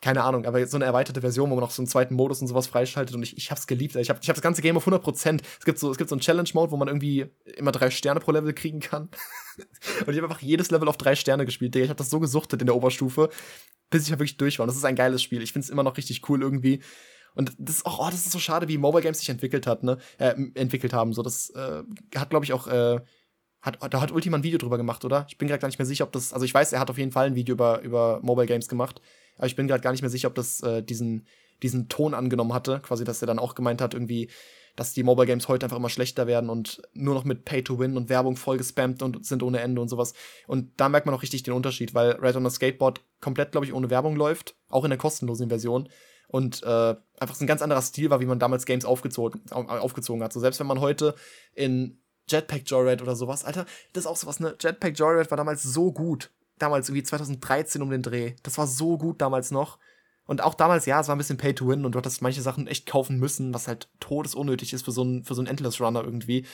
Keine 0.00 0.22
Ahnung, 0.22 0.46
aber 0.46 0.64
so 0.66 0.76
eine 0.76 0.84
erweiterte 0.84 1.22
Version, 1.22 1.50
wo 1.50 1.54
man 1.54 1.64
noch 1.64 1.72
so 1.72 1.82
einen 1.82 1.88
zweiten 1.88 2.14
Modus 2.14 2.40
und 2.40 2.46
sowas 2.46 2.68
freischaltet 2.68 3.16
und 3.16 3.22
ich, 3.24 3.36
ich 3.36 3.50
hab's 3.50 3.66
geliebt. 3.66 3.96
Ich 3.96 4.10
habe 4.10 4.20
ich 4.22 4.28
hab 4.28 4.36
das 4.36 4.42
ganze 4.42 4.62
Game 4.62 4.76
auf 4.76 4.86
100%. 4.86 5.40
Es 5.58 5.64
gibt 5.64 5.78
so, 5.80 5.90
es 5.90 5.98
gibt 5.98 6.08
so 6.08 6.14
einen 6.14 6.20
Challenge-Mode, 6.20 6.70
wo 6.70 6.76
man 6.76 6.86
irgendwie 6.86 7.26
immer 7.56 7.72
drei 7.72 7.90
Sterne 7.90 8.20
pro 8.20 8.30
Level 8.30 8.52
kriegen 8.52 8.78
kann. 8.78 9.08
und 9.56 10.12
ich 10.12 10.16
habe 10.16 10.28
einfach 10.28 10.40
jedes 10.40 10.70
Level 10.70 10.88
auf 10.88 10.98
drei 10.98 11.16
Sterne 11.16 11.46
gespielt. 11.46 11.74
Ich 11.74 11.88
habe 11.88 11.96
das 11.96 12.10
so 12.10 12.20
gesuchtet 12.20 12.60
in 12.60 12.66
der 12.66 12.76
Oberstufe, 12.76 13.28
bis 13.90 14.04
ich 14.04 14.10
ja 14.10 14.16
wirklich 14.16 14.36
durch 14.36 14.58
war. 14.58 14.64
Und 14.64 14.68
das 14.68 14.76
ist 14.76 14.84
ein 14.84 14.94
geiles 14.94 15.20
Spiel. 15.20 15.42
Ich 15.42 15.52
find's 15.52 15.70
immer 15.70 15.82
noch 15.82 15.96
richtig 15.96 16.28
cool 16.28 16.42
irgendwie. 16.42 16.80
Und 17.34 17.54
das 17.58 17.76
ist 17.76 17.86
auch, 17.86 17.98
oh, 18.00 18.10
das 18.10 18.26
ist 18.26 18.32
so 18.32 18.38
schade, 18.38 18.68
wie 18.68 18.78
Mobile 18.78 19.02
Games 19.02 19.18
sich 19.18 19.28
entwickelt 19.28 19.66
hat, 19.66 19.82
ne? 19.82 19.98
Äh, 20.18 20.34
entwickelt 20.54 20.92
haben. 20.92 21.12
So, 21.12 21.22
das 21.22 21.50
äh, 21.50 21.82
hat, 22.16 22.30
glaube 22.30 22.44
ich, 22.44 22.52
auch, 22.52 22.66
äh, 22.66 23.00
hat, 23.60 23.78
da 23.92 24.00
hat 24.00 24.12
Ultima 24.12 24.36
ein 24.36 24.42
Video 24.42 24.58
drüber 24.58 24.76
gemacht, 24.76 25.04
oder? 25.04 25.26
Ich 25.28 25.38
bin 25.38 25.48
gerade 25.48 25.60
gar 25.60 25.68
nicht 25.68 25.78
mehr 25.78 25.86
sicher, 25.86 26.04
ob 26.04 26.12
das, 26.12 26.32
also 26.32 26.44
ich 26.44 26.54
weiß, 26.54 26.72
er 26.72 26.80
hat 26.80 26.90
auf 26.90 26.98
jeden 26.98 27.12
Fall 27.12 27.26
ein 27.26 27.34
Video 27.34 27.54
über, 27.54 27.80
über 27.82 28.20
Mobile 28.22 28.46
Games 28.46 28.68
gemacht, 28.68 29.00
aber 29.36 29.46
ich 29.46 29.56
bin 29.56 29.68
gerade 29.68 29.82
gar 29.82 29.92
nicht 29.92 30.02
mehr 30.02 30.10
sicher, 30.10 30.28
ob 30.28 30.34
das 30.34 30.60
äh, 30.62 30.82
diesen, 30.82 31.26
diesen 31.62 31.88
Ton 31.88 32.14
angenommen 32.14 32.52
hatte, 32.52 32.80
quasi, 32.80 33.04
dass 33.04 33.22
er 33.22 33.26
dann 33.26 33.38
auch 33.38 33.54
gemeint 33.54 33.80
hat, 33.80 33.94
irgendwie, 33.94 34.30
dass 34.76 34.92
die 34.92 35.02
Mobile 35.02 35.26
Games 35.26 35.48
heute 35.48 35.66
einfach 35.66 35.76
immer 35.76 35.88
schlechter 35.88 36.28
werden 36.28 36.50
und 36.50 36.82
nur 36.92 37.14
noch 37.14 37.24
mit 37.24 37.44
Pay 37.44 37.64
to 37.64 37.80
Win 37.80 37.96
und 37.96 38.08
Werbung 38.08 38.36
voll 38.36 38.58
gespammt 38.58 39.02
und 39.02 39.26
sind 39.26 39.42
ohne 39.42 39.58
Ende 39.58 39.80
und 39.80 39.88
sowas. 39.88 40.14
Und 40.46 40.70
da 40.76 40.88
merkt 40.88 41.06
man 41.06 41.14
auch 41.16 41.22
richtig 41.22 41.42
den 41.42 41.54
Unterschied, 41.54 41.94
weil 41.94 42.12
Red 42.12 42.36
on 42.36 42.46
a 42.46 42.50
Skateboard 42.50 43.00
komplett, 43.20 43.50
glaube 43.50 43.66
ich, 43.66 43.72
ohne 43.72 43.90
Werbung 43.90 44.14
läuft, 44.14 44.54
auch 44.68 44.84
in 44.84 44.90
der 44.90 44.98
kostenlosen 44.98 45.48
Version 45.48 45.88
und 46.28 46.62
äh, 46.62 46.94
einfach 47.18 47.40
ein 47.40 47.46
ganz 47.46 47.62
anderer 47.62 47.82
Stil 47.82 48.10
war, 48.10 48.20
wie 48.20 48.26
man 48.26 48.38
damals 48.38 48.66
Games 48.66 48.84
aufgezogen, 48.84 49.40
aufgezogen 49.50 50.22
hat. 50.22 50.32
So 50.32 50.40
selbst 50.40 50.60
wenn 50.60 50.66
man 50.66 50.80
heute 50.80 51.14
in 51.54 52.00
Jetpack 52.28 52.62
Joyride 52.66 53.02
oder 53.02 53.16
sowas, 53.16 53.44
Alter, 53.44 53.64
das 53.92 54.04
ist 54.04 54.06
auch 54.06 54.16
sowas, 54.16 54.38
ne? 54.38 54.54
Jetpack 54.60 54.96
Joyride 54.96 55.30
war 55.30 55.38
damals 55.38 55.62
so 55.62 55.90
gut. 55.92 56.30
Damals 56.58 56.88
irgendwie 56.88 57.04
2013 57.04 57.82
um 57.82 57.90
den 57.90 58.02
Dreh. 58.02 58.34
Das 58.42 58.58
war 58.58 58.66
so 58.66 58.98
gut 58.98 59.20
damals 59.20 59.50
noch. 59.50 59.78
Und 60.26 60.42
auch 60.42 60.54
damals, 60.54 60.84
ja, 60.84 61.00
es 61.00 61.08
war 61.08 61.14
ein 61.14 61.18
bisschen 61.18 61.38
Pay 61.38 61.54
to 61.54 61.66
Win 61.68 61.86
und 61.86 61.92
du 61.92 61.98
hattest 61.98 62.20
manche 62.20 62.42
Sachen 62.42 62.66
echt 62.66 62.84
kaufen 62.84 63.18
müssen, 63.18 63.54
was 63.54 63.66
halt 63.66 63.88
todesunnötig 63.98 64.74
ist 64.74 64.84
für 64.84 64.92
so 64.92 65.00
einen, 65.02 65.24
für 65.24 65.34
so 65.34 65.40
einen 65.40 65.48
Endless 65.48 65.80
Runner 65.80 66.04
irgendwie. 66.04 66.44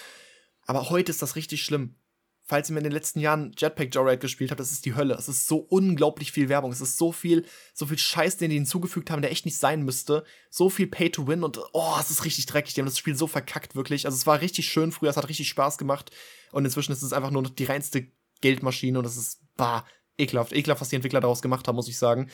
Aber 0.66 0.90
heute 0.90 1.10
ist 1.10 1.22
das 1.22 1.34
richtig 1.34 1.62
schlimm 1.64 1.96
falls 2.46 2.68
ihr 2.68 2.74
mir 2.74 2.80
in 2.80 2.84
den 2.84 2.92
letzten 2.92 3.20
Jahren 3.20 3.52
Jetpack 3.56 3.94
Joyride 3.94 4.18
gespielt 4.18 4.50
habt, 4.50 4.60
das 4.60 4.70
ist 4.70 4.84
die 4.84 4.94
Hölle. 4.94 5.14
Es 5.14 5.28
ist 5.28 5.46
so 5.46 5.56
unglaublich 5.56 6.30
viel 6.30 6.50
Werbung. 6.50 6.72
Es 6.72 6.82
ist 6.82 6.98
so 6.98 7.10
viel, 7.10 7.46
so 7.72 7.86
viel 7.86 7.96
Scheiß, 7.96 8.36
den 8.36 8.50
die 8.50 8.56
hinzugefügt 8.56 9.10
haben, 9.10 9.22
der 9.22 9.32
echt 9.32 9.46
nicht 9.46 9.56
sein 9.56 9.82
müsste. 9.82 10.24
So 10.50 10.68
viel 10.68 10.86
Pay 10.86 11.10
to 11.10 11.26
Win 11.26 11.42
und 11.42 11.58
oh, 11.72 11.96
es 11.98 12.10
ist 12.10 12.24
richtig 12.26 12.44
dreckig. 12.44 12.74
Die 12.74 12.80
haben 12.80 12.86
das 12.86 12.98
Spiel 12.98 13.16
so 13.16 13.26
verkackt, 13.26 13.74
wirklich. 13.74 14.04
Also 14.04 14.16
es 14.16 14.26
war 14.26 14.42
richtig 14.42 14.68
schön 14.68 14.92
früher, 14.92 15.08
es 15.08 15.16
hat 15.16 15.28
richtig 15.28 15.48
Spaß 15.48 15.78
gemacht. 15.78 16.10
Und 16.52 16.66
inzwischen 16.66 16.92
ist 16.92 17.02
es 17.02 17.14
einfach 17.14 17.30
nur 17.30 17.42
noch 17.42 17.50
die 17.50 17.64
reinste 17.64 18.08
Geldmaschine 18.42 18.98
und 18.98 19.06
es 19.06 19.16
ist, 19.16 19.40
bah, 19.56 19.86
ekelhaft. 20.18 20.52
Ekelhaft, 20.52 20.82
was 20.82 20.90
die 20.90 20.96
Entwickler 20.96 21.22
daraus 21.22 21.40
gemacht 21.40 21.66
haben, 21.66 21.76
muss 21.76 21.88
ich 21.88 21.96
sagen. 21.96 22.28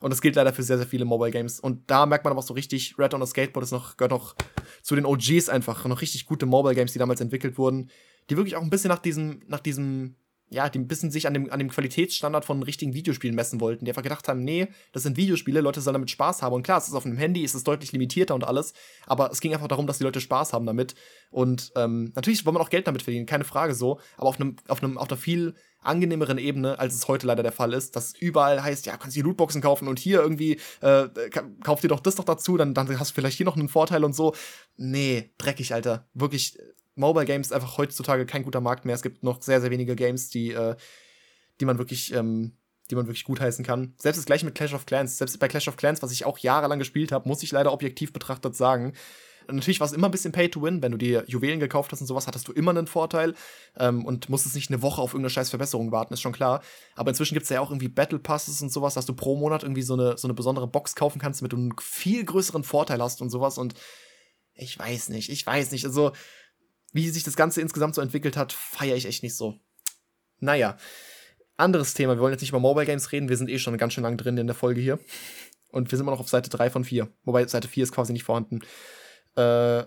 Und 0.00 0.10
das 0.10 0.20
gilt 0.20 0.36
leider 0.36 0.52
für 0.52 0.62
sehr, 0.62 0.76
sehr 0.76 0.86
viele 0.86 1.06
Mobile 1.06 1.30
Games. 1.30 1.58
Und 1.58 1.90
da 1.90 2.04
merkt 2.04 2.24
man 2.24 2.32
aber 2.32 2.40
auch 2.40 2.46
so 2.46 2.52
richtig, 2.52 2.98
Red 2.98 3.14
on 3.14 3.22
a 3.22 3.26
Skateboard 3.26 3.64
ist 3.64 3.72
noch, 3.72 3.96
gehört 3.96 4.10
noch 4.10 4.34
zu 4.82 4.94
den 4.94 5.06
OGs 5.06 5.48
einfach. 5.48 5.86
Noch 5.86 6.02
richtig 6.02 6.26
gute 6.26 6.44
Mobile 6.44 6.74
Games, 6.74 6.92
die 6.92 6.98
damals 6.98 7.22
entwickelt 7.22 7.56
wurden 7.56 7.90
die 8.30 8.36
wirklich 8.36 8.56
auch 8.56 8.62
ein 8.62 8.70
bisschen 8.70 8.88
nach 8.88 8.98
diesem, 8.98 9.42
nach 9.46 9.60
diesem, 9.60 10.16
ja, 10.50 10.68
die 10.68 10.78
ein 10.78 10.88
bisschen 10.88 11.10
sich 11.10 11.26
an 11.26 11.34
dem, 11.34 11.50
an 11.50 11.58
dem 11.58 11.70
Qualitätsstandard 11.70 12.44
von 12.44 12.62
richtigen 12.62 12.94
Videospielen 12.94 13.34
messen 13.34 13.60
wollten, 13.60 13.84
die 13.84 13.90
einfach 13.90 14.02
gedacht 14.02 14.28
haben, 14.28 14.44
nee, 14.44 14.68
das 14.92 15.02
sind 15.02 15.16
Videospiele, 15.16 15.60
Leute 15.60 15.80
sollen 15.80 15.94
damit 15.94 16.10
Spaß 16.10 16.42
haben. 16.42 16.54
Und 16.54 16.62
klar, 16.62 16.78
es 16.78 16.88
ist 16.88 16.94
auf 16.94 17.06
einem 17.06 17.16
Handy, 17.16 17.44
es 17.44 17.54
ist 17.54 17.66
deutlich 17.66 17.92
limitierter 17.92 18.34
und 18.34 18.44
alles, 18.44 18.72
aber 19.06 19.30
es 19.30 19.40
ging 19.40 19.52
einfach 19.52 19.68
darum, 19.68 19.86
dass 19.86 19.98
die 19.98 20.04
Leute 20.04 20.20
Spaß 20.20 20.52
haben 20.52 20.66
damit. 20.66 20.94
Und 21.30 21.72
ähm, 21.76 22.12
natürlich 22.14 22.44
wollen 22.46 22.54
man 22.54 22.62
auch 22.62 22.70
Geld 22.70 22.86
damit 22.86 23.02
verdienen, 23.02 23.26
keine 23.26 23.44
Frage 23.44 23.74
so, 23.74 24.00
aber 24.16 24.28
auf 24.28 24.40
einem, 24.40 24.56
auf 24.68 24.82
einem, 24.82 24.98
auf 24.98 25.08
einer 25.08 25.18
viel 25.18 25.54
angenehmeren 25.84 26.38
Ebene, 26.38 26.78
als 26.78 26.94
es 26.94 27.08
heute 27.08 27.26
leider 27.26 27.42
der 27.42 27.52
Fall 27.52 27.72
ist, 27.72 27.94
dass 27.94 28.14
überall 28.14 28.62
heißt, 28.62 28.86
ja, 28.86 28.96
kannst 28.96 29.16
du 29.16 29.20
die 29.20 29.26
Lootboxen 29.26 29.60
kaufen 29.60 29.86
und 29.88 29.98
hier 29.98 30.20
irgendwie, 30.20 30.58
äh, 30.80 31.08
kauf 31.62 31.80
dir 31.80 31.88
doch 31.88 32.00
das 32.00 32.14
doch 32.14 32.24
dazu, 32.24 32.56
dann, 32.56 32.74
dann 32.74 32.98
hast 32.98 33.10
du 33.10 33.14
vielleicht 33.14 33.36
hier 33.36 33.46
noch 33.46 33.56
einen 33.56 33.68
Vorteil 33.68 34.04
und 34.04 34.14
so. 34.14 34.34
Nee, 34.76 35.32
dreckig, 35.38 35.74
Alter. 35.74 36.08
Wirklich, 36.14 36.58
Mobile 36.94 37.26
Games 37.26 37.52
einfach 37.52 37.78
heutzutage 37.78 38.26
kein 38.26 38.44
guter 38.44 38.60
Markt 38.60 38.84
mehr. 38.84 38.94
Es 38.94 39.02
gibt 39.02 39.22
noch 39.22 39.42
sehr, 39.42 39.60
sehr 39.60 39.70
wenige 39.70 39.96
Games, 39.96 40.28
die, 40.28 40.52
äh, 40.52 40.76
die 41.60 41.64
man 41.64 41.78
wirklich, 41.78 42.12
ähm, 42.12 42.56
die 42.90 42.94
man 42.94 43.06
wirklich 43.06 43.24
gutheißen 43.24 43.64
kann. 43.64 43.94
Selbst 43.98 44.18
das 44.18 44.26
gleiche 44.26 44.44
mit 44.44 44.54
Clash 44.54 44.74
of 44.74 44.86
Clans. 44.86 45.18
Selbst 45.18 45.38
bei 45.38 45.48
Clash 45.48 45.68
of 45.68 45.76
Clans, 45.76 46.02
was 46.02 46.12
ich 46.12 46.24
auch 46.24 46.38
jahrelang 46.38 46.78
gespielt 46.78 47.12
habe, 47.12 47.28
muss 47.28 47.42
ich 47.42 47.50
leider 47.52 47.72
objektiv 47.72 48.12
betrachtet 48.12 48.54
sagen. 48.56 48.92
Natürlich 49.50 49.80
war 49.80 49.86
es 49.86 49.92
immer 49.92 50.08
ein 50.08 50.10
bisschen 50.10 50.32
Pay 50.32 50.48
to 50.48 50.62
Win. 50.62 50.82
Wenn 50.82 50.92
du 50.92 50.98
dir 50.98 51.24
Juwelen 51.26 51.60
gekauft 51.60 51.92
hast 51.92 52.00
und 52.00 52.06
sowas, 52.06 52.26
hattest 52.26 52.48
du 52.48 52.52
immer 52.52 52.70
einen 52.70 52.86
Vorteil 52.86 53.34
ähm, 53.78 54.04
und 54.04 54.28
musstest 54.28 54.54
nicht 54.54 54.70
eine 54.70 54.82
Woche 54.82 55.02
auf 55.02 55.10
irgendeine 55.10 55.30
scheiß 55.30 55.50
Verbesserung 55.50 55.92
warten, 55.92 56.14
ist 56.14 56.20
schon 56.20 56.32
klar. 56.32 56.62
Aber 56.94 57.10
inzwischen 57.10 57.34
gibt 57.34 57.44
es 57.44 57.50
ja 57.50 57.60
auch 57.60 57.70
irgendwie 57.70 57.88
Battle 57.88 58.18
Passes 58.18 58.62
und 58.62 58.72
sowas, 58.72 58.94
dass 58.94 59.06
du 59.06 59.14
pro 59.14 59.36
Monat 59.36 59.62
irgendwie 59.62 59.82
so 59.82 59.94
eine, 59.94 60.16
so 60.16 60.26
eine 60.26 60.34
besondere 60.34 60.66
Box 60.66 60.94
kaufen 60.94 61.18
kannst, 61.20 61.40
damit 61.40 61.52
du 61.52 61.56
einen 61.56 61.74
viel 61.80 62.24
größeren 62.24 62.64
Vorteil 62.64 63.02
hast 63.02 63.20
und 63.20 63.30
sowas. 63.30 63.58
Und 63.58 63.74
ich 64.54 64.78
weiß 64.78 65.08
nicht, 65.10 65.30
ich 65.30 65.46
weiß 65.46 65.72
nicht. 65.72 65.84
Also, 65.84 66.12
wie 66.94 67.10
sich 67.10 67.24
das 67.24 67.36
Ganze 67.36 67.60
insgesamt 67.60 67.94
so 67.94 68.00
entwickelt 68.00 68.36
hat, 68.36 68.52
feiere 68.52 68.96
ich 68.96 69.04
echt 69.04 69.22
nicht 69.22 69.36
so. 69.36 69.58
Naja, 70.38 70.78
anderes 71.56 71.92
Thema. 71.92 72.14
Wir 72.14 72.20
wollen 72.20 72.32
jetzt 72.32 72.40
nicht 72.40 72.50
über 72.50 72.60
Mobile 72.60 72.86
Games 72.86 73.12
reden. 73.12 73.28
Wir 73.28 73.36
sind 73.36 73.50
eh 73.50 73.58
schon 73.58 73.76
ganz 73.76 73.92
schön 73.92 74.04
lang 74.04 74.16
drin 74.16 74.38
in 74.38 74.46
der 74.46 74.54
Folge 74.54 74.80
hier. 74.80 74.98
Und 75.70 75.90
wir 75.90 75.98
sind 75.98 76.04
immer 76.04 76.12
noch 76.12 76.20
auf 76.20 76.28
Seite 76.28 76.50
3 76.50 76.70
von 76.70 76.84
4. 76.84 77.08
Wobei 77.24 77.46
Seite 77.48 77.66
4 77.66 77.82
ist 77.82 77.92
quasi 77.92 78.12
nicht 78.12 78.22
vorhanden. 78.22 78.60
Äh, 79.36 79.84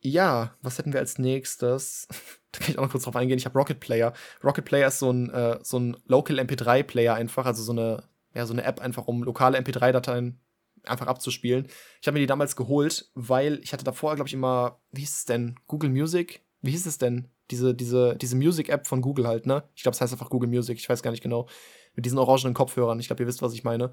ja, 0.00 0.56
was 0.62 0.78
hätten 0.78 0.92
wir 0.92 0.98
als 0.98 1.18
nächstes? 1.18 2.08
da 2.52 2.58
kann 2.58 2.70
ich 2.72 2.78
auch 2.78 2.82
noch 2.82 2.90
kurz 2.90 3.04
drauf 3.04 3.14
eingehen. 3.14 3.38
Ich 3.38 3.44
habe 3.44 3.56
Rocket 3.56 3.78
Player. 3.78 4.12
Rocket 4.42 4.64
Player 4.64 4.88
ist 4.88 4.98
so 4.98 5.12
ein, 5.12 5.30
äh, 5.30 5.60
so 5.62 5.78
ein 5.78 5.96
Local 6.06 6.40
MP3-Player 6.40 7.14
einfach, 7.14 7.46
also 7.46 7.62
so 7.62 7.70
eine, 7.70 8.02
ja, 8.34 8.46
so 8.46 8.52
eine 8.52 8.64
App 8.64 8.80
einfach, 8.80 9.06
um 9.06 9.22
lokale 9.22 9.58
MP3-Dateien 9.58 10.40
einfach 10.84 11.06
abzuspielen. 11.06 11.68
Ich 12.00 12.06
habe 12.06 12.14
mir 12.14 12.20
die 12.20 12.26
damals 12.26 12.56
geholt, 12.56 13.10
weil 13.14 13.60
ich 13.62 13.72
hatte 13.72 13.84
davor, 13.84 14.14
glaube 14.14 14.28
ich, 14.28 14.34
immer, 14.34 14.80
wie 14.90 15.00
hieß 15.00 15.18
es 15.18 15.24
denn? 15.24 15.56
Google 15.66 15.90
Music? 15.90 16.42
Wie 16.60 16.70
hieß 16.70 16.86
es 16.86 16.98
denn? 16.98 17.28
diese, 17.52 17.74
diese, 17.74 18.16
diese 18.16 18.36
Music-App 18.36 18.86
von 18.86 19.02
Google 19.02 19.26
halt, 19.26 19.46
ne? 19.46 19.62
Ich 19.76 19.82
glaube, 19.82 19.94
es 19.94 20.00
heißt 20.00 20.12
einfach 20.12 20.30
Google 20.30 20.48
Music, 20.48 20.78
ich 20.78 20.88
weiß 20.88 21.02
gar 21.02 21.10
nicht 21.10 21.22
genau. 21.22 21.46
Mit 21.94 22.06
diesen 22.06 22.18
orangenen 22.18 22.54
Kopfhörern, 22.54 22.98
ich 22.98 23.06
glaube, 23.06 23.22
ihr 23.22 23.26
wisst, 23.26 23.42
was 23.42 23.52
ich 23.52 23.62
meine. 23.62 23.92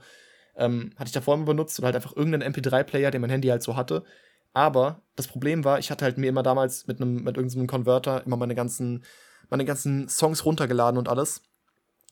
Ähm, 0.56 0.94
hatte 0.96 1.10
ich 1.10 1.14
davor 1.14 1.36
immer 1.36 1.46
benutzt 1.46 1.78
und 1.80 1.86
halt 1.86 1.96
einfach 1.96 2.16
irgendeinen 2.16 2.54
MP3-Player, 2.54 3.12
den 3.12 3.22
mein 3.22 3.30
Handy 3.30 3.50
halt 3.50 3.62
so 3.62 3.76
hatte. 3.76 4.04
Aber 4.54 5.04
das 5.16 5.28
Problem 5.28 5.64
war, 5.64 5.78
ich 5.78 5.92
hatte 5.92 6.06
halt 6.06 6.18
mir 6.18 6.28
immer 6.28 6.42
damals 6.42 6.88
mit 6.88 7.02
einem 7.02 7.24
mit 7.24 7.38
irgendeinem 7.38 7.68
Konverter 7.68 8.26
immer 8.26 8.38
meine 8.38 8.56
ganzen 8.56 9.04
meine 9.50 9.66
ganzen 9.66 10.10
Songs 10.10 10.46
runtergeladen 10.46 10.98
und 10.98 11.08
alles. 11.08 11.44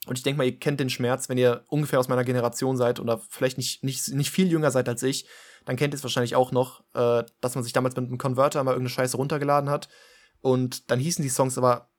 Und 0.08 0.18
ich 0.18 0.24
denke 0.24 0.38
mal, 0.38 0.45
ihr 0.45 0.58
kennt 0.58 0.80
den 0.80 0.89
Schmerz, 0.89 1.30
wenn 1.30 1.38
ihr 1.38 1.64
ungefähr 1.68 1.99
aus 1.99 2.08
meiner 2.08 2.24
Generation 2.24 2.78
seid 2.78 2.99
oder 2.99 3.20
vielleicht 3.30 3.58
nicht, 3.58 3.84
nicht, 3.84 4.10
nicht 4.10 4.32
viel 4.32 4.47
jünger 4.47 4.72
seid 4.72 4.89
als 4.89 5.03
ich, 5.03 5.28
dann 5.66 5.76
kennt 5.76 5.93
ihr 5.93 5.97
es 5.97 6.03
wahrscheinlich 6.03 6.36
auch 6.36 6.51
noch, 6.51 6.82
äh, 6.93 7.24
dass 7.41 7.55
man 7.55 7.64
sich 7.64 7.74
damals 7.74 7.95
mit 7.95 8.08
einem 8.08 8.18
Konverter 8.18 8.64
mal 8.64 8.72
irgendeine 8.72 8.93
Scheiße 8.93 9.18
runtergeladen 9.18 9.70
hat. 9.70 9.89
Und 10.41 10.89
dann 10.91 10.99
hießen 10.99 11.24
die 11.24 11.30
Songs 11.30 11.58
aber 11.58 11.89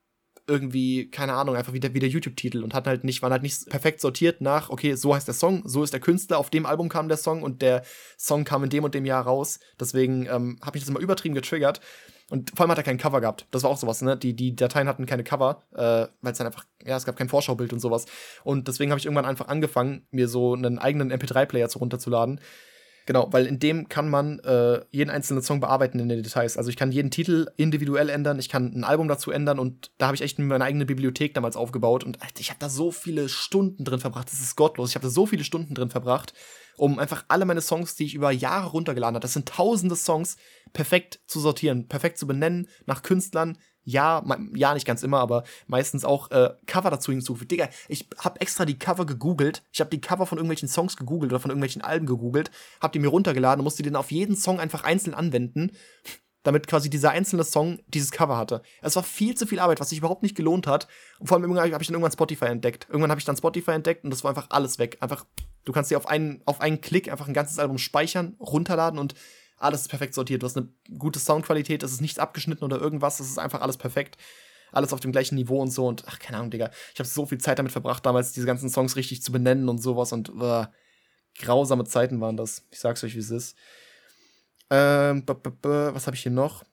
irgendwie, 0.46 1.10
keine 1.10 1.34
Ahnung, 1.34 1.54
einfach 1.54 1.74
wie 1.74 1.80
der, 1.80 1.92
wie 1.92 2.00
der 2.00 2.08
YouTube-Titel 2.08 2.64
und 2.64 2.72
hatten 2.72 2.88
halt 2.88 3.04
nicht, 3.04 3.20
waren 3.20 3.32
halt 3.32 3.42
nicht 3.42 3.68
perfekt 3.68 4.00
sortiert 4.00 4.40
nach, 4.40 4.70
okay, 4.70 4.94
so 4.94 5.14
heißt 5.14 5.28
der 5.28 5.34
Song, 5.34 5.62
so 5.66 5.84
ist 5.84 5.92
der 5.92 6.00
Künstler, 6.00 6.38
auf 6.38 6.48
dem 6.48 6.64
Album 6.64 6.88
kam 6.88 7.08
der 7.08 7.18
Song 7.18 7.42
und 7.42 7.60
der 7.60 7.84
Song 8.16 8.44
kam 8.44 8.64
in 8.64 8.70
dem 8.70 8.84
und 8.84 8.94
dem 8.94 9.04
Jahr 9.04 9.24
raus. 9.24 9.60
Deswegen 9.78 10.26
ähm, 10.26 10.58
habe 10.62 10.78
ich 10.78 10.82
das 10.82 10.88
immer 10.88 11.00
übertrieben 11.00 11.34
getriggert. 11.34 11.80
Und 12.30 12.50
vor 12.50 12.60
allem 12.60 12.70
hat 12.70 12.78
er 12.78 12.84
kein 12.84 12.98
Cover 12.98 13.20
gehabt. 13.20 13.46
Das 13.50 13.62
war 13.62 13.70
auch 13.70 13.78
sowas, 13.78 14.02
ne? 14.02 14.16
Die, 14.16 14.34
die 14.34 14.54
Dateien 14.54 14.86
hatten 14.86 15.06
keine 15.06 15.24
Cover, 15.24 15.62
äh, 15.74 16.06
weil 16.20 16.32
es 16.32 16.38
dann 16.38 16.46
einfach, 16.46 16.66
ja, 16.84 16.96
es 16.96 17.06
gab 17.06 17.16
kein 17.16 17.28
Vorschaubild 17.28 17.72
und 17.72 17.80
sowas. 17.80 18.04
Und 18.44 18.68
deswegen 18.68 18.90
habe 18.90 18.98
ich 18.98 19.06
irgendwann 19.06 19.24
einfach 19.24 19.48
angefangen, 19.48 20.06
mir 20.10 20.28
so 20.28 20.54
einen 20.54 20.78
eigenen 20.78 21.10
MP3-Player 21.10 21.68
zu 21.68 21.78
runterzuladen. 21.78 22.40
Genau, 23.08 23.26
weil 23.32 23.46
in 23.46 23.58
dem 23.58 23.88
kann 23.88 24.10
man 24.10 24.38
äh, 24.40 24.82
jeden 24.90 25.08
einzelnen 25.08 25.42
Song 25.42 25.60
bearbeiten 25.60 25.98
in 25.98 26.10
den 26.10 26.22
Details. 26.22 26.58
Also 26.58 26.68
ich 26.68 26.76
kann 26.76 26.92
jeden 26.92 27.10
Titel 27.10 27.46
individuell 27.56 28.10
ändern, 28.10 28.38
ich 28.38 28.50
kann 28.50 28.70
ein 28.74 28.84
Album 28.84 29.08
dazu 29.08 29.30
ändern 29.30 29.58
und 29.58 29.92
da 29.96 30.08
habe 30.08 30.14
ich 30.14 30.20
echt 30.20 30.38
meine 30.38 30.62
eigene 30.62 30.84
Bibliothek 30.84 31.32
damals 31.32 31.56
aufgebaut 31.56 32.04
und 32.04 32.18
ich 32.38 32.50
habe 32.50 32.58
da 32.60 32.68
so 32.68 32.90
viele 32.90 33.30
Stunden 33.30 33.86
drin 33.86 33.98
verbracht. 33.98 34.30
Das 34.30 34.40
ist 34.40 34.56
gottlos. 34.56 34.90
Ich 34.90 34.94
habe 34.94 35.06
da 35.06 35.10
so 35.10 35.24
viele 35.24 35.42
Stunden 35.42 35.74
drin 35.74 35.88
verbracht, 35.88 36.34
um 36.78 36.98
einfach 36.98 37.24
alle 37.28 37.44
meine 37.44 37.60
Songs, 37.60 37.96
die 37.96 38.04
ich 38.04 38.14
über 38.14 38.30
Jahre 38.30 38.70
runtergeladen 38.70 39.16
habe, 39.16 39.22
das 39.22 39.34
sind 39.34 39.48
tausende 39.48 39.96
Songs, 39.96 40.36
perfekt 40.72 41.20
zu 41.26 41.40
sortieren, 41.40 41.88
perfekt 41.88 42.18
zu 42.18 42.26
benennen, 42.26 42.68
nach 42.86 43.02
Künstlern, 43.02 43.58
ja, 43.88 44.22
ja, 44.54 44.74
nicht 44.74 44.86
ganz 44.86 45.02
immer, 45.02 45.18
aber 45.18 45.44
meistens 45.66 46.04
auch 46.04 46.30
äh, 46.30 46.50
Cover 46.66 46.90
dazu 46.90 47.10
hinzugefügt. 47.10 47.50
Digga, 47.50 47.70
ich 47.88 48.06
habe 48.18 48.38
extra 48.42 48.66
die 48.66 48.78
Cover 48.78 49.06
gegoogelt. 49.06 49.62
Ich 49.72 49.80
habe 49.80 49.88
die 49.88 50.00
Cover 50.00 50.26
von 50.26 50.36
irgendwelchen 50.36 50.68
Songs 50.68 50.98
gegoogelt 50.98 51.32
oder 51.32 51.40
von 51.40 51.50
irgendwelchen 51.50 51.80
Alben 51.80 52.04
gegoogelt, 52.04 52.50
habe 52.82 52.92
die 52.92 52.98
mir 52.98 53.08
runtergeladen 53.08 53.60
und 53.60 53.64
musste 53.64 53.82
dann 53.82 53.96
auf 53.96 54.10
jeden 54.10 54.36
Song 54.36 54.60
einfach 54.60 54.84
einzeln 54.84 55.14
anwenden, 55.14 55.72
damit 56.42 56.66
quasi 56.66 56.90
dieser 56.90 57.12
einzelne 57.12 57.44
Song 57.44 57.78
dieses 57.86 58.10
Cover 58.10 58.36
hatte. 58.36 58.60
Es 58.82 58.94
war 58.94 59.02
viel 59.02 59.34
zu 59.34 59.46
viel 59.46 59.58
Arbeit, 59.58 59.80
was 59.80 59.88
sich 59.88 59.98
überhaupt 59.98 60.22
nicht 60.22 60.36
gelohnt 60.36 60.66
hat. 60.66 60.86
Und 61.18 61.28
vor 61.28 61.38
allem 61.38 61.56
habe 61.56 61.66
ich 61.66 61.88
dann 61.88 61.94
irgendwann 61.94 62.12
Spotify 62.12 62.46
entdeckt. 62.46 62.86
Irgendwann 62.90 63.10
habe 63.10 63.20
ich 63.20 63.24
dann 63.24 63.38
Spotify 63.38 63.70
entdeckt 63.70 64.04
und 64.04 64.10
das 64.10 64.22
war 64.22 64.30
einfach 64.30 64.48
alles 64.50 64.78
weg. 64.78 64.98
Einfach, 65.00 65.24
du 65.64 65.72
kannst 65.72 65.90
dir 65.90 65.98
auf 65.98 66.08
einen, 66.08 66.42
auf 66.46 66.60
einen 66.60 66.80
Klick 66.80 67.10
einfach 67.10 67.28
ein 67.28 67.34
ganzes 67.34 67.58
Album 67.58 67.78
speichern, 67.78 68.36
runterladen 68.40 68.98
und 68.98 69.14
alles 69.56 69.82
ist 69.82 69.88
perfekt 69.88 70.14
sortiert. 70.14 70.42
Du 70.42 70.46
hast 70.46 70.56
eine 70.56 70.68
gute 70.98 71.18
Soundqualität, 71.18 71.82
es 71.82 71.92
ist 71.92 72.00
nichts 72.00 72.18
abgeschnitten 72.18 72.64
oder 72.64 72.80
irgendwas, 72.80 73.20
es 73.20 73.28
ist 73.28 73.38
einfach 73.38 73.60
alles 73.60 73.76
perfekt. 73.76 74.16
Alles 74.70 74.92
auf 74.92 75.00
dem 75.00 75.12
gleichen 75.12 75.36
Niveau 75.36 75.62
und 75.62 75.70
so 75.70 75.86
und 75.86 76.04
ach, 76.06 76.18
keine 76.18 76.36
Ahnung, 76.38 76.50
Digga. 76.50 76.70
Ich 76.92 77.00
habe 77.00 77.08
so 77.08 77.24
viel 77.24 77.38
Zeit 77.38 77.58
damit 77.58 77.72
verbracht, 77.72 78.04
damals 78.04 78.32
diese 78.32 78.46
ganzen 78.46 78.68
Songs 78.68 78.96
richtig 78.96 79.22
zu 79.22 79.32
benennen 79.32 79.68
und 79.68 79.78
sowas 79.78 80.12
und 80.12 80.28
uh, 80.28 80.66
grausame 81.38 81.84
Zeiten 81.84 82.20
waren 82.20 82.36
das. 82.36 82.66
Ich 82.70 82.78
sag's 82.78 83.02
euch, 83.02 83.14
wie 83.14 83.20
es 83.20 83.30
ist. 83.30 83.56
Ähm, 84.70 85.24
was 85.26 86.06
habe 86.06 86.16
ich 86.16 86.22
hier 86.22 86.32
noch? 86.32 86.64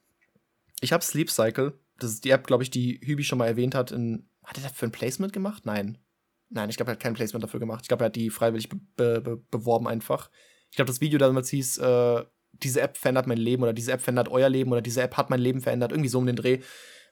Ich 0.82 0.92
habe 0.92 1.04
Sleep 1.04 1.30
Cycle. 1.30 1.80
Das 1.98 2.12
ist 2.12 2.26
die 2.26 2.32
App, 2.32 2.46
glaube 2.46 2.64
ich, 2.64 2.70
die 2.70 3.00
Hübi 3.02 3.24
schon 3.24 3.38
mal 3.38 3.48
erwähnt 3.48 3.76
hat. 3.76 3.92
In, 3.92 4.30
hat 4.44 4.58
er 4.58 4.64
dafür 4.64 4.90
ein 4.90 4.92
Placement 4.92 5.32
gemacht? 5.32 5.66
Nein. 5.66 5.98
Nein, 6.50 6.70
ich 6.70 6.78
glaube, 6.78 6.92
er 6.92 6.94
hat 6.94 7.02
kein 7.02 7.14
Placement 7.14 7.44
dafür 7.44 7.60
gemacht. 7.60 7.82
Ich 7.84 7.88
glaube, 7.88 8.04
er 8.04 8.08
hat 8.08 8.16
die 8.16 8.30
freiwillig 8.30 8.70
be 8.70 8.80
be 9.22 9.44
beworben 9.52 9.88
einfach. 9.88 10.30
Ich 10.70 10.76
glaube, 10.76 10.88
das 10.88 11.02
Video 11.02 11.18
damals 11.18 11.50
hieß 11.50 11.78
äh, 11.80 12.24
diese 12.64 12.82
App 12.82 12.98
verändert 12.98 13.28
mein 13.28 13.38
Leben 13.38 13.64
oder 13.64 13.74
diese 13.74 13.92
App 13.92 14.02
verändert 14.02 14.30
euer 14.30 14.50
Leben 14.50 14.72
oder 14.72 14.82
diese 14.82 15.02
App 15.02 15.18
hat 15.18 15.30
mein 15.30 15.40
Leben 15.40 15.62
verändert. 15.62 15.92
Irgendwie 15.92 16.10
so 16.10 16.20
um 16.20 16.26
den 16.26 16.36
Dreh. 16.36 16.60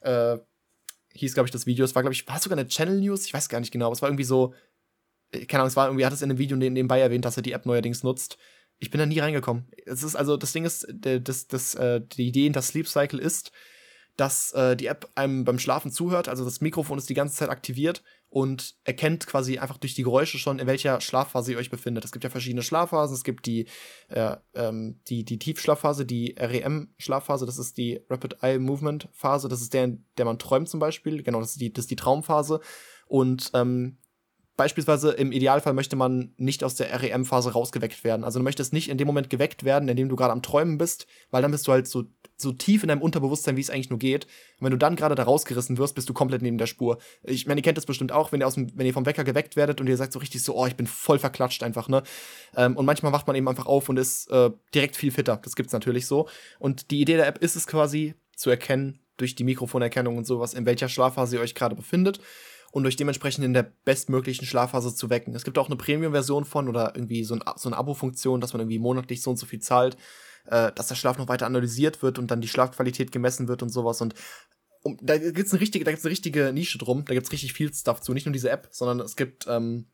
Äh, 0.02 0.38
hieß, 1.14 1.34
glaube 1.34 1.46
ich, 1.46 1.52
das 1.52 1.66
Video. 1.66 1.84
Es 1.84 1.94
war, 1.94 2.02
glaube 2.02 2.14
ich, 2.14 2.26
war 2.26 2.36
es 2.36 2.42
sogar 2.42 2.58
eine 2.58 2.68
Channel 2.68 3.00
News? 3.00 3.26
Ich 3.26 3.34
weiß 3.34 3.48
gar 3.48 3.60
nicht 3.60 3.72
genau. 3.72 3.86
Aber 3.86 3.94
es 3.94 4.02
war 4.02 4.08
irgendwie 4.08 4.24
so, 4.24 4.54
äh, 5.32 5.44
keine 5.46 5.62
Ahnung, 5.62 5.68
es 5.68 5.76
war 5.76 5.86
irgendwie, 5.86 6.06
hat 6.06 6.12
es 6.12 6.22
in 6.22 6.30
einem 6.30 6.38
Video 6.38 6.56
nebenbei 6.56 7.00
erwähnt, 7.00 7.24
dass 7.24 7.36
er 7.36 7.42
die 7.42 7.52
App 7.52 7.66
neuerdings 7.66 8.02
nutzt. 8.02 8.38
Ich 8.78 8.90
bin 8.90 8.98
da 8.98 9.06
nie 9.06 9.20
reingekommen. 9.20 9.66
Es 9.86 10.02
ist 10.02 10.16
also, 10.16 10.36
das 10.36 10.52
Ding 10.52 10.64
ist, 10.64 10.86
das, 10.90 11.46
das, 11.46 11.74
äh, 11.76 12.00
die 12.00 12.28
Idee 12.28 12.46
in 12.46 12.52
das 12.52 12.68
Sleep 12.68 12.88
Cycle 12.88 13.20
ist, 13.20 13.52
dass 14.16 14.52
äh, 14.52 14.76
die 14.76 14.86
App 14.86 15.10
einem 15.14 15.44
beim 15.44 15.58
Schlafen 15.58 15.90
zuhört. 15.90 16.28
Also 16.28 16.44
das 16.44 16.60
Mikrofon 16.60 16.98
ist 16.98 17.08
die 17.08 17.14
ganze 17.14 17.36
Zeit 17.36 17.50
aktiviert 17.50 18.02
und 18.34 18.74
erkennt 18.82 19.28
quasi 19.28 19.58
einfach 19.58 19.78
durch 19.78 19.94
die 19.94 20.02
Geräusche 20.02 20.38
schon, 20.38 20.58
in 20.58 20.66
welcher 20.66 21.00
Schlafphase 21.00 21.52
ihr 21.52 21.58
euch 21.58 21.70
befindet. 21.70 22.04
Es 22.04 22.10
gibt 22.10 22.24
ja 22.24 22.30
verschiedene 22.30 22.64
Schlafphasen. 22.64 23.14
Es 23.14 23.22
gibt 23.22 23.46
die, 23.46 23.68
äh, 24.08 24.34
ähm, 24.54 24.98
die, 25.06 25.24
die 25.24 25.38
Tiefschlafphase, 25.38 26.04
die 26.04 26.34
REM-Schlafphase, 26.36 27.46
das 27.46 27.58
ist 27.58 27.78
die 27.78 28.00
Rapid 28.10 28.42
Eye 28.42 28.58
Movement 28.58 29.08
Phase, 29.12 29.48
das 29.48 29.62
ist 29.62 29.72
der, 29.72 29.84
in 29.84 30.04
der 30.18 30.24
man 30.24 30.40
träumt 30.40 30.68
zum 30.68 30.80
Beispiel. 30.80 31.22
Genau, 31.22 31.38
das 31.38 31.52
ist 31.52 31.60
die, 31.60 31.72
das 31.72 31.84
ist 31.84 31.92
die 31.92 31.96
Traumphase. 31.96 32.58
Und 33.06 33.52
ähm, 33.54 33.98
Beispielsweise 34.56 35.10
im 35.10 35.32
Idealfall 35.32 35.72
möchte 35.72 35.96
man 35.96 36.32
nicht 36.36 36.62
aus 36.62 36.76
der 36.76 37.02
REM-Phase 37.02 37.52
rausgeweckt 37.52 38.04
werden. 38.04 38.22
Also 38.22 38.38
du 38.38 38.44
möchtest 38.44 38.72
nicht 38.72 38.88
in 38.88 38.98
dem 38.98 39.06
Moment 39.06 39.28
geweckt 39.28 39.64
werden, 39.64 39.88
in 39.88 39.96
dem 39.96 40.08
du 40.08 40.14
gerade 40.14 40.32
am 40.32 40.42
Träumen 40.42 40.78
bist, 40.78 41.08
weil 41.30 41.42
dann 41.42 41.50
bist 41.50 41.66
du 41.66 41.72
halt 41.72 41.88
so, 41.88 42.04
so 42.36 42.52
tief 42.52 42.84
in 42.84 42.88
deinem 42.88 43.02
Unterbewusstsein, 43.02 43.56
wie 43.56 43.60
es 43.60 43.70
eigentlich 43.70 43.90
nur 43.90 43.98
geht. 43.98 44.26
Und 44.60 44.66
wenn 44.66 44.70
du 44.70 44.78
dann 44.78 44.94
gerade 44.94 45.16
da 45.16 45.24
rausgerissen 45.24 45.76
wirst, 45.76 45.96
bist 45.96 46.08
du 46.08 46.14
komplett 46.14 46.40
neben 46.40 46.56
der 46.56 46.66
Spur. 46.66 46.98
Ich 47.24 47.46
meine, 47.46 47.58
ihr 47.58 47.64
kennt 47.64 47.78
das 47.78 47.86
bestimmt 47.86 48.12
auch, 48.12 48.30
wenn 48.30 48.40
ihr, 48.40 48.46
aus 48.46 48.54
dem, 48.54 48.70
wenn 48.78 48.86
ihr 48.86 48.92
vom 48.92 49.06
Wecker 49.06 49.24
geweckt 49.24 49.56
werdet 49.56 49.80
und 49.80 49.88
ihr 49.88 49.96
sagt 49.96 50.12
so 50.12 50.20
richtig 50.20 50.44
so, 50.44 50.56
oh, 50.56 50.66
ich 50.66 50.76
bin 50.76 50.86
voll 50.86 51.18
verklatscht 51.18 51.64
einfach, 51.64 51.88
ne? 51.88 52.04
Ähm, 52.56 52.76
und 52.76 52.86
manchmal 52.86 53.12
wacht 53.12 53.26
man 53.26 53.34
eben 53.34 53.48
einfach 53.48 53.66
auf 53.66 53.88
und 53.88 53.98
ist 53.98 54.30
äh, 54.30 54.50
direkt 54.72 54.94
viel 54.94 55.10
fitter. 55.10 55.40
Das 55.42 55.56
gibt's 55.56 55.72
natürlich 55.72 56.06
so. 56.06 56.28
Und 56.60 56.92
die 56.92 57.00
Idee 57.00 57.16
der 57.16 57.26
App 57.26 57.38
ist 57.38 57.56
es 57.56 57.66
quasi, 57.66 58.14
zu 58.36 58.50
erkennen, 58.50 59.00
durch 59.16 59.34
die 59.34 59.44
Mikrofonerkennung 59.44 60.16
und 60.16 60.26
sowas, 60.26 60.54
in 60.54 60.66
welcher 60.66 60.88
Schlafphase 60.88 61.36
ihr 61.36 61.42
euch 61.42 61.54
gerade 61.54 61.74
befindet 61.74 62.20
und 62.74 62.84
euch 62.86 62.96
dementsprechend 62.96 63.44
in 63.44 63.52
der 63.52 63.70
bestmöglichen 63.84 64.48
Schlafphase 64.48 64.92
zu 64.92 65.08
wecken. 65.08 65.36
Es 65.36 65.44
gibt 65.44 65.58
auch 65.58 65.68
eine 65.68 65.76
Premium-Version 65.76 66.44
von 66.44 66.68
oder 66.68 66.96
irgendwie 66.96 67.22
so, 67.22 67.36
ein, 67.36 67.42
so 67.54 67.68
eine 67.68 67.76
Abo-Funktion, 67.76 68.40
dass 68.40 68.52
man 68.52 68.62
irgendwie 68.62 68.80
monatlich 68.80 69.22
so 69.22 69.30
und 69.30 69.36
so 69.36 69.46
viel 69.46 69.60
zahlt, 69.60 69.96
äh, 70.46 70.72
dass 70.72 70.88
der 70.88 70.96
Schlaf 70.96 71.16
noch 71.16 71.28
weiter 71.28 71.46
analysiert 71.46 72.02
wird 72.02 72.18
und 72.18 72.32
dann 72.32 72.40
die 72.40 72.48
Schlafqualität 72.48 73.12
gemessen 73.12 73.46
wird 73.46 73.62
und 73.62 73.68
sowas. 73.68 74.00
Und 74.00 74.14
um, 74.82 74.98
da 75.00 75.16
gibt's 75.16 75.52
eine 75.52 75.60
richtige, 75.60 75.84
da 75.84 75.92
gibt's 75.92 76.04
eine 76.04 76.10
richtige 76.10 76.52
Nische 76.52 76.78
drum. 76.78 77.04
Da 77.04 77.14
gibt's 77.14 77.30
richtig 77.30 77.52
viel 77.52 77.72
Stuff 77.72 78.00
zu. 78.00 78.12
Nicht 78.12 78.26
nur 78.26 78.32
diese 78.32 78.50
App, 78.50 78.66
sondern 78.72 78.98
es 79.06 79.14
gibt 79.14 79.46
ähm, 79.46 79.86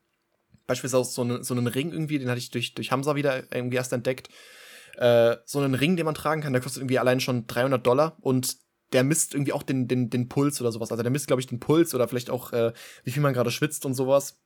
beispielsweise 0.67 1.05
so, 1.05 1.21
eine, 1.21 1.45
so 1.45 1.53
einen 1.53 1.67
Ring 1.67 1.93
irgendwie, 1.93 2.19
den 2.19 2.31
hatte 2.31 2.39
ich 2.39 2.51
durch, 2.51 2.73
durch 2.73 2.91
Hamza 2.93 3.15
wieder 3.15 3.53
irgendwie 3.55 3.77
erst 3.77 3.93
entdeckt. 3.93 4.31
Äh, 4.97 5.37
so 5.45 5.59
einen 5.59 5.75
Ring, 5.75 5.97
den 5.97 6.07
man 6.07 6.15
tragen 6.15 6.41
kann, 6.41 6.55
der 6.55 6.63
kostet 6.63 6.81
irgendwie 6.81 6.99
allein 6.99 7.21
schon 7.21 7.47
300 7.47 7.87
Dollar 7.87 8.17
und 8.23 8.57
der 8.93 9.05
misst 9.05 9.35
irgendwie 9.35 9.53
auch 9.53 9.63
den, 9.63 9.89
den, 9.89 10.11
den 10.11 10.29
Puls 10.29 10.61
oder 10.61 10.73
sowas. 10.73 10.91
Also 10.91 11.03
der 11.03 11.13
misst, 11.13 11.27
glaube 11.27 11.41
ich, 11.41 11.47
den 11.47 11.61
Puls 11.61 11.95
oder 11.95 12.09
vielleicht 12.09 12.31
auch, 12.31 12.53
äh, 12.53 12.73
wie 13.05 13.11
viel 13.11 13.23
man 13.23 13.35
gerade 13.35 13.51
schwitzt 13.51 13.87
und 13.87 13.95
sowas. 13.95 14.41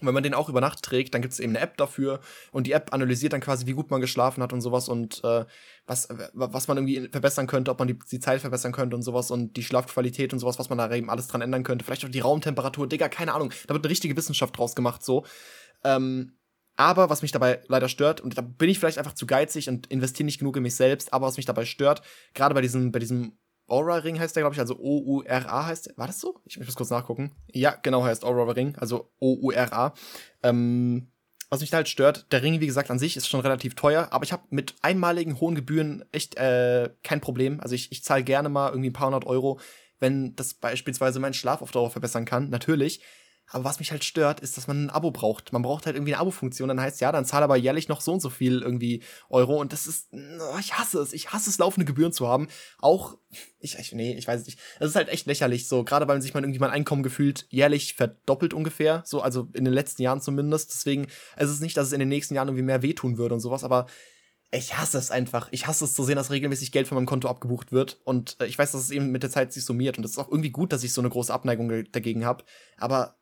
Und 0.00 0.08
wenn 0.08 0.14
man 0.14 0.24
den 0.24 0.34
auch 0.34 0.48
über 0.48 0.60
Nacht 0.60 0.82
trägt, 0.82 1.14
dann 1.14 1.22
gibt 1.22 1.32
es 1.32 1.38
eben 1.38 1.52
eine 1.52 1.60
App 1.60 1.76
dafür 1.76 2.20
und 2.50 2.66
die 2.66 2.72
App 2.72 2.92
analysiert 2.92 3.32
dann 3.32 3.40
quasi, 3.40 3.66
wie 3.66 3.72
gut 3.72 3.90
man 3.90 4.00
geschlafen 4.00 4.42
hat 4.42 4.52
und 4.52 4.60
sowas 4.60 4.88
und 4.88 5.22
äh, 5.22 5.44
was, 5.86 6.08
was 6.32 6.66
man 6.66 6.76
irgendwie 6.76 7.08
verbessern 7.08 7.46
könnte, 7.46 7.70
ob 7.70 7.78
man 7.78 7.86
die, 7.86 7.98
die 8.10 8.18
Zeit 8.18 8.40
verbessern 8.40 8.72
könnte 8.72 8.96
und 8.96 9.02
sowas 9.02 9.30
und 9.30 9.56
die 9.56 9.62
Schlafqualität 9.62 10.32
und 10.32 10.40
sowas, 10.40 10.58
was 10.58 10.68
man 10.68 10.78
da 10.78 10.92
eben 10.92 11.08
alles 11.08 11.28
dran 11.28 11.40
ändern 11.40 11.62
könnte. 11.62 11.84
Vielleicht 11.84 12.04
auch 12.04 12.08
die 12.08 12.20
Raumtemperatur, 12.20 12.88
Digga, 12.88 13.08
keine 13.08 13.32
Ahnung. 13.32 13.52
Da 13.68 13.74
wird 13.74 13.84
eine 13.84 13.90
richtige 13.90 14.16
Wissenschaft 14.16 14.58
draus 14.58 14.74
gemacht, 14.74 15.04
so. 15.04 15.24
Ähm, 15.84 16.32
aber 16.76 17.10
was 17.10 17.22
mich 17.22 17.32
dabei 17.32 17.60
leider 17.68 17.88
stört, 17.88 18.20
und 18.20 18.36
da 18.36 18.42
bin 18.42 18.70
ich 18.70 18.78
vielleicht 18.78 18.98
einfach 18.98 19.14
zu 19.14 19.26
geizig 19.26 19.68
und 19.68 19.86
investiere 19.88 20.24
nicht 20.24 20.38
genug 20.38 20.56
in 20.56 20.62
mich 20.62 20.74
selbst, 20.74 21.12
aber 21.12 21.26
was 21.26 21.36
mich 21.36 21.46
dabei 21.46 21.64
stört, 21.64 22.02
gerade 22.34 22.54
bei 22.54 22.62
diesem, 22.62 22.90
bei 22.90 22.98
diesem 22.98 23.36
Aura-Ring 23.66 24.18
heißt 24.18 24.36
der, 24.36 24.42
glaube 24.42 24.54
ich, 24.54 24.60
also 24.60 24.78
O-U-R-A 24.78 25.66
heißt 25.66 25.86
der. 25.86 25.96
War 25.96 26.06
das 26.06 26.20
so? 26.20 26.40
Ich 26.44 26.58
muss 26.58 26.74
kurz 26.74 26.90
nachgucken. 26.90 27.32
Ja, 27.52 27.76
genau, 27.82 28.04
heißt 28.04 28.24
Aura-Ring, 28.24 28.76
also 28.76 29.10
O-U-R-A. 29.18 29.94
Ähm, 30.42 31.08
was 31.52 31.60
mich 31.60 31.70
da 31.70 31.76
halt 31.76 31.88
stört, 31.88 32.32
der 32.32 32.42
Ring, 32.42 32.60
wie 32.60 32.66
gesagt, 32.66 32.90
an 32.90 32.98
sich 32.98 33.14
ist 33.16 33.28
schon 33.28 33.40
relativ 33.40 33.74
teuer, 33.74 34.08
aber 34.10 34.24
ich 34.24 34.32
habe 34.32 34.44
mit 34.48 34.74
einmaligen 34.80 35.38
hohen 35.38 35.54
Gebühren 35.54 36.02
echt 36.10 36.36
äh, 36.36 36.88
kein 37.02 37.20
Problem. 37.20 37.60
Also 37.60 37.74
ich, 37.74 37.92
ich 37.92 38.02
zahle 38.02 38.24
gerne 38.24 38.48
mal 38.48 38.70
irgendwie 38.70 38.88
ein 38.88 38.94
paar 38.94 39.08
hundert 39.08 39.26
Euro, 39.26 39.60
wenn 40.00 40.34
das 40.34 40.54
beispielsweise 40.54 41.20
meinen 41.20 41.34
Schlaf 41.34 41.60
auf 41.60 41.70
Dauer 41.70 41.90
verbessern 41.90 42.24
kann, 42.24 42.48
natürlich. 42.48 43.02
Aber 43.52 43.64
was 43.64 43.78
mich 43.78 43.90
halt 43.90 44.02
stört, 44.02 44.40
ist, 44.40 44.56
dass 44.56 44.66
man 44.66 44.86
ein 44.86 44.90
Abo 44.90 45.10
braucht. 45.10 45.52
Man 45.52 45.60
braucht 45.60 45.84
halt 45.84 45.94
irgendwie 45.94 46.14
eine 46.14 46.22
Abo-Funktion. 46.22 46.68
Dann 46.68 46.80
heißt 46.80 47.02
ja, 47.02 47.12
dann 47.12 47.26
zahl 47.26 47.42
aber 47.42 47.56
jährlich 47.56 47.86
noch 47.86 48.00
so 48.00 48.14
und 48.14 48.20
so 48.20 48.30
viel 48.30 48.62
irgendwie 48.62 49.02
Euro. 49.28 49.60
Und 49.60 49.74
das 49.74 49.86
ist, 49.86 50.08
oh, 50.12 50.58
ich 50.58 50.72
hasse 50.72 50.98
es. 51.00 51.12
Ich 51.12 51.34
hasse 51.34 51.50
es, 51.50 51.58
laufende 51.58 51.84
Gebühren 51.84 52.12
zu 52.12 52.26
haben. 52.26 52.48
Auch, 52.78 53.18
ich, 53.60 53.78
ich 53.78 53.92
nee, 53.92 54.14
ich 54.14 54.26
weiß 54.26 54.40
es 54.40 54.46
nicht. 54.46 54.58
Das 54.80 54.88
ist 54.88 54.96
halt 54.96 55.10
echt 55.10 55.26
lächerlich. 55.26 55.68
So, 55.68 55.84
gerade 55.84 56.08
weil 56.08 56.22
sich 56.22 56.32
man 56.32 56.44
irgendwie 56.44 56.60
mein 56.60 56.70
Einkommen 56.70 57.02
gefühlt 57.02 57.46
jährlich 57.50 57.92
verdoppelt 57.94 58.54
ungefähr. 58.54 59.02
So, 59.04 59.20
also 59.20 59.48
in 59.52 59.66
den 59.66 59.74
letzten 59.74 60.00
Jahren 60.00 60.22
zumindest. 60.22 60.72
Deswegen, 60.72 61.06
es 61.36 61.50
ist 61.50 61.60
nicht, 61.60 61.76
dass 61.76 61.88
es 61.88 61.92
in 61.92 62.00
den 62.00 62.08
nächsten 62.08 62.34
Jahren 62.34 62.48
irgendwie 62.48 62.64
mehr 62.64 62.80
wehtun 62.80 63.18
würde 63.18 63.34
und 63.34 63.40
sowas. 63.40 63.64
Aber 63.64 63.86
ich 64.50 64.78
hasse 64.78 64.96
es 64.96 65.10
einfach. 65.10 65.48
Ich 65.50 65.66
hasse 65.66 65.84
es 65.84 65.92
zu 65.92 66.04
sehen, 66.04 66.16
dass 66.16 66.30
regelmäßig 66.30 66.72
Geld 66.72 66.88
von 66.88 66.96
meinem 66.96 67.06
Konto 67.06 67.28
abgebucht 67.28 67.70
wird. 67.70 68.00
Und 68.04 68.36
äh, 68.40 68.46
ich 68.46 68.58
weiß, 68.58 68.72
dass 68.72 68.80
es 68.80 68.90
eben 68.90 69.10
mit 69.10 69.22
der 69.22 69.30
Zeit 69.30 69.52
sich 69.52 69.64
summiert. 69.64 69.98
Und 69.98 70.04
es 70.04 70.12
ist 70.12 70.18
auch 70.18 70.30
irgendwie 70.30 70.50
gut, 70.50 70.72
dass 70.72 70.84
ich 70.84 70.94
so 70.94 71.02
eine 71.02 71.10
große 71.10 71.32
Abneigung 71.32 71.84
dagegen 71.92 72.24
habe. 72.24 72.44
Aber 72.78 73.16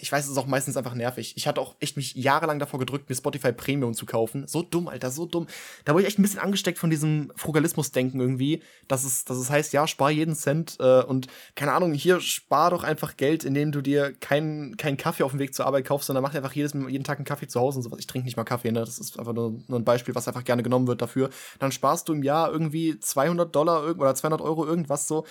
ich 0.00 0.10
weiß, 0.10 0.24
es 0.24 0.30
ist 0.30 0.38
auch 0.38 0.46
meistens 0.46 0.76
einfach 0.76 0.94
nervig. 0.94 1.34
Ich 1.36 1.46
hatte 1.46 1.60
auch 1.60 1.74
echt 1.80 1.96
mich 1.96 2.14
jahrelang 2.14 2.58
davor 2.58 2.80
gedrückt, 2.80 3.08
mir 3.08 3.16
Spotify 3.16 3.52
Premium 3.52 3.94
zu 3.94 4.06
kaufen. 4.06 4.46
So 4.46 4.62
dumm, 4.62 4.88
Alter, 4.88 5.10
so 5.10 5.26
dumm. 5.26 5.46
Da 5.84 5.92
wurde 5.92 6.02
ich 6.02 6.08
echt 6.08 6.18
ein 6.18 6.22
bisschen 6.22 6.40
angesteckt 6.40 6.78
von 6.78 6.90
diesem 6.90 7.32
Frugalismus-Denken 7.36 8.20
irgendwie, 8.20 8.62
dass 8.88 9.04
es, 9.04 9.24
dass 9.24 9.36
es 9.36 9.50
heißt, 9.50 9.72
ja, 9.72 9.86
spar 9.86 10.10
jeden 10.10 10.34
Cent 10.34 10.76
äh, 10.80 11.02
und 11.02 11.26
keine 11.54 11.72
Ahnung, 11.72 11.92
hier 11.92 12.20
spar 12.20 12.70
doch 12.70 12.82
einfach 12.82 13.16
Geld, 13.16 13.44
indem 13.44 13.72
du 13.72 13.82
dir 13.82 14.12
keinen 14.12 14.76
keinen 14.76 14.96
Kaffee 14.96 15.22
auf 15.22 15.32
dem 15.32 15.40
Weg 15.40 15.54
zur 15.54 15.66
Arbeit 15.66 15.84
kaufst, 15.84 16.06
sondern 16.06 16.22
mach 16.22 16.34
einfach 16.34 16.52
jedes, 16.52 16.72
jeden 16.72 17.04
Tag 17.04 17.18
einen 17.18 17.26
Kaffee 17.26 17.46
zu 17.46 17.60
Hause 17.60 17.78
und 17.78 17.82
sowas. 17.82 17.98
Ich 18.00 18.06
trinke 18.06 18.24
nicht 18.24 18.36
mal 18.36 18.44
Kaffee, 18.44 18.72
ne? 18.72 18.80
Das 18.80 18.98
ist 18.98 19.18
einfach 19.18 19.34
nur, 19.34 19.60
nur 19.68 19.78
ein 19.78 19.84
Beispiel, 19.84 20.14
was 20.14 20.28
einfach 20.28 20.44
gerne 20.44 20.62
genommen 20.62 20.86
wird 20.86 21.02
dafür. 21.02 21.30
Dann 21.58 21.72
sparst 21.72 22.08
du 22.08 22.14
im 22.14 22.22
Jahr 22.22 22.50
irgendwie 22.50 22.98
200 22.98 23.54
Dollar 23.54 23.84
oder 23.90 24.14
200 24.14 24.40
Euro 24.40 24.66
irgendwas 24.66 25.06
so 25.08 25.24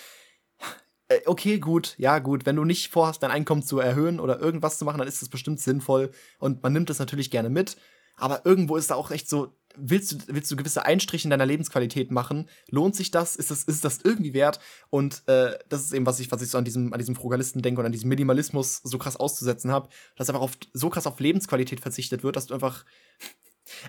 okay, 1.26 1.59
gut, 1.59 1.95
ja, 1.97 2.20
gut. 2.20 2.45
Wenn 2.45 2.55
du 2.55 2.64
nicht 2.64 2.91
vorhast, 2.91 3.24
dein 3.24 3.32
Einkommen 3.32 3.64
zu 3.64 3.80
erhöhen 3.80 4.20
oder 4.20 4.39
irgendwas 4.39 4.78
zu 4.78 4.86
machen, 4.86 4.99
dann 4.99 5.07
ist 5.07 5.22
das 5.22 5.30
bestimmt 5.30 5.59
sinnvoll 5.59 6.11
und 6.39 6.64
man 6.64 6.74
nimmt 6.74 6.89
das 6.89 6.99
natürlich 6.99 7.32
gerne 7.32 7.49
mit. 7.49 7.78
Aber 8.16 8.45
irgendwo 8.45 8.78
ist 8.78 8.91
da 8.91 8.95
auch 8.95 9.11
echt 9.11 9.28
so, 9.28 9.55
willst 9.76 10.11
du, 10.11 10.18
willst 10.28 10.51
du 10.51 10.55
gewisse 10.55 10.86
Einstriche 10.86 11.26
in 11.26 11.32
deiner 11.32 11.45
Lebensqualität 11.45 12.11
machen? 12.11 12.47
Lohnt 12.70 12.95
sich 12.95 13.11
das? 13.11 13.36
Ist 13.36 13.51
das, 13.51 13.64
ist 13.64 13.84
das 13.84 13.99
irgendwie 14.03 14.34
wert? 14.34 14.59
Und 14.89 15.24
äh, 15.28 15.57
das 15.70 15.82
ist 15.84 15.93
eben, 15.93 16.05
was 16.05 16.20
ich, 16.20 16.32
was 16.32 16.41
ich 16.41 16.49
so 16.49 16.57
an 16.57 16.66
diesem, 16.66 16.93
an 16.93 16.99
diesem 16.99 17.16
Frugalisten 17.16 17.61
denke 17.61 17.82
und 17.82 17.86
an 17.86 17.91
diesem 17.91 18.09
Minimalismus 18.09 18.82
so 18.84 18.97
krass 18.97 19.18
auszusetzen 19.18 19.72
habe, 19.72 19.89
dass 20.16 20.30
einfach 20.30 20.41
auf, 20.41 20.51
so 20.74 20.89
krass 20.89 21.07
auf 21.07 21.20
Lebensqualität 21.20 21.80
verzichtet 21.80 22.24
wird, 22.24 22.36
dass 22.36 22.47
du 22.47 22.53
einfach 22.53 22.86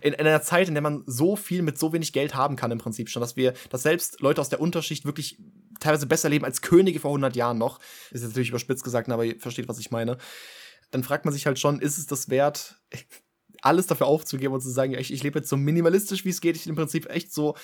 in, 0.01 0.13
in, 0.13 0.27
einer 0.27 0.43
Zeit, 0.43 0.69
in 0.69 0.75
der 0.75 0.83
man 0.83 1.03
so 1.07 1.37
viel 1.37 1.63
mit 1.63 1.79
so 1.79 1.93
wenig 1.93 2.13
Geld 2.13 2.35
haben 2.35 2.57
kann, 2.57 2.71
im 2.71 2.79
Prinzip 2.79 3.11
schon, 3.11 3.21
dass 3.21 3.37
wir, 3.37 3.55
dass 3.71 3.83
selbst 3.83 4.21
Leute 4.21 4.41
aus 4.41 4.49
der 4.49 4.61
Unterschicht 4.61 5.05
wirklich 5.05 5.39
teilweise 5.81 6.07
besser 6.07 6.29
leben 6.29 6.45
als 6.45 6.63
Könige 6.63 7.01
vor 7.01 7.11
100 7.11 7.37
Jahren 7.37 7.59
noch. 7.59 7.81
Ist 8.11 8.23
jetzt 8.23 8.31
natürlich 8.31 8.51
überspitzt 8.51 8.85
gesagt, 8.85 9.09
aber 9.11 9.25
ihr 9.25 9.39
versteht, 9.39 9.69
was 9.69 9.79
ich 9.79 9.91
meine. 9.91 10.19
Dann 10.91 11.03
fragt 11.03 11.25
man 11.25 11.35
sich 11.35 11.47
halt 11.47 11.59
schon, 11.59 11.81
ist 11.81 11.99
es 11.99 12.07
das 12.07 12.29
wert, 12.29 12.77
alles 13.63 13.87
dafür 13.87 14.07
aufzugeben 14.07 14.55
und 14.55 14.61
zu 14.61 14.71
sagen, 14.71 14.95
ich, 14.95 15.13
ich 15.13 15.23
lebe 15.23 15.39
jetzt 15.39 15.49
so 15.49 15.57
minimalistisch, 15.57 16.25
wie 16.25 16.31
es 16.31 16.41
geht. 16.41 16.57
Ich 16.57 16.67
im 16.67 16.77
Prinzip 16.77 17.09
echt 17.11 17.33
so 17.33 17.57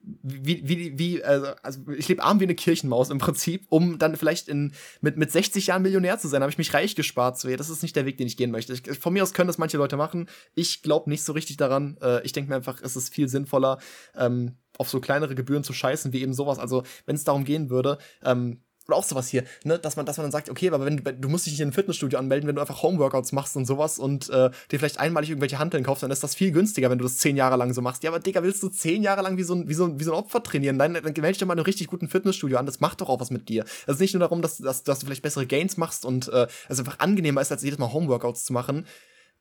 wie, 0.00 0.66
wie, 0.66 0.98
wie, 0.98 1.24
also, 1.24 1.46
also 1.62 1.80
ich 1.96 2.08
lebe 2.08 2.22
arm 2.22 2.40
wie 2.40 2.44
eine 2.44 2.54
Kirchenmaus 2.54 3.10
im 3.10 3.18
Prinzip, 3.18 3.66
um 3.68 3.98
dann 3.98 4.16
vielleicht 4.16 4.48
in, 4.48 4.72
mit, 5.00 5.16
mit 5.16 5.30
60 5.30 5.66
Jahren 5.66 5.82
Millionär 5.82 6.18
zu 6.18 6.28
sein, 6.28 6.40
habe 6.42 6.50
ich 6.50 6.58
mich 6.58 6.72
reich 6.72 6.94
gespart. 6.94 7.38
So, 7.38 7.48
ja, 7.48 7.56
das 7.56 7.68
ist 7.68 7.82
nicht 7.82 7.96
der 7.96 8.06
Weg, 8.06 8.16
den 8.16 8.26
ich 8.26 8.36
gehen 8.36 8.50
möchte. 8.50 8.72
Ich, 8.72 8.98
von 8.98 9.12
mir 9.12 9.22
aus 9.22 9.34
können 9.34 9.48
das 9.48 9.58
manche 9.58 9.76
Leute 9.76 9.96
machen. 9.96 10.28
Ich 10.54 10.82
glaube 10.82 11.10
nicht 11.10 11.22
so 11.22 11.32
richtig 11.32 11.56
daran. 11.56 11.98
Äh, 12.00 12.24
ich 12.24 12.32
denke 12.32 12.50
mir 12.50 12.56
einfach, 12.56 12.80
es 12.82 12.96
ist 12.96 13.12
viel 13.12 13.28
sinnvoller, 13.28 13.78
ähm, 14.16 14.56
auf 14.78 14.88
so 14.88 15.00
kleinere 15.00 15.34
Gebühren 15.34 15.64
zu 15.64 15.72
scheißen, 15.72 16.12
wie 16.12 16.22
eben 16.22 16.32
sowas. 16.32 16.58
Also, 16.58 16.84
wenn 17.04 17.16
es 17.16 17.24
darum 17.24 17.44
gehen 17.44 17.68
würde, 17.68 17.98
ähm, 18.22 18.62
oder 18.88 18.96
auch 18.96 19.04
sowas 19.04 19.28
hier, 19.28 19.44
ne, 19.64 19.78
dass 19.78 19.96
man, 19.96 20.06
dass 20.06 20.16
man 20.16 20.24
dann 20.24 20.32
sagt, 20.32 20.48
okay, 20.48 20.68
aber 20.68 20.84
wenn 20.86 20.96
du, 20.96 21.12
du 21.12 21.28
musst 21.28 21.44
dich 21.44 21.52
nicht 21.52 21.60
in 21.60 21.68
ein 21.68 21.72
Fitnessstudio 21.72 22.18
anmelden, 22.18 22.48
wenn 22.48 22.56
du 22.56 22.62
einfach 22.62 22.82
Homeworkouts 22.82 23.32
machst 23.32 23.54
und 23.54 23.66
sowas 23.66 23.98
und 23.98 24.30
äh, 24.30 24.50
dir 24.70 24.78
vielleicht 24.78 24.98
einmalig 24.98 25.28
irgendwelche 25.28 25.58
Handeln 25.58 25.84
kaufst, 25.84 26.02
dann 26.02 26.10
ist 26.10 26.22
das 26.22 26.34
viel 26.34 26.52
günstiger, 26.52 26.88
wenn 26.88 26.98
du 26.98 27.04
das 27.04 27.18
zehn 27.18 27.36
Jahre 27.36 27.56
lang 27.56 27.74
so 27.74 27.82
machst. 27.82 28.02
Ja, 28.02 28.10
aber 28.10 28.18
Digga, 28.18 28.42
willst 28.42 28.62
du 28.62 28.70
zehn 28.70 29.02
Jahre 29.02 29.20
lang 29.20 29.36
wie 29.36 29.42
so 29.42 29.54
ein, 29.54 29.68
wie 29.68 29.74
so, 29.74 30.00
wie 30.00 30.04
so 30.04 30.12
ein 30.12 30.18
Opfer 30.18 30.42
trainieren? 30.42 30.78
Nein, 30.78 30.94
dann 30.94 31.02
melde 31.02 31.28
dich 31.28 31.38
doch 31.38 31.46
mal 31.46 31.52
in 31.52 31.58
einem 31.58 31.66
richtig 31.66 31.88
guten 31.88 32.08
Fitnessstudio 32.08 32.56
an. 32.56 32.64
Das 32.64 32.80
macht 32.80 33.02
doch 33.02 33.10
auch 33.10 33.20
was 33.20 33.30
mit 33.30 33.50
dir. 33.50 33.64
Es 33.86 33.96
ist 33.96 34.00
nicht 34.00 34.14
nur 34.14 34.20
darum, 34.20 34.40
dass, 34.40 34.56
dass, 34.56 34.82
dass 34.84 35.00
du 35.00 35.06
vielleicht 35.06 35.22
bessere 35.22 35.46
Gains 35.46 35.76
machst 35.76 36.06
und 36.06 36.28
äh, 36.28 36.46
es 36.68 36.78
einfach 36.78 36.98
angenehmer 36.98 37.42
ist, 37.42 37.52
als 37.52 37.62
jedes 37.62 37.78
Mal 37.78 37.92
Homeworkouts 37.92 38.44
zu 38.44 38.54
machen. 38.54 38.86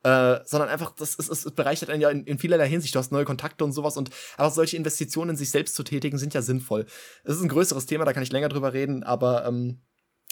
Äh, 0.03 0.39
sondern 0.45 0.69
einfach, 0.69 0.91
das 0.95 1.15
ist, 1.15 1.29
es 1.29 1.51
bereichert 1.51 1.89
einen 1.89 2.01
ja 2.01 2.09
in, 2.09 2.23
in, 2.25 2.37
vielerlei 2.37 2.69
Hinsicht. 2.69 2.93
Du 2.93 2.99
hast 2.99 3.11
neue 3.11 3.25
Kontakte 3.25 3.63
und 3.63 3.71
sowas 3.71 3.97
und 3.97 4.11
aber 4.37 4.51
solche 4.51 4.77
Investitionen 4.77 5.31
in 5.31 5.37
sich 5.37 5.49
selbst 5.49 5.75
zu 5.75 5.83
tätigen, 5.83 6.17
sind 6.17 6.33
ja 6.33 6.41
sinnvoll. 6.41 6.85
Es 7.23 7.35
ist 7.35 7.41
ein 7.41 7.49
größeres 7.49 7.87
Thema, 7.87 8.05
da 8.05 8.13
kann 8.13 8.23
ich 8.23 8.31
länger 8.31 8.49
drüber 8.49 8.73
reden, 8.73 9.03
aber 9.03 9.45
ähm, 9.45 9.81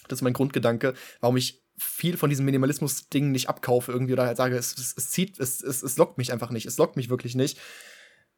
das 0.07 0.19
ist 0.19 0.23
mein 0.23 0.33
Grundgedanke, 0.33 0.93
warum 1.19 1.35
ich 1.37 1.63
viel 1.77 2.15
von 2.15 2.29
diesem 2.29 2.45
Minimalismus-Ding 2.45 3.31
nicht 3.31 3.49
abkaufe 3.49 3.91
irgendwie 3.91 4.13
oder 4.13 4.25
halt 4.25 4.37
sage, 4.37 4.55
es, 4.55 4.77
es, 4.77 4.93
es 4.95 5.09
zieht, 5.11 5.39
es, 5.39 5.61
es, 5.61 5.83
es 5.83 5.97
lockt 5.97 6.17
mich 6.17 6.31
einfach 6.31 6.51
nicht. 6.51 6.65
Es 6.65 6.77
lockt 6.77 6.95
mich 6.95 7.09
wirklich 7.09 7.35
nicht. 7.35 7.59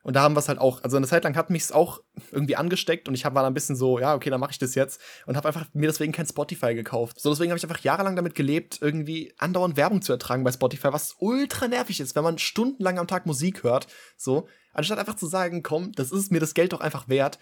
Und 0.08 0.16
da 0.16 0.22
haben 0.22 0.38
wir 0.38 0.40
es 0.40 0.48
halt 0.48 0.58
auch, 0.58 0.82
also 0.86 0.96
eine 0.96 1.06
Zeit 1.06 1.26
lang 1.26 1.36
hat 1.36 1.50
mich 1.50 1.64
es 1.64 1.74
auch 1.74 2.02
irgendwie 2.32 2.56
angesteckt 2.56 3.10
und 3.10 3.14
ich 3.14 3.26
hab, 3.26 3.36
war 3.36 3.42
da 3.42 3.50
ein 3.50 3.54
bisschen 3.54 3.76
so, 3.76 4.00
ja, 4.00 4.16
okay, 4.16 4.30
dann 4.30 4.40
mache 4.40 4.52
ich 4.52 4.58
das 4.58 4.74
jetzt 4.74 5.02
und 5.26 5.36
habe 5.36 5.50
einfach 5.50 5.66
mir 5.74 5.90
deswegen 5.90 6.14
kein 6.14 6.26
Spotify 6.26 6.74
gekauft. 6.76 7.20
So, 7.20 7.30
deswegen 7.30 7.52
habe 7.52 7.58
ich 7.58 7.66
einfach 7.66 7.84
jahrelang 7.84 8.16
damit 8.16 8.34
gelebt, 8.34 8.78
irgendwie 8.80 9.34
andauernd 9.38 9.76
Werbung 9.76 10.02
zu 10.02 10.14
ertragen 10.14 10.46
bei 10.46 10.52
Spotify, 10.54 10.94
was 10.94 11.18
ultra 11.20 11.68
nervig 11.68 12.00
ist, 12.00 12.16
wenn 12.16 12.24
man 12.24 12.38
stundenlang 12.38 13.00
am 13.00 13.08
Tag 13.08 13.26
Musik 13.26 13.64
hört. 13.64 13.88
So, 14.16 14.48
anstatt 14.72 14.98
einfach 14.98 15.18
zu 15.18 15.28
sagen, 15.28 15.62
komm, 15.62 15.92
das 15.92 16.14
ist 16.14 16.32
mir 16.32 16.40
das 16.40 16.54
Geld 16.54 16.72
doch 16.72 16.80
einfach 16.80 17.10
wert, 17.10 17.38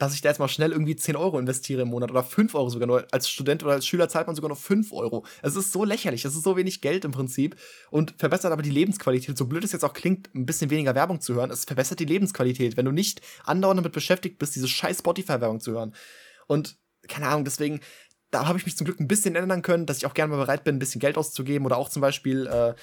dass 0.00 0.14
ich 0.14 0.22
da 0.22 0.30
jetzt 0.30 0.38
mal 0.38 0.48
schnell 0.48 0.72
irgendwie 0.72 0.96
10 0.96 1.14
Euro 1.14 1.38
investiere 1.38 1.82
im 1.82 1.88
Monat 1.88 2.10
oder 2.10 2.24
5 2.24 2.54
Euro 2.54 2.70
sogar 2.70 2.86
nur. 2.86 3.06
Als 3.12 3.28
Student 3.28 3.62
oder 3.62 3.74
als 3.74 3.86
Schüler 3.86 4.08
zahlt 4.08 4.26
man 4.26 4.34
sogar 4.34 4.48
noch 4.48 4.56
5 4.56 4.92
Euro. 4.92 5.26
Es 5.42 5.56
ist 5.56 5.72
so 5.72 5.84
lächerlich, 5.84 6.24
es 6.24 6.34
ist 6.34 6.42
so 6.42 6.56
wenig 6.56 6.80
Geld 6.80 7.04
im 7.04 7.12
Prinzip 7.12 7.54
und 7.90 8.14
verbessert 8.16 8.50
aber 8.50 8.62
die 8.62 8.70
Lebensqualität. 8.70 9.36
So 9.36 9.44
blöd 9.44 9.62
es 9.62 9.72
jetzt 9.72 9.84
auch 9.84 9.92
klingt, 9.92 10.34
ein 10.34 10.46
bisschen 10.46 10.70
weniger 10.70 10.94
Werbung 10.94 11.20
zu 11.20 11.34
hören, 11.34 11.50
es 11.50 11.66
verbessert 11.66 12.00
die 12.00 12.06
Lebensqualität, 12.06 12.78
wenn 12.78 12.86
du 12.86 12.92
nicht 12.92 13.20
andauernd 13.44 13.76
damit 13.76 13.92
beschäftigt 13.92 14.38
bist, 14.38 14.56
diese 14.56 14.68
scheiß 14.68 15.00
Spotify-Werbung 15.00 15.60
zu 15.60 15.72
hören. 15.72 15.94
Und 16.46 16.78
keine 17.06 17.28
Ahnung, 17.28 17.44
deswegen, 17.44 17.80
da 18.30 18.46
habe 18.46 18.58
ich 18.58 18.64
mich 18.64 18.78
zum 18.78 18.86
Glück 18.86 19.00
ein 19.00 19.08
bisschen 19.08 19.36
ändern 19.36 19.60
können, 19.60 19.84
dass 19.84 19.98
ich 19.98 20.06
auch 20.06 20.14
gerne 20.14 20.32
mal 20.32 20.40
bereit 20.40 20.64
bin, 20.64 20.76
ein 20.76 20.78
bisschen 20.78 21.00
Geld 21.00 21.18
auszugeben 21.18 21.66
oder 21.66 21.76
auch 21.76 21.90
zum 21.90 22.00
Beispiel, 22.00 22.46
äh, 22.46 22.74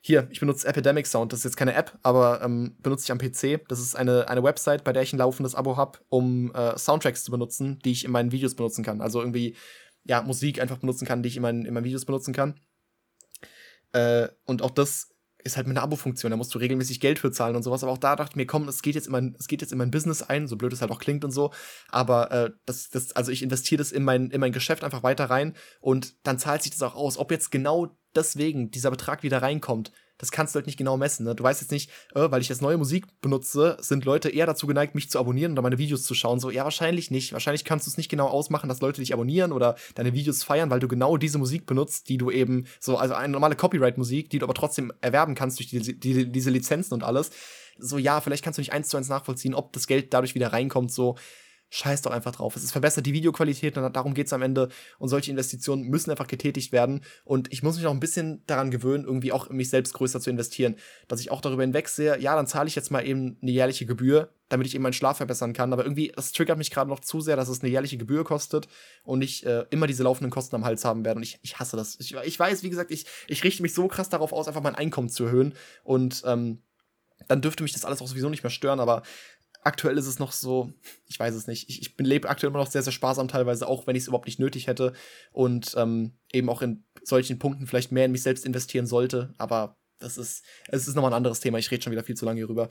hier, 0.00 0.28
ich 0.30 0.40
benutze 0.40 0.66
Epidemic 0.66 1.06
Sound. 1.06 1.32
Das 1.32 1.40
ist 1.40 1.44
jetzt 1.44 1.56
keine 1.56 1.74
App, 1.74 1.98
aber 2.02 2.40
ähm, 2.42 2.76
benutze 2.80 3.04
ich 3.04 3.12
am 3.12 3.18
PC. 3.18 3.66
Das 3.68 3.80
ist 3.80 3.96
eine, 3.96 4.28
eine 4.28 4.42
Website, 4.42 4.84
bei 4.84 4.92
der 4.92 5.02
ich 5.02 5.12
ein 5.12 5.18
laufendes 5.18 5.54
Abo 5.54 5.76
habe, 5.76 5.98
um 6.08 6.52
äh, 6.54 6.78
Soundtracks 6.78 7.24
zu 7.24 7.30
benutzen, 7.30 7.78
die 7.84 7.92
ich 7.92 8.04
in 8.04 8.10
meinen 8.10 8.32
Videos 8.32 8.54
benutzen 8.54 8.84
kann. 8.84 9.00
Also 9.00 9.20
irgendwie, 9.20 9.56
ja, 10.04 10.22
Musik 10.22 10.60
einfach 10.60 10.78
benutzen 10.78 11.06
kann, 11.06 11.22
die 11.22 11.28
ich 11.28 11.36
in 11.36 11.42
meinen, 11.42 11.64
in 11.64 11.74
meinen 11.74 11.84
Videos 11.84 12.04
benutzen 12.04 12.32
kann. 12.32 12.60
Äh, 13.92 14.28
und 14.44 14.62
auch 14.62 14.70
das 14.70 15.14
ist 15.44 15.56
halt 15.56 15.66
mit 15.66 15.76
einer 15.76 15.84
Abo-Funktion, 15.84 16.30
da 16.30 16.36
musst 16.36 16.54
du 16.54 16.58
regelmäßig 16.58 17.00
Geld 17.00 17.18
für 17.18 17.30
zahlen 17.30 17.56
und 17.56 17.62
sowas. 17.62 17.82
Aber 17.82 17.92
auch 17.92 17.98
da 17.98 18.16
dachte 18.16 18.32
ich 18.32 18.36
mir, 18.36 18.46
komm, 18.46 18.68
es 18.68 18.82
geht 18.82 18.94
jetzt 18.94 19.06
in 19.06 19.12
mein, 19.12 19.36
es 19.38 19.46
geht 19.46 19.62
jetzt 19.62 19.72
in 19.72 19.78
mein 19.78 19.90
Business 19.90 20.22
ein, 20.22 20.48
so 20.48 20.56
blöd 20.56 20.72
es 20.72 20.80
halt 20.80 20.90
auch 20.90 20.98
klingt 20.98 21.24
und 21.24 21.30
so. 21.30 21.52
Aber 21.88 22.30
äh, 22.30 22.50
das, 22.66 22.90
das, 22.90 23.14
also 23.14 23.30
ich 23.30 23.42
investiere 23.42 23.78
das 23.78 23.92
in 23.92 24.04
mein, 24.04 24.30
in 24.30 24.40
mein 24.40 24.52
Geschäft 24.52 24.84
einfach 24.84 25.02
weiter 25.02 25.26
rein 25.26 25.54
und 25.80 26.14
dann 26.26 26.38
zahlt 26.38 26.62
sich 26.62 26.72
das 26.72 26.82
auch 26.82 26.94
aus. 26.94 27.18
Ob 27.18 27.30
jetzt 27.30 27.50
genau 27.50 27.97
deswegen 28.14 28.70
dieser 28.70 28.90
Betrag 28.90 29.22
wieder 29.22 29.42
reinkommt, 29.42 29.92
das 30.18 30.32
kannst 30.32 30.54
du 30.54 30.56
halt 30.56 30.66
nicht 30.66 30.76
genau 30.76 30.96
messen. 30.96 31.24
Ne? 31.24 31.34
Du 31.34 31.44
weißt 31.44 31.60
jetzt 31.60 31.70
nicht, 31.70 31.90
äh, 32.14 32.30
weil 32.30 32.40
ich 32.40 32.48
jetzt 32.48 32.60
neue 32.60 32.76
Musik 32.76 33.06
benutze, 33.20 33.76
sind 33.80 34.04
Leute 34.04 34.28
eher 34.28 34.46
dazu 34.46 34.66
geneigt, 34.66 34.94
mich 34.94 35.08
zu 35.08 35.18
abonnieren 35.18 35.52
oder 35.52 35.62
meine 35.62 35.78
Videos 35.78 36.02
zu 36.02 36.14
schauen. 36.14 36.40
So, 36.40 36.50
ja, 36.50 36.64
wahrscheinlich 36.64 37.10
nicht. 37.10 37.32
Wahrscheinlich 37.32 37.64
kannst 37.64 37.86
du 37.86 37.90
es 37.90 37.96
nicht 37.96 38.10
genau 38.10 38.26
ausmachen, 38.26 38.68
dass 38.68 38.80
Leute 38.80 39.00
dich 39.00 39.14
abonnieren 39.14 39.52
oder 39.52 39.76
deine 39.94 40.12
Videos 40.12 40.42
feiern, 40.42 40.70
weil 40.70 40.80
du 40.80 40.88
genau 40.88 41.16
diese 41.16 41.38
Musik 41.38 41.66
benutzt, 41.66 42.08
die 42.08 42.18
du 42.18 42.30
eben 42.30 42.66
so, 42.80 42.96
also 42.96 43.14
eine 43.14 43.32
normale 43.32 43.54
Copyright-Musik, 43.54 44.28
die 44.30 44.40
du 44.40 44.46
aber 44.46 44.54
trotzdem 44.54 44.92
erwerben 45.00 45.36
kannst 45.36 45.60
durch 45.60 45.68
die, 45.68 45.98
die, 45.98 46.30
diese 46.30 46.50
Lizenzen 46.50 46.94
und 46.94 47.04
alles. 47.04 47.30
So, 47.78 47.96
ja, 47.96 48.20
vielleicht 48.20 48.42
kannst 48.42 48.58
du 48.58 48.60
nicht 48.60 48.72
eins 48.72 48.88
zu 48.88 48.96
eins 48.96 49.08
nachvollziehen, 49.08 49.54
ob 49.54 49.72
das 49.72 49.86
Geld 49.86 50.12
dadurch 50.12 50.34
wieder 50.34 50.52
reinkommt. 50.52 50.90
So, 50.90 51.16
scheiß 51.70 52.02
doch 52.02 52.10
einfach 52.10 52.32
drauf. 52.32 52.56
Es 52.56 52.72
verbessert 52.72 53.06
die 53.06 53.12
Videoqualität 53.12 53.76
und 53.76 53.92
darum 53.94 54.14
geht's 54.14 54.32
am 54.32 54.42
Ende. 54.42 54.68
Und 54.98 55.08
solche 55.08 55.30
Investitionen 55.30 55.84
müssen 55.84 56.10
einfach 56.10 56.26
getätigt 56.26 56.72
werden. 56.72 57.02
Und 57.24 57.52
ich 57.52 57.62
muss 57.62 57.76
mich 57.76 57.86
auch 57.86 57.92
ein 57.92 58.00
bisschen 58.00 58.42
daran 58.46 58.70
gewöhnen, 58.70 59.04
irgendwie 59.04 59.32
auch 59.32 59.48
in 59.48 59.56
mich 59.56 59.70
selbst 59.70 59.92
größer 59.94 60.20
zu 60.20 60.30
investieren. 60.30 60.76
Dass 61.08 61.20
ich 61.20 61.30
auch 61.30 61.40
darüber 61.40 61.62
hinwegsehe, 61.62 62.18
ja, 62.20 62.34
dann 62.34 62.46
zahle 62.46 62.68
ich 62.68 62.74
jetzt 62.74 62.90
mal 62.90 63.06
eben 63.06 63.36
eine 63.42 63.50
jährliche 63.50 63.86
Gebühr, 63.86 64.32
damit 64.48 64.66
ich 64.66 64.74
eben 64.74 64.82
meinen 64.82 64.94
Schlaf 64.94 65.18
verbessern 65.18 65.52
kann. 65.52 65.72
Aber 65.72 65.84
irgendwie, 65.84 66.12
das 66.14 66.32
triggert 66.32 66.56
mich 66.56 66.70
gerade 66.70 66.88
noch 66.88 67.00
zu 67.00 67.20
sehr, 67.20 67.36
dass 67.36 67.48
es 67.48 67.60
eine 67.60 67.70
jährliche 67.70 67.98
Gebühr 67.98 68.24
kostet 68.24 68.68
und 69.04 69.20
ich 69.20 69.44
äh, 69.44 69.66
immer 69.70 69.86
diese 69.86 70.02
laufenden 70.02 70.30
Kosten 70.30 70.56
am 70.56 70.64
Hals 70.64 70.84
haben 70.84 71.04
werde. 71.04 71.18
Und 71.18 71.22
ich, 71.22 71.38
ich 71.42 71.58
hasse 71.58 71.76
das. 71.76 71.98
Ich, 72.00 72.14
ich 72.14 72.38
weiß, 72.38 72.62
wie 72.62 72.70
gesagt, 72.70 72.90
ich, 72.90 73.04
ich 73.26 73.44
richte 73.44 73.62
mich 73.62 73.74
so 73.74 73.88
krass 73.88 74.08
darauf 74.08 74.32
aus, 74.32 74.48
einfach 74.48 74.62
mein 74.62 74.74
Einkommen 74.74 75.10
zu 75.10 75.24
erhöhen. 75.24 75.54
Und 75.84 76.22
ähm, 76.24 76.62
dann 77.26 77.42
dürfte 77.42 77.62
mich 77.62 77.72
das 77.72 77.84
alles 77.84 78.00
auch 78.00 78.06
sowieso 78.06 78.28
nicht 78.28 78.42
mehr 78.42 78.50
stören, 78.50 78.80
aber 78.80 79.02
aktuell 79.62 79.98
ist 79.98 80.06
es 80.06 80.18
noch 80.18 80.32
so, 80.32 80.72
ich 81.06 81.18
weiß 81.18 81.34
es 81.34 81.46
nicht. 81.46 81.68
Ich, 81.68 81.80
ich 81.82 81.94
lebe 81.98 82.28
aktuell 82.28 82.50
immer 82.50 82.60
noch 82.60 82.70
sehr, 82.70 82.82
sehr 82.82 82.92
sparsam 82.92 83.28
teilweise, 83.28 83.66
auch 83.66 83.86
wenn 83.86 83.96
ich 83.96 84.02
es 84.02 84.08
überhaupt 84.08 84.26
nicht 84.26 84.38
nötig 84.38 84.66
hätte. 84.66 84.92
Und 85.32 85.74
ähm, 85.76 86.12
eben 86.32 86.48
auch 86.48 86.62
in 86.62 86.84
solchen 87.02 87.38
Punkten 87.38 87.66
vielleicht 87.66 87.92
mehr 87.92 88.04
in 88.04 88.12
mich 88.12 88.22
selbst 88.22 88.44
investieren 88.44 88.86
sollte. 88.86 89.34
Aber 89.38 89.76
das 89.98 90.18
ist, 90.18 90.44
es 90.68 90.88
ist 90.88 90.94
nochmal 90.94 91.12
ein 91.12 91.16
anderes 91.16 91.40
Thema. 91.40 91.58
Ich 91.58 91.70
rede 91.70 91.82
schon 91.82 91.92
wieder 91.92 92.04
viel 92.04 92.16
zu 92.16 92.24
lange 92.24 92.38
hierüber. 92.38 92.68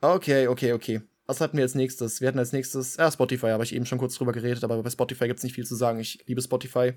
Okay, 0.00 0.48
okay, 0.48 0.72
okay. 0.72 1.00
Was 1.26 1.40
hatten 1.40 1.56
wir 1.56 1.64
als 1.64 1.74
nächstes? 1.74 2.20
Wir 2.20 2.28
hatten 2.28 2.38
als 2.38 2.52
nächstes, 2.52 2.96
ja, 2.96 3.10
Spotify, 3.10 3.48
habe 3.48 3.64
ich 3.64 3.74
eben 3.74 3.86
schon 3.86 3.98
kurz 3.98 4.14
drüber 4.14 4.32
geredet, 4.32 4.62
aber 4.62 4.80
bei 4.80 4.90
Spotify 4.90 5.26
gibt 5.26 5.38
es 5.38 5.44
nicht 5.44 5.54
viel 5.54 5.66
zu 5.66 5.74
sagen. 5.74 5.98
Ich 5.98 6.22
liebe 6.26 6.40
Spotify. 6.40 6.92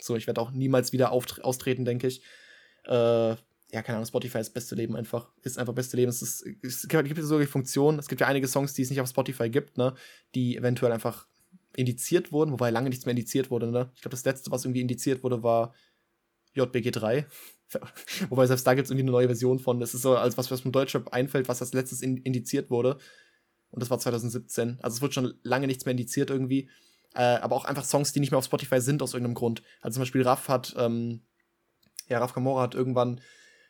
So, 0.00 0.16
ich 0.16 0.26
werde 0.26 0.40
auch 0.40 0.50
niemals 0.50 0.92
wieder 0.92 1.12
austreten, 1.12 1.84
denke 1.84 2.06
ich. 2.06 2.22
Äh, 2.84 3.36
ja, 3.72 3.82
keine 3.82 3.96
Ahnung, 3.96 4.06
Spotify 4.06 4.38
ist 4.38 4.48
das 4.48 4.54
beste 4.54 4.74
Leben 4.74 4.96
einfach, 4.96 5.32
ist 5.42 5.58
einfach 5.58 5.74
beste 5.74 5.96
Leben. 5.96 6.08
Es, 6.08 6.22
ist, 6.22 6.46
es 6.62 6.86
gibt 6.88 7.22
sogar 7.22 7.40
die 7.40 7.46
Funktion, 7.46 7.98
es 7.98 8.08
gibt 8.08 8.20
ja 8.20 8.26
einige 8.26 8.46
Songs, 8.46 8.74
die 8.74 8.82
es 8.82 8.90
nicht 8.90 9.00
auf 9.00 9.08
Spotify 9.08 9.50
gibt, 9.50 9.76
ne, 9.76 9.94
die 10.34 10.56
eventuell 10.56 10.92
einfach 10.92 11.26
indiziert 11.74 12.32
wurden, 12.32 12.52
wobei 12.52 12.70
lange 12.70 12.88
nichts 12.88 13.06
mehr 13.06 13.10
indiziert 13.10 13.50
wurde, 13.50 13.70
ne. 13.70 13.90
Ich 13.94 14.02
glaube, 14.02 14.14
das 14.14 14.24
letzte, 14.24 14.50
was 14.50 14.64
irgendwie 14.64 14.80
indiziert 14.80 15.22
wurde, 15.22 15.42
war 15.42 15.74
JBG 16.54 16.90
3. 16.90 17.26
Wobei 18.30 18.46
selbst 18.46 18.66
da 18.66 18.74
gibt 18.74 18.86
es 18.86 18.90
irgendwie 18.90 19.04
eine 19.04 19.10
neue 19.10 19.26
Version 19.26 19.58
von. 19.58 19.78
Das 19.80 19.92
ist 19.92 20.02
so, 20.02 20.16
als 20.16 20.38
was, 20.38 20.50
was 20.50 20.62
von 20.62 20.72
Deutschrap 20.72 21.12
einfällt, 21.12 21.48
was 21.48 21.60
als 21.60 21.74
letztes 21.74 22.00
in, 22.00 22.16
indiziert 22.18 22.70
wurde. 22.70 22.96
Und 23.70 23.82
das 23.82 23.90
war 23.90 23.98
2017. 23.98 24.78
Also 24.80 24.96
es 24.96 25.02
wird 25.02 25.12
schon 25.12 25.34
lange 25.42 25.66
nichts 25.66 25.84
mehr 25.84 25.92
indiziert 25.92 26.30
irgendwie. 26.30 26.70
Äh, 27.14 27.20
aber 27.20 27.56
auch 27.56 27.64
einfach 27.64 27.84
Songs, 27.84 28.12
die 28.12 28.20
nicht 28.20 28.30
mehr 28.30 28.38
auf 28.38 28.44
Spotify 28.44 28.80
sind 28.80 29.02
aus 29.02 29.14
irgendeinem 29.14 29.34
Grund. 29.34 29.62
Also 29.80 29.96
zum 29.96 30.02
Beispiel 30.02 30.22
Raff 30.22 30.48
hat, 30.48 30.74
ähm, 30.78 31.22
ja, 32.08 32.18
Raff 32.18 32.32
Kamora 32.32 32.62
hat 32.62 32.74
irgendwann 32.74 33.20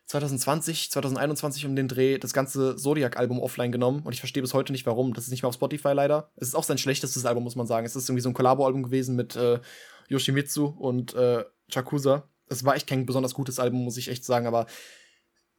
2020, 0.07 0.91
2021 0.93 1.67
um 1.67 1.75
den 1.75 1.89
Dreh 1.89 2.19
das 2.19 2.33
ganze 2.33 2.77
Zodiac-Album 2.77 3.41
offline 3.41 3.73
genommen 3.73 4.03
und 4.05 4.13
ich 4.13 4.21
verstehe 4.21 4.43
bis 4.43 4.55
heute 4.55 4.73
nicht 4.73 4.87
warum. 4.87 5.15
Das 5.15 5.25
ist 5.25 5.31
nicht 5.31 5.43
mehr 5.43 5.49
auf 5.49 5.55
Spotify 5.55 5.93
leider. 5.93 6.31
Es 6.37 6.49
ist 6.49 6.55
auch 6.55 6.63
sein 6.63 6.79
schlechtestes 6.79 7.27
Album, 7.27 7.43
muss 7.43 7.57
man 7.57 7.67
sagen. 7.67 7.85
Es 7.85 7.97
ist 7.97 8.09
irgendwie 8.09 8.23
so 8.23 8.29
ein 8.29 8.35
Kollabo-Album 8.35 8.85
gewesen 8.85 9.17
mit 9.17 9.35
äh, 9.35 9.59
Yoshimitsu 10.09 10.67
und 10.67 11.15
äh, 11.15 11.45
Chakusa. 11.69 12.29
Es 12.49 12.65
war 12.65 12.77
echt 12.77 12.87
kein 12.87 13.07
besonders 13.07 13.35
gutes 13.35 13.59
Album, 13.59 13.83
muss 13.83 13.97
ich 13.97 14.09
echt 14.09 14.25
sagen, 14.25 14.47
aber 14.47 14.67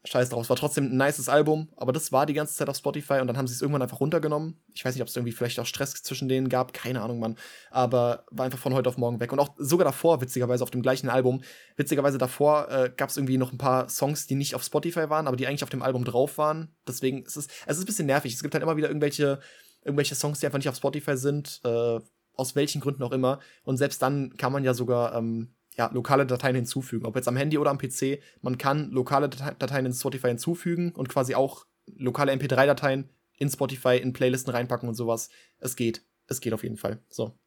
scheiß 0.06 0.30
drauf. 0.30 0.43
Es 0.43 0.50
war 0.50 0.56
trotzdem 0.56 0.86
ein 0.86 0.98
nices 0.98 1.30
Album, 1.30 1.70
aber 1.76 1.91
das 1.91 2.12
war 2.12 2.26
die 2.26 2.34
ganze 2.34 2.56
Zeit 2.56 2.70
auf 2.70 2.78
Spotify 2.78 3.20
und 3.20 3.28
dann 3.28 3.38
haben 3.38 3.48
sie 3.48 3.54
es 3.54 3.62
irgendwann 3.62 3.82
einfach 3.82 4.00
runtergenommen. 4.00 4.62
Ich 4.74 4.86
weiß 4.86 4.95
nicht, 4.95 5.02
ob 5.02 5.08
es 5.08 5.16
irgendwie 5.16 5.34
vielleicht 5.34 5.60
auch 5.60 5.66
Stress 5.66 5.93
zwischen 5.93 6.30
denen 6.30 6.50
gab, 6.50 6.74
keine 6.74 7.02
Ahnung, 7.02 7.20
Mann. 7.20 7.36
Aber 7.72 8.26
war 8.32 8.45
einfach 8.45 8.60
von 8.60 8.74
heute 8.74 8.89
auf 8.89 8.98
morgen 8.98 9.20
weg. 9.20 9.32
Und 9.32 9.39
auch 9.39 9.50
sogar 9.58 9.86
davor, 9.86 10.22
witzigerweise, 10.22 10.64
auf 10.64 10.72
dem 10.72 10.82
gleichen 10.82 11.10
Album, 11.10 11.41
witzigerweise 11.76 12.18
davor 12.18 12.70
äh, 12.70 12.91
gab 12.95 13.10
es 13.10 13.18
irgendwie 13.18 13.38
noch 13.38 13.52
ein 13.52 13.58
paar 13.58 13.89
Songs, 13.89 14.28
die 14.28 14.36
nicht 14.36 14.56
auf 14.56 14.64
Spotify 14.64 15.10
waren, 15.10 15.28
aber 15.28 15.38
die 15.38 15.48
eigentlich 15.48 15.64
auf 15.64 15.70
dem 15.70 15.82
Album 15.82 16.06
drauf 16.06 16.38
waren. 16.38 16.76
Deswegen 16.88 17.24
es 17.26 17.38
ist 17.38 17.52
es 17.66 17.78
ist 17.78 17.84
ein 17.84 17.88
bisschen 17.88 18.08
nervig. 18.08 18.34
Es 18.34 18.41
gibt 18.41 18.54
halt 18.54 18.64
immer 18.64 18.78
wieder 18.78 18.88
irgendwelche, 18.88 19.39
irgendwelche 19.84 20.16
Songs, 20.16 20.39
die 20.39 20.45
einfach 20.45 20.60
nicht 20.60 20.70
auf 20.70 20.76
Spotify 20.76 21.18
sind, 21.18 21.62
äh, 21.64 22.00
aus 22.34 22.56
welchen 22.56 22.82
Gründen 22.82 23.04
auch 23.04 23.12
immer. 23.12 23.39
Und 23.64 23.78
selbst 23.78 24.02
dann 24.02 24.38
kann 24.38 24.54
man 24.54 24.64
ja 24.64 24.74
sogar 24.74 25.16
ähm, 25.16 25.56
ja, 25.78 25.89
lokale 25.93 26.25
Dateien 26.25 26.55
hinzufügen. 26.55 27.05
Ob 27.05 27.15
jetzt 27.15 27.28
am 27.28 27.38
Handy 27.38 27.57
oder 27.57 27.69
am 27.69 27.78
PC, 27.78 28.19
man 28.41 28.57
kann 28.57 28.91
lokale 28.91 29.30
Dateien 29.30 29.86
in 29.86 29.93
Spotify 29.93 30.30
hinzufügen 30.30 30.91
und 30.91 31.07
quasi 31.07 31.36
auch 31.36 31.65
lokale 31.86 32.34
MP3-Dateien 32.34 33.09
in 33.38 33.49
Spotify 33.49 33.97
in 33.97 34.13
Playlisten 34.13 34.51
reinpacken 34.51 34.89
und 34.89 34.95
sowas. 34.95 35.30
Es 35.59 35.75
geht. 35.75 36.03
Es 36.25 36.41
geht 36.41 36.53
auf 36.53 36.63
jeden 36.63 36.78
Fall. 36.78 36.99
So. 37.09 37.38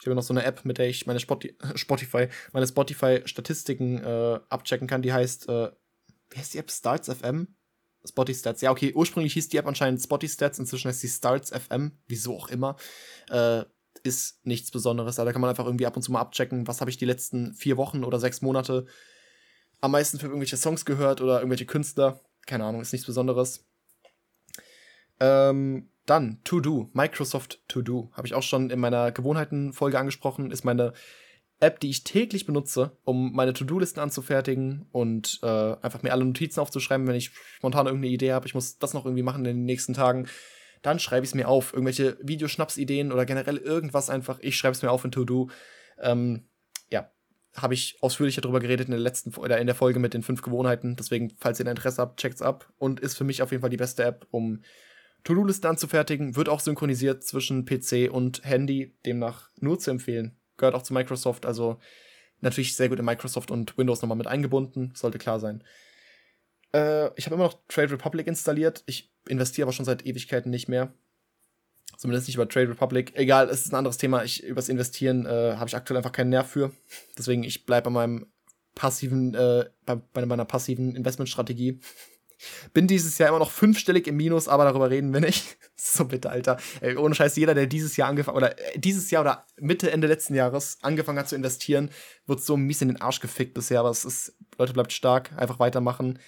Ich 0.00 0.06
habe 0.06 0.14
noch 0.14 0.22
so 0.22 0.32
eine 0.32 0.44
App, 0.44 0.64
mit 0.64 0.78
der 0.78 0.88
ich 0.88 1.06
meine 1.06 1.18
Spotify, 1.74 2.28
meine 2.52 2.66
Spotify-Statistiken 2.66 3.98
äh, 4.04 4.40
abchecken 4.48 4.86
kann. 4.86 5.02
Die 5.02 5.12
heißt, 5.12 5.48
äh, 5.48 5.70
wie 6.30 6.38
heißt 6.38 6.54
die 6.54 6.58
App? 6.58 6.70
Starts 6.70 7.08
FM? 7.12 7.48
Spotify 8.06 8.38
Stats. 8.38 8.60
Ja, 8.60 8.70
okay, 8.70 8.92
ursprünglich 8.94 9.32
hieß 9.32 9.48
die 9.48 9.56
App 9.56 9.66
anscheinend 9.66 10.00
Spotify 10.00 10.32
Stats, 10.32 10.58
inzwischen 10.58 10.88
heißt 10.88 11.00
sie 11.00 11.08
Starts 11.08 11.50
FM, 11.50 11.92
wieso 12.06 12.36
auch 12.36 12.48
immer. 12.48 12.76
Äh, 13.28 13.64
ist 13.98 14.44
nichts 14.46 14.70
Besonderes. 14.70 15.16
Da 15.16 15.32
kann 15.32 15.40
man 15.40 15.50
einfach 15.50 15.66
irgendwie 15.66 15.86
ab 15.86 15.96
und 15.96 16.02
zu 16.02 16.12
mal 16.12 16.20
abchecken, 16.20 16.66
was 16.66 16.80
habe 16.80 16.90
ich 16.90 16.96
die 16.96 17.04
letzten 17.04 17.54
vier 17.54 17.76
Wochen 17.76 18.04
oder 18.04 18.18
sechs 18.18 18.42
Monate 18.42 18.86
am 19.80 19.92
meisten 19.92 20.18
für 20.18 20.26
irgendwelche 20.26 20.56
Songs 20.56 20.84
gehört 20.84 21.20
oder 21.20 21.38
irgendwelche 21.38 21.66
Künstler. 21.66 22.20
Keine 22.46 22.64
Ahnung, 22.64 22.80
ist 22.80 22.92
nichts 22.92 23.06
Besonderes. 23.06 23.66
Ähm, 25.20 25.90
dann 26.06 26.40
To 26.44 26.60
Do, 26.60 26.90
Microsoft 26.94 27.62
To 27.68 27.82
Do, 27.82 28.10
habe 28.12 28.26
ich 28.26 28.34
auch 28.34 28.42
schon 28.42 28.70
in 28.70 28.80
meiner 28.80 29.12
Gewohnheiten-Folge 29.12 29.98
angesprochen, 29.98 30.50
ist 30.50 30.64
meine 30.64 30.94
App, 31.60 31.80
die 31.80 31.90
ich 31.90 32.04
täglich 32.04 32.46
benutze, 32.46 32.96
um 33.04 33.32
meine 33.32 33.52
To-Do-Listen 33.52 33.98
anzufertigen 33.98 34.86
und 34.92 35.40
äh, 35.42 35.46
einfach 35.82 36.02
mir 36.02 36.12
alle 36.12 36.24
Notizen 36.24 36.60
aufzuschreiben, 36.60 37.06
wenn 37.06 37.16
ich 37.16 37.32
spontan 37.56 37.86
irgendeine 37.86 38.14
Idee 38.14 38.32
habe. 38.32 38.46
Ich 38.46 38.54
muss 38.54 38.78
das 38.78 38.94
noch 38.94 39.04
irgendwie 39.04 39.24
machen 39.24 39.44
in 39.44 39.56
den 39.56 39.64
nächsten 39.64 39.92
Tagen 39.92 40.28
dann 40.82 40.98
schreibe 40.98 41.24
ich 41.24 41.30
es 41.30 41.34
mir 41.34 41.48
auf. 41.48 41.72
Irgendwelche 41.72 42.16
Videoschnapsideen 42.22 43.12
oder 43.12 43.26
generell 43.26 43.56
irgendwas 43.56 44.10
einfach. 44.10 44.38
Ich 44.40 44.56
schreibe 44.56 44.72
es 44.72 44.82
mir 44.82 44.90
auf 44.90 45.04
in 45.04 45.10
To-Do. 45.10 45.50
Ähm, 46.00 46.44
ja, 46.90 47.10
habe 47.54 47.74
ich 47.74 47.98
ausführlicher 48.00 48.40
darüber 48.40 48.60
geredet 48.60 48.86
in 48.86 48.92
der 48.92 49.00
letzten 49.00 49.34
oder 49.36 49.58
in 49.58 49.66
der 49.66 49.74
Folge 49.74 49.98
mit 49.98 50.14
den 50.14 50.22
fünf 50.22 50.42
Gewohnheiten. 50.42 50.96
Deswegen, 50.96 51.32
falls 51.38 51.60
ihr 51.60 51.66
Interesse 51.66 52.02
habt, 52.02 52.20
checkt's 52.20 52.42
ab. 52.42 52.72
Und 52.78 53.00
ist 53.00 53.16
für 53.16 53.24
mich 53.24 53.42
auf 53.42 53.50
jeden 53.50 53.60
Fall 53.60 53.70
die 53.70 53.76
beste 53.76 54.04
App, 54.04 54.26
um 54.30 54.62
To-Do-Listen 55.24 55.66
anzufertigen. 55.66 56.36
Wird 56.36 56.48
auch 56.48 56.60
synchronisiert 56.60 57.24
zwischen 57.24 57.64
PC 57.64 58.10
und 58.10 58.44
Handy. 58.44 58.96
Demnach 59.04 59.50
nur 59.60 59.78
zu 59.78 59.90
empfehlen. 59.90 60.36
Gehört 60.56 60.74
auch 60.74 60.82
zu 60.82 60.94
Microsoft. 60.94 61.46
Also 61.46 61.78
natürlich 62.40 62.76
sehr 62.76 62.88
gut 62.88 62.98
in 62.98 63.04
Microsoft 63.04 63.50
und 63.50 63.76
Windows 63.76 64.02
nochmal 64.02 64.18
mit 64.18 64.26
eingebunden. 64.26 64.92
Sollte 64.94 65.18
klar 65.18 65.40
sein. 65.40 65.64
Äh, 66.72 67.08
ich 67.16 67.26
habe 67.26 67.34
immer 67.34 67.44
noch 67.44 67.58
Trade 67.68 67.92
Republic 67.92 68.26
installiert. 68.26 68.82
Ich 68.86 69.12
investiere 69.26 69.66
aber 69.66 69.72
schon 69.72 69.84
seit 69.84 70.06
Ewigkeiten 70.06 70.50
nicht 70.50 70.68
mehr. 70.68 70.92
Zumindest 71.96 72.28
nicht 72.28 72.36
über 72.36 72.48
Trade 72.48 72.70
Republic. 72.70 73.12
Egal, 73.16 73.48
es 73.48 73.64
ist 73.64 73.72
ein 73.72 73.76
anderes 73.76 73.98
Thema. 73.98 74.22
Ich, 74.22 74.44
übers 74.44 74.68
Investieren 74.68 75.26
äh, 75.26 75.56
habe 75.56 75.68
ich 75.68 75.76
aktuell 75.76 75.96
einfach 75.96 76.12
keinen 76.12 76.30
Nerv 76.30 76.48
für. 76.48 76.70
Deswegen, 77.16 77.42
ich 77.42 77.66
bleibe 77.66 77.86
bei 77.86 77.90
meinem 77.90 78.26
passiven, 78.74 79.34
äh, 79.34 79.64
bei, 79.84 79.96
bei 79.96 80.24
meiner 80.24 80.44
passiven 80.44 80.94
Investmentstrategie. 80.94 81.80
Bin 82.72 82.86
dieses 82.86 83.18
Jahr 83.18 83.30
immer 83.30 83.40
noch 83.40 83.50
fünfstellig 83.50 84.06
im 84.06 84.16
Minus, 84.16 84.46
aber 84.46 84.62
darüber 84.64 84.90
reden 84.90 85.12
wir 85.12 85.20
nicht. 85.20 85.56
so 85.74 86.04
bitte, 86.04 86.30
Alter. 86.30 86.58
Ey, 86.80 86.96
ohne 86.96 87.16
Scheiß, 87.16 87.34
jeder, 87.34 87.54
der 87.54 87.66
dieses 87.66 87.96
Jahr 87.96 88.08
angefangen 88.08 88.36
oder 88.36 88.56
äh, 88.56 88.78
dieses 88.78 89.10
Jahr 89.10 89.22
oder 89.22 89.46
Mitte, 89.56 89.90
Ende 89.90 90.06
letzten 90.06 90.36
Jahres 90.36 90.78
angefangen 90.82 91.18
hat 91.18 91.28
zu 91.28 91.34
investieren, 91.34 91.90
wird 92.26 92.40
so 92.40 92.56
mies 92.56 92.80
in 92.80 92.88
den 92.88 93.00
Arsch 93.00 93.18
gefickt 93.18 93.54
bisher. 93.54 93.80
Aber 93.80 93.90
es 93.90 94.04
ist, 94.04 94.36
Leute, 94.56 94.72
bleibt 94.72 94.92
stark, 94.92 95.32
einfach 95.36 95.58
weitermachen 95.58 96.20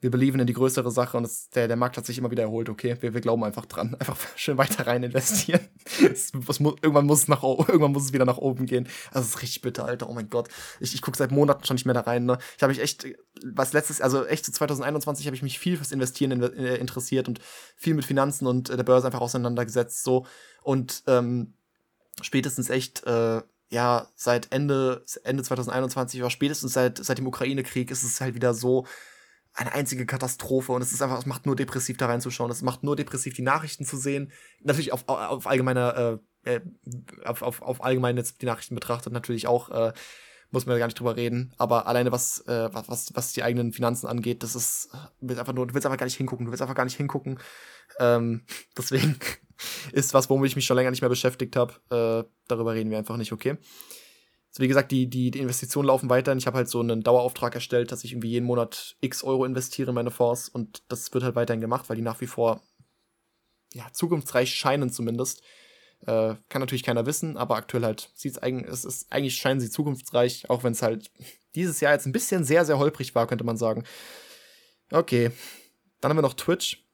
wir 0.00 0.12
belieben 0.12 0.38
in 0.38 0.46
die 0.46 0.52
größere 0.52 0.92
Sache 0.92 1.16
und 1.16 1.24
es, 1.24 1.50
der, 1.50 1.66
der 1.66 1.76
Markt 1.76 1.96
hat 1.96 2.06
sich 2.06 2.18
immer 2.18 2.30
wieder 2.30 2.44
erholt, 2.44 2.68
okay? 2.68 2.96
Wir, 3.00 3.14
wir 3.14 3.20
glauben 3.20 3.42
einfach 3.42 3.66
dran. 3.66 3.94
Einfach 3.98 4.16
schön 4.36 4.56
weiter 4.56 4.86
rein 4.86 5.02
investieren. 5.02 5.60
es, 6.00 6.32
es, 6.32 6.60
irgendwann, 6.60 7.06
muss 7.06 7.22
es 7.22 7.28
nach, 7.28 7.42
irgendwann 7.42 7.92
muss 7.92 8.04
es 8.04 8.12
wieder 8.12 8.24
nach 8.24 8.38
oben 8.38 8.66
gehen. 8.66 8.88
Es 9.12 9.26
ist 9.26 9.42
richtig 9.42 9.62
bitter, 9.62 9.86
Alter. 9.86 10.08
Oh 10.08 10.14
mein 10.14 10.30
Gott. 10.30 10.48
Ich, 10.78 10.94
ich 10.94 11.02
gucke 11.02 11.16
seit 11.16 11.32
Monaten 11.32 11.64
schon 11.64 11.74
nicht 11.74 11.84
mehr 11.84 11.94
da 11.94 12.02
rein. 12.02 12.26
Ne? 12.26 12.38
Ich 12.56 12.62
habe 12.62 12.72
mich 12.72 12.80
echt, 12.80 13.06
was 13.44 13.72
letztes, 13.72 14.00
also 14.00 14.24
echt 14.24 14.44
zu 14.44 14.52
so 14.52 14.58
2021 14.58 15.26
habe 15.26 15.34
ich 15.34 15.42
mich 15.42 15.58
viel 15.58 15.76
fürs 15.76 15.90
Investieren 15.90 16.30
in, 16.30 16.42
äh, 16.42 16.76
interessiert 16.76 17.26
und 17.26 17.40
viel 17.74 17.94
mit 17.94 18.04
Finanzen 18.04 18.46
und 18.46 18.70
äh, 18.70 18.76
der 18.76 18.84
Börse 18.84 19.06
einfach 19.06 19.20
auseinandergesetzt. 19.20 20.04
So. 20.04 20.26
Und 20.62 21.02
ähm, 21.08 21.54
spätestens 22.22 22.70
echt, 22.70 23.04
äh, 23.04 23.42
ja, 23.70 24.08
seit 24.14 24.52
Ende, 24.52 25.04
Ende 25.24 25.42
2021 25.42 26.20
oder 26.20 26.30
spätestens 26.30 26.72
seit, 26.72 27.04
seit 27.04 27.18
dem 27.18 27.26
Ukraine-Krieg 27.26 27.90
ist 27.90 28.04
es 28.04 28.20
halt 28.20 28.34
wieder 28.34 28.54
so, 28.54 28.86
eine 29.54 29.72
einzige 29.72 30.06
Katastrophe 30.06 30.72
und 30.72 30.82
es 30.82 30.92
ist 30.92 31.02
einfach, 31.02 31.18
es 31.18 31.26
macht 31.26 31.46
nur 31.46 31.56
depressiv 31.56 31.96
da 31.96 32.06
reinzuschauen. 32.06 32.50
Es 32.50 32.62
macht 32.62 32.84
nur 32.84 32.96
depressiv 32.96 33.34
die 33.34 33.42
Nachrichten 33.42 33.84
zu 33.84 33.96
sehen. 33.96 34.32
Natürlich 34.62 34.92
auf, 34.92 35.08
auf 35.08 35.46
allgemeiner, 35.46 36.20
äh, 36.44 36.54
äh, 36.54 36.60
auf, 37.24 37.42
auf, 37.42 37.62
auf 37.62 37.82
allgemein 37.82 38.16
jetzt 38.16 38.40
die 38.40 38.46
Nachrichten 38.46 38.74
betrachtet 38.74 39.12
natürlich 39.12 39.46
auch, 39.46 39.70
äh, 39.70 39.92
muss 40.50 40.64
man 40.64 40.78
gar 40.78 40.86
nicht 40.86 40.98
drüber 40.98 41.16
reden. 41.16 41.52
Aber 41.58 41.86
alleine 41.86 42.12
was, 42.12 42.40
äh, 42.46 42.68
was, 42.72 43.14
was 43.14 43.32
die 43.32 43.42
eigenen 43.42 43.72
Finanzen 43.72 44.06
angeht, 44.06 44.42
das 44.42 44.54
ist, 44.54 44.90
du 45.20 45.28
willst 45.28 45.40
einfach 45.40 45.52
nur, 45.52 45.66
du 45.66 45.74
willst 45.74 45.86
einfach 45.86 45.98
gar 45.98 46.06
nicht 46.06 46.16
hingucken, 46.16 46.46
du 46.46 46.52
willst 46.52 46.62
einfach 46.62 46.74
gar 46.74 46.84
nicht 46.84 46.96
hingucken. 46.96 47.38
Ähm, 47.98 48.44
deswegen 48.76 49.18
ist 49.92 50.14
was, 50.14 50.30
womit 50.30 50.50
ich 50.50 50.56
mich 50.56 50.66
schon 50.66 50.76
länger 50.76 50.90
nicht 50.90 51.02
mehr 51.02 51.10
beschäftigt 51.10 51.56
habe. 51.56 51.74
Äh, 51.90 52.30
darüber 52.46 52.74
reden 52.74 52.90
wir 52.90 52.98
einfach 52.98 53.16
nicht, 53.16 53.32
okay? 53.32 53.58
Also 54.50 54.62
wie 54.62 54.68
gesagt, 54.68 54.90
die, 54.90 55.08
die, 55.08 55.30
die 55.30 55.40
Investitionen 55.40 55.86
laufen 55.86 56.08
weiter. 56.08 56.34
Ich 56.36 56.46
habe 56.46 56.56
halt 56.56 56.68
so 56.68 56.80
einen 56.80 57.02
Dauerauftrag 57.02 57.54
erstellt, 57.54 57.92
dass 57.92 58.04
ich 58.04 58.12
irgendwie 58.12 58.30
jeden 58.30 58.46
Monat 58.46 58.96
x 59.00 59.22
Euro 59.22 59.44
investiere 59.44 59.90
in 59.90 59.94
meine 59.94 60.10
Fonds 60.10 60.48
und 60.48 60.82
das 60.88 61.12
wird 61.12 61.24
halt 61.24 61.34
weiterhin 61.34 61.60
gemacht, 61.60 61.88
weil 61.88 61.96
die 61.96 62.02
nach 62.02 62.20
wie 62.20 62.26
vor 62.26 62.62
ja, 63.74 63.86
zukunftsreich 63.92 64.54
scheinen 64.54 64.90
zumindest. 64.90 65.42
Äh, 66.06 66.36
kann 66.48 66.60
natürlich 66.60 66.84
keiner 66.84 67.06
wissen, 67.06 67.36
aber 67.36 67.56
aktuell 67.56 67.84
halt 67.84 68.10
sieht 68.14 68.32
es 68.32 68.38
eigentlich, 68.38 68.70
ist, 68.70 69.06
eigentlich 69.10 69.36
scheinen 69.36 69.60
sie 69.60 69.68
zukunftsreich, 69.68 70.48
auch 70.48 70.62
wenn 70.62 70.72
es 70.72 70.82
halt 70.82 71.10
dieses 71.54 71.80
Jahr 71.80 71.92
jetzt 71.92 72.06
ein 72.06 72.12
bisschen 72.12 72.44
sehr, 72.44 72.64
sehr 72.64 72.78
holprig 72.78 73.14
war, 73.14 73.26
könnte 73.26 73.44
man 73.44 73.56
sagen. 73.56 73.84
Okay. 74.90 75.32
Dann 76.00 76.10
haben 76.10 76.18
wir 76.18 76.22
noch 76.22 76.34
Twitch. 76.34 76.84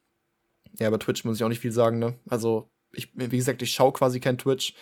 Ja, 0.79 0.89
über 0.89 0.99
Twitch 0.99 1.25
muss 1.25 1.37
ich 1.37 1.45
auch 1.45 1.49
nicht 1.49 1.61
viel 1.61 1.73
sagen, 1.73 1.99
ne? 1.99 2.19
Also, 2.29 2.71
ich, 2.93 3.11
wie 3.15 3.37
gesagt, 3.37 3.63
ich 3.63 3.73
schaue 3.73 3.93
quasi 3.93 4.21
kein 4.21 4.39
Twitch. 4.39 4.75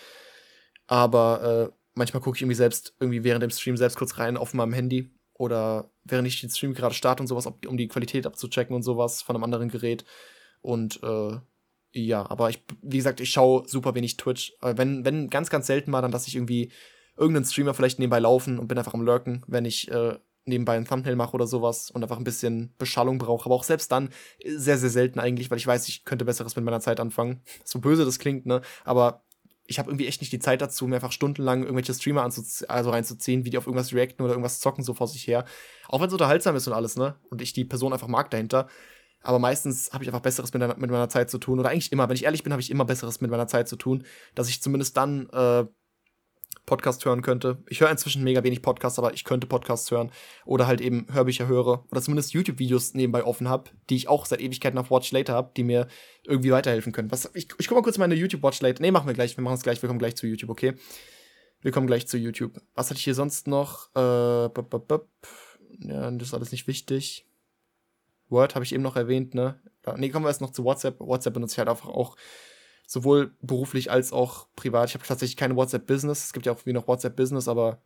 Aber 0.87 1.73
äh, 1.73 1.82
manchmal 1.95 2.23
gucke 2.23 2.37
ich 2.37 2.43
irgendwie 2.43 2.57
selbst, 2.57 2.95
irgendwie 3.01 3.25
während 3.25 3.43
dem 3.43 3.51
Stream 3.51 3.77
selbst 3.77 3.97
kurz 3.97 4.19
rein 4.19 4.37
auf 4.37 4.55
meinem 4.55 4.73
Handy 4.73 5.11
oder 5.35 5.91
während 6.05 6.29
ich 6.29 6.41
den 6.41 6.51
Stream 6.51 6.75
gerade 6.75 6.95
starte 6.95 7.23
und 7.23 7.27
sowas, 7.27 7.47
um 7.47 7.77
die 7.77 7.89
Qualität 7.89 8.27
abzuchecken 8.27 8.75
und 8.75 8.83
sowas 8.83 9.23
von 9.23 9.37
einem 9.37 9.45
anderen 9.45 9.69
Gerät. 9.69 10.05
Und 10.61 11.03
äh, 11.03 11.39
ja, 11.93 12.29
aber 12.31 12.51
ich, 12.51 12.63
wie 12.81 12.97
gesagt, 12.97 13.21
ich 13.21 13.31
schaue 13.31 13.69
super 13.69 13.95
wenig 13.95 14.17
Twitch. 14.17 14.55
Wenn, 14.63 15.05
wenn 15.05 15.29
ganz, 15.29 15.51
ganz 15.51 15.67
selten 15.67 15.91
mal, 15.91 16.01
dann 16.01 16.13
lasse 16.13 16.29
ich 16.29 16.37
irgendwie 16.37 16.73
irgendeinen 17.17 17.45
Streamer 17.45 17.75
vielleicht 17.75 17.99
nebenbei 17.99 18.21
laufen 18.21 18.59
und 18.59 18.69
bin 18.69 18.79
einfach 18.79 18.95
am 18.95 19.03
Lurken, 19.03 19.45
wenn 19.47 19.65
ich 19.65 19.91
äh, 19.91 20.19
nebenbei 20.45 20.77
ein 20.77 20.87
Thumbnail 20.87 21.17
mache 21.17 21.35
oder 21.35 21.47
sowas 21.47 21.91
und 21.91 22.03
einfach 22.03 22.17
ein 22.17 22.25
bisschen 22.25 22.75
Beschallung 22.79 23.19
brauche. 23.19 23.47
Aber 23.47 23.55
auch 23.55 23.65
selbst 23.65 23.93
dann 23.93 24.09
sehr, 24.45 24.79
sehr 24.79 24.91
selten 24.91 25.19
eigentlich, 25.19 25.51
weil 25.51 25.59
ich 25.59 25.67
weiß, 25.67 25.89
ich 25.89 26.05
könnte 26.05 26.25
Besseres 26.25 26.57
mit 26.57 26.65
meiner 26.65 26.81
Zeit 26.81 27.01
anfangen. 27.01 27.43
So 27.65 27.81
böse 27.81 28.05
das 28.05 28.19
klingt, 28.19 28.47
ne? 28.47 28.63
Aber 28.85 29.25
ich 29.67 29.79
habe 29.79 29.91
irgendwie 29.91 30.07
echt 30.07 30.21
nicht 30.21 30.33
die 30.33 30.39
Zeit 30.39 30.61
dazu, 30.61 30.87
mir 30.87 30.97
einfach 30.97 31.13
stundenlang 31.13 31.63
irgendwelche 31.63 31.95
Streamer 31.95 32.23
also 32.23 32.91
reinzuziehen, 32.91 33.45
wie 33.45 33.51
die 33.51 33.59
auf 33.59 33.67
irgendwas 33.67 33.93
reacten 33.93 34.23
oder 34.23 34.33
irgendwas 34.33 34.61
zocken 34.61 34.85
so 34.85 34.95
vor 34.95 35.07
sich 35.07 35.27
her. 35.27 35.45
Auch 35.89 36.01
wenn 36.01 36.09
es 36.09 36.13
unterhaltsam 36.13 36.57
ist 36.57 36.67
und 36.67 36.73
alles, 36.73 36.97
ne? 36.97 37.17
Und 37.31 37.41
ich 37.41 37.53
die 37.53 37.65
Person 37.65 37.93
einfach 37.93 38.09
mag 38.09 38.31
dahinter. 38.31 38.69
Aber 39.23 39.39
meistens 39.39 39.93
habe 39.93 40.03
ich 40.03 40.09
einfach 40.09 40.21
Besseres 40.21 40.53
mit, 40.53 40.63
mit, 40.79 40.91
meiner 40.91 41.09
Zeit 41.09 41.31
zu 41.31 41.39
tun. 41.39 41.61
Oder 41.61 41.71
eigentlich 41.71 41.93
immer, 41.93 42.09
wenn 42.09 42.17
ich 42.17 42.25
ehrlich 42.25 42.43
bin, 42.43 42.53
habe 42.53 42.61
ich 42.61 42.71
immer 42.71 42.85
Besseres 42.85 43.21
mit 43.21 43.31
meiner 43.31 43.47
Zeit 43.47 43.69
zu 43.69 43.77
tun, 43.77 44.05
dass 44.35 44.49
ich 44.49 44.61
zumindest 44.61 44.97
dann 44.97 45.29
äh, 45.31 45.65
Podcast 46.67 47.05
hören 47.05 47.23
könnte. 47.23 47.63
Ich 47.69 47.81
höre 47.81 47.91
inzwischen 47.91 48.23
mega 48.23 48.45
wenig 48.45 48.63
Podcasts, 48.63 48.99
aber 48.99 49.15
ich 49.15 49.25
könnte 49.25 49.47
Podcasts 49.47 49.91
hören. 49.91 50.13
Oder 50.45 50.67
halt 50.67 50.81
eben 50.81 51.07
Hörbücher 51.13 51.47
höre. 51.49 51.85
Oder 51.91 52.01
zumindest 52.01 52.33
YouTube-Videos 52.33 52.95
nebenbei 52.95 53.25
offen 53.25 53.49
habe, 53.49 53.71
die 53.91 53.97
ich 53.97 54.09
auch 54.09 54.27
seit 54.27 54.41
Ewigkeiten 54.41 54.79
auf 54.79 54.91
Watch 54.91 55.11
Later 55.11 55.35
habe, 55.35 55.51
die 55.57 55.65
mir 55.65 55.89
irgendwie 56.25 56.53
weiterhelfen 56.53 56.93
können. 56.93 57.11
Was, 57.11 57.31
ich, 57.35 57.49
ich 57.59 57.67
guck 57.67 57.77
mal 57.77 57.83
kurz 57.83 57.99
meine 57.99 58.15
YouTube-Watch 58.15 58.61
Later. 58.61 58.81
Nee, 58.81 58.93
machen 58.93 59.07
wir 59.07 59.15
gleich. 59.15 59.37
Wir 59.37 59.43
machen 59.43 59.57
es 59.57 59.63
gleich. 59.63 59.83
Wir 59.83 59.89
kommen 59.89 59.99
gleich 59.99 60.17
zu 60.17 60.27
YouTube, 60.27 60.51
okay? 60.51 60.75
Wir 61.61 61.73
kommen 61.73 61.87
gleich 61.87 62.07
zu 62.07 62.17
YouTube. 62.17 62.61
Was 62.75 62.91
hatte 62.91 62.99
ich 62.99 63.05
hier 63.05 63.15
sonst 63.15 63.47
noch? 63.47 63.89
Äh, 63.95 64.49
bup, 64.49 64.71
bup, 64.71 64.89
bup. 64.89 65.09
Ja, 65.81 66.11
das 66.11 66.29
ist 66.29 66.35
alles 66.35 66.53
nicht 66.53 66.67
wichtig. 66.67 67.27
Word 68.29 68.55
habe 68.55 68.65
ich 68.65 68.73
eben 68.73 68.83
noch 68.83 68.97
erwähnt, 68.97 69.35
ne? 69.35 69.61
Nee, 69.97 70.11
kommen 70.11 70.25
wir 70.25 70.31
erst 70.31 70.41
noch 70.41 70.53
zu 70.53 70.65
WhatsApp. 70.65 71.01
WhatsApp 71.01 71.35
benutze 71.35 71.55
ich 71.55 71.59
halt 71.59 71.69
einfach 71.69 71.89
auch 71.89 72.17
sowohl 72.93 73.35
beruflich 73.41 73.91
als 73.91 74.13
auch 74.13 74.49
privat. 74.55 74.91
Ich 74.91 74.95
habe 74.95 75.07
tatsächlich 75.07 75.39
keine 75.39 75.57
WhatsApp-Business. 75.57 76.27
Es 76.27 76.33
gibt 76.35 76.45
ja 76.45 76.53
auch 76.53 76.67
wie 76.67 76.75
noch 76.75 76.87
WhatsApp-Business, 76.87 77.49
aber 77.49 77.81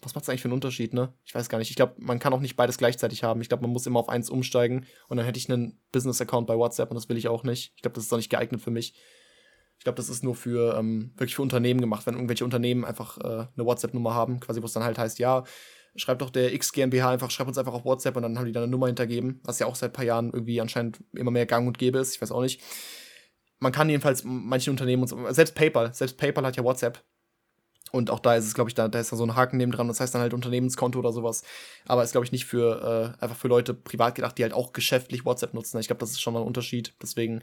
was 0.00 0.14
macht 0.14 0.22
es 0.22 0.30
eigentlich 0.30 0.40
für 0.40 0.46
einen 0.48 0.54
Unterschied, 0.54 0.94
ne? 0.94 1.12
Ich 1.26 1.34
weiß 1.34 1.50
gar 1.50 1.58
nicht. 1.58 1.68
Ich 1.68 1.76
glaube, 1.76 1.92
man 1.98 2.18
kann 2.18 2.32
auch 2.32 2.40
nicht 2.40 2.56
beides 2.56 2.78
gleichzeitig 2.78 3.22
haben. 3.22 3.42
Ich 3.42 3.50
glaube, 3.50 3.60
man 3.64 3.70
muss 3.70 3.86
immer 3.86 4.00
auf 4.00 4.08
eins 4.08 4.30
umsteigen 4.30 4.86
und 5.08 5.18
dann 5.18 5.26
hätte 5.26 5.38
ich 5.38 5.50
einen 5.50 5.78
Business-Account 5.92 6.46
bei 6.46 6.56
WhatsApp 6.56 6.90
und 6.90 6.94
das 6.94 7.10
will 7.10 7.18
ich 7.18 7.28
auch 7.28 7.42
nicht. 7.44 7.74
Ich 7.76 7.82
glaube, 7.82 7.96
das 7.96 8.04
ist 8.04 8.12
auch 8.14 8.16
nicht 8.16 8.30
geeignet 8.30 8.62
für 8.62 8.70
mich. 8.70 8.94
Ich 9.76 9.84
glaube, 9.84 9.96
das 9.96 10.08
ist 10.08 10.24
nur 10.24 10.34
für 10.34 10.78
ähm, 10.78 11.12
wirklich 11.16 11.36
für 11.36 11.42
Unternehmen 11.42 11.82
gemacht, 11.82 12.06
wenn 12.06 12.14
irgendwelche 12.14 12.46
Unternehmen 12.46 12.86
einfach 12.86 13.18
äh, 13.18 13.46
eine 13.54 13.66
WhatsApp-Nummer 13.66 14.14
haben, 14.14 14.40
quasi, 14.40 14.62
wo 14.62 14.66
es 14.66 14.72
dann 14.72 14.84
halt 14.84 14.96
heißt, 14.96 15.18
ja, 15.18 15.44
schreibt 15.96 16.22
doch 16.22 16.30
der 16.30 16.54
X 16.54 16.72
GmbH 16.72 17.10
einfach, 17.10 17.30
schreibt 17.30 17.48
uns 17.48 17.58
einfach 17.58 17.74
auf 17.74 17.84
WhatsApp 17.84 18.16
und 18.16 18.22
dann 18.22 18.38
haben 18.38 18.46
die 18.46 18.52
da 18.52 18.62
eine 18.62 18.70
Nummer 18.70 18.86
hintergeben, 18.86 19.40
was 19.44 19.58
ja 19.58 19.66
auch 19.66 19.74
seit 19.74 19.90
ein 19.90 19.92
paar 19.92 20.06
Jahren 20.06 20.32
irgendwie 20.32 20.62
anscheinend 20.62 21.04
immer 21.12 21.30
mehr 21.30 21.44
gang 21.44 21.68
und 21.68 21.76
gäbe 21.76 21.98
ist. 21.98 22.14
Ich 22.14 22.22
weiß 22.22 22.32
auch 22.32 22.40
nicht 22.40 22.62
man 23.58 23.72
kann 23.72 23.88
jedenfalls 23.88 24.22
manche 24.24 24.70
Unternehmen 24.70 25.02
und 25.02 25.08
so, 25.08 25.32
selbst 25.32 25.54
PayPal, 25.54 25.94
selbst 25.94 26.16
PayPal 26.16 26.44
hat 26.44 26.56
ja 26.56 26.64
WhatsApp. 26.64 27.02
Und 27.92 28.10
auch 28.10 28.18
da 28.18 28.34
ist 28.34 28.46
es, 28.46 28.54
glaube 28.54 28.70
ich, 28.70 28.74
da, 28.74 28.88
da 28.88 28.98
ist 28.98 29.12
da 29.12 29.16
so 29.16 29.24
ein 29.24 29.36
Haken 29.36 29.56
neben 29.56 29.70
dran, 29.70 29.86
das 29.86 30.00
heißt 30.00 30.12
dann 30.14 30.22
halt 30.22 30.34
Unternehmenskonto 30.34 30.98
oder 30.98 31.12
sowas. 31.12 31.44
Aber 31.86 32.02
ist, 32.02 32.10
glaube 32.10 32.24
ich, 32.24 32.32
nicht 32.32 32.44
für, 32.44 33.14
äh, 33.20 33.22
einfach 33.22 33.36
für 33.36 33.46
Leute 33.46 33.72
privat 33.72 34.16
gedacht, 34.16 34.36
die 34.36 34.42
halt 34.42 34.52
auch 34.52 34.72
geschäftlich 34.72 35.24
WhatsApp 35.24 35.54
nutzen. 35.54 35.78
Ich 35.78 35.86
glaube, 35.86 36.00
das 36.00 36.10
ist 36.10 36.20
schon 36.20 36.34
mal 36.34 36.40
ein 36.40 36.46
Unterschied. 36.46 36.94
Deswegen 37.00 37.40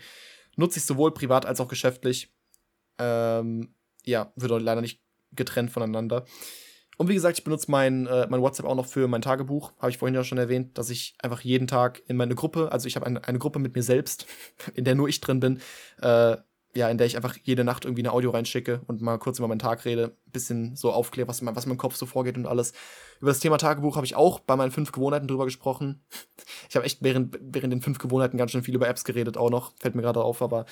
nutze 0.58 0.80
ich 0.80 0.86
sowohl 0.86 1.14
privat 1.14 1.46
als 1.46 1.62
auch 1.62 1.70
geschäftlich. 1.70 2.34
Ähm, 2.98 3.74
ja, 4.04 4.34
wird 4.36 4.62
leider 4.62 4.82
nicht 4.82 5.02
getrennt 5.32 5.72
voneinander. 5.72 6.26
Und 6.98 7.08
wie 7.08 7.14
gesagt, 7.14 7.38
ich 7.38 7.44
benutze 7.44 7.72
mein, 7.72 8.06
äh, 8.08 8.28
mein 8.30 8.42
WhatsApp 8.42 8.66
auch 8.66 8.76
noch 8.76 8.86
für 8.86 9.08
mein 9.08 9.22
Tagebuch. 9.22 9.72
Habe 9.80 9.90
ich 9.90 9.98
vorhin 9.98 10.16
ja 10.16 10.24
schon 10.24 10.38
erwähnt, 10.38 10.78
dass 10.78 10.90
ich 10.90 11.16
einfach 11.22 11.42
jeden 11.42 11.68
Tag 11.68 12.02
in 12.08 12.18
meine 12.18 12.36
Gruppe, 12.36 12.72
also 12.72 12.88
ich 12.88 12.96
habe 12.96 13.06
eine, 13.06 13.24
eine 13.28 13.40
Gruppe 13.40 13.60
mit 13.60 13.76
mir 13.76 13.84
selbst, 13.84 14.28
in 14.76 14.86
der 14.86 14.96
nur 14.96 15.10
ich 15.10 15.22
drin 15.22 15.40
bin, 15.40 15.62
äh, 16.02 16.38
ja, 16.74 16.90
in 16.90 16.98
der 16.98 17.08
ich 17.08 17.18
einfach 17.18 17.36
jede 17.44 17.64
Nacht 17.64 17.84
irgendwie 17.86 18.02
eine 18.02 18.14
Audio 18.14 18.32
reinschicke 18.32 18.82
und 18.88 19.02
mal 19.02 19.18
kurz 19.18 19.40
über 19.40 19.48
meinen 19.48 19.60
Tag 19.60 19.84
rede, 19.84 20.16
bisschen 20.28 20.76
so 20.76 20.92
aufkläre, 20.92 21.28
was, 21.28 21.46
was 21.46 21.64
in 21.66 21.70
meinem 21.70 21.78
Kopf 21.78 21.96
so 21.96 22.06
vorgeht 22.06 22.38
und 22.38 22.46
alles. 22.46 22.72
Über 23.20 23.32
das 23.32 23.40
Thema 23.40 23.58
Tagebuch 23.58 23.98
habe 23.98 24.06
ich 24.06 24.16
auch 24.16 24.40
bei 24.40 24.56
meinen 24.56 24.72
fünf 24.72 24.92
Gewohnheiten 24.92 25.28
drüber 25.28 25.46
gesprochen. 25.46 26.04
Ich 26.70 26.76
habe 26.76 26.86
echt 26.86 27.04
während, 27.04 27.38
während 27.42 27.74
den 27.74 27.82
fünf 27.82 27.98
Gewohnheiten 27.98 28.38
ganz 28.38 28.52
schön 28.52 28.64
viel 28.64 28.76
über 28.76 28.88
Apps 28.88 29.04
geredet, 29.04 29.36
auch 29.36 29.50
noch. 29.50 29.74
Fällt 29.78 29.94
mir 29.94 30.02
gerade 30.02 30.24
auf, 30.24 30.42
aber 30.42 30.66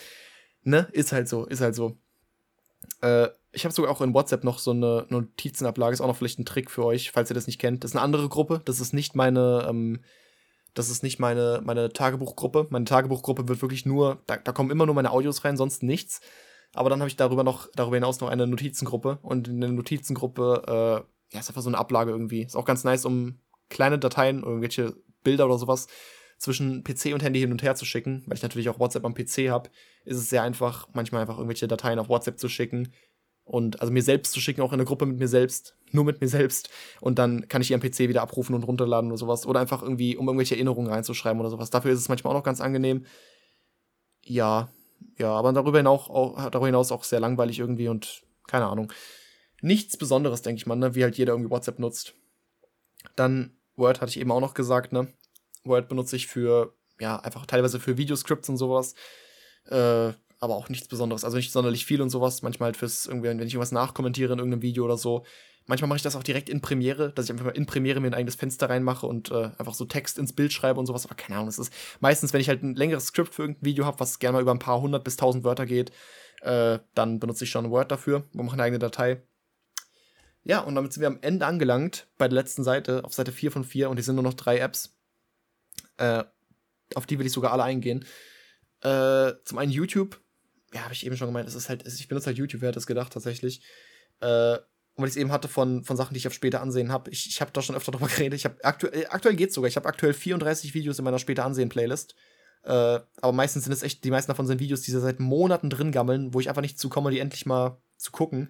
ne, 0.63 0.87
ist 0.93 1.11
halt 1.11 1.27
so, 1.27 1.45
ist 1.45 1.59
halt 1.59 1.75
so. 1.75 1.97
Äh, 3.01 3.27
ich 3.51 3.65
habe 3.65 3.73
sogar 3.73 3.91
auch 3.91 4.01
in 4.01 4.13
WhatsApp 4.13 4.43
noch 4.43 4.59
so 4.59 4.71
eine 4.71 5.05
Notizenablage, 5.09 5.93
ist 5.93 6.01
auch 6.01 6.07
noch 6.07 6.17
vielleicht 6.17 6.39
ein 6.39 6.45
Trick 6.45 6.69
für 6.69 6.85
euch, 6.85 7.11
falls 7.11 7.31
ihr 7.31 7.33
das 7.33 7.47
nicht 7.47 7.59
kennt. 7.59 7.83
Das 7.83 7.91
ist 7.91 7.95
eine 7.95 8.03
andere 8.03 8.29
Gruppe, 8.29 8.61
das 8.65 8.79
ist 8.79 8.93
nicht 8.93 9.15
meine, 9.15 9.65
ähm, 9.67 10.01
das 10.75 10.89
ist 10.89 11.01
nicht 11.01 11.19
meine, 11.19 11.61
meine 11.63 11.91
Tagebuchgruppe. 11.91 12.67
Meine 12.69 12.85
Tagebuchgruppe 12.85 13.47
wird 13.47 13.61
wirklich 13.61 13.85
nur, 13.85 14.21
da, 14.27 14.37
da 14.37 14.51
kommen 14.51 14.69
immer 14.69 14.85
nur 14.85 14.95
meine 14.95 15.11
Audios 15.11 15.43
rein, 15.43 15.57
sonst 15.57 15.81
nichts. 15.81 16.21
Aber 16.73 16.91
dann 16.91 16.99
habe 16.99 17.09
ich 17.09 17.15
darüber 17.15 17.43
noch, 17.43 17.67
darüber 17.75 17.97
hinaus 17.97 18.19
noch 18.19 18.29
eine 18.29 18.45
Notizengruppe 18.45 19.17
und 19.23 19.47
in 19.47 19.59
der 19.59 19.71
Notizengruppe, 19.71 20.63
äh, 20.67 21.33
ja, 21.33 21.39
ist 21.39 21.49
einfach 21.49 21.63
so 21.63 21.69
eine 21.69 21.77
Ablage 21.79 22.11
irgendwie. 22.11 22.43
Ist 22.43 22.55
auch 22.55 22.65
ganz 22.65 22.83
nice, 22.83 23.05
um 23.05 23.39
kleine 23.69 23.97
Dateien, 23.97 24.43
irgendwelche 24.43 24.95
Bilder 25.23 25.45
oder 25.45 25.57
sowas 25.57 25.87
zwischen 26.37 26.83
PC 26.83 27.13
und 27.13 27.23
Handy 27.23 27.39
hin 27.39 27.51
und 27.51 27.63
her 27.63 27.75
zu 27.75 27.85
schicken, 27.85 28.23
weil 28.27 28.37
ich 28.37 28.43
natürlich 28.43 28.69
auch 28.69 28.79
WhatsApp 28.79 29.03
am 29.03 29.13
PC 29.13 29.49
habe, 29.49 29.69
ist 30.05 30.17
es 30.17 30.29
sehr 30.29 30.43
einfach, 30.43 30.87
manchmal 30.93 31.21
einfach 31.21 31.37
irgendwelche 31.37 31.67
Dateien 31.67 31.99
auf 31.99 32.07
WhatsApp 32.07 32.39
zu 32.39 32.47
schicken 32.47 32.93
und 33.49 33.81
also 33.81 33.91
mir 33.91 34.03
selbst 34.03 34.31
zu 34.31 34.39
schicken, 34.39 34.61
auch 34.61 34.73
in 34.73 34.77
der 34.77 34.85
Gruppe 34.85 35.07
mit 35.07 35.17
mir 35.17 35.27
selbst, 35.27 35.75
nur 35.91 36.05
mit 36.05 36.21
mir 36.21 36.27
selbst. 36.27 36.69
Und 37.01 37.17
dann 37.17 37.47
kann 37.47 37.61
ich 37.61 37.69
die 37.69 37.73
am 37.73 37.81
PC 37.81 38.01
wieder 38.01 38.21
abrufen 38.21 38.53
und 38.53 38.63
runterladen 38.63 39.09
oder 39.09 39.17
sowas. 39.17 39.47
Oder 39.47 39.59
einfach 39.59 39.81
irgendwie, 39.81 40.15
um 40.15 40.27
irgendwelche 40.27 40.53
Erinnerungen 40.53 40.91
reinzuschreiben 40.91 41.39
oder 41.39 41.49
sowas. 41.49 41.71
Dafür 41.71 41.91
ist 41.91 41.99
es 41.99 42.09
manchmal 42.09 42.31
auch 42.31 42.37
noch 42.37 42.43
ganz 42.43 42.61
angenehm. 42.61 43.05
Ja, 44.23 44.69
ja, 45.17 45.31
aber 45.31 45.51
darüber 45.51 45.79
hinaus 45.79 46.09
auch, 46.09 46.35
darüber 46.51 46.67
hinaus 46.67 46.91
auch 46.91 47.03
sehr 47.03 47.19
langweilig 47.19 47.57
irgendwie 47.57 47.87
und 47.87 48.21
keine 48.47 48.67
Ahnung. 48.67 48.93
Nichts 49.61 49.97
Besonderes, 49.97 50.43
denke 50.43 50.59
ich 50.59 50.67
mal, 50.67 50.75
ne? 50.75 50.93
wie 50.93 51.03
halt 51.03 51.17
jeder 51.17 51.33
irgendwie 51.33 51.49
WhatsApp 51.49 51.79
nutzt. 51.79 52.13
Dann 53.15 53.57
Word 53.75 53.99
hatte 53.99 54.11
ich 54.11 54.19
eben 54.19 54.31
auch 54.31 54.41
noch 54.41 54.53
gesagt, 54.53 54.93
ne? 54.93 55.11
Word 55.63 55.89
benutze 55.89 56.15
ich 56.15 56.27
für, 56.27 56.75
ja, 56.99 57.17
einfach 57.19 57.47
teilweise 57.47 57.79
für 57.79 57.97
Videoscripts 57.97 58.47
und 58.49 58.57
sowas. 58.57 58.93
Äh, 59.65 60.13
aber 60.39 60.55
auch 60.55 60.69
nichts 60.69 60.87
Besonderes. 60.87 61.23
Also 61.23 61.37
nicht 61.37 61.51
sonderlich 61.51 61.85
viel 61.85 62.01
und 62.01 62.09
sowas. 62.09 62.41
Manchmal 62.41 62.67
halt 62.67 62.77
fürs 62.77 63.07
irgendwie, 63.07 63.29
wenn 63.29 63.39
ich 63.39 63.53
irgendwas 63.53 63.71
nachkommentiere 63.71 64.33
in 64.33 64.39
irgendeinem 64.39 64.61
Video 64.61 64.85
oder 64.85 64.97
so. 64.97 65.25
Manchmal 65.65 65.89
mache 65.89 65.97
ich 65.97 66.03
das 66.03 66.15
auch 66.15 66.23
direkt 66.23 66.49
in 66.49 66.61
Premiere, 66.61 67.11
dass 67.11 67.25
ich 67.25 67.31
einfach 67.31 67.45
mal 67.45 67.51
in 67.51 67.67
Premiere 67.67 67.99
mir 67.99 68.07
ein 68.07 68.13
eigenes 68.15 68.35
Fenster 68.35 68.69
reinmache 68.69 69.05
und 69.05 69.29
äh, 69.29 69.51
einfach 69.57 69.75
so 69.75 69.85
Text 69.85 70.17
ins 70.17 70.33
Bild 70.33 70.51
schreibe 70.51 70.79
und 70.79 70.87
sowas. 70.87 71.05
Aber 71.05 71.15
keine 71.15 71.35
Ahnung, 71.37 71.49
es 71.49 71.59
ist 71.59 71.71
meistens, 71.99 72.33
wenn 72.33 72.41
ich 72.41 72.49
halt 72.49 72.63
ein 72.63 72.75
längeres 72.75 73.07
Skript 73.07 73.35
für 73.35 73.43
irgendein 73.43 73.65
Video 73.65 73.85
habe, 73.85 73.99
was 73.99 74.17
gerne 74.17 74.37
mal 74.37 74.41
über 74.41 74.51
ein 74.51 74.59
paar 74.59 74.81
hundert 74.81 75.03
bis 75.03 75.17
tausend 75.17 75.43
Wörter 75.43 75.65
geht, 75.65 75.91
äh, 76.41 76.79
dann 76.95 77.19
benutze 77.19 77.43
ich 77.43 77.51
schon 77.51 77.69
Word 77.69 77.91
dafür 77.91 78.23
und 78.33 78.45
mache 78.45 78.53
eine 78.53 78.63
eigene 78.63 78.79
Datei. 78.79 79.21
Ja, 80.43 80.61
und 80.61 80.73
damit 80.73 80.93
sind 80.93 81.01
wir 81.01 81.07
am 81.07 81.19
Ende 81.21 81.45
angelangt 81.45 82.07
bei 82.17 82.27
der 82.27 82.35
letzten 82.35 82.63
Seite, 82.63 83.03
auf 83.03 83.13
Seite 83.13 83.31
4 83.31 83.51
von 83.51 83.63
4 83.63 83.89
und 83.89 83.97
hier 83.97 84.03
sind 84.03 84.15
nur 84.15 84.23
noch 84.23 84.33
drei 84.33 84.57
Apps. 84.57 84.95
Äh, 85.97 86.23
auf 86.95 87.05
die 87.05 87.19
will 87.19 87.27
ich 87.27 87.33
sogar 87.33 87.51
alle 87.51 87.63
eingehen. 87.63 88.05
Äh, 88.81 89.33
zum 89.43 89.57
einen 89.57 89.71
YouTube, 89.71 90.19
ja, 90.73 90.83
habe 90.83 90.93
ich 90.93 91.05
eben 91.05 91.17
schon 91.17 91.27
gemeint, 91.27 91.47
es 91.47 91.55
ist 91.55 91.69
halt, 91.69 91.85
ich 91.87 92.07
benutze 92.07 92.27
halt 92.27 92.37
YouTube, 92.37 92.61
wer 92.61 92.69
hat 92.69 92.75
das 92.75 92.87
gedacht 92.87 93.13
tatsächlich. 93.13 93.61
Äh, 94.21 94.57
und 94.99 95.03
weil 95.03 95.07
ich 95.07 95.15
es 95.15 95.21
eben 95.21 95.31
hatte 95.31 95.47
von, 95.47 95.83
von 95.83 95.95
Sachen, 95.95 96.13
die 96.13 96.17
ich 96.17 96.27
auf 96.27 96.33
später 96.33 96.61
ansehen 96.61 96.91
habe. 96.91 97.09
Ich, 97.09 97.27
ich 97.27 97.39
habe 97.39 97.51
da 97.51 97.61
schon 97.61 97.75
öfter 97.75 97.91
drüber 97.91 98.07
geredet. 98.15 98.37
Ich 98.37 98.45
habe 98.45 98.57
aktuell, 98.63 99.07
aktuell 99.09 99.35
geht's 99.35 99.55
sogar. 99.55 99.69
Ich 99.69 99.77
habe 99.77 99.87
aktuell 99.87 100.13
34 100.13 100.73
Videos 100.73 100.99
in 100.99 101.05
meiner 101.05 101.19
später 101.19 101.45
ansehen 101.45 101.69
Playlist. 101.69 102.15
Äh, 102.63 102.99
aber 103.21 103.31
meistens 103.31 103.63
sind 103.63 103.73
es 103.73 103.83
echt, 103.83 104.03
die 104.03 104.11
meisten 104.11 104.29
davon 104.29 104.45
sind 104.45 104.59
Videos, 104.59 104.81
die 104.81 104.91
seit 104.91 105.19
Monaten 105.19 105.69
drin 105.69 105.91
gammeln, 105.91 106.33
wo 106.33 106.39
ich 106.39 106.49
einfach 106.49 106.61
nicht 106.61 106.77
zukomme, 106.77 107.11
die 107.11 107.19
endlich 107.19 107.45
mal 107.45 107.81
zu 107.95 108.11
gucken. 108.11 108.49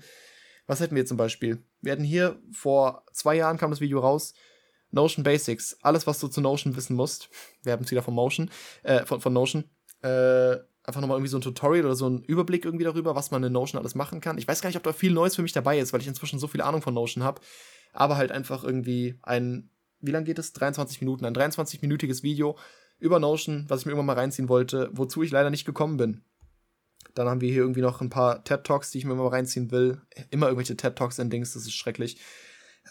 Was 0.66 0.80
hätten 0.80 0.96
wir 0.96 1.06
zum 1.06 1.18
Beispiel? 1.18 1.64
Wir 1.82 1.92
hatten 1.92 2.04
hier 2.04 2.40
vor 2.52 3.06
zwei 3.14 3.36
Jahren 3.36 3.58
kam 3.58 3.72
das 3.72 3.82
Video 3.82 4.00
raus. 4.00 4.34
Notion 4.92 5.24
Basics. 5.24 5.78
Alles, 5.82 6.08
was 6.08 6.20
du 6.20 6.28
zu 6.28 6.42
Notion 6.42 6.76
wissen 6.76 6.96
musst. 6.96 7.30
Wir 7.62 7.74
haben 7.74 7.84
es 7.84 7.92
wieder 7.92 8.02
von 8.02 8.16
Motion, 8.16 8.50
äh, 8.84 9.06
von, 9.06 9.22
von 9.22 9.34
Notion. 9.34 9.66
Äh, 10.02 10.58
einfach 10.90 11.02
nochmal 11.02 11.18
irgendwie 11.18 11.32
so 11.32 11.38
ein 11.38 11.42
Tutorial 11.42 11.86
oder 11.86 11.96
so 11.96 12.10
ein 12.10 12.24
Überblick 12.24 12.66
irgendwie 12.66 12.84
darüber, 12.84 13.16
was 13.16 13.32
man 13.32 13.44
in 13.44 13.54
Notion 13.54 13.80
alles 13.80 13.96
machen 13.96 14.20
kann. 14.20 14.38
Ich 14.38 14.48
weiß 14.48 14.62
gar 14.62 14.70
nicht, 14.70 14.78
ob 14.78 14.84
da 14.84 14.94
viel 14.94 15.12
Neues 15.12 15.36
für 15.36 15.42
mich 15.42 15.54
dabei 15.54 15.80
ist, 15.80 15.94
weil 15.94 16.02
ich 16.02 16.08
inzwischen 16.08 16.40
so 16.40 16.48
viel 16.48 16.62
Ahnung 16.62 16.82
von 16.82 16.94
Notion 16.94 17.24
habe. 17.24 17.42
Aber 17.94 18.18
halt 18.18 18.32
einfach 18.32 18.64
irgendwie 18.64 19.16
ein, 19.24 19.70
wie 20.02 20.12
lang 20.12 20.26
geht 20.26 20.40
es? 20.40 20.54
23 20.54 21.02
Minuten, 21.02 21.26
ein 21.26 21.36
23-minütiges 21.36 22.24
Video 22.24 22.58
über 23.00 23.20
Notion, 23.20 23.66
was 23.70 23.82
ich 23.82 23.86
mir 23.86 23.94
irgendwann 23.94 24.08
mal 24.08 24.20
reinziehen 24.22 24.50
wollte, 24.50 24.90
wozu 24.92 25.24
ich 25.24 25.32
leider 25.32 25.50
nicht 25.50 25.66
gekommen 25.66 25.98
bin. 25.98 26.24
Dann 27.16 27.28
haben 27.28 27.42
wir 27.42 27.50
hier 27.50 27.62
irgendwie 27.62 27.82
noch 27.82 28.02
ein 28.02 28.10
paar 28.10 28.44
TED 28.44 28.64
Talks, 28.64 28.92
die 28.92 28.98
ich 29.00 29.06
mir 29.06 29.16
mal 29.16 29.28
reinziehen 29.28 29.72
will. 29.72 30.02
Immer 30.30 30.48
irgendwelche 30.48 30.76
TED 30.76 30.96
Talks 30.96 31.20
in 31.20 31.30
Dings, 31.30 31.54
das 31.54 31.64
ist 31.64 31.74
schrecklich. 31.74 32.20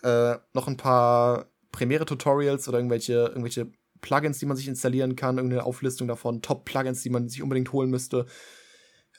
Äh, 0.03 0.37
noch 0.55 0.67
ein 0.67 0.77
paar 0.77 1.47
Premiere-Tutorials 1.73 2.69
oder 2.69 2.79
irgendwelche, 2.79 3.13
irgendwelche 3.13 3.71
Plugins, 4.01 4.39
die 4.39 4.47
man 4.47 4.57
sich 4.57 4.69
installieren 4.69 5.17
kann, 5.17 5.37
irgendeine 5.37 5.65
Auflistung 5.65 6.09
davon, 6.09 6.43
Top-Plugins, 6.43 7.03
die 7.03 7.11
man 7.11 7.29
sich 7.29 7.43
unbedingt 7.43 7.73
holen 7.73 7.91
müsste. 7.91 8.27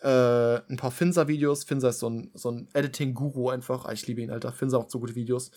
Äh, 0.01 0.61
ein 0.69 0.77
paar 0.77 0.91
Finsa-Videos. 0.91 1.63
Finsa 1.63 1.89
ist 1.89 1.99
so 1.99 2.09
ein, 2.09 2.31
so 2.33 2.51
ein 2.51 2.69
Editing-Guru 2.73 3.49
einfach. 3.49 3.85
Ah, 3.85 3.91
ich 3.91 4.07
liebe 4.07 4.21
ihn, 4.21 4.31
Alter. 4.31 4.51
Finsa 4.51 4.79
macht 4.79 4.91
so 4.91 4.99
gute 4.99 5.15
Videos. 5.15 5.51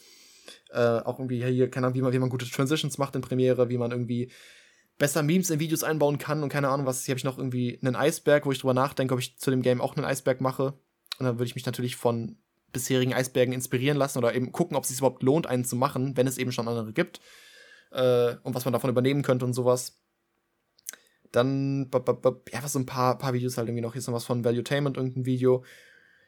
Äh, 0.70 0.79
auch 0.79 1.18
irgendwie 1.18 1.45
hier, 1.45 1.70
keine 1.70 1.87
Ahnung, 1.87 1.97
wie 1.97 2.03
man, 2.03 2.12
wie 2.12 2.18
man 2.18 2.31
gute 2.31 2.49
Transitions 2.49 2.99
macht 2.99 3.14
in 3.14 3.23
Premiere, 3.23 3.68
wie 3.68 3.79
man 3.79 3.93
irgendwie 3.93 4.33
besser 4.99 5.23
Memes 5.23 5.51
in 5.51 5.61
Videos 5.61 5.85
einbauen 5.85 6.18
kann 6.18 6.43
und 6.43 6.49
keine 6.49 6.68
Ahnung 6.68 6.87
was. 6.87 7.05
Hier 7.05 7.12
habe 7.12 7.18
ich 7.18 7.25
noch 7.25 7.39
irgendwie 7.39 7.79
einen 7.83 7.97
Eisberg, 7.97 8.45
wo 8.45 8.53
ich 8.53 8.59
drüber 8.59 8.75
nachdenke, 8.75 9.14
ob 9.14 9.20
ich 9.20 9.39
zu 9.39 9.51
dem 9.51 9.62
Game 9.62 9.81
auch 9.81 9.97
einen 9.97 10.05
Eisberg 10.05 10.41
mache. 10.41 10.75
Und 11.18 11.27
dann 11.27 11.37
würde 11.37 11.47
ich 11.47 11.55
mich 11.55 11.66
natürlich 11.66 11.97
von 11.97 12.37
bisherigen 12.73 13.14
Eisbergen 13.14 13.55
inspirieren 13.55 13.99
lassen 13.99 14.18
oder 14.18 14.35
eben 14.35 14.51
gucken, 14.51 14.77
ob 14.77 14.83
es 14.83 14.89
sich 14.89 14.99
überhaupt 14.99 15.23
lohnt, 15.23 15.47
einen 15.47 15.64
zu 15.64 15.77
machen, 15.77 16.16
wenn 16.16 16.27
es 16.27 16.39
eben 16.39 16.53
schon 16.53 16.66
andere 16.66 16.93
gibt 16.93 17.20
äh, 17.93 18.36
und 18.43 18.55
was 18.55 18.64
man 18.64 18.72
davon 18.72 18.90
übernehmen 18.90 19.22
könnte 19.22 19.45
und 19.45 19.53
sowas. 19.53 19.99
Dann, 21.30 21.90
ja, 21.93 22.62
was 22.62 22.72
so 22.72 22.78
ein 22.78 22.86
paar, 22.86 23.16
paar 23.16 23.32
Videos 23.32 23.57
halt 23.57 23.68
irgendwie 23.68 23.82
noch. 23.82 23.93
Hier 23.93 24.01
ist 24.01 24.07
noch 24.07 24.14
was 24.14 24.24
von 24.24 24.45
Valuetainment, 24.45 24.97
irgendein 24.97 25.24
Video. 25.24 25.64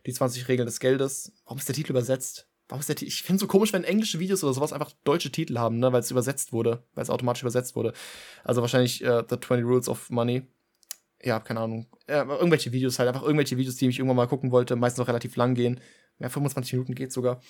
Die 0.06 0.12
20 0.12 0.48
Regeln 0.48 0.66
des 0.66 0.80
Geldes. 0.80 1.32
Warum 1.44 1.58
ist 1.58 1.68
der 1.68 1.74
Titel 1.74 1.92
übersetzt? 1.92 2.48
Warum 2.68 2.80
ist 2.80 2.88
der 2.88 2.96
Titel? 2.96 3.08
Ich 3.08 3.22
finde 3.22 3.36
es 3.36 3.40
so 3.40 3.46
komisch, 3.46 3.72
wenn 3.72 3.84
englische 3.84 4.18
Videos 4.18 4.42
oder 4.42 4.54
sowas 4.54 4.72
einfach 4.72 4.92
deutsche 5.04 5.30
Titel 5.30 5.58
haben, 5.58 5.78
ne, 5.78 5.92
weil 5.92 6.00
es 6.00 6.10
übersetzt 6.10 6.52
wurde, 6.52 6.84
weil 6.94 7.02
es 7.02 7.10
automatisch 7.10 7.42
übersetzt 7.42 7.76
wurde. 7.76 7.93
Also 8.43 8.62
wahrscheinlich 8.62 9.05
uh, 9.05 9.22
The 9.28 9.39
20 9.39 9.64
Rules 9.64 9.89
of 9.89 10.09
Money. 10.10 10.47
Ja, 11.22 11.40
keine 11.40 11.60
Ahnung. 11.60 11.86
Ja, 12.09 12.24
irgendwelche 12.24 12.72
Videos 12.72 12.98
halt, 12.98 13.09
einfach 13.09 13.22
irgendwelche 13.22 13.56
Videos, 13.56 13.76
die 13.76 13.89
ich 13.89 13.98
irgendwann 13.98 14.16
mal 14.16 14.28
gucken 14.28 14.51
wollte, 14.51 14.76
meistens 14.76 15.02
auch 15.02 15.09
relativ 15.09 15.36
lang 15.36 15.55
gehen, 15.55 15.80
Ja, 16.18 16.28
25 16.28 16.74
Minuten 16.74 16.94
geht 16.94 17.12
sogar. 17.12 17.40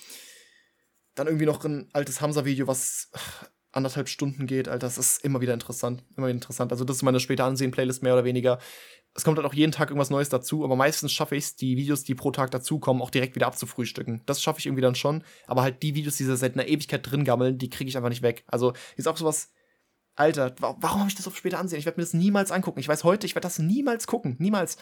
Dann 1.15 1.27
irgendwie 1.27 1.45
noch 1.45 1.63
ein 1.63 1.89
altes 1.93 2.19
Hamza-Video, 2.19 2.67
was 2.67 3.09
anderthalb 3.75 4.09
Stunden 4.09 4.47
geht, 4.47 4.67
Alter. 4.67 4.87
Das 4.87 4.97
ist 4.97 5.23
immer 5.23 5.41
wieder 5.41 5.53
interessant. 5.53 6.03
Immer 6.15 6.27
wieder 6.27 6.35
interessant. 6.35 6.71
Also, 6.71 6.85
das 6.85 6.97
ist 6.97 7.03
meine 7.03 7.19
später 7.19 7.45
Ansehen-Playlist 7.45 8.03
mehr 8.03 8.13
oder 8.13 8.23
weniger. 8.23 8.59
Es 9.13 9.23
kommt 9.23 9.37
halt 9.37 9.47
auch 9.47 9.53
jeden 9.53 9.71
Tag 9.71 9.89
irgendwas 9.89 10.09
Neues 10.09 10.29
dazu, 10.29 10.63
aber 10.63 10.75
meistens 10.75 11.11
schaffe 11.13 11.35
ich 11.35 11.45
es, 11.45 11.55
die 11.55 11.77
Videos, 11.77 12.03
die 12.03 12.15
pro 12.15 12.31
Tag 12.31 12.51
dazukommen, 12.51 13.01
auch 13.01 13.09
direkt 13.09 13.35
wieder 13.35 13.47
abzufrühstücken. 13.47 14.21
Das 14.25 14.41
schaffe 14.41 14.59
ich 14.59 14.65
irgendwie 14.65 14.81
dann 14.81 14.95
schon. 14.95 15.23
Aber 15.47 15.61
halt 15.61 15.83
die 15.83 15.95
Videos, 15.95 16.17
die 16.17 16.23
seit 16.23 16.53
einer 16.53 16.67
Ewigkeit 16.67 17.09
drin 17.09 17.23
gammeln, 17.23 17.57
die 17.57 17.69
kriege 17.69 17.89
ich 17.89 17.97
einfach 17.97 18.09
nicht 18.09 18.21
weg. 18.21 18.43
Also, 18.47 18.73
ist 18.95 19.07
auch 19.07 19.17
sowas. 19.17 19.51
Alter, 20.17 20.55
warum 20.59 21.01
habe 21.01 21.09
ich 21.09 21.15
das 21.15 21.27
auf 21.27 21.35
später 21.35 21.59
ansehen? 21.59 21.77
Ich 21.79 21.85
werde 21.85 21.99
mir 21.99 22.05
das 22.05 22.13
niemals 22.13 22.51
angucken. 22.51 22.79
Ich 22.79 22.87
weiß 22.87 23.03
heute, 23.03 23.27
ich 23.27 23.35
werde 23.35 23.45
das 23.45 23.59
niemals 23.59 24.07
gucken. 24.07 24.37
Niemals. 24.39 24.77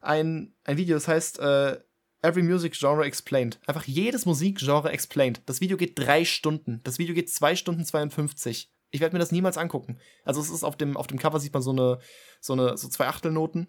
Ein, 0.00 0.54
ein 0.64 0.76
Video, 0.76 0.96
das 0.96 1.06
heißt, 1.06 1.38
äh, 1.38 1.78
Every 2.22 2.42
Music 2.42 2.76
Genre 2.76 3.04
Explained. 3.04 3.58
Einfach 3.66 3.84
jedes 3.84 4.26
Musikgenre 4.26 4.92
explained. 4.92 5.42
Das 5.46 5.60
Video 5.60 5.76
geht 5.76 5.98
drei 5.98 6.24
Stunden. 6.24 6.80
Das 6.84 6.98
Video 6.98 7.14
geht 7.14 7.30
zwei 7.30 7.56
Stunden 7.56 7.84
52. 7.84 8.70
Ich 8.92 9.00
werde 9.00 9.14
mir 9.14 9.18
das 9.18 9.32
niemals 9.32 9.58
angucken. 9.58 9.98
Also 10.24 10.40
es 10.40 10.48
ist 10.48 10.62
auf 10.62 10.76
dem, 10.76 10.96
auf 10.96 11.08
dem 11.08 11.18
Cover 11.18 11.40
sieht 11.40 11.52
man 11.52 11.62
so 11.62 11.72
eine, 11.72 11.98
so 12.40 12.52
eine, 12.52 12.76
so 12.76 12.88
zwei 12.88 13.08
Achtelnoten, 13.08 13.66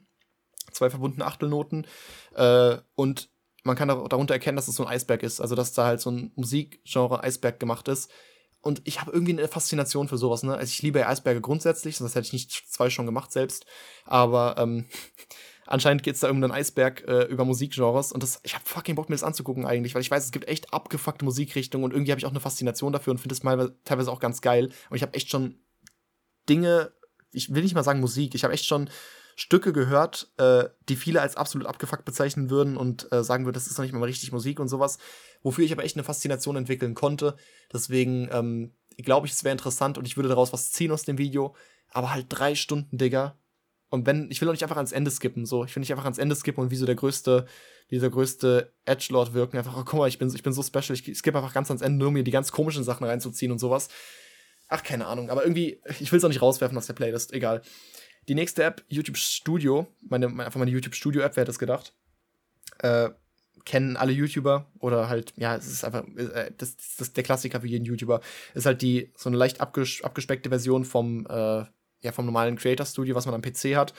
zwei 0.71 0.91
verbundene 0.91 1.25
Achtelnoten. 1.25 1.87
Äh, 2.35 2.77
und 2.93 3.29
man 3.63 3.75
kann 3.75 3.87
darunter 3.87 4.35
erkennen, 4.35 4.57
dass 4.57 4.67
es 4.67 4.75
so 4.75 4.85
ein 4.85 4.93
Eisberg 4.93 5.23
ist. 5.23 5.41
Also 5.41 5.55
dass 5.55 5.73
da 5.73 5.85
halt 5.85 6.01
so 6.01 6.11
ein 6.11 6.31
Musikgenre 6.35 7.23
Eisberg 7.23 7.59
gemacht 7.59 7.87
ist. 7.87 8.11
Und 8.61 8.81
ich 8.85 9.01
habe 9.01 9.11
irgendwie 9.11 9.33
eine 9.33 9.47
Faszination 9.49 10.07
für 10.07 10.17
sowas, 10.17 10.41
ne? 10.43 10.55
Also 10.55 10.71
ich 10.71 10.81
liebe 10.81 11.05
Eisberge 11.05 11.41
grundsätzlich, 11.41 11.97
sonst 11.97 12.15
hätte 12.15 12.27
ich 12.27 12.33
nicht 12.33 12.51
zwei 12.51 12.89
schon 12.89 13.05
gemacht 13.05 13.29
selbst. 13.31 13.65
Aber 14.05 14.55
ähm, 14.57 14.85
Anscheinend 15.65 16.03
geht 16.03 16.15
es 16.15 16.21
da 16.21 16.29
um 16.29 16.37
einen 16.37 16.51
Eisberg 16.51 17.07
äh, 17.07 17.23
über 17.23 17.45
Musikgenres 17.45 18.11
und 18.11 18.21
das, 18.21 18.39
ich 18.43 18.53
habe 18.53 18.65
fucking 18.65 18.95
Bock, 18.95 19.09
mir 19.09 19.15
das 19.15 19.23
anzugucken 19.23 19.65
eigentlich, 19.65 19.95
weil 19.95 20.01
ich 20.01 20.11
weiß, 20.11 20.25
es 20.25 20.31
gibt 20.31 20.47
echt 20.47 20.73
abgefuckte 20.73 21.25
Musikrichtungen 21.25 21.85
und 21.85 21.91
irgendwie 21.91 22.11
habe 22.11 22.19
ich 22.19 22.25
auch 22.25 22.31
eine 22.31 22.39
Faszination 22.39 22.93
dafür 22.93 23.11
und 23.11 23.19
finde 23.19 23.35
es 23.35 23.41
teilweise 23.85 24.11
auch 24.11 24.19
ganz 24.19 24.41
geil. 24.41 24.69
Und 24.89 24.97
ich 24.97 25.01
habe 25.01 25.13
echt 25.13 25.29
schon 25.29 25.59
Dinge, 26.49 26.91
ich 27.31 27.53
will 27.53 27.63
nicht 27.63 27.75
mal 27.75 27.83
sagen 27.83 27.99
Musik, 27.99 28.35
ich 28.35 28.43
habe 28.43 28.53
echt 28.53 28.65
schon 28.65 28.89
Stücke 29.35 29.73
gehört, 29.73 30.31
äh, 30.37 30.65
die 30.89 30.95
viele 30.95 31.21
als 31.21 31.37
absolut 31.37 31.67
abgefuckt 31.67 32.05
bezeichnen 32.05 32.49
würden 32.49 32.77
und 32.77 33.11
äh, 33.11 33.23
sagen 33.23 33.45
würden, 33.45 33.55
das 33.55 33.67
ist 33.67 33.77
noch 33.77 33.85
nicht 33.85 33.93
mal 33.93 34.03
richtig 34.03 34.31
Musik 34.31 34.59
und 34.59 34.67
sowas, 34.67 34.99
wofür 35.41 35.65
ich 35.65 35.71
aber 35.71 35.83
echt 35.83 35.95
eine 35.95 36.03
Faszination 36.03 36.55
entwickeln 36.55 36.93
konnte. 36.93 37.35
Deswegen 37.71 38.29
ähm, 38.31 38.73
glaube 38.97 39.27
ich, 39.27 39.33
es 39.33 39.43
wäre 39.43 39.53
interessant 39.53 39.97
und 39.97 40.07
ich 40.07 40.17
würde 40.17 40.29
daraus 40.29 40.53
was 40.53 40.71
ziehen 40.71 40.91
aus 40.91 41.03
dem 41.03 41.17
Video. 41.17 41.55
Aber 41.89 42.11
halt 42.11 42.27
drei 42.29 42.55
Stunden, 42.55 42.97
Digga, 42.97 43.37
und 43.93 44.07
wenn, 44.07 44.31
ich 44.31 44.41
will 44.41 44.47
auch 44.47 44.53
nicht 44.53 44.63
einfach 44.63 44.77
ans 44.77 44.91
Ende 44.91 45.11
skippen, 45.11 45.45
so. 45.45 45.65
Ich 45.65 45.75
will 45.75 45.81
nicht 45.81 45.91
einfach 45.91 46.05
ans 46.05 46.17
Ende 46.17 46.35
skippen 46.35 46.63
und 46.63 46.71
wie 46.71 46.77
so 46.77 46.87
der 46.87 46.95
größte, 46.95 47.45
dieser 47.91 48.09
größte 48.09 48.73
Edgelord 48.85 49.35
wirken. 49.35 49.55
Einfach, 49.55 49.77
oh, 49.77 49.83
guck 49.85 49.99
mal, 49.99 50.07
ich 50.07 50.17
bin, 50.17 50.33
ich 50.33 50.41
bin 50.41 50.51
so 50.51 50.63
special, 50.63 50.97
ich 50.97 51.15
skippe 51.15 51.37
einfach 51.37 51.53
ganz 51.53 51.69
ans 51.69 51.83
Ende, 51.83 51.99
nur 51.99 52.07
um 52.07 52.15
mir 52.15 52.23
die 52.23 52.31
ganz 52.31 52.51
komischen 52.51 52.83
Sachen 52.83 53.05
reinzuziehen 53.05 53.51
und 53.51 53.59
sowas. 53.59 53.89
Ach, 54.67 54.81
keine 54.81 55.05
Ahnung. 55.05 55.29
Aber 55.29 55.43
irgendwie, 55.43 55.79
ich 55.99 56.11
will 56.11 56.17
es 56.17 56.23
auch 56.23 56.29
nicht 56.29 56.41
rauswerfen 56.41 56.75
aus 56.75 56.87
der 56.87 56.95
Playlist, 56.95 57.33
egal. 57.33 57.61
Die 58.27 58.33
nächste 58.33 58.63
App, 58.63 58.83
YouTube 58.87 59.17
Studio, 59.17 59.85
meine, 60.01 60.25
einfach 60.25 60.55
meine 60.55 60.71
YouTube 60.71 60.95
Studio 60.95 61.21
App, 61.21 61.35
wer 61.35 61.41
hätte 61.41 61.51
es 61.51 61.59
gedacht? 61.59 61.93
Äh, 62.79 63.11
kennen 63.63 63.95
alle 63.95 64.11
YouTuber 64.11 64.71
oder 64.79 65.07
halt, 65.07 65.33
ja, 65.35 65.55
es 65.55 65.67
ist 65.67 65.85
einfach, 65.85 66.03
äh, 66.17 66.49
das, 66.57 66.77
das 66.77 66.99
ist 66.99 67.15
der 67.15 67.23
Klassiker 67.23 67.61
für 67.61 67.67
jeden 67.67 67.85
YouTuber. 67.85 68.21
Ist 68.55 68.65
halt 68.65 68.81
die, 68.81 69.13
so 69.15 69.29
eine 69.29 69.37
leicht 69.37 69.61
abges 69.61 70.03
abgespeckte 70.03 70.49
Version 70.49 70.83
vom, 70.83 71.27
äh, 71.29 71.65
ja, 72.03 72.11
vom 72.11 72.25
normalen 72.25 72.57
Creator 72.57 72.85
Studio, 72.85 73.15
was 73.15 73.25
man 73.25 73.35
am 73.35 73.41
PC 73.41 73.75
hat. 73.75 73.93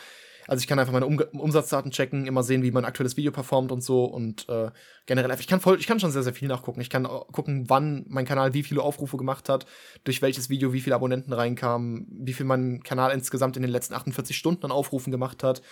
Also 0.47 0.61
ich 0.61 0.67
kann 0.67 0.79
einfach 0.79 0.93
meine 0.93 1.07
um 1.07 1.19
Umsatzdaten 1.19 1.91
checken, 1.91 2.27
immer 2.27 2.43
sehen, 2.43 2.63
wie 2.63 2.71
mein 2.71 2.85
aktuelles 2.85 3.17
Video 3.17 3.33
performt 3.33 3.73
und 3.73 3.83
so 3.83 4.05
und 4.05 4.47
äh, 4.49 4.71
generell 5.07 5.35
ich 5.41 5.47
kann 5.47 5.61
voll, 5.61 5.79
ich 5.81 5.87
kann 5.87 6.01
schon 6.01 6.13
sehr 6.13 6.23
sehr 6.23 6.35
viel 6.35 6.49
nachgucken. 6.49 6.81
Ich 6.81 6.91
kann 6.91 7.05
gucken, 7.05 7.71
wann 7.71 8.05
mein 8.09 8.27
Kanal 8.27 8.53
wie 8.53 8.63
viele 8.63 8.83
Aufrufe 8.83 9.17
gemacht 9.17 9.49
hat, 9.49 9.67
durch 10.05 10.21
welches 10.21 10.51
Video 10.51 10.73
wie 10.73 10.81
viele 10.81 10.97
Abonnenten 10.97 11.33
reinkamen, 11.33 12.07
wie 12.11 12.35
viel 12.35 12.47
mein 12.47 12.83
Kanal 12.83 13.13
insgesamt 13.13 13.57
in 13.57 13.63
den 13.63 13.73
letzten 13.73 13.95
48 13.95 14.37
Stunden 14.37 14.65
an 14.65 14.71
Aufrufen 14.71 15.11
gemacht 15.11 15.43
hat. 15.43 15.63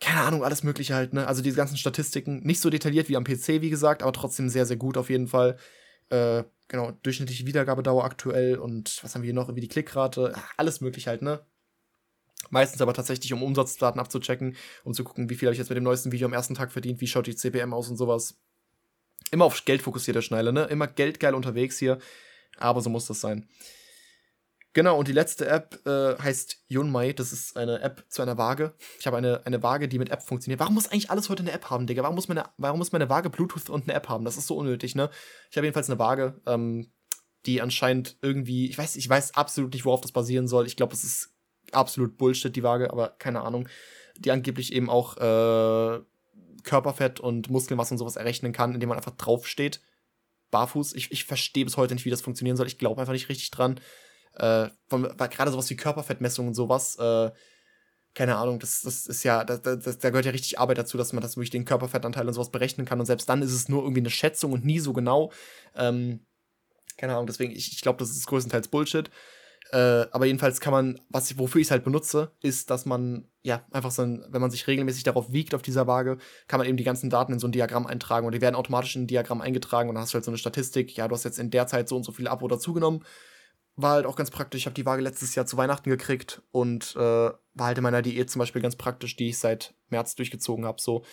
Keine 0.00 0.20
Ahnung, 0.22 0.42
alles 0.42 0.64
mögliche 0.64 0.94
halt, 0.94 1.12
ne? 1.12 1.26
Also 1.28 1.40
diese 1.40 1.56
ganzen 1.56 1.76
Statistiken, 1.76 2.40
nicht 2.40 2.60
so 2.60 2.68
detailliert 2.70 3.08
wie 3.08 3.16
am 3.16 3.24
PC, 3.24 3.60
wie 3.62 3.70
gesagt, 3.70 4.02
aber 4.02 4.12
trotzdem 4.12 4.48
sehr 4.48 4.66
sehr 4.66 4.76
gut 4.76 4.96
auf 4.98 5.10
jeden 5.10 5.28
Fall. 5.28 5.56
Äh, 6.10 6.44
genau, 6.68 6.92
durchschnittliche 7.02 7.46
Wiedergabedauer 7.46 8.04
aktuell 8.04 8.58
und 8.58 9.02
was 9.02 9.14
haben 9.14 9.22
wir 9.22 9.26
hier 9.26 9.34
noch, 9.34 9.54
wie 9.54 9.60
die 9.60 9.68
Klickrate, 9.68 10.34
alles 10.56 10.80
möglich 10.80 11.06
halt, 11.06 11.22
ne? 11.22 11.44
Meistens 12.50 12.82
aber 12.82 12.92
tatsächlich, 12.92 13.32
um 13.32 13.42
Umsatzdaten 13.42 14.00
abzuchecken, 14.00 14.56
um 14.84 14.92
zu 14.92 15.02
gucken, 15.02 15.30
wie 15.30 15.34
viel 15.34 15.48
habe 15.48 15.54
ich 15.54 15.58
jetzt 15.58 15.70
mit 15.70 15.76
dem 15.76 15.84
neuesten 15.84 16.12
Video 16.12 16.26
am 16.26 16.34
ersten 16.34 16.54
Tag 16.54 16.72
verdient, 16.72 17.00
wie 17.00 17.06
schaut 17.06 17.26
die 17.26 17.34
CPM 17.34 17.72
aus 17.72 17.88
und 17.88 17.96
sowas. 17.96 18.38
Immer 19.30 19.46
auf 19.46 19.64
Geld 19.64 19.82
fokussiert 19.82 20.16
der 20.16 20.22
Schneile, 20.22 20.52
ne? 20.52 20.64
Immer 20.64 20.86
geldgeil 20.86 21.34
unterwegs 21.34 21.78
hier, 21.78 21.98
aber 22.58 22.80
so 22.80 22.90
muss 22.90 23.06
das 23.06 23.20
sein. 23.20 23.48
Genau, 24.74 24.98
und 24.98 25.06
die 25.06 25.12
letzte 25.12 25.46
App 25.46 25.86
äh, 25.86 26.16
heißt 26.20 26.64
Yunmai. 26.66 27.12
Das 27.12 27.32
ist 27.32 27.56
eine 27.56 27.80
App 27.80 28.04
zu 28.08 28.22
einer 28.22 28.36
Waage. 28.36 28.74
Ich 28.98 29.06
habe 29.06 29.16
eine, 29.16 29.46
eine 29.46 29.62
Waage, 29.62 29.86
die 29.86 30.00
mit 30.00 30.10
App 30.10 30.22
funktioniert. 30.22 30.58
Warum 30.58 30.74
muss 30.74 30.88
eigentlich 30.88 31.10
alles 31.10 31.30
heute 31.30 31.44
eine 31.44 31.52
App 31.52 31.70
haben, 31.70 31.86
Digga? 31.86 32.02
Warum 32.02 32.16
muss 32.16 32.26
meine, 32.26 32.44
warum 32.58 32.78
muss 32.78 32.90
meine 32.90 33.08
Waage 33.08 33.30
Bluetooth 33.30 33.70
und 33.70 33.84
eine 33.84 33.94
App 33.94 34.08
haben? 34.08 34.24
Das 34.24 34.36
ist 34.36 34.48
so 34.48 34.56
unnötig, 34.56 34.96
ne? 34.96 35.10
Ich 35.50 35.56
habe 35.56 35.64
jedenfalls 35.64 35.88
eine 35.88 36.00
Waage, 36.00 36.40
ähm, 36.46 36.90
die 37.46 37.62
anscheinend 37.62 38.16
irgendwie, 38.20 38.68
ich 38.68 38.76
weiß, 38.76 38.96
ich 38.96 39.08
weiß 39.08 39.34
absolut 39.34 39.72
nicht, 39.72 39.84
worauf 39.84 40.00
das 40.00 40.10
basieren 40.10 40.48
soll. 40.48 40.66
Ich 40.66 40.76
glaube, 40.76 40.92
es 40.92 41.04
ist 41.04 41.30
absolut 41.70 42.18
Bullshit, 42.18 42.54
die 42.54 42.64
Waage, 42.64 42.90
aber 42.90 43.10
keine 43.10 43.42
Ahnung. 43.42 43.68
Die 44.18 44.32
angeblich 44.32 44.72
eben 44.72 44.90
auch 44.90 45.16
äh, 45.18 46.00
Körperfett 46.64 47.20
und 47.20 47.48
Muskelmasse 47.48 47.94
und 47.94 47.98
sowas 47.98 48.16
errechnen 48.16 48.52
kann, 48.52 48.74
indem 48.74 48.88
man 48.88 48.98
einfach 48.98 49.14
draufsteht. 49.14 49.80
Barfuß. 50.50 50.94
Ich, 50.94 51.12
ich 51.12 51.24
verstehe 51.24 51.64
bis 51.64 51.76
heute 51.76 51.94
nicht, 51.94 52.06
wie 52.06 52.10
das 52.10 52.22
funktionieren 52.22 52.56
soll. 52.56 52.66
Ich 52.66 52.78
glaube 52.78 53.00
einfach 53.00 53.12
nicht 53.12 53.28
richtig 53.28 53.52
dran. 53.52 53.78
Äh, 54.36 54.68
gerade 54.88 55.50
sowas 55.50 55.70
wie 55.70 55.76
Körperfettmessung 55.76 56.48
und 56.48 56.54
sowas, 56.54 56.96
äh, 56.98 57.30
keine 58.14 58.36
Ahnung, 58.36 58.60
das, 58.60 58.82
das 58.82 59.06
ist 59.06 59.24
ja, 59.24 59.44
da, 59.44 59.56
da, 59.56 59.74
da 59.74 60.10
gehört 60.10 60.24
ja 60.24 60.30
richtig 60.30 60.58
Arbeit 60.58 60.78
dazu, 60.78 60.96
dass 60.96 61.12
man 61.12 61.22
das 61.22 61.36
wirklich 61.36 61.50
den 61.50 61.64
Körperfettanteil 61.64 62.26
und 62.26 62.34
sowas 62.34 62.50
berechnen 62.50 62.86
kann. 62.86 63.00
Und 63.00 63.06
selbst 63.06 63.28
dann 63.28 63.42
ist 63.42 63.52
es 63.52 63.68
nur 63.68 63.82
irgendwie 63.82 64.00
eine 64.00 64.10
Schätzung 64.10 64.52
und 64.52 64.64
nie 64.64 64.78
so 64.78 64.92
genau. 64.92 65.32
Ähm, 65.74 66.24
keine 66.96 67.14
Ahnung, 67.14 67.26
deswegen, 67.26 67.52
ich, 67.52 67.72
ich 67.72 67.80
glaube, 67.80 67.98
das 67.98 68.10
ist 68.10 68.26
größtenteils 68.26 68.68
Bullshit. 68.68 69.10
Äh, 69.72 70.06
aber 70.12 70.26
jedenfalls 70.26 70.60
kann 70.60 70.72
man, 70.72 71.00
was 71.08 71.36
wofür 71.38 71.60
ich 71.60 71.66
es 71.66 71.70
halt 71.72 71.82
benutze, 71.82 72.30
ist, 72.40 72.70
dass 72.70 72.86
man, 72.86 73.28
ja, 73.42 73.66
einfach 73.72 73.90
so 73.90 74.02
ein, 74.02 74.24
wenn 74.28 74.40
man 74.40 74.50
sich 74.50 74.68
regelmäßig 74.68 75.02
darauf 75.02 75.32
wiegt, 75.32 75.54
auf 75.54 75.62
dieser 75.62 75.88
Waage, 75.88 76.18
kann 76.46 76.58
man 76.58 76.68
eben 76.68 76.76
die 76.76 76.84
ganzen 76.84 77.10
Daten 77.10 77.32
in 77.32 77.40
so 77.40 77.48
ein 77.48 77.52
Diagramm 77.52 77.86
eintragen 77.86 78.26
und 78.26 78.32
die 78.32 78.40
werden 78.40 78.54
automatisch 78.54 78.94
in 78.94 79.04
ein 79.04 79.06
Diagramm 79.08 79.40
eingetragen 79.40 79.88
und 79.88 79.96
dann 79.96 80.02
hast 80.02 80.12
du 80.12 80.16
halt 80.16 80.24
so 80.24 80.30
eine 80.30 80.38
Statistik, 80.38 80.96
ja, 80.96 81.08
du 81.08 81.14
hast 81.14 81.24
jetzt 81.24 81.40
in 81.40 81.50
der 81.50 81.66
Zeit 81.66 81.88
so 81.88 81.96
und 81.96 82.04
so 82.04 82.12
viel 82.12 82.28
ab 82.28 82.42
oder 82.42 82.58
zugenommen 82.58 83.04
war 83.76 83.92
halt 83.92 84.06
auch 84.06 84.16
ganz 84.16 84.30
praktisch. 84.30 84.62
Ich 84.62 84.66
habe 84.66 84.74
die 84.74 84.86
Waage 84.86 85.02
letztes 85.02 85.34
Jahr 85.34 85.46
zu 85.46 85.56
Weihnachten 85.56 85.90
gekriegt 85.90 86.42
und 86.52 86.94
äh, 86.96 86.98
war 86.98 87.66
halt 87.66 87.78
in 87.78 87.82
meiner 87.82 88.02
Diät 88.02 88.30
zum 88.30 88.38
Beispiel 88.38 88.62
ganz 88.62 88.76
praktisch, 88.76 89.16
die 89.16 89.28
ich 89.28 89.38
seit 89.38 89.74
März 89.88 90.14
durchgezogen 90.14 90.64
habe. 90.64 90.80
So, 90.80 91.04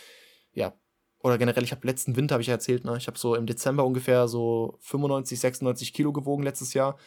ja. 0.54 0.74
Oder 1.20 1.38
generell, 1.38 1.64
ich 1.64 1.72
habe 1.72 1.86
letzten 1.86 2.16
Winter, 2.16 2.34
habe 2.34 2.42
ich 2.42 2.48
ja 2.48 2.56
erzählt, 2.56 2.84
ne? 2.84 2.98
Ich 2.98 3.08
habe 3.08 3.18
so 3.18 3.36
im 3.36 3.46
Dezember 3.46 3.86
ungefähr 3.86 4.28
so 4.28 4.78
95, 4.82 5.40
96 5.40 5.94
Kilo 5.94 6.12
gewogen 6.12 6.44
letztes 6.44 6.74
Jahr 6.74 6.98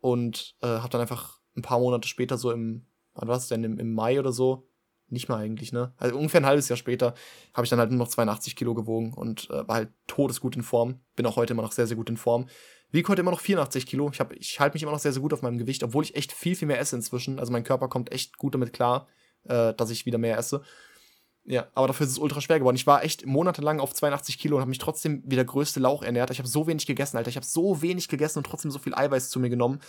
und 0.00 0.56
äh, 0.62 0.66
habe 0.66 0.88
dann 0.88 1.02
einfach 1.02 1.40
ein 1.56 1.62
paar 1.62 1.78
Monate 1.78 2.08
später 2.08 2.38
so 2.38 2.52
im, 2.52 2.86
wann 3.14 3.28
war 3.28 3.36
es 3.36 3.48
denn, 3.48 3.64
Im, 3.64 3.78
im 3.78 3.92
Mai 3.92 4.18
oder 4.18 4.32
so, 4.32 4.66
nicht 5.08 5.28
mal 5.28 5.38
eigentlich, 5.38 5.72
ne? 5.72 5.92
Also 5.98 6.16
ungefähr 6.16 6.40
ein 6.40 6.46
halbes 6.46 6.68
Jahr 6.68 6.76
später 6.76 7.14
habe 7.52 7.64
ich 7.64 7.70
dann 7.70 7.78
halt 7.78 7.90
nur 7.90 7.98
noch 7.98 8.08
82 8.08 8.56
Kilo 8.56 8.74
gewogen 8.74 9.12
und 9.12 9.50
äh, 9.50 9.66
war 9.68 9.76
halt 9.76 9.90
todesgut 10.06 10.56
in 10.56 10.62
Form. 10.62 11.00
Bin 11.16 11.26
auch 11.26 11.36
heute 11.36 11.52
immer 11.52 11.62
noch 11.62 11.72
sehr, 11.72 11.86
sehr 11.86 11.96
gut 11.96 12.08
in 12.08 12.16
Form. 12.16 12.48
Wiege 12.92 13.08
heute 13.08 13.20
immer 13.20 13.30
noch 13.30 13.40
84 13.40 13.86
Kilo. 13.86 14.10
Ich, 14.10 14.20
ich 14.38 14.60
halte 14.60 14.74
mich 14.74 14.82
immer 14.82 14.92
noch 14.92 14.98
sehr, 14.98 15.12
sehr 15.12 15.22
gut 15.22 15.32
auf 15.32 15.42
meinem 15.42 15.58
Gewicht, 15.58 15.82
obwohl 15.82 16.04
ich 16.04 16.16
echt 16.16 16.32
viel, 16.32 16.56
viel 16.56 16.68
mehr 16.68 16.80
esse 16.80 16.96
inzwischen. 16.96 17.38
Also 17.38 17.52
mein 17.52 17.64
Körper 17.64 17.88
kommt 17.88 18.12
echt 18.12 18.36
gut 18.36 18.54
damit 18.54 18.72
klar, 18.72 19.06
äh, 19.44 19.74
dass 19.74 19.90
ich 19.90 20.06
wieder 20.06 20.18
mehr 20.18 20.36
esse. 20.36 20.62
Ja, 21.44 21.68
aber 21.74 21.86
dafür 21.86 22.06
ist 22.06 22.12
es 22.12 22.18
ultra 22.18 22.40
schwer 22.40 22.58
geworden. 22.58 22.76
Ich 22.76 22.86
war 22.86 23.02
echt 23.02 23.26
monatelang 23.26 23.80
auf 23.80 23.94
82 23.94 24.38
Kilo 24.38 24.56
und 24.56 24.60
habe 24.60 24.68
mich 24.68 24.78
trotzdem 24.78 25.22
wie 25.24 25.36
der 25.36 25.44
größte 25.44 25.80
Lauch 25.80 26.02
ernährt. 26.02 26.30
Ich 26.30 26.38
habe 26.38 26.48
so 26.48 26.66
wenig 26.66 26.86
gegessen, 26.86 27.16
Alter. 27.16 27.30
Ich 27.30 27.36
habe 27.36 27.46
so 27.46 27.80
wenig 27.82 28.08
gegessen 28.08 28.38
und 28.38 28.44
trotzdem 28.44 28.70
so 28.70 28.78
viel 28.78 28.94
Eiweiß 28.94 29.30
zu 29.30 29.40
mir 29.40 29.48
genommen 29.48 29.80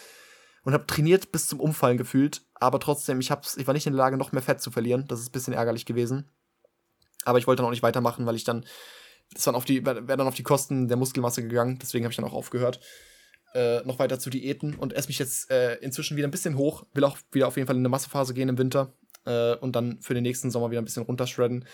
und 0.64 0.74
habe 0.74 0.88
trainiert 0.88 1.32
bis 1.32 1.48
zum 1.48 1.60
Umfallen 1.60 1.98
gefühlt. 1.98 2.42
Aber 2.56 2.80
trotzdem, 2.80 3.20
ich, 3.20 3.32
hab's, 3.32 3.58
ich 3.58 3.68
war 3.68 3.74
nicht 3.74 3.86
in 3.86 3.94
der 3.94 3.98
Lage, 3.98 4.18
noch 4.18 4.32
mehr 4.32 4.42
Fett 4.42 4.62
zu 4.62 4.72
verlieren. 4.72 5.06
Das 5.08 5.20
ist 5.20 5.30
ein 5.30 5.32
bisschen 5.34 5.54
ärgerlich 5.54 5.86
gewesen. 5.86 6.30
Aber 7.26 7.38
ich 7.38 7.48
wollte 7.48 7.62
dann 7.62 7.68
auch 7.68 7.72
nicht 7.72 7.84
weitermachen, 7.84 8.26
weil 8.26 8.36
ich 8.36 8.44
dann 8.44 8.66
das 9.34 9.44
dann 9.44 9.56
auf 9.56 9.66
die, 9.66 9.86
wäre 9.86 10.04
dann 10.04 10.22
auf 10.22 10.36
die 10.36 10.44
Kosten 10.44 10.88
der 10.88 10.98
Muskelmasse 10.98 11.44
gegangen, 11.44 11.80
deswegen 11.82 12.06
habe 12.06 12.12
ich 12.12 12.18
dann 12.18 12.26
auch 12.26 12.34
aufgehört. 12.34 12.80
Äh, 13.54 13.82
noch 13.86 14.00
weiter 14.00 14.18
zu 14.18 14.30
Diäten 14.30 14.76
und 14.76 14.94
esse 14.94 15.10
mich 15.10 15.20
jetzt 15.20 15.52
äh, 15.52 15.76
inzwischen 15.76 16.16
wieder 16.16 16.28
ein 16.28 16.32
bisschen 16.32 16.58
hoch. 16.58 16.86
Will 16.94 17.04
auch 17.04 17.18
wieder 17.34 17.48
auf 17.48 17.58
jeden 17.58 17.68
Fall 17.68 17.76
in 17.76 17.82
eine 17.82 17.90
Massephase 17.90 18.34
gehen 18.34 18.48
im 18.48 18.58
Winter 18.58 18.94
äh, 19.26 19.56
und 19.56 19.76
dann 19.76 20.00
für 20.02 20.14
den 20.14 20.24
nächsten 20.24 20.52
Sommer 20.52 20.72
wieder 20.72 20.82
ein 20.82 20.86
bisschen 20.86 21.04
runtershredden 21.04 21.66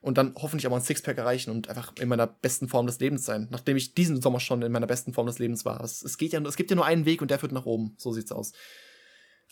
und 0.00 0.18
dann 0.18 0.34
hoffentlich 0.36 0.68
mal 0.68 0.76
ein 0.76 0.82
Sixpack 0.82 1.16
erreichen 1.16 1.50
und 1.50 1.68
einfach 1.68 1.92
in 2.00 2.08
meiner 2.08 2.26
besten 2.26 2.68
Form 2.68 2.86
des 2.86 2.98
Lebens 2.98 3.24
sein, 3.24 3.46
nachdem 3.50 3.76
ich 3.76 3.94
diesen 3.94 4.20
Sommer 4.20 4.40
schon 4.40 4.62
in 4.62 4.72
meiner 4.72 4.88
besten 4.88 5.14
Form 5.14 5.28
des 5.28 5.38
Lebens 5.38 5.64
war. 5.64 5.80
Es, 5.82 6.02
es 6.02 6.18
geht 6.18 6.32
ja, 6.32 6.40
es 6.40 6.56
gibt 6.56 6.70
ja 6.70 6.76
nur 6.76 6.86
einen 6.86 7.06
Weg 7.06 7.22
und 7.22 7.30
der 7.30 7.38
führt 7.38 7.52
nach 7.52 7.66
oben. 7.66 7.94
So 7.98 8.12
sieht's 8.12 8.32
aus. 8.32 8.52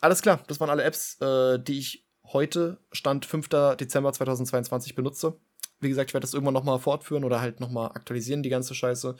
Alles 0.01 0.23
klar, 0.23 0.43
das 0.49 0.59
waren 0.59 0.71
alle 0.71 0.83
Apps, 0.83 1.21
äh, 1.21 1.59
die 1.61 1.79
ich 1.79 2.07
heute, 2.25 2.81
Stand 2.91 3.27
5. 3.27 3.49
Dezember 3.77 4.13
2022, 4.13 4.95
benutze. 4.95 5.39
Wie 5.81 5.89
gesagt, 5.89 6.11
ich 6.11 6.15
werde 6.15 6.25
das 6.25 6.35
irgendwann 6.35 6.55
nochmal 6.55 6.79
fortführen 6.79 7.25
oder 7.25 7.41
halt 7.41 7.61
nochmal 7.61 7.89
aktualisieren, 7.89 8.43
die 8.43 8.51
ganze 8.51 8.75
Scheiße. 8.75 9.17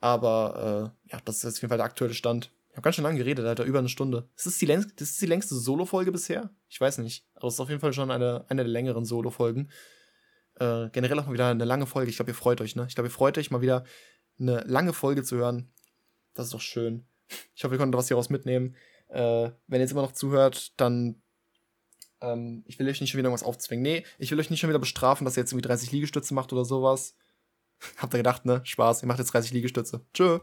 Aber 0.00 0.92
äh, 1.06 1.12
ja, 1.12 1.20
das 1.24 1.44
ist 1.44 1.56
auf 1.56 1.62
jeden 1.62 1.68
Fall 1.68 1.78
der 1.78 1.86
aktuelle 1.86 2.14
Stand. 2.14 2.50
Ich 2.70 2.76
habe 2.76 2.82
ganz 2.82 2.96
schön 2.96 3.04
lange 3.04 3.18
geredet, 3.18 3.46
Alter, 3.46 3.64
über 3.64 3.78
eine 3.78 3.88
Stunde. 3.88 4.28
Ist 4.34 4.46
das 4.46 4.58
die, 4.58 4.66
längst, 4.66 5.00
das 5.00 5.10
ist 5.10 5.22
die 5.22 5.26
längste 5.26 5.54
Solo-Folge 5.54 6.10
bisher? 6.10 6.50
Ich 6.68 6.80
weiß 6.80 6.98
nicht. 6.98 7.26
Aber 7.34 7.48
es 7.48 7.54
ist 7.54 7.60
auf 7.60 7.68
jeden 7.68 7.80
Fall 7.80 7.92
schon 7.92 8.10
eine, 8.10 8.46
eine 8.48 8.62
der 8.62 8.72
längeren 8.72 9.04
Solo-Folgen. 9.04 9.70
Äh, 10.58 10.88
generell 10.90 11.18
auch 11.20 11.26
mal 11.26 11.34
wieder 11.34 11.48
eine 11.48 11.64
lange 11.64 11.86
Folge. 11.86 12.10
Ich 12.10 12.16
glaube, 12.16 12.30
ihr 12.30 12.34
freut 12.34 12.60
euch, 12.60 12.74
ne? 12.74 12.86
Ich 12.88 12.94
glaube, 12.94 13.08
ihr 13.08 13.12
freut 13.12 13.38
euch 13.38 13.50
mal 13.50 13.60
wieder 13.60 13.84
eine 14.40 14.60
lange 14.66 14.92
Folge 14.92 15.22
zu 15.22 15.36
hören. 15.36 15.70
Das 16.34 16.46
ist 16.46 16.54
doch 16.54 16.60
schön. 16.60 17.06
Ich 17.54 17.62
hoffe, 17.62 17.74
ihr 17.74 17.78
konntet 17.78 17.98
was 17.98 18.08
hieraus 18.08 18.30
mitnehmen. 18.30 18.74
Äh, 19.08 19.50
wenn 19.66 19.80
ihr 19.80 19.80
jetzt 19.80 19.92
immer 19.92 20.02
noch 20.02 20.12
zuhört, 20.12 20.72
dann. 20.80 21.21
Ähm, 22.22 22.64
ich 22.66 22.78
will 22.78 22.88
euch 22.88 23.00
nicht 23.00 23.10
schon 23.10 23.18
wieder 23.18 23.28
irgendwas 23.28 23.46
aufzwingen. 23.46 23.82
Nee, 23.82 24.04
ich 24.18 24.30
will 24.30 24.40
euch 24.40 24.50
nicht 24.50 24.60
schon 24.60 24.70
wieder 24.70 24.78
bestrafen, 24.78 25.24
dass 25.24 25.36
ihr 25.36 25.42
jetzt 25.42 25.52
irgendwie 25.52 25.66
30 25.68 25.92
Liegestütze 25.92 26.34
macht 26.34 26.52
oder 26.52 26.64
sowas. 26.64 27.14
Habt 27.98 28.14
ihr 28.14 28.18
gedacht, 28.18 28.44
ne? 28.44 28.60
Spaß, 28.64 29.02
ihr 29.02 29.08
macht 29.08 29.18
jetzt 29.18 29.32
30 29.32 29.52
Liegestütze. 29.52 30.04
Tschö. 30.14 30.38